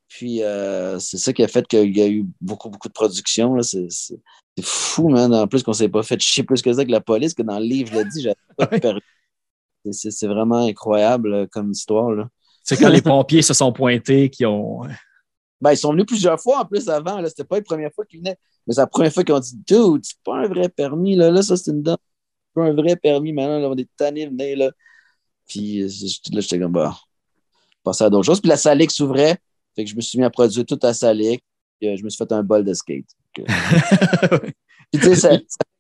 Puis 0.09 0.43
euh, 0.43 0.99
c'est 0.99 1.19
ça 1.19 1.33
qui 1.33 1.43
a 1.43 1.49
fait 1.49 1.67
qu'il 1.67 1.97
y 1.97 2.01
a 2.01 2.09
eu 2.09 2.27
beaucoup, 2.41 2.71
beaucoup 2.71 2.89
de 2.89 2.93
production. 2.95 3.55
là. 3.55 3.63
C'est 3.63 4.19
fou, 4.63 5.09
man. 5.09 5.33
En 5.35 5.47
plus 5.47 5.63
qu'on 5.63 5.73
s'est 5.75 5.89
pas 5.89 6.03
fait 6.03 6.21
chier 6.21 6.43
plus 6.43 6.63
que 6.63 6.73
ça 6.73 6.79
avec 6.79 6.91
la 6.91 7.01
police, 7.01 7.35
que 7.35 7.43
dans 7.43 7.59
le 7.59 7.65
livre, 7.65 7.91
je 7.93 7.99
l'ai 7.99 8.05
dit, 8.07 8.23
j'avais 8.23 8.37
pas 8.57 8.67
de. 8.95 9.01
C'est- 9.93 10.27
vraiment 10.27 10.67
incroyable 10.67 11.33
euh, 11.33 11.47
comme 11.47 11.71
histoire. 11.71 12.11
Là. 12.11 12.29
C'est 12.65 12.77
quand 12.77 12.89
les 12.89 13.01
pompiers 13.03 13.43
se 13.43 13.55
sont 13.55 13.73
pointés 13.73 14.29
qui 14.31 14.45
ont. 14.45 14.83
Ben, 15.61 15.73
ils 15.73 15.77
sont 15.77 15.93
venus 15.93 16.07
plusieurs 16.07 16.41
fois 16.41 16.61
en 16.61 16.65
plus 16.65 16.89
avant. 16.89 17.21
là. 17.21 17.29
C'était 17.29 17.45
pas 17.45 17.57
la 17.57 17.63
première 17.63 17.93
fois 17.93 18.05
qu'ils 18.05 18.21
venaient. 18.21 18.37
Mais 18.67 18.75
c'est 18.75 18.81
la 18.81 18.87
première 18.87 19.13
fois 19.13 19.25
qu'ils 19.25 19.35
ont 19.35 19.41
dit 19.41 19.57
Dude, 19.67 20.05
c'est 20.05 20.19
pas 20.25 20.37
un 20.37 20.49
vrai 20.49 20.69
permis. 20.69 21.17
Là, 21.17 21.31
là 21.31 21.43
ça, 21.43 21.57
c'est 21.57 21.71
une 21.71 21.83
dent. 21.83 21.97
C'est 22.65 22.71
un 22.71 22.75
vrai 22.75 22.97
permis. 22.97 23.33
Maintenant, 23.33 23.59
là, 23.61 23.69
on 23.69 23.77
est 23.77 23.89
tannés 23.97 24.27
de 24.27 24.31
venir, 24.31 24.57
là. 24.59 24.71
Puis 25.49 25.85
c'est- 25.91 26.33
là, 26.35 26.41
j'étais 26.41 26.59
comme 26.59 26.73
bah, 26.73 26.97
passer 27.85 28.05
à 28.05 28.11
d'autres 28.11 28.27
choses. 28.27 28.41
Puis 28.41 28.49
la 28.49 28.57
Salic 28.57 28.91
s'ouvrait. 28.91 29.37
Fait 29.77 29.85
que 29.85 29.91
je 29.91 29.97
me 29.97 30.01
suis 30.01 30.19
mis 30.19 30.25
à 30.25 30.31
produire 30.31 30.67
toute 30.67 30.83
la 30.85 30.93
Salic. 30.95 31.43
Puis, 31.81 31.89
euh, 31.89 31.97
je 31.97 32.03
me 32.05 32.09
suis 32.11 32.17
fait 32.19 32.33
un 32.33 32.43
bol 32.43 32.65
de 32.65 32.75
skate. 32.75 33.07
Puis, 34.91 35.01
tu 35.01 35.01
sais, 35.01 35.15
ça- 35.17 35.39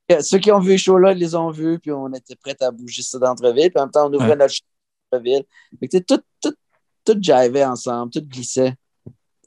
ça- 0.08 0.22
ceux 0.22 0.38
qui 0.38 0.50
ont 0.52 0.60
vu 0.60 0.70
les 0.70 0.78
shows-là, 0.78 1.12
ils 1.12 1.18
les 1.18 1.34
ont 1.34 1.50
vus. 1.50 1.78
Puis 1.80 1.90
on 1.92 2.12
était 2.14 2.36
prêts 2.36 2.56
à 2.60 2.70
bouger 2.70 3.02
ça 3.02 3.18
d'entreville. 3.18 3.70
Puis 3.70 3.78
en 3.80 3.84
même 3.84 3.90
temps, 3.90 4.08
on 4.08 4.14
ouvrait 4.14 4.30
Ouais. 4.30 4.36
notre 4.36 4.54
show 4.54 4.62
d'entreville. 5.12 5.42
Fait 5.80 5.88
que, 5.88 5.96
tu 5.96 5.98
sais, 5.98 6.04
tout, 6.04 6.20
tout, 6.40 6.54
tout 7.04 7.18
jivait 7.20 7.64
ensemble. 7.64 8.12
Tout 8.12 8.22
glissait. 8.22 8.74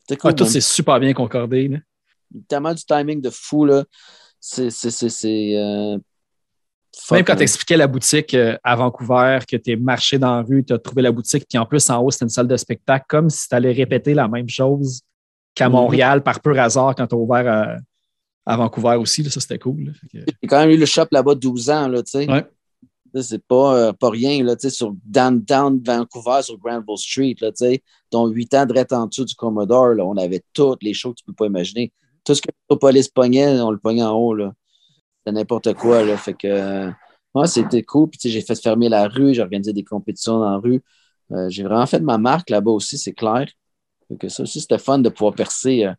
Cool, 0.10 0.18
Ah, 0.24 0.34
tout 0.34 0.46
s'est 0.46 0.60
super 0.62 1.00
bien 1.00 1.14
concordé. 1.14 1.68
là. 1.70 1.78
tellement 2.48 2.74
du 2.74 2.84
timing 2.84 3.22
de 3.22 3.30
fou, 3.30 3.66
là. 3.66 3.86
C'est. 4.40 4.70
c'est, 4.72 4.92
c'est, 4.92 5.10
c'est 5.10 5.56
euh, 5.58 5.98
Même 7.12 7.24
quand 7.24 7.36
tu 7.36 7.44
expliquais 7.44 7.78
la 7.78 7.88
boutique 7.88 8.34
euh, 8.34 8.58
à 8.64 8.76
Vancouver, 8.76 9.40
que 9.50 9.56
tu 9.58 9.72
es 9.72 9.76
marché 9.76 10.18
dans 10.20 10.36
la 10.38 10.42
rue, 10.42 10.64
tu 10.64 10.74
as 10.74 10.78
trouvé 10.78 11.02
la 11.02 11.12
boutique, 11.12 11.46
puis 11.50 11.58
en 11.58 11.66
plus, 11.66 11.90
en 11.90 12.00
haut, 12.02 12.12
c'était 12.12 12.26
une 12.26 12.30
salle 12.30 12.48
de 12.48 12.58
spectacle, 12.58 13.06
comme 13.08 13.30
si 13.30 13.48
tu 13.48 13.56
allais 13.56 13.72
répéter 13.72 14.14
la 14.14 14.28
même 14.28 14.50
chose 14.50 15.02
qu'à 15.56 15.68
Mhm. 15.70 15.76
Montréal 15.76 16.22
par 16.24 16.40
pur 16.42 16.60
hasard 16.60 16.94
quand 16.96 17.08
tu 17.08 17.16
as 17.16 17.18
ouvert 17.18 17.48
à, 17.48 17.78
à 18.54 18.58
Vancouver 18.58 18.96
aussi. 18.96 19.24
là. 19.24 19.30
ça, 19.30 19.40
c'était 19.40 19.60
cool. 19.60 19.94
que- 20.12 20.18
J'ai 20.42 20.48
quand 20.48 20.60
même 20.60 20.70
eu 20.72 20.78
le 20.78 20.86
shop 20.86 21.06
là-bas 21.12 21.36
12 21.36 21.70
ans, 21.70 21.88
là, 21.88 22.04
tu 22.04 22.12
sais. 22.12 22.30
Ouais. 22.30 22.46
C'est 23.22 23.46
pas, 23.46 23.76
euh, 23.76 23.94
pas 23.94 24.10
rien, 24.10 24.42
là, 24.44 24.56
tu 24.56 24.62
sais, 24.62 24.70
sur 24.70 24.94
downtown 25.06 25.82
Vancouver, 25.86 26.42
sur 26.44 26.58
Granville 26.58 26.98
Street, 26.98 27.36
là, 27.42 27.52
tu 27.52 27.58
sais. 27.66 27.84
Dont 28.12 28.28
8 28.28 28.54
ans 28.54 28.66
direct 28.66 28.94
en 28.94 29.06
dessous 29.08 29.26
du 29.26 29.36
Commodore, 29.36 29.96
là, 29.96 30.06
on 30.06 30.16
avait 30.16 30.42
toutes 30.54 30.82
les 30.84 30.94
shows 30.94 31.12
que 31.12 31.18
tu 31.20 31.26
peux 31.26 31.34
pas 31.34 31.46
imaginer. 31.48 31.92
Tout 32.24 32.36
ce 32.36 32.42
que 32.42 32.48
la 32.70 32.76
police 32.78 33.10
pognait, 33.10 33.60
on 33.60 33.72
le 33.72 33.80
pognait 33.80 34.04
en 34.04 34.14
haut, 34.14 34.34
là. 34.34 34.54
C'était 35.24 35.36
n'importe 35.38 35.74
quoi, 35.76 36.04
là. 36.04 36.18
Fait 36.18 36.34
que, 36.34 36.48
euh, 36.48 36.92
ouais, 37.36 37.48
c'était 37.48 37.84
cool. 37.84 38.10
Puis, 38.10 38.18
tu 38.18 38.28
sais, 38.28 38.34
j'ai 38.34 38.42
fait 38.42 38.60
fermer 38.62 38.90
la 38.90 39.08
rue, 39.08 39.34
j'ai 39.34 39.42
organisé 39.42 39.74
des 39.74 39.84
compétitions 39.84 40.40
dans 40.40 40.52
la 40.52 40.58
rue. 40.58 40.82
Euh, 41.32 41.50
j'ai 41.50 41.64
vraiment 41.64 41.86
fait 41.86 42.00
ma 42.00 42.18
marque 42.18 42.50
là-bas 42.50 42.72
aussi, 42.72 42.98
c'est 42.98 43.14
clair. 43.14 43.48
Fait 44.08 44.18
que 44.18 44.30
ça 44.30 44.44
aussi, 44.44 44.60
c'était 44.60 44.78
fun 44.80 45.00
de 45.00 45.10
pouvoir 45.10 45.34
percer 45.36 45.86
euh, 45.86 45.94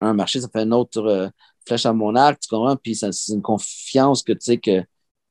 un 0.00 0.14
marché. 0.14 0.40
Ça 0.40 0.48
fait 0.48 0.62
une 0.62 0.72
autre 0.72 1.00
euh, 1.00 1.28
flèche 1.66 1.86
à 1.86 1.92
mon 1.92 2.14
arc, 2.14 2.40
tu 2.40 2.48
comprends? 2.48 2.76
Puis, 2.76 2.94
c'est 2.94 3.32
une 3.32 3.42
confiance 3.42 4.22
que, 4.22 4.32
tu 4.32 4.38
sais, 4.40 4.58
que, 4.58 4.82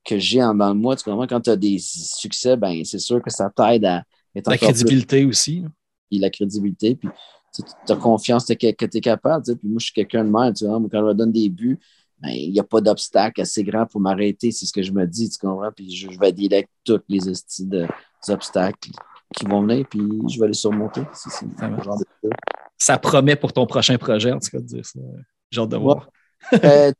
que 0.04 0.18
j'ai 0.20 0.44
en 0.44 0.54
dans 0.54 0.76
moi. 0.76 0.96
Tu 0.96 1.04
comprends? 1.04 1.26
Quand 1.28 1.42
tu 1.42 1.50
as 1.50 1.56
des 1.56 1.78
succès, 1.80 2.58
ben, 2.58 2.84
c'est 2.84 3.00
sûr 3.00 3.22
que 3.22 3.30
ça 3.32 3.50
t'aide 3.50 3.86
à 3.86 4.04
être 4.36 4.50
La 4.50 4.58
plus 4.58 4.66
crédibilité 4.66 5.26
aussi. 5.26 5.62
là. 5.62 5.70
puis 6.10 6.20
la 6.20 6.30
crédibilité, 6.30 6.96
puis 6.96 7.10
tu 7.54 7.64
as 7.92 7.96
confiance 7.96 8.46
que, 8.46 8.72
que 8.72 8.86
tu 8.86 8.98
es 8.98 9.02
capable. 9.02 9.44
tu 9.44 9.52
sais. 9.52 9.58
Puis 9.58 9.68
moi, 9.68 9.80
je 9.80 9.86
suis 9.86 9.94
quelqu'un 9.94 10.24
de 10.24 10.30
même. 10.30 10.54
Tu 10.54 10.66
vois, 10.66 10.80
moi, 10.80 10.90
quand 10.92 11.00
je 11.00 11.06
me 11.06 11.14
donne 11.14 11.32
des 11.32 11.50
buts, 11.50 11.80
ben, 12.20 12.30
il 12.30 12.52
n'y 12.52 12.60
a 12.60 12.64
pas 12.64 12.82
d'obstacle 12.82 13.42
assez 13.42 13.64
grand 13.64 13.86
pour 13.86 14.02
m'arrêter. 14.02 14.52
C'est 14.52 14.66
ce 14.66 14.74
que 14.74 14.82
je 14.82 14.92
me 14.92 15.06
dis, 15.06 15.30
tu 15.30 15.38
comprends? 15.38 15.72
Puis 15.72 15.96
je, 15.96 16.10
je 16.12 16.20
vais 16.20 16.32
dealer 16.32 16.58
avec 16.58 16.70
tous 16.84 17.02
les 17.08 17.30
estis 17.30 17.66
de, 17.66 17.82
des 17.82 18.34
obstacles 18.34 18.90
qui 19.36 19.46
vont 19.46 19.62
venir, 19.62 19.86
puis 19.90 20.02
je 20.30 20.40
vais 20.40 20.48
les 20.48 20.54
surmonter. 20.54 21.02
Ça 21.14 21.42
le 21.68 21.72
marche. 21.72 21.86
genre 21.86 22.00
de 22.00 22.30
Ça 22.78 22.98
promet 22.98 23.36
pour 23.36 23.54
ton 23.54 23.66
prochain 23.66 23.98
projet, 23.98 24.32
en 24.32 24.40
tout 24.40 24.50
cas, 24.50 24.60
de 24.60 24.66
dire 24.66 24.86
ça. 24.86 25.00
J'ai 25.52 25.62
hâte 25.62 25.70
de 25.70 25.78
voir. 25.78 26.10
Euh, 26.64 26.92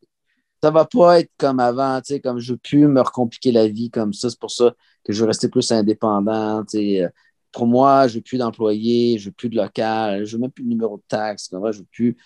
ça 0.64 0.72
va 0.72 0.86
pas 0.86 1.20
être 1.20 1.32
comme 1.38 1.60
avant, 1.60 2.02
tu 2.02 2.16
sais, 2.16 2.20
comme 2.20 2.40
je 2.40 2.54
veux 2.54 2.58
plus 2.58 2.88
me 2.88 3.02
recompliquer 3.02 3.52
la 3.52 3.68
vie 3.68 3.92
comme 3.92 4.14
ça. 4.14 4.32
C'est 4.32 4.40
pour 4.40 4.50
ça 4.50 4.74
que 5.04 5.14
je 5.14 5.22
veux 5.22 5.28
rester 5.28 5.48
plus 5.48 5.72
indépendant. 5.72 6.64
tu 6.66 6.80
sais. 6.80 7.08
Pour 7.52 7.68
moi, 7.68 8.08
je 8.08 8.16
veux 8.16 8.22
plus 8.22 8.40
d'employés, 8.40 9.20
je 9.20 9.30
veux 9.30 9.32
plus 9.32 9.50
de 9.50 9.56
local, 9.56 10.26
je 10.26 10.36
veux 10.36 10.42
même 10.42 10.52
plus 10.52 10.64
de 10.64 10.70
numéro 10.70 10.98
de 10.98 11.04
taxe. 11.08 11.50
Je 11.52 11.78
veux 11.78 11.86
plus. 11.92 12.18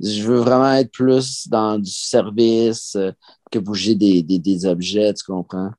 Je 0.00 0.22
veux 0.22 0.38
vraiment 0.38 0.72
être 0.74 0.92
plus 0.92 1.48
dans 1.48 1.78
du 1.78 1.90
service 1.90 2.96
euh, 2.96 3.12
que 3.50 3.58
bouger 3.58 3.94
des, 3.94 4.22
des, 4.22 4.38
des 4.38 4.66
objets, 4.66 5.14
tu 5.14 5.24
comprends? 5.24 5.70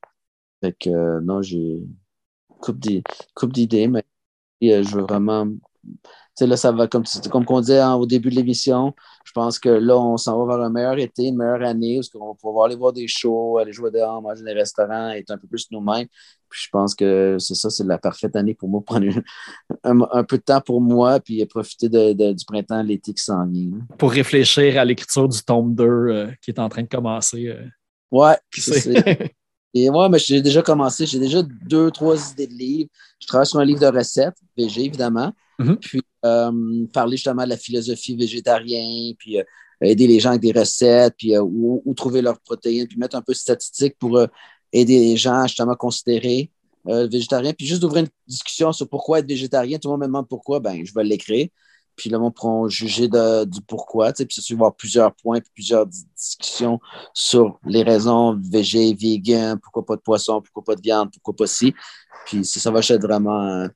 Fait 0.62 0.74
que 0.78 0.90
euh, 0.90 1.20
non, 1.22 1.42
j'ai 1.42 1.82
coupe 3.34 3.52
d'idées, 3.52 3.88
mais 3.88 4.04
euh, 4.64 4.82
je 4.84 4.96
veux 4.96 5.02
vraiment. 5.02 5.46
Là, 6.40 6.56
ça 6.56 6.70
va 6.70 6.86
comme, 6.86 7.02
comme 7.32 7.44
on 7.48 7.60
disait 7.60 7.80
hein, 7.80 7.94
au 7.94 8.06
début 8.06 8.30
de 8.30 8.36
l'émission, 8.36 8.94
je 9.24 9.32
pense 9.32 9.58
que 9.58 9.68
là, 9.68 9.98
on 9.98 10.16
s'en 10.16 10.44
va 10.46 10.56
vers 10.56 10.64
un 10.66 10.70
meilleur 10.70 10.96
été, 10.98 11.24
une 11.24 11.36
meilleure 11.36 11.62
année, 11.64 11.96
parce 11.96 12.08
qu'on 12.10 12.28
va 12.28 12.34
pouvoir 12.40 12.66
aller 12.66 12.76
voir 12.76 12.92
des 12.92 13.08
shows, 13.08 13.58
aller 13.58 13.72
jouer 13.72 13.90
dehors, 13.90 14.22
manger 14.22 14.42
dans 14.42 14.46
des 14.46 14.52
restaurants, 14.52 15.10
être 15.10 15.32
un 15.32 15.38
peu 15.38 15.48
plus 15.48 15.66
nous-mêmes. 15.72 16.06
Puis 16.48 16.60
je 16.64 16.68
pense 16.70 16.94
que 16.94 17.36
c'est 17.40 17.56
ça, 17.56 17.70
c'est 17.70 17.84
la 17.84 17.98
parfaite 17.98 18.36
année 18.36 18.54
pour 18.54 18.68
moi, 18.68 18.82
prendre 18.86 19.06
une- 19.06 19.22
un, 19.82 19.98
un 20.12 20.22
peu 20.22 20.38
de 20.38 20.42
temps 20.42 20.60
pour 20.60 20.80
moi, 20.80 21.18
puis 21.18 21.44
profiter 21.46 21.88
de- 21.88 22.12
de- 22.12 22.32
du 22.32 22.44
printemps, 22.44 22.82
l'été 22.84 23.12
qui 23.12 23.22
s'en 23.24 23.44
vient. 23.46 23.70
Pour 23.98 24.12
réfléchir 24.12 24.78
à 24.78 24.84
l'écriture 24.84 25.28
du 25.28 25.42
tome 25.42 25.74
2 25.74 25.84
euh, 25.84 26.30
qui 26.40 26.52
est 26.52 26.60
en 26.60 26.68
train 26.68 26.82
de 26.82 26.88
commencer. 26.88 27.48
euh, 27.48 27.64
Ouais, 28.12 28.36
c'est- 28.54 28.92
Et 29.84 29.90
moi, 29.90 30.08
mais 30.08 30.18
j'ai 30.18 30.42
déjà 30.42 30.62
commencé, 30.62 31.06
j'ai 31.06 31.18
déjà 31.18 31.42
deux, 31.42 31.90
trois 31.90 32.16
idées 32.32 32.46
de 32.46 32.54
livres. 32.54 32.90
Je 33.20 33.26
travaille 33.26 33.46
sur 33.46 33.58
un 33.58 33.64
livre 33.64 33.80
de 33.80 33.86
recettes, 33.86 34.36
VG 34.56 34.84
évidemment. 34.84 35.32
Mhm. 35.58 35.76
Puis 35.76 36.00
euh, 36.24 36.86
parler 36.92 37.16
justement 37.16 37.44
de 37.44 37.48
la 37.48 37.56
philosophie 37.56 38.16
végétarienne, 38.16 39.14
puis 39.18 39.38
euh, 39.38 39.44
aider 39.80 40.06
les 40.06 40.20
gens 40.20 40.30
avec 40.30 40.42
des 40.42 40.52
recettes, 40.52 41.14
puis 41.18 41.34
euh, 41.36 41.42
où, 41.42 41.82
où 41.84 41.94
trouver 41.94 42.22
leurs 42.22 42.40
protéines, 42.40 42.86
puis 42.86 42.98
mettre 42.98 43.16
un 43.16 43.22
peu 43.22 43.32
de 43.32 43.38
statistiques 43.38 43.96
pour 43.98 44.20
aider 44.72 44.98
les 44.98 45.16
gens 45.16 45.46
justement 45.46 45.72
à 45.72 45.76
considérer 45.76 46.50
végétarien. 46.84 47.52
Puis 47.52 47.66
juste 47.66 47.82
d'ouvrir 47.82 48.04
une 48.04 48.10
discussion 48.26 48.72
sur 48.72 48.88
pourquoi 48.88 49.18
être 49.18 49.28
végétarien. 49.28 49.78
Tout 49.78 49.88
le 49.88 49.92
monde 49.92 50.00
me 50.00 50.06
demande 50.06 50.28
pourquoi, 50.28 50.58
ben 50.60 50.84
je 50.84 50.94
vais 50.94 51.04
l'écrire. 51.04 51.48
Puis 51.98 52.08
le 52.08 52.18
monde 52.18 52.34
pourra 52.34 52.68
juger 52.68 53.08
de- 53.08 53.44
du 53.44 53.60
pourquoi. 53.60 54.12
Puis 54.12 54.26
ça, 54.30 54.42
il 54.48 54.54
va 54.54 54.58
y 54.58 54.62
avoir 54.62 54.76
plusieurs 54.76 55.12
points, 55.16 55.40
plusieurs 55.52 55.84
di- 55.84 56.06
discussions 56.16 56.78
sur 57.12 57.58
les 57.66 57.82
raisons 57.82 58.38
végé, 58.40 58.94
vegan, 58.94 59.58
pourquoi 59.60 59.84
pas 59.84 59.96
de 59.96 60.00
poisson, 60.00 60.40
pourquoi 60.40 60.62
pas 60.62 60.76
de 60.76 60.80
viande, 60.80 61.10
pourquoi 61.12 61.34
pas 61.34 61.46
ci. 61.48 61.74
Puis 62.24 62.44
ça, 62.44 62.60
ça 62.60 62.70
va 62.70 62.78
être 62.78 63.02
vraiment 63.02 63.42
euh, 63.42 63.68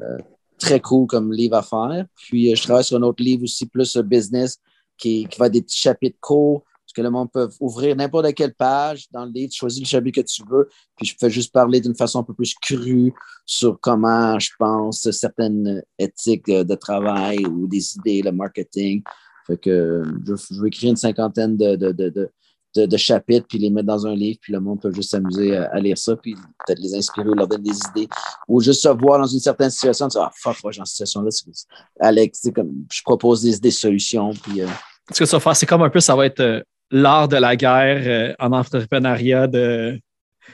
euh, 0.00 0.18
très 0.58 0.78
cool 0.78 1.06
comme 1.06 1.32
livre 1.32 1.56
à 1.56 1.62
faire. 1.62 2.04
Puis 2.14 2.52
euh, 2.52 2.54
je 2.54 2.62
travaille 2.62 2.84
sur 2.84 2.98
un 2.98 3.02
autre 3.02 3.22
livre 3.22 3.44
aussi, 3.44 3.66
plus 3.66 3.96
business, 3.96 4.58
qui, 4.98 5.26
qui 5.26 5.38
va 5.38 5.46
être 5.46 5.52
des 5.52 5.62
petits 5.62 5.78
chapitres 5.78 6.18
courts, 6.20 6.62
parce 6.90 6.96
que 6.96 7.02
le 7.02 7.10
monde 7.10 7.30
peut 7.32 7.48
ouvrir 7.60 7.94
n'importe 7.94 8.34
quelle 8.34 8.52
page 8.52 9.06
dans 9.12 9.24
le 9.24 9.30
livre, 9.30 9.52
tu 9.52 9.58
choisis 9.58 9.80
le 9.80 9.86
chapitre 9.86 10.22
que 10.22 10.26
tu 10.26 10.42
veux, 10.50 10.68
puis 10.96 11.06
je 11.06 11.14
peux 11.16 11.28
juste 11.28 11.52
parler 11.52 11.80
d'une 11.80 11.94
façon 11.94 12.18
un 12.18 12.24
peu 12.24 12.34
plus 12.34 12.52
crue 12.60 13.14
sur 13.46 13.78
comment 13.80 14.36
je 14.40 14.50
pense 14.58 15.08
certaines 15.12 15.84
éthiques 16.00 16.50
de 16.50 16.74
travail 16.74 17.46
ou 17.46 17.68
des 17.68 17.94
idées, 17.94 18.22
le 18.22 18.32
marketing. 18.32 19.04
Fait 19.46 19.56
que 19.56 20.02
je, 20.26 20.60
vais 20.60 20.66
écrire 20.66 20.90
une 20.90 20.96
cinquantaine 20.96 21.56
de, 21.56 21.76
de, 21.76 22.30
de, 22.74 22.96
chapitres, 22.96 23.46
puis 23.48 23.58
les 23.58 23.70
mettre 23.70 23.86
dans 23.86 24.04
un 24.04 24.14
livre, 24.16 24.40
puis 24.42 24.52
le 24.52 24.58
monde 24.58 24.80
peut 24.80 24.92
juste 24.92 25.12
s'amuser 25.12 25.56
à, 25.56 25.78
lire 25.78 25.96
ça, 25.96 26.16
puis 26.16 26.34
peut-être 26.34 26.80
les 26.80 26.96
inspirer 26.96 27.28
ou 27.28 27.34
leur 27.34 27.46
donner 27.46 27.70
des 27.70 27.78
idées. 27.90 28.08
Ou 28.48 28.60
juste 28.60 28.82
se 28.82 28.88
voir 28.88 29.20
dans 29.20 29.26
une 29.26 29.38
certaine 29.38 29.70
situation, 29.70 30.08
dire 30.08 30.22
Ah, 30.22 30.32
fuck, 30.34 30.56
ouais, 30.64 30.72
dans 30.76 30.84
cette 30.84 31.06
situation-là, 31.06 31.30
c'est- 31.30 31.66
Alex, 32.00 32.48
comme, 32.52 32.84
je 32.92 33.02
propose 33.02 33.42
des, 33.42 33.58
des 33.58 33.70
solutions, 33.70 34.32
puis 34.34 34.62
euh, 34.62 34.66
Ce 35.12 35.20
que 35.20 35.24
ça 35.24 35.36
va 35.36 35.40
faire, 35.40 35.56
c'est 35.56 35.66
comme 35.66 35.82
un 35.82 35.90
peu, 35.90 36.00
ça 36.00 36.16
va 36.16 36.26
être 36.26 36.40
euh, 36.40 36.60
l'art 36.90 37.28
de 37.28 37.36
la 37.36 37.56
guerre 37.56 38.02
euh, 38.06 38.34
en 38.38 38.52
entrepreneuriat 38.52 39.46
de, 39.46 40.00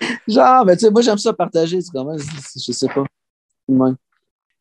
Genre, 0.28 0.64
ben, 0.64 0.76
tu 0.76 0.84
sais, 0.84 0.90
moi, 0.90 1.02
j'aime 1.02 1.18
ça 1.18 1.32
partager, 1.32 1.80
c'est 1.80 1.90
comment, 1.92 2.16
je 2.16 2.72
sais 2.72 2.88
pas. 2.88 3.04
Ouais. 3.68 3.90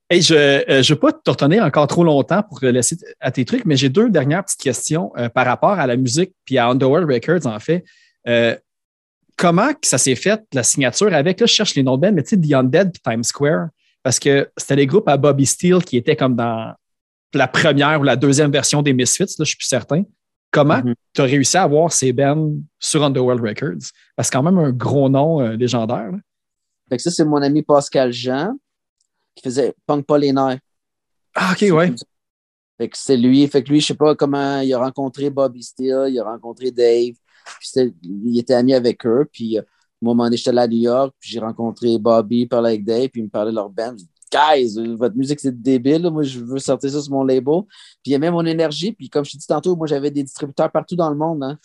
Hey, 0.09 0.21
je 0.21 0.34
ne 0.34 0.88
veux 0.88 0.99
pas 0.99 1.11
te 1.11 1.30
retenir 1.30 1.63
encore 1.63 1.88
trop 1.88 2.03
longtemps 2.03 2.43
pour 2.43 2.59
laisser 2.61 2.95
à 3.19 3.32
tes 3.32 3.43
trucs, 3.43 3.65
mais 3.65 3.76
j'ai 3.76 3.89
deux 3.89 4.09
dernières 4.09 4.43
petites 4.43 4.61
questions 4.61 5.11
euh, 5.17 5.30
par 5.30 5.45
rapport 5.45 5.71
à 5.71 5.88
la 5.88 5.95
musique 5.95 6.32
puis 6.45 6.57
à 6.57 6.67
Underworld 6.67 7.09
Records, 7.09 7.47
en 7.47 7.59
fait. 7.59 7.84
Euh, 8.28 8.55
comment 9.36 9.71
ça 9.82 9.97
s'est 9.97 10.15
fait, 10.15 10.43
la 10.53 10.63
signature 10.63 11.11
avec, 11.13 11.39
là, 11.39 11.47
je 11.47 11.53
cherche 11.53 11.73
les 11.76 11.84
noms 11.84 11.97
de 11.97 12.07
mais 12.09 12.23
tu 12.23 12.30
sais, 12.30 12.38
The 12.38 12.53
Undead 12.53 12.91
puis 12.91 13.01
Times 13.03 13.23
Square, 13.23 13.69
parce 14.03 14.19
que 14.19 14.47
c'était 14.57 14.76
les 14.76 14.86
groupes 14.86 15.09
à 15.09 15.17
Bobby 15.17 15.47
Steele 15.47 15.84
qui 15.84 15.97
étaient 15.97 16.15
comme 16.15 16.36
dans 16.36 16.73
la 17.34 17.47
première 17.47 17.99
ou 17.99 18.03
la 18.03 18.15
deuxième 18.15 18.51
version 18.51 18.84
des 18.84 18.93
Misfits, 18.93 19.23
là, 19.23 19.36
je 19.39 19.45
suis 19.45 19.57
plus 19.57 19.67
certain. 19.67 20.03
Comment 20.52 20.78
Mhm. 20.78 20.93
tu 21.14 21.22
as 21.22 21.26
réussi 21.26 21.58
à 21.58 21.64
avoir 21.64 21.91
ces 21.91 22.14
bands 22.14 22.54
sur 22.80 23.04
Underworld 23.04 23.41
Records? 23.41 23.89
Parce 24.16 24.30
que 24.30 24.34
c'est 24.36 24.38
quand 24.38 24.43
même 24.43 24.58
un 24.58 24.72
gros 24.72 25.10
nom 25.10 25.41
euh, 25.41 25.56
légendaire. 25.56 26.12
là. 26.12 26.18
Fait 26.89 26.98
que 26.98 27.04
ça, 27.04 27.12
c'est 27.12 27.26
mon 27.26 27.41
ami 27.41 27.62
Pascal 27.64 28.12
Jean 28.14 28.54
qui 29.36 29.43
faisait 29.43 29.74
Punk 29.86 30.06
pas 30.06 30.18
les 30.18 30.32
nerfs. 30.32 30.60
Ah, 31.34 31.52
OK, 31.54 31.70
ouais. 31.72 31.93
Fait 32.78 32.89
que 32.89 32.98
c'est 32.98 33.18
lui. 33.18 33.46
Fait 33.48 33.64
que 33.64 33.70
lui, 33.70 33.82
je 33.82 33.88
sais 33.88 33.96
pas 33.96 34.16
comment 34.16 34.60
il 34.62 34.74
a 34.74 34.78
rencontré 34.80 35.30
Bobby 35.30 35.64
Steele, 35.64 36.06
il 36.10 36.20
a 36.20 36.24
rencontré 36.24 36.72
Dave. 36.72 37.16
Puis 37.60 37.93
il 38.04 38.39
était 38.39 38.54
ami 38.54 38.74
avec 38.74 39.06
eux. 39.06 39.28
Puis 39.32 39.58
euh, 39.58 39.62
moi, 40.02 40.12
à 40.12 40.14
un 40.14 40.16
moment 40.16 40.24
donné, 40.26 40.38
j'étais 40.38 40.52
là 40.52 40.64
à 40.64 40.68
New 40.68 40.78
York, 40.80 41.14
puis 41.20 41.30
j'ai 41.32 41.39
rencontré 41.39 41.98
Bobby, 41.98 42.46
parlait 42.46 42.70
avec 42.70 42.86
Dave, 42.86 43.10
puis 43.10 43.22
il 43.22 43.26
me 43.26 43.30
parlait 43.30 43.52
de 43.52 43.56
leur 43.56 43.70
band. 43.70 43.91
Je 43.98 44.04
dis, 44.04 44.10
Guys, 44.36 44.77
euh, 44.77 44.95
votre 44.95 45.15
musique, 45.15 45.39
c'est 45.39 45.61
débile. 45.61 46.09
Moi, 46.11 46.23
je 46.23 46.39
veux 46.39 46.59
sortir 46.59 46.89
ça 46.91 47.01
sur 47.01 47.11
mon 47.11 47.23
label. 47.23 47.61
Puis 48.03 48.11
il 48.11 48.13
aimait 48.13 48.31
mon 48.31 48.45
énergie. 48.45 48.91
Puis 48.91 49.09
comme 49.09 49.23
je 49.23 49.31
t'ai 49.31 49.38
dit 49.38 49.47
tantôt, 49.47 49.75
moi, 49.75 49.88
j'avais 49.88 50.11
des 50.11 50.23
distributeurs 50.23 50.71
partout 50.71 50.95
dans 50.95 51.09
le 51.09 51.15
monde. 51.15 51.43
Hein. 51.43 51.57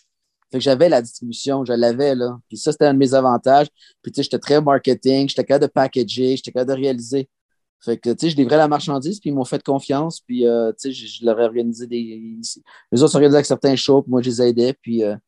Fait 0.53 0.59
que 0.59 0.65
j'avais 0.65 0.89
la 0.89 1.03
distribution, 1.03 1.65
je 1.65 1.73
l'avais 1.73 2.15
là. 2.15 2.39
Puis 2.49 2.57
ça, 2.59 2.73
c'était 2.73 2.87
un 2.87 2.95
de 2.95 2.99
mes 2.99 3.15
avantages. 3.15 3.69
Puis 4.03 4.13
tu 4.13 4.17
sais, 4.17 4.23
j'étais 4.25 4.39
très 4.39 4.61
marketing, 4.61 5.29
j'étais 5.29 5.45
capable 5.45 5.67
de 5.67 5.73
packager, 5.73 6.37
j'étais 6.37 6.53
capable 6.53 6.73
de 6.73 6.77
réaliser. 6.83 7.29
Fait 7.83 7.97
que, 7.97 8.11
tu 8.11 8.17
sais, 8.21 8.31
je 8.31 8.37
livrais 8.37 8.59
la 8.59 8.69
marchandise, 8.69 9.21
puis 9.21 9.31
ils 9.31 9.33
m'ont 9.33 9.45
fait 9.45 9.63
confiance, 9.63 10.21
puis, 10.21 10.47
euh, 10.47 10.71
tu 10.73 10.93
sais, 10.93 10.93
je, 10.93 11.25
leur 11.25 11.41
ai 11.41 11.45
organisé 11.45 11.87
des... 11.87 12.37
Les 12.93 13.03
autres 13.03 13.13
s'organisaient 13.13 13.37
avec 13.39 13.47
certains 13.47 13.75
shows, 13.75 14.03
puis 14.03 14.11
moi, 14.11 14.21
je 14.21 14.29
les 14.29 14.43
aidais, 14.43 14.75
puis, 14.75 15.03
euh, 15.03 15.15
tu 15.15 15.21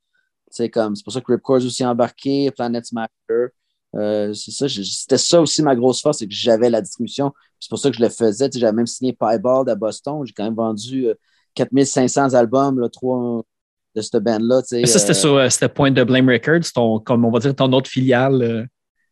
sais, 0.51 0.69
comme, 0.69 0.95
c'est 0.95 1.03
pour 1.03 1.15
ça 1.15 1.23
que 1.23 1.33
Ripcord 1.33 1.65
aussi 1.65 1.83
embarqué, 1.83 2.51
Planet 2.51 2.85
Smacker, 2.85 3.49
euh, 3.95 4.33
c'est 4.35 4.51
ça, 4.51 4.67
je- 4.67 4.83
c'était 4.83 5.19
ça 5.19 5.41
aussi 5.41 5.63
ma 5.63 5.75
grosse 5.77 6.01
force, 6.01 6.19
c'est 6.19 6.27
que 6.27 6.35
j'avais 6.35 6.71
la 6.71 6.81
distribution, 6.81 7.33
c'est 7.61 7.69
pour 7.69 7.79
ça 7.79 7.91
que 7.91 7.97
je 7.97 8.03
le 8.03 8.09
faisais, 8.09 8.49
tu 8.49 8.55
sais, 8.55 8.61
j'avais 8.61 8.73
même 8.73 8.87
signé 8.87 9.13
Piebald 9.13 9.69
à 9.69 9.75
Boston, 9.75 10.23
j'ai 10.25 10.33
quand 10.33 10.45
même 10.45 10.55
vendu 10.55 11.09
euh, 11.09 11.15
4500 11.55 12.35
albums, 12.35 12.81
là, 12.81 12.89
trois 12.89 13.43
de 13.95 14.01
cette 14.01 14.23
band-là, 14.23 14.63
tu 14.63 14.69
sais. 14.69 14.81
Mais 14.81 14.87
ça, 14.87 14.99
c'était 14.99 15.11
euh, 15.11 15.15
sur 15.15 15.35
euh, 15.37 15.49
c'était 15.51 15.69
Point 15.69 15.91
de 15.91 16.03
Blame 16.03 16.29
Records, 16.31 16.73
ton, 16.75 16.99
comme 17.01 17.25
on 17.27 17.31
va 17.31 17.39
dire, 17.41 17.55
ton 17.55 17.71
autre 17.73 17.91
filiale. 17.91 18.43
euh. 18.43 18.65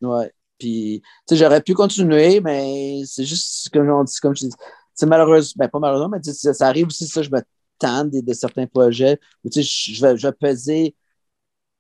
Ouais. 0.06 0.32
Puis, 0.58 1.02
tu 1.28 1.34
sais, 1.34 1.36
j'aurais 1.44 1.60
pu 1.62 1.74
continuer, 1.74 2.40
mais 2.40 3.02
c'est 3.06 3.24
juste 3.24 3.68
comme 3.72 3.88
on 3.90 4.04
dit, 4.04 4.16
comme 4.22 4.34
je 4.34 4.46
dis, 4.46 4.52
c'est 4.94 5.06
malheureux, 5.06 5.40
ben 5.56 5.68
pas 5.68 5.78
malheureusement, 5.78 6.08
mais 6.16 6.22
ça, 6.32 6.54
ça 6.54 6.66
arrive 6.68 6.86
aussi, 6.86 7.06
ça, 7.06 7.22
je 7.22 7.30
me 7.30 7.40
tente 7.78 8.10
de, 8.10 8.20
de 8.20 8.32
certains 8.34 8.66
projets 8.66 9.18
où, 9.44 9.48
tu 9.50 9.62
sais, 9.62 9.68
je, 9.92 9.94
je 9.96 10.00
vais, 10.06 10.16
je 10.16 10.26
vais 10.26 10.32
peser 10.32 10.94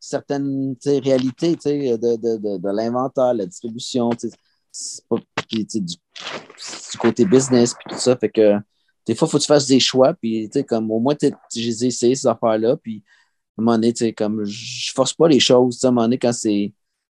certaines 0.00 0.74
réalités, 0.84 1.54
de, 1.54 1.96
de, 1.96 2.16
de, 2.16 2.58
de 2.58 2.68
l'inventaire, 2.74 3.34
la 3.34 3.46
distribution, 3.46 4.10
pas, 5.08 5.16
du, 5.50 5.64
du 5.64 6.98
côté 6.98 7.24
business, 7.24 7.74
puis 7.74 7.94
tout 7.94 8.00
ça, 8.00 8.16
fait 8.16 8.30
que 8.30 8.56
des 9.06 9.14
fois, 9.14 9.26
il 9.28 9.30
faut 9.30 9.38
que 9.38 9.42
tu 9.42 9.48
fasses 9.48 9.66
des 9.66 9.80
choix, 9.80 10.14
puis, 10.14 10.50
comme 10.68 10.90
au 10.90 11.00
moins, 11.00 11.14
j'ai 11.54 11.86
essayé 11.86 12.14
ces 12.14 12.26
affaires-là, 12.26 12.76
puis 12.76 13.02
à 13.58 13.62
un 13.62 13.64
moment 13.64 13.78
donné, 13.78 14.12
comme 14.12 14.44
je 14.44 14.92
force 14.92 15.12
pas 15.12 15.28
les 15.28 15.40
choses, 15.40 15.84
à 15.84 15.88
un 15.88 15.90
moment 15.90 16.02
donné, 16.02 16.18
quand 16.18 16.32
c'est 16.32 16.72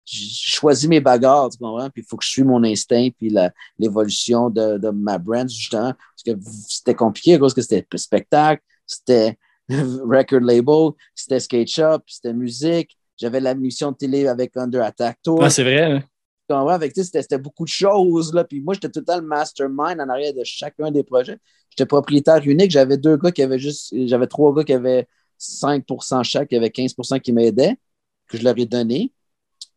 je 0.05 0.51
choisis 0.57 0.89
mes 0.89 1.01
bagarres, 1.01 1.51
tu 1.51 1.59
comprends? 1.59 1.89
Puis 1.91 2.03
il 2.03 2.05
faut 2.05 2.17
que 2.17 2.25
je 2.25 2.31
suive 2.31 2.47
mon 2.47 2.65
instinct, 2.65 3.09
puis 3.17 3.33
l'évolution 3.79 4.51
de, 4.51 4.79
de 4.79 4.91
ma 4.91 5.19
brand, 5.19 5.49
justement. 5.49 5.93
Parce 5.93 6.23
que 6.25 6.43
c'était 6.69 6.95
compliqué 6.95 7.35
à 7.35 7.39
cause 7.39 7.55
que 7.55 7.63
c'était 7.63 7.87
spectacle, 7.97 8.63
c'était 8.87 9.39
record 9.69 10.41
label, 10.43 10.91
c'était 11.15 11.41
skate 11.41 11.69
shop, 11.69 11.99
c'était 12.07 12.33
musique. 12.33 12.97
J'avais 13.17 13.41
la 13.41 13.55
mission 13.55 13.93
de 13.93 13.97
télé 13.97 14.27
avec 14.27 14.57
Under 14.57 14.83
Attack 14.83 15.19
Tour. 15.23 15.43
Ah, 15.43 15.51
c'est 15.51 15.63
vrai. 15.63 15.83
hein? 15.83 16.03
C'était 17.23 17.39
beaucoup 17.39 17.65
de 17.65 17.69
choses. 17.69 18.35
Là. 18.35 18.45
Puis 18.45 18.61
moi, 18.61 18.75
j'étais 18.75 18.91
tout 18.91 19.05
le 19.07 19.21
mastermind 19.21 20.01
en 20.01 20.09
arrière 20.09 20.35
de 20.35 20.43
chacun 20.45 20.91
des 20.91 21.05
projets. 21.05 21.39
J'étais 21.71 21.87
propriétaire 21.87 22.43
unique. 22.47 22.71
J'avais 22.71 22.97
deux 22.99 23.17
gars 23.17 23.31
qui 23.31 23.43
avaient 23.43 23.59
juste. 23.59 23.95
J'avais 24.07 24.27
trois 24.27 24.53
gars 24.55 24.65
qui 24.65 24.73
avaient 24.73 25.07
5% 25.39 26.23
chaque, 26.25 26.49
qui 26.49 26.57
avaient 26.57 26.69
15% 26.69 27.21
qui 27.21 27.33
m'aidaient, 27.33 27.77
que 28.29 28.39
je 28.39 28.45
leur 28.45 28.59
ai 28.59 28.67
donné. 28.67 29.13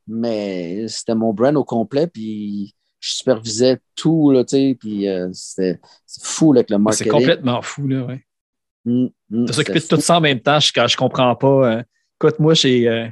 Mais 0.07 0.87
c'était 0.87 1.15
mon 1.15 1.33
brand 1.33 1.55
au 1.55 1.63
complet. 1.63 2.07
Puis 2.07 2.75
je 2.99 3.11
supervisais 3.13 3.77
tout, 3.95 4.31
là. 4.31 4.43
Puis 4.43 5.07
euh, 5.07 5.29
c'était 5.33 5.79
c'est 6.05 6.23
fou, 6.23 6.51
là, 6.53 6.59
avec 6.59 6.69
le 6.71 6.75
C'est 6.77 6.81
marketing. 6.81 7.11
complètement 7.11 7.61
fou, 7.61 7.87
là, 7.87 8.05
ouais. 8.05 8.25
Mm, 8.85 9.07
mm, 9.29 9.45
De 9.45 9.51
s'occuper 9.51 9.79
de 9.79 9.85
tout 9.87 9.99
ça 9.99 10.17
en 10.17 10.21
même 10.21 10.39
temps, 10.39 10.59
je, 10.59 10.71
je 10.87 10.95
comprends 10.97 11.35
pas. 11.35 11.47
euh. 11.77 11.83
écoute, 12.21 12.39
moi, 12.39 12.53
j'ai 12.53 12.87
euh, 12.87 13.07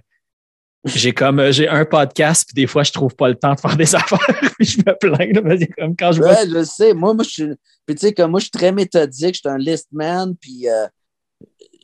j'ai 0.86 1.14
comme 1.14 1.40
euh, 1.40 1.52
j'ai 1.52 1.68
un 1.68 1.86
podcast, 1.86 2.46
puis 2.48 2.62
des 2.62 2.68
fois, 2.68 2.84
je 2.84 2.92
trouve 2.92 3.16
pas 3.16 3.30
le 3.30 3.36
temps 3.36 3.54
de 3.56 3.60
faire 3.60 3.76
des 3.78 3.96
affaires, 3.96 4.20
puis 4.58 4.66
je 4.68 4.78
me 4.80 4.98
plains. 4.98 5.42
Là, 5.42 5.66
comme 5.78 5.96
quand 5.96 6.12
je 6.12 6.20
vois 6.22 6.34
Ouais, 6.34 6.48
je 6.50 6.64
sais. 6.64 6.94
Moi, 6.94 7.14
moi, 7.14 7.24
je 7.24 7.30
suis. 7.30 7.48
Puis, 7.86 7.96
tu 7.96 8.08
sais, 8.08 8.14
comme 8.14 8.32
moi, 8.32 8.40
je 8.40 8.46
suis 8.46 8.52
très 8.52 8.72
méthodique. 8.72 9.36
Je 9.36 9.40
suis 9.40 9.50
un 9.50 9.58
list 9.58 9.88
man. 9.92 10.36
Puis, 10.40 10.68
euh, 10.70 10.88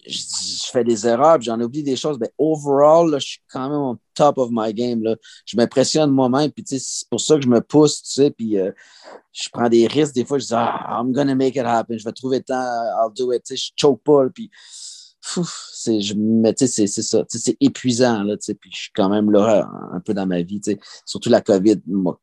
je, 0.08 0.72
fais 0.72 0.84
des 0.84 1.08
erreurs. 1.08 1.41
J'en 1.41 1.60
oublie 1.60 1.84
des 1.84 1.95
choses. 1.95 2.18
Mais 2.20 2.32
overall, 2.38 3.10
là, 3.10 3.20
je 3.20 3.28
suis 3.28 3.41
quand 3.52 3.70
même 3.70 3.80
au 3.80 3.97
top 4.14 4.38
of 4.38 4.50
my 4.52 4.74
game. 4.74 5.04
Là. 5.04 5.16
Je 5.45 5.58
m'impressionne 5.58 6.12
moi-même. 6.12 6.52
Puis, 6.52 6.64
tu 6.64 6.78
sais, 6.78 6.86
c'est 6.86 7.10
pour 7.10 7.22
ça 7.22 7.36
que 7.36 7.41
je 7.41 7.47
me 7.50 7.62
pousse. 7.62 8.02
Tu 8.04 8.12
sais, 8.12 8.32
puis, 8.32 8.60
euh, 8.60 8.72
je 9.32 9.50
prends 9.52 9.70
des 9.70 9.88
risques. 9.88 10.16
Des 10.16 10.26
fois, 10.26 10.39
je 10.39 10.45
dis, 10.45 10.54
ah, 10.54 11.00
I'm 11.02 11.12
gonna 11.12 11.36
make 11.36 11.56
it 11.56 11.66
happen. 11.66 11.97
Je 11.97 12.04
vais 12.04 12.12
trouver 12.12 12.38
le 12.38 12.43
temps. 12.43 12.56
I'll 12.56 13.14
do 13.16 13.32
it. 13.34 13.43
Tu 13.43 13.56
sais, 13.56 13.64
je 13.68 13.72
choke 13.76 14.02
pas. 14.04 14.28
Puis, 14.34 14.50
c'est, 15.74 16.02
je, 16.02 16.14
mais 16.16 16.54
tu 16.54 16.68
sais, 16.68 16.88
c'est, 16.88 17.02
ça. 17.02 17.20
Tu 17.26 17.38
sais, 17.38 17.52
c'est 17.52 17.58
épuisant, 17.60 18.24
là, 18.24 18.38
tu 18.38 18.45
sais, 18.45 18.54
puis 18.56 18.72
je 18.74 18.78
suis 18.84 18.91
quand 18.93 19.10
même 19.10 19.32
là 19.32 19.70
un 19.93 20.00
peu 20.00 20.14
dans 20.14 20.26
ma 20.26 20.41
vie, 20.41 20.62
tu 20.62 20.72
sais. 20.72 20.80
Surtout 21.06 21.30
la 21.30 21.41
COVID 21.41 21.82
m'a 21.88 22.18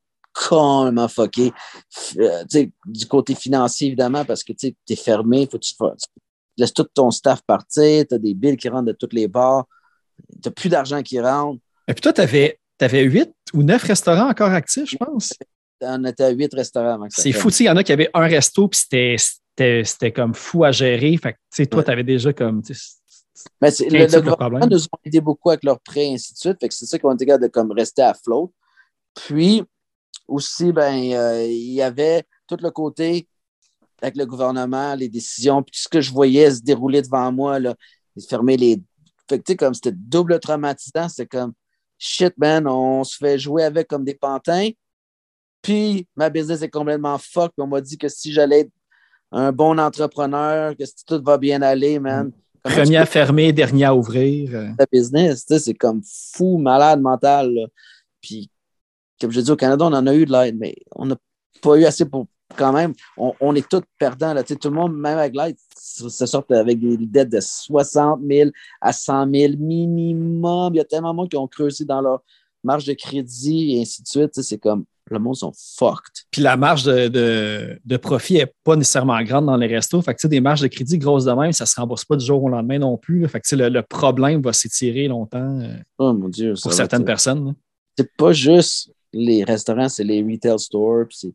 complètement 0.48 1.08
fucké. 1.08 1.52
Euh, 2.18 2.42
tu 2.42 2.58
sais, 2.58 2.72
du 2.86 3.06
côté 3.06 3.34
financier, 3.34 3.88
évidemment, 3.88 4.24
parce 4.24 4.44
que 4.44 4.52
tu 4.52 4.74
es 4.88 4.96
fermé, 4.96 5.48
faut 5.50 5.58
que 5.58 5.64
tu, 5.64 5.74
fa- 5.74 5.94
tu 6.56 6.62
laisses 6.62 6.72
tout 6.72 6.86
ton 6.94 7.10
staff 7.10 7.42
partir, 7.42 8.04
tu 8.08 8.14
as 8.14 8.18
des 8.18 8.34
billes 8.34 8.56
qui 8.56 8.68
rentrent 8.68 8.86
de 8.86 8.92
toutes 8.92 9.12
les 9.12 9.28
bars, 9.28 9.66
tu 10.42 10.50
plus 10.50 10.68
d'argent 10.68 11.02
qui 11.02 11.20
rentre. 11.20 11.60
Et 11.88 11.94
puis 11.94 12.00
toi, 12.00 12.12
tu 12.12 12.20
avais, 12.20 12.58
huit 13.02 13.32
ou 13.52 13.62
neuf 13.62 13.82
restaurants 13.82 14.28
encore 14.28 14.50
actifs, 14.50 14.90
je 14.90 14.96
pense? 14.96 15.32
On 15.80 16.04
était 16.04 16.24
à 16.24 16.30
huit 16.30 16.52
restaurants 16.54 17.06
C'est 17.10 17.32
fou. 17.32 17.50
Tu 17.50 17.56
sais, 17.56 17.64
Il 17.64 17.66
y 17.66 17.70
en 17.70 17.76
a 17.76 17.84
qui 17.84 17.92
avaient 17.92 18.10
un 18.14 18.26
resto, 18.26 18.68
puis 18.68 18.80
c'était- 18.80 20.12
comme 20.12 20.34
fou 20.34 20.64
à 20.64 20.72
gérer. 20.72 21.16
Fait 21.16 21.34
que, 21.34 21.38
tu 21.38 21.62
sais, 21.62 21.66
toi, 21.66 21.82
tu 21.84 21.90
avais 21.90 22.04
déjà 22.04 22.32
comme. 22.32 22.62
Mais 23.60 23.70
le, 23.70 23.98
le 23.98 24.04
gouvernement 24.06 24.36
problème? 24.36 24.68
nous 24.70 24.84
ont 24.84 24.98
aidé 25.04 25.20
beaucoup 25.20 25.50
avec 25.50 25.62
leurs 25.64 25.80
prêts 25.80 26.06
et 26.06 26.14
ainsi 26.14 26.32
de 26.32 26.38
suite. 26.38 26.56
Fait 26.58 26.68
que 26.68 26.74
c'est 26.74 26.86
ça 26.86 26.98
qu'on 26.98 27.14
était 27.14 27.26
capable 27.26 27.44
de 27.44 27.48
comme 27.50 27.70
rester 27.72 28.02
à 28.02 28.14
flot. 28.14 28.52
Puis 29.14 29.62
aussi, 30.26 30.72
ben, 30.72 31.12
euh, 31.12 31.44
il 31.44 31.72
y 31.74 31.82
avait 31.82 32.24
tout 32.46 32.56
le 32.60 32.70
côté 32.70 33.28
avec 34.02 34.16
le 34.16 34.26
gouvernement, 34.26 34.94
les 34.94 35.08
décisions, 35.08 35.62
puis 35.62 35.72
tout 35.72 35.80
ce 35.82 35.88
que 35.88 36.00
je 36.00 36.12
voyais 36.12 36.50
se 36.50 36.60
dérouler 36.62 37.02
devant 37.02 37.30
moi, 37.32 37.58
là, 37.58 37.74
fermer 38.28 38.56
les. 38.56 38.82
Fait 39.28 39.38
que 39.38 39.44
tu 39.44 39.52
sais, 39.52 39.56
comme 39.56 39.74
c'était 39.74 39.92
double 39.92 40.38
traumatisant, 40.38 41.08
c'était 41.08 41.26
comme 41.26 41.52
shit, 41.98 42.34
man, 42.38 42.66
on 42.68 43.04
se 43.04 43.16
fait 43.16 43.38
jouer 43.38 43.64
avec 43.64 43.88
comme 43.88 44.04
des 44.04 44.14
pantins. 44.14 44.70
Puis 45.62 46.06
ma 46.14 46.30
business 46.30 46.62
est 46.62 46.68
complètement 46.68 47.18
fuck. 47.18 47.52
Puis 47.56 47.62
on 47.62 47.66
m'a 47.66 47.80
dit 47.80 47.98
que 47.98 48.08
si 48.08 48.32
j'allais 48.32 48.60
être 48.60 48.70
un 49.32 49.50
bon 49.50 49.78
entrepreneur, 49.80 50.76
que 50.76 50.84
si 50.84 51.04
tout 51.04 51.20
va 51.24 51.38
bien 51.38 51.60
aller, 51.62 51.98
man. 51.98 52.30
tu 52.64 52.72
Premier 52.72 52.96
à 52.98 53.06
fermer, 53.06 53.52
dernier 53.52 53.84
à 53.84 53.94
ouvrir. 53.94 54.50
euh. 54.54 54.68
ta 54.78 54.86
business. 54.92 55.44
Tu 55.46 55.54
sais, 55.54 55.60
c'est 55.60 55.74
comme 55.74 56.02
fou, 56.04 56.58
malade 56.58 57.00
mental. 57.00 57.52
là. 57.52 57.66
Puis, 58.20 58.50
comme 59.20 59.30
je 59.32 59.40
dis, 59.40 59.50
au 59.50 59.56
Canada, 59.56 59.84
on 59.86 59.92
en 59.92 60.06
a 60.06 60.14
eu 60.14 60.26
de 60.26 60.32
l'aide, 60.32 60.56
mais 60.58 60.74
on 60.94 61.06
n'a 61.06 61.16
pas 61.62 61.76
eu 61.76 61.84
assez 61.84 62.04
pour. 62.04 62.26
Quand 62.56 62.72
même, 62.72 62.92
on, 63.16 63.32
on 63.40 63.54
est 63.54 63.68
tous 63.68 63.82
perdants. 63.98 64.32
Là. 64.32 64.42
Tu 64.44 64.54
sais, 64.54 64.58
tout 64.58 64.68
le 64.68 64.74
monde, 64.76 64.96
même 64.96 65.18
avec 65.18 65.34
l'aide, 65.34 65.56
se 65.76 66.26
sort 66.26 66.44
avec 66.50 66.78
des 66.78 66.96
dettes 66.98 67.30
de 67.30 67.40
60 67.40 68.20
000 68.28 68.50
à 68.80 68.92
100 68.92 69.30
000 69.32 69.52
minimum. 69.58 70.74
Il 70.74 70.78
y 70.78 70.80
a 70.80 70.84
tellement 70.84 71.10
de 71.12 71.16
monde 71.16 71.28
qui 71.28 71.36
ont 71.36 71.48
creusé 71.48 71.84
dans 71.84 72.00
leur 72.00 72.22
marge 72.62 72.84
de 72.84 72.92
crédit 72.92 73.76
et 73.76 73.82
ainsi 73.82 74.02
de 74.02 74.08
suite. 74.08 74.32
Tu 74.32 74.42
sais, 74.42 74.48
c'est 74.48 74.58
comme 74.58 74.84
le 75.10 75.18
monde 75.20 75.36
sont 75.36 75.52
fucked. 75.54 76.24
Puis 76.32 76.42
la 76.42 76.56
marge 76.56 76.82
de, 76.84 77.06
de, 77.08 77.78
de 77.84 77.96
profit 77.96 78.34
n'est 78.34 78.52
pas 78.64 78.74
nécessairement 78.74 79.20
grande 79.22 79.46
dans 79.46 79.56
les 79.56 79.68
restos. 79.68 80.02
Fait 80.02 80.12
que, 80.14 80.18
tu 80.18 80.22
sais, 80.22 80.28
des 80.28 80.40
marges 80.40 80.60
de 80.62 80.66
crédit 80.68 80.98
grosses 80.98 81.24
de 81.24 81.32
même, 81.32 81.52
ça 81.52 81.64
ne 81.64 81.68
se 81.68 81.80
rembourse 81.80 82.04
pas 82.04 82.16
du 82.16 82.24
jour 82.24 82.42
au 82.42 82.48
lendemain 82.48 82.78
non 82.78 82.96
plus. 82.96 83.20
là. 83.20 83.28
Fait 83.28 83.40
que, 83.40 83.46
tu 83.46 83.50
sais, 83.50 83.56
le, 83.56 83.68
le 83.68 83.82
problème 83.82 84.40
va 84.42 84.52
s'étirer 84.52 85.06
longtemps 85.08 85.60
euh, 85.60 85.76
Oh 85.98 86.12
mon 86.12 86.28
Dieu. 86.28 86.54
pour 86.60 86.72
certaines 86.72 87.04
personnes. 87.04 87.54
c'est 87.96 88.10
pas 88.16 88.32
juste 88.32 88.90
les 89.12 89.44
restaurants, 89.44 89.88
c'est 89.88 90.04
les 90.04 90.22
retail 90.22 90.58
stores, 90.58 91.06
c'est 91.10 91.32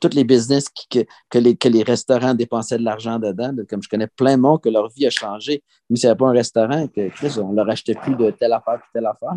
tous 0.00 0.14
les 0.14 0.24
business 0.24 0.68
qui- 0.68 0.86
que, 0.88 1.06
que, 1.30 1.38
les, 1.38 1.56
que 1.56 1.68
les 1.68 1.82
restaurants 1.82 2.34
dépensaient 2.34 2.78
de 2.78 2.84
l'argent 2.84 3.18
dedans. 3.18 3.52
De- 3.52 3.62
Comme 3.64 3.82
je 3.82 3.88
connais 3.88 4.06
plein 4.06 4.36
de 4.36 4.42
monde 4.42 4.60
que 4.62 4.68
leur 4.68 4.88
vie 4.88 5.06
a 5.06 5.10
changé. 5.10 5.62
Mais 5.90 5.96
s'il 5.96 6.06
n'y 6.08 6.10
avait 6.12 6.18
pas 6.18 6.28
un 6.28 6.32
restaurant, 6.32 6.86
que 6.88 7.08
Chris, 7.10 7.34
on 7.38 7.52
leur 7.52 7.68
achetait 7.68 7.94
plus 7.94 8.14
de 8.16 8.30
telle 8.30 8.52
affaire 8.52 8.78
puis 8.80 8.88
telle 8.92 9.06
affaire. 9.06 9.32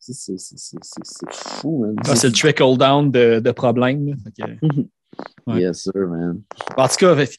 C'est 0.00 1.32
fou, 1.32 1.78
man. 1.80 1.96
Ah, 2.06 2.16
c'est 2.16 2.28
le 2.28 2.32
trickle 2.32 2.76
down 2.76 3.10
de, 3.10 3.40
de 3.40 3.50
problèmes. 3.50 4.14
que- 4.36 4.44
ouais. 5.46 5.60
Yes, 5.60 5.82
sir, 5.82 5.92
man. 6.08 6.40
En 6.76 6.88
tout 6.88 6.96
cas, 6.96 7.24
je 7.24 7.36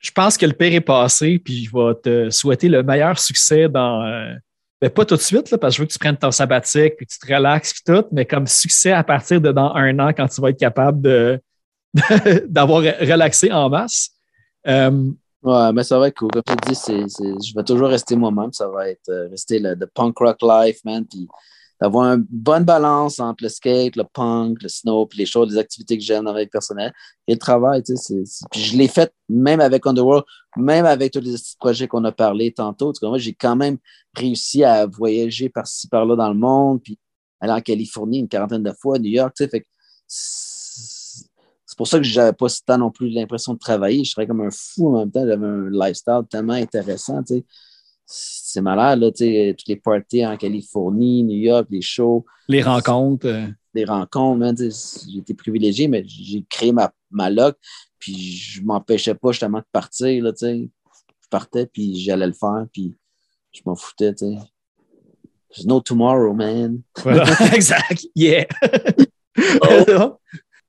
je 0.00 0.10
pense 0.10 0.38
que 0.38 0.46
le 0.46 0.54
pire 0.54 0.72
est 0.72 0.80
passé, 0.80 1.38
puis 1.38 1.64
je 1.64 1.70
vais 1.70 1.94
te 2.02 2.30
souhaiter 2.30 2.66
le 2.68 2.82
meilleur 2.82 3.18
succès 3.18 3.68
dans. 3.68 4.02
euh, 4.06 4.32
ben, 4.80 4.88
pas 4.88 5.04
tout 5.04 5.16
de 5.16 5.20
suite, 5.20 5.50
là, 5.50 5.58
parce 5.58 5.74
que 5.74 5.76
je 5.76 5.82
veux 5.82 5.86
que 5.86 5.92
tu 5.92 5.98
prennes 5.98 6.16
ton 6.16 6.30
sabbatique, 6.30 6.96
puis 6.96 7.04
que 7.06 7.12
tu 7.12 7.18
te 7.18 7.30
relaxes, 7.34 7.74
puis 7.74 7.82
tout, 7.94 8.04
mais 8.10 8.24
comme 8.24 8.46
succès 8.46 8.92
à 8.92 9.04
partir 9.04 9.38
de 9.38 9.52
dans 9.52 9.74
un 9.74 9.98
an, 9.98 10.12
quand 10.16 10.28
tu 10.28 10.40
vas 10.40 10.48
être 10.48 10.58
capable 10.58 11.02
de 11.02 11.38
d'avoir 12.46 12.82
relaxé 12.82 13.52
en 13.52 13.68
masse. 13.68 14.10
Euh, 14.66 15.10
Ouais, 15.46 15.72
mais 15.72 15.84
ça 15.84 15.96
va 15.96 16.08
être 16.08 16.16
cool. 16.16 16.30
Comme 16.32 16.42
tu 16.42 16.72
dis, 16.72 17.06
je 17.46 17.54
vais 17.54 17.62
toujours 17.62 17.88
rester 17.88 18.16
moi-même. 18.16 18.52
Ça 18.52 18.68
va 18.68 18.88
être 18.88 19.08
euh, 19.08 19.28
rester 19.28 19.60
le, 19.60 19.76
punk 19.86 20.18
rock 20.18 20.38
life, 20.42 20.84
man. 20.84 21.06
Puis 21.06 21.28
d'avoir 21.80 22.14
une 22.14 22.26
bonne 22.28 22.64
balance 22.64 23.20
entre 23.20 23.44
le 23.44 23.48
skate, 23.48 23.94
le 23.94 24.02
punk, 24.02 24.60
le 24.60 24.68
snow, 24.68 25.06
puis 25.06 25.20
les 25.20 25.26
choses, 25.26 25.52
les 25.52 25.58
activités 25.58 25.96
que 25.96 26.02
j'aime 26.02 26.24
dans 26.24 26.32
ma 26.32 26.40
vie 26.40 26.48
personnelle 26.48 26.92
et 27.28 27.34
le 27.34 27.38
travail. 27.38 27.84
Tu 27.84 27.96
sais, 27.96 28.24
puis 28.50 28.60
je 28.60 28.76
l'ai 28.76 28.88
fait 28.88 29.12
même 29.28 29.60
avec 29.60 29.86
Underworld, 29.86 30.24
même 30.56 30.84
avec 30.84 31.12
tous 31.12 31.20
les 31.20 31.36
projets 31.60 31.86
qu'on 31.86 32.02
a 32.04 32.10
parlé 32.12 32.52
tantôt. 32.52 32.92
Tu 32.92 32.98
vois, 33.00 33.10
moi, 33.10 33.18
j'ai 33.18 33.34
quand 33.34 33.54
même 33.54 33.76
réussi 34.16 34.64
à 34.64 34.86
voyager 34.86 35.48
par-ci, 35.48 35.86
par-là 35.86 36.16
dans 36.16 36.28
le 36.28 36.38
monde, 36.38 36.82
puis 36.82 36.98
aller 37.40 37.52
en 37.52 37.60
Californie 37.60 38.18
une 38.18 38.28
quarantaine 38.28 38.64
de 38.64 38.72
fois, 38.72 38.98
New 38.98 39.10
York. 39.12 39.32
Tu 39.36 39.44
sais, 39.44 39.50
fait 39.50 39.60
que 39.60 39.66
c'est 41.76 41.80
pour 41.80 41.88
ça 41.88 41.98
que 41.98 42.04
j'avais 42.04 42.32
pas 42.32 42.46
tant 42.64 42.78
non 42.78 42.90
plus 42.90 43.10
l'impression 43.10 43.52
de 43.52 43.58
travailler. 43.58 44.02
Je 44.02 44.12
travaillais 44.12 44.28
comme 44.28 44.40
un 44.40 44.50
fou 44.50 44.88
en 44.96 45.00
même 45.00 45.10
temps. 45.10 45.26
J'avais 45.26 45.44
un 45.46 45.68
lifestyle 45.68 46.22
tellement 46.30 46.54
intéressant. 46.54 47.22
tu 47.22 47.34
sais. 47.34 47.44
C'est 48.06 48.62
malade, 48.62 49.00
là, 49.00 49.10
tu 49.12 49.18
sais, 49.26 49.54
toutes 49.58 49.68
les 49.68 49.76
parties 49.76 50.24
en 50.24 50.38
Californie, 50.38 51.22
New 51.22 51.36
York, 51.36 51.66
les 51.70 51.82
shows, 51.82 52.24
les 52.48 52.62
rencontres. 52.62 53.26
euh, 53.26 53.46
les 53.74 53.84
rencontres. 53.84 54.38
man, 54.38 54.54
tu 54.56 54.70
sais, 54.70 55.00
J'ai 55.12 55.18
été 55.18 55.34
privilégié, 55.34 55.86
mais 55.86 56.02
j'ai 56.06 56.46
créé 56.48 56.72
ma, 56.72 56.90
ma 57.10 57.28
loc, 57.28 57.58
puis 57.98 58.14
je 58.16 58.62
m'empêchais 58.62 59.14
pas 59.14 59.32
justement 59.32 59.58
de 59.58 59.66
partir. 59.70 60.24
Là, 60.24 60.32
tu 60.32 60.46
sais. 60.46 60.70
je 61.22 61.28
partais, 61.28 61.66
puis 61.66 61.94
j'allais 61.98 62.28
le 62.28 62.32
faire, 62.32 62.64
puis 62.72 62.96
je 63.52 63.60
m'en 63.66 63.76
foutais. 63.76 64.14
tu 64.14 64.24
sais. 64.24 64.38
There's 65.50 65.66
no 65.66 65.80
tomorrow, 65.80 66.32
man. 66.32 66.80
Voilà, 67.02 67.24
exact. 67.54 68.06
Yeah. 68.14 68.46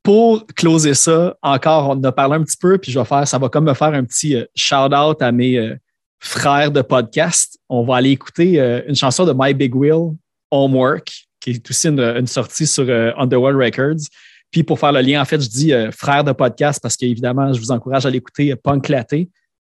Pour 0.07 0.47
closer 0.55 0.93
ça, 0.93 1.35
encore, 1.41 1.89
on 1.89 1.91
en 1.91 2.03
a 2.05 2.13
parlé 2.13 2.35
un 2.35 2.43
petit 2.43 2.55
peu, 2.55 2.77
puis 2.77 2.93
je 2.93 2.97
vais 2.97 3.03
faire, 3.03 3.27
ça 3.27 3.37
va 3.37 3.49
comme 3.49 3.65
me 3.65 3.73
faire 3.73 3.89
un 3.89 4.05
petit 4.05 4.37
euh, 4.37 4.45
shout-out 4.55 5.21
à 5.21 5.33
mes 5.33 5.57
euh, 5.57 5.75
frères 6.21 6.71
de 6.71 6.81
podcast. 6.81 7.59
On 7.67 7.83
va 7.83 7.97
aller 7.97 8.11
écouter 8.11 8.57
euh, 8.57 8.81
une 8.87 8.95
chanson 8.95 9.25
de 9.25 9.33
My 9.37 9.53
Big 9.53 9.75
Wheel, 9.75 10.15
Homework, 10.49 11.11
qui 11.41 11.49
est 11.49 11.69
aussi 11.69 11.89
une, 11.89 12.25
sortie 12.25 12.65
sur 12.65 12.89
Underworld 13.17 13.61
Records. 13.61 14.07
Puis 14.49 14.63
pour 14.63 14.79
faire 14.79 14.93
le 14.93 15.01
lien, 15.01 15.21
en 15.21 15.25
fait, 15.25 15.41
je 15.41 15.49
dis 15.49 15.73
euh, 15.73 15.91
frères 15.91 16.23
de 16.23 16.31
podcast 16.31 16.79
parce 16.81 16.95
qu'évidemment, 16.95 17.51
je 17.51 17.59
vous 17.59 17.71
encourage 17.71 18.05
à 18.05 18.09
l'écouter 18.09 18.55
Punk 18.55 18.87
Laté. 18.87 19.29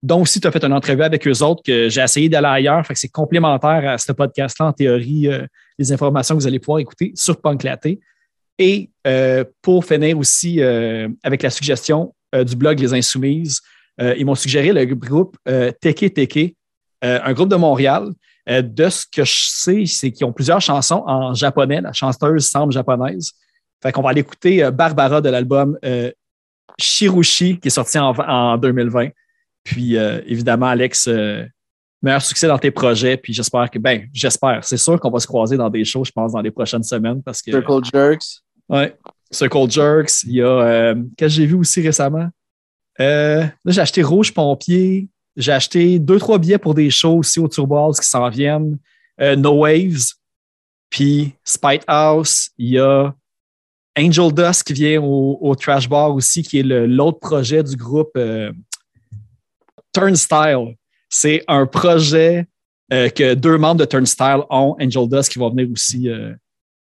Donc, 0.03 0.29
si 0.29 0.43
tu 0.43 0.47
as 0.47 0.51
fait 0.51 0.63
une 0.63 0.75
entrevue 0.75 1.05
avec 1.05 1.27
eux 1.27 1.43
autres, 1.43 1.63
que 1.63 1.89
j'ai 1.89 2.03
essayé 2.03 2.29
d'aller 2.29 2.49
ailleurs, 2.49 2.87
fait 2.87 2.93
que 2.93 3.01
c'est 3.01 3.09
complémentaire 3.09 3.93
à 3.93 3.97
ce 3.97 4.13
podcast-là, 4.13 4.67
en 4.67 4.73
théorie, 4.75 5.31
les 5.79 5.91
informations 5.91 6.37
que 6.37 6.43
vous 6.43 6.47
allez 6.47 6.59
pouvoir 6.59 6.81
écouter 6.81 7.13
sur 7.15 7.41
Punk 7.41 7.63
Laté. 7.63 7.99
Et 8.59 8.91
euh, 9.07 9.45
pour 9.63 9.85
finir 9.85 10.19
aussi 10.19 10.61
euh, 10.61 11.09
avec 11.23 11.43
la 11.43 11.51
suggestion 11.51 12.15
euh, 12.35 12.45
du 12.45 12.57
blog 12.57 12.79
Les 12.81 12.93
Insoumises, 12.93 13.61
ils 14.01 14.25
m'ont 14.25 14.37
suggéré 14.37 14.73
le 14.73 14.85
groupe 14.95 15.37
Teke 15.45 16.15
Teke, 16.15 16.55
un 17.03 17.33
groupe 17.33 17.49
de 17.49 17.57
Montréal. 17.57 18.13
De 18.47 18.89
ce 18.89 19.05
que 19.05 19.25
je 19.25 19.49
sais, 19.49 19.87
c'est 19.87 20.13
qu'ils 20.13 20.25
ont 20.25 20.33
plusieurs 20.33 20.61
chansons 20.61 21.03
en 21.05 21.35
japonais. 21.35 21.81
La 21.81 21.93
chanteuse 21.93 22.47
semble 22.47 22.73
japonaise. 22.73 23.33
Fait 23.83 23.91
qu'on 23.91 24.03
va 24.03 24.11
aller 24.11 24.21
écouter 24.21 24.71
Barbara 24.71 25.21
de 25.21 25.29
l'album 25.29 25.77
Shirushi, 26.79 27.59
qui 27.59 27.67
est 27.67 27.73
sorti 27.73 27.99
en, 27.99 28.13
en 28.13 28.57
2020. 28.57 29.09
Puis 29.65 29.97
évidemment, 29.97 30.67
Alex, 30.67 31.09
meilleur 32.01 32.23
succès 32.23 32.47
dans 32.47 32.59
tes 32.59 32.71
projets. 32.71 33.17
Puis 33.17 33.33
j'espère 33.33 33.69
que, 33.69 33.81
ben, 33.81 34.09
j'espère. 34.13 34.63
C'est 34.63 34.77
sûr 34.77 35.01
qu'on 35.01 35.11
va 35.11 35.19
se 35.19 35.27
croiser 35.27 35.57
dans 35.57 35.71
des 35.71 35.85
shows, 35.85 36.05
je 36.05 36.13
pense, 36.13 36.33
dans 36.33 36.41
les 36.41 36.53
prochaines 36.53 36.85
semaines 36.85 37.21
parce 37.21 37.43
que. 37.43 37.51
Circle 37.51 37.81
Jerks. 37.93 38.43
Ouais. 38.69 38.97
Circle 39.31 39.71
Jerks. 39.71 40.25
Il 40.25 40.33
y 40.33 40.43
a. 40.43 40.47
Euh, 40.47 40.95
Qu'est-ce 41.17 41.37
que 41.37 41.43
j'ai 41.43 41.47
vu 41.47 41.55
aussi 41.55 41.81
récemment? 41.81 42.29
Euh, 43.01 43.43
là, 43.43 43.73
j'ai 43.73 43.81
acheté 43.81 44.03
Rouge 44.03 44.33
Pompier. 44.33 45.09
J'ai 45.37 45.53
acheté 45.53 45.99
deux, 45.99 46.19
trois 46.19 46.39
billets 46.39 46.59
pour 46.59 46.75
des 46.75 46.91
shows 46.91 47.19
aussi 47.19 47.39
au 47.39 47.49
Turbo 47.49 47.77
House 47.77 48.01
qui 48.01 48.09
s'en 48.09 48.29
viennent. 48.29 48.79
Euh, 49.21 49.37
no 49.37 49.53
Waves. 49.59 50.15
Puis 50.91 51.35
Spite 51.45 51.85
House. 51.87 52.51
Il 52.59 52.71
y 52.71 52.79
a 52.79 53.15
Angel 53.99 54.33
Dust 54.33 54.65
qui 54.65 54.73
vient 54.73 55.03
au, 55.03 55.39
au 55.41 55.55
Trash 55.55 55.89
Bar 55.89 56.15
aussi, 56.15 56.43
qui 56.43 56.61
est 56.61 56.63
l'autre 56.63 57.19
projet 57.19 57.63
du 57.63 57.77
groupe 57.77 58.19
Turnstile. 59.93 60.77
C'est 61.09 61.45
un 61.49 61.67
projet 61.67 62.47
que 62.91 63.35
deux 63.35 63.59
membres 63.59 63.81
de 63.81 63.85
Turnstile 63.85 64.41
ont, 64.51 64.77
Angel 64.81 65.09
Dust, 65.09 65.31
qui 65.31 65.39
va 65.39 65.51
venir 65.51 65.69
aussi 65.71 66.09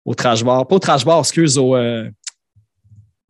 au 0.05 0.15
Trash 0.15 0.45
Bar. 0.45 0.67
Pas 0.67 0.77
au 0.77 0.79
Trash 0.79 1.05
Bar, 1.05 1.21
excuse, 1.21 1.57
au. 1.59 1.77
euh, 1.77 2.09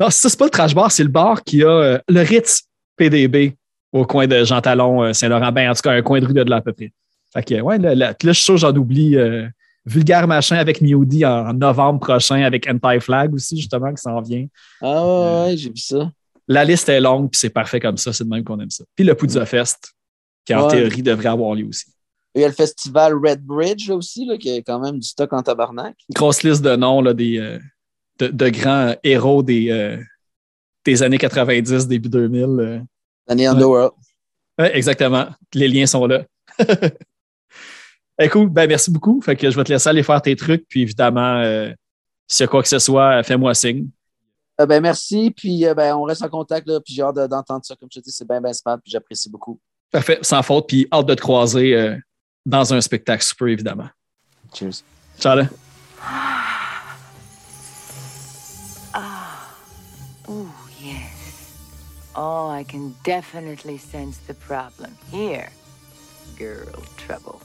Non, 0.00 0.10
ça, 0.10 0.28
c'est 0.28 0.38
pas 0.38 0.44
le 0.46 0.50
Trash 0.50 0.74
Bar, 0.74 0.90
c'est 0.90 1.02
le 1.04 1.08
bar 1.08 1.42
qui 1.44 1.62
a 1.62 1.68
euh, 1.68 1.98
le 2.08 2.20
Ritz 2.22 2.62
PDB 2.96 3.54
au 3.92 4.04
coin 4.04 4.26
de 4.26 4.42
Jean 4.44 4.60
Talon, 4.60 5.04
euh, 5.04 5.12
Saint-Laurent. 5.12 5.52
Ben, 5.52 5.70
en 5.70 5.74
tout 5.74 5.82
cas, 5.82 5.92
un 5.92 6.02
coin 6.02 6.20
de 6.20 6.26
rue 6.26 6.34
de 6.34 6.42
là 6.42 6.56
à 6.56 6.60
peu 6.60 6.72
près. 6.72 6.92
Fait 7.32 7.42
que, 7.44 7.60
ouais, 7.60 7.78
là, 7.78 7.94
là, 7.94 8.08
là, 8.10 8.14
je 8.22 8.32
suis 8.32 8.42
sûr, 8.44 8.56
j'en 8.56 8.74
oublie. 8.74 9.16
euh, 9.16 9.46
Vulgaire 9.86 10.26
Machin 10.26 10.56
avec 10.56 10.80
Miodi 10.80 11.26
en 11.26 11.52
novembre 11.52 12.00
prochain, 12.00 12.42
avec 12.42 12.66
Anti-Flag 12.66 13.34
aussi, 13.34 13.58
justement, 13.58 13.92
qui 13.92 14.00
s'en 14.00 14.18
vient. 14.22 14.46
Ah 14.80 15.06
ouais, 15.06 15.44
ouais, 15.50 15.56
j'ai 15.58 15.68
vu 15.68 15.76
ça. 15.76 16.10
La 16.48 16.64
liste 16.64 16.88
est 16.88 17.00
longue, 17.02 17.30
puis 17.30 17.38
c'est 17.38 17.50
parfait 17.50 17.80
comme 17.80 17.98
ça. 17.98 18.10
C'est 18.12 18.24
de 18.24 18.30
même 18.30 18.42
qu'on 18.44 18.58
aime 18.60 18.70
ça. 18.70 18.82
Puis 18.96 19.04
le 19.04 19.14
Poudza 19.14 19.44
Fest, 19.44 19.92
qui 20.46 20.54
en 20.54 20.64
Ouais. 20.66 20.70
théorie 20.70 21.02
devrait 21.02 21.28
avoir 21.28 21.54
lieu 21.54 21.66
aussi. 21.66 21.84
Il 22.34 22.40
y 22.40 22.44
a 22.44 22.48
le 22.48 22.54
festival 22.54 23.14
Red 23.14 23.42
Bridge 23.44 23.88
là, 23.88 23.94
aussi, 23.96 24.26
là, 24.26 24.36
qui 24.36 24.50
a 24.50 24.56
quand 24.62 24.80
même 24.80 24.98
du 24.98 25.06
stock 25.06 25.32
en 25.32 25.42
tabarnak. 25.42 25.96
Grosse 26.14 26.42
liste 26.42 26.62
de 26.62 26.74
noms 26.74 27.00
là, 27.00 27.14
des, 27.14 27.38
euh, 27.38 27.58
de, 28.18 28.26
de 28.28 28.48
grands 28.48 28.94
héros 29.04 29.42
des, 29.42 29.70
euh, 29.70 29.96
des 30.84 31.02
années 31.02 31.18
90, 31.18 31.86
début 31.86 32.08
2000. 32.08 32.42
euh. 32.42 32.80
L'année 33.28 33.46
Underworld. 33.46 33.92
Ouais, 34.58 34.76
exactement. 34.76 35.28
Les 35.54 35.68
liens 35.68 35.86
sont 35.86 36.06
là. 36.06 36.24
Écoute, 38.18 38.52
ben 38.52 38.68
merci 38.68 38.90
beaucoup. 38.90 39.20
Fait 39.20 39.34
que 39.36 39.50
je 39.50 39.56
vais 39.56 39.64
te 39.64 39.72
laisser 39.72 39.88
aller 39.88 40.02
faire 40.02 40.22
tes 40.22 40.36
trucs. 40.36 40.66
Puis 40.68 40.82
évidemment, 40.82 41.42
s'il 42.28 42.44
y 42.44 42.46
a 42.46 42.48
quoi 42.48 42.62
que 42.62 42.68
ce 42.68 42.78
soit, 42.78 43.22
fais-moi 43.22 43.54
signe. 43.54 43.88
Ben, 44.56 44.80
merci, 44.80 45.32
puis 45.36 45.64
ben, 45.76 45.96
on 45.96 46.02
reste 46.04 46.22
en 46.22 46.28
contact, 46.28 46.68
là, 46.68 46.78
puis 46.80 46.94
j'ai 46.94 47.02
hâte 47.02 47.16
de- 47.16 47.26
d'entendre 47.26 47.64
ça. 47.64 47.74
Comme 47.74 47.88
je 47.92 47.98
te 47.98 48.04
dis, 48.04 48.12
c'est 48.12 48.26
bien, 48.28 48.40
bien 48.40 48.52
smart, 48.52 48.78
puis 48.80 48.92
j'apprécie 48.92 49.28
beaucoup. 49.28 49.58
Parfait, 49.90 50.18
sans 50.22 50.42
faute. 50.44 50.68
Puis 50.68 50.86
hâte 50.92 51.06
de 51.06 51.14
te 51.14 51.20
croiser 51.20 51.74
dans 52.44 52.72
un 52.72 52.80
spectacle 52.80 53.24
super, 53.24 53.48
évidemment. 53.48 53.88
Cheers. 54.52 54.82
Ciao. 55.18 55.36
là. 55.36 55.48
Ooh, 60.28 60.50
yes. 60.80 61.52
Oh, 62.16 62.48
I 62.48 62.64
can 62.64 62.94
definitely 63.04 63.78
sense 63.78 64.18
the 64.26 64.34
problem 64.34 64.96
here. 65.10 65.50
Girl 66.38 66.82
trouble. 66.96 67.40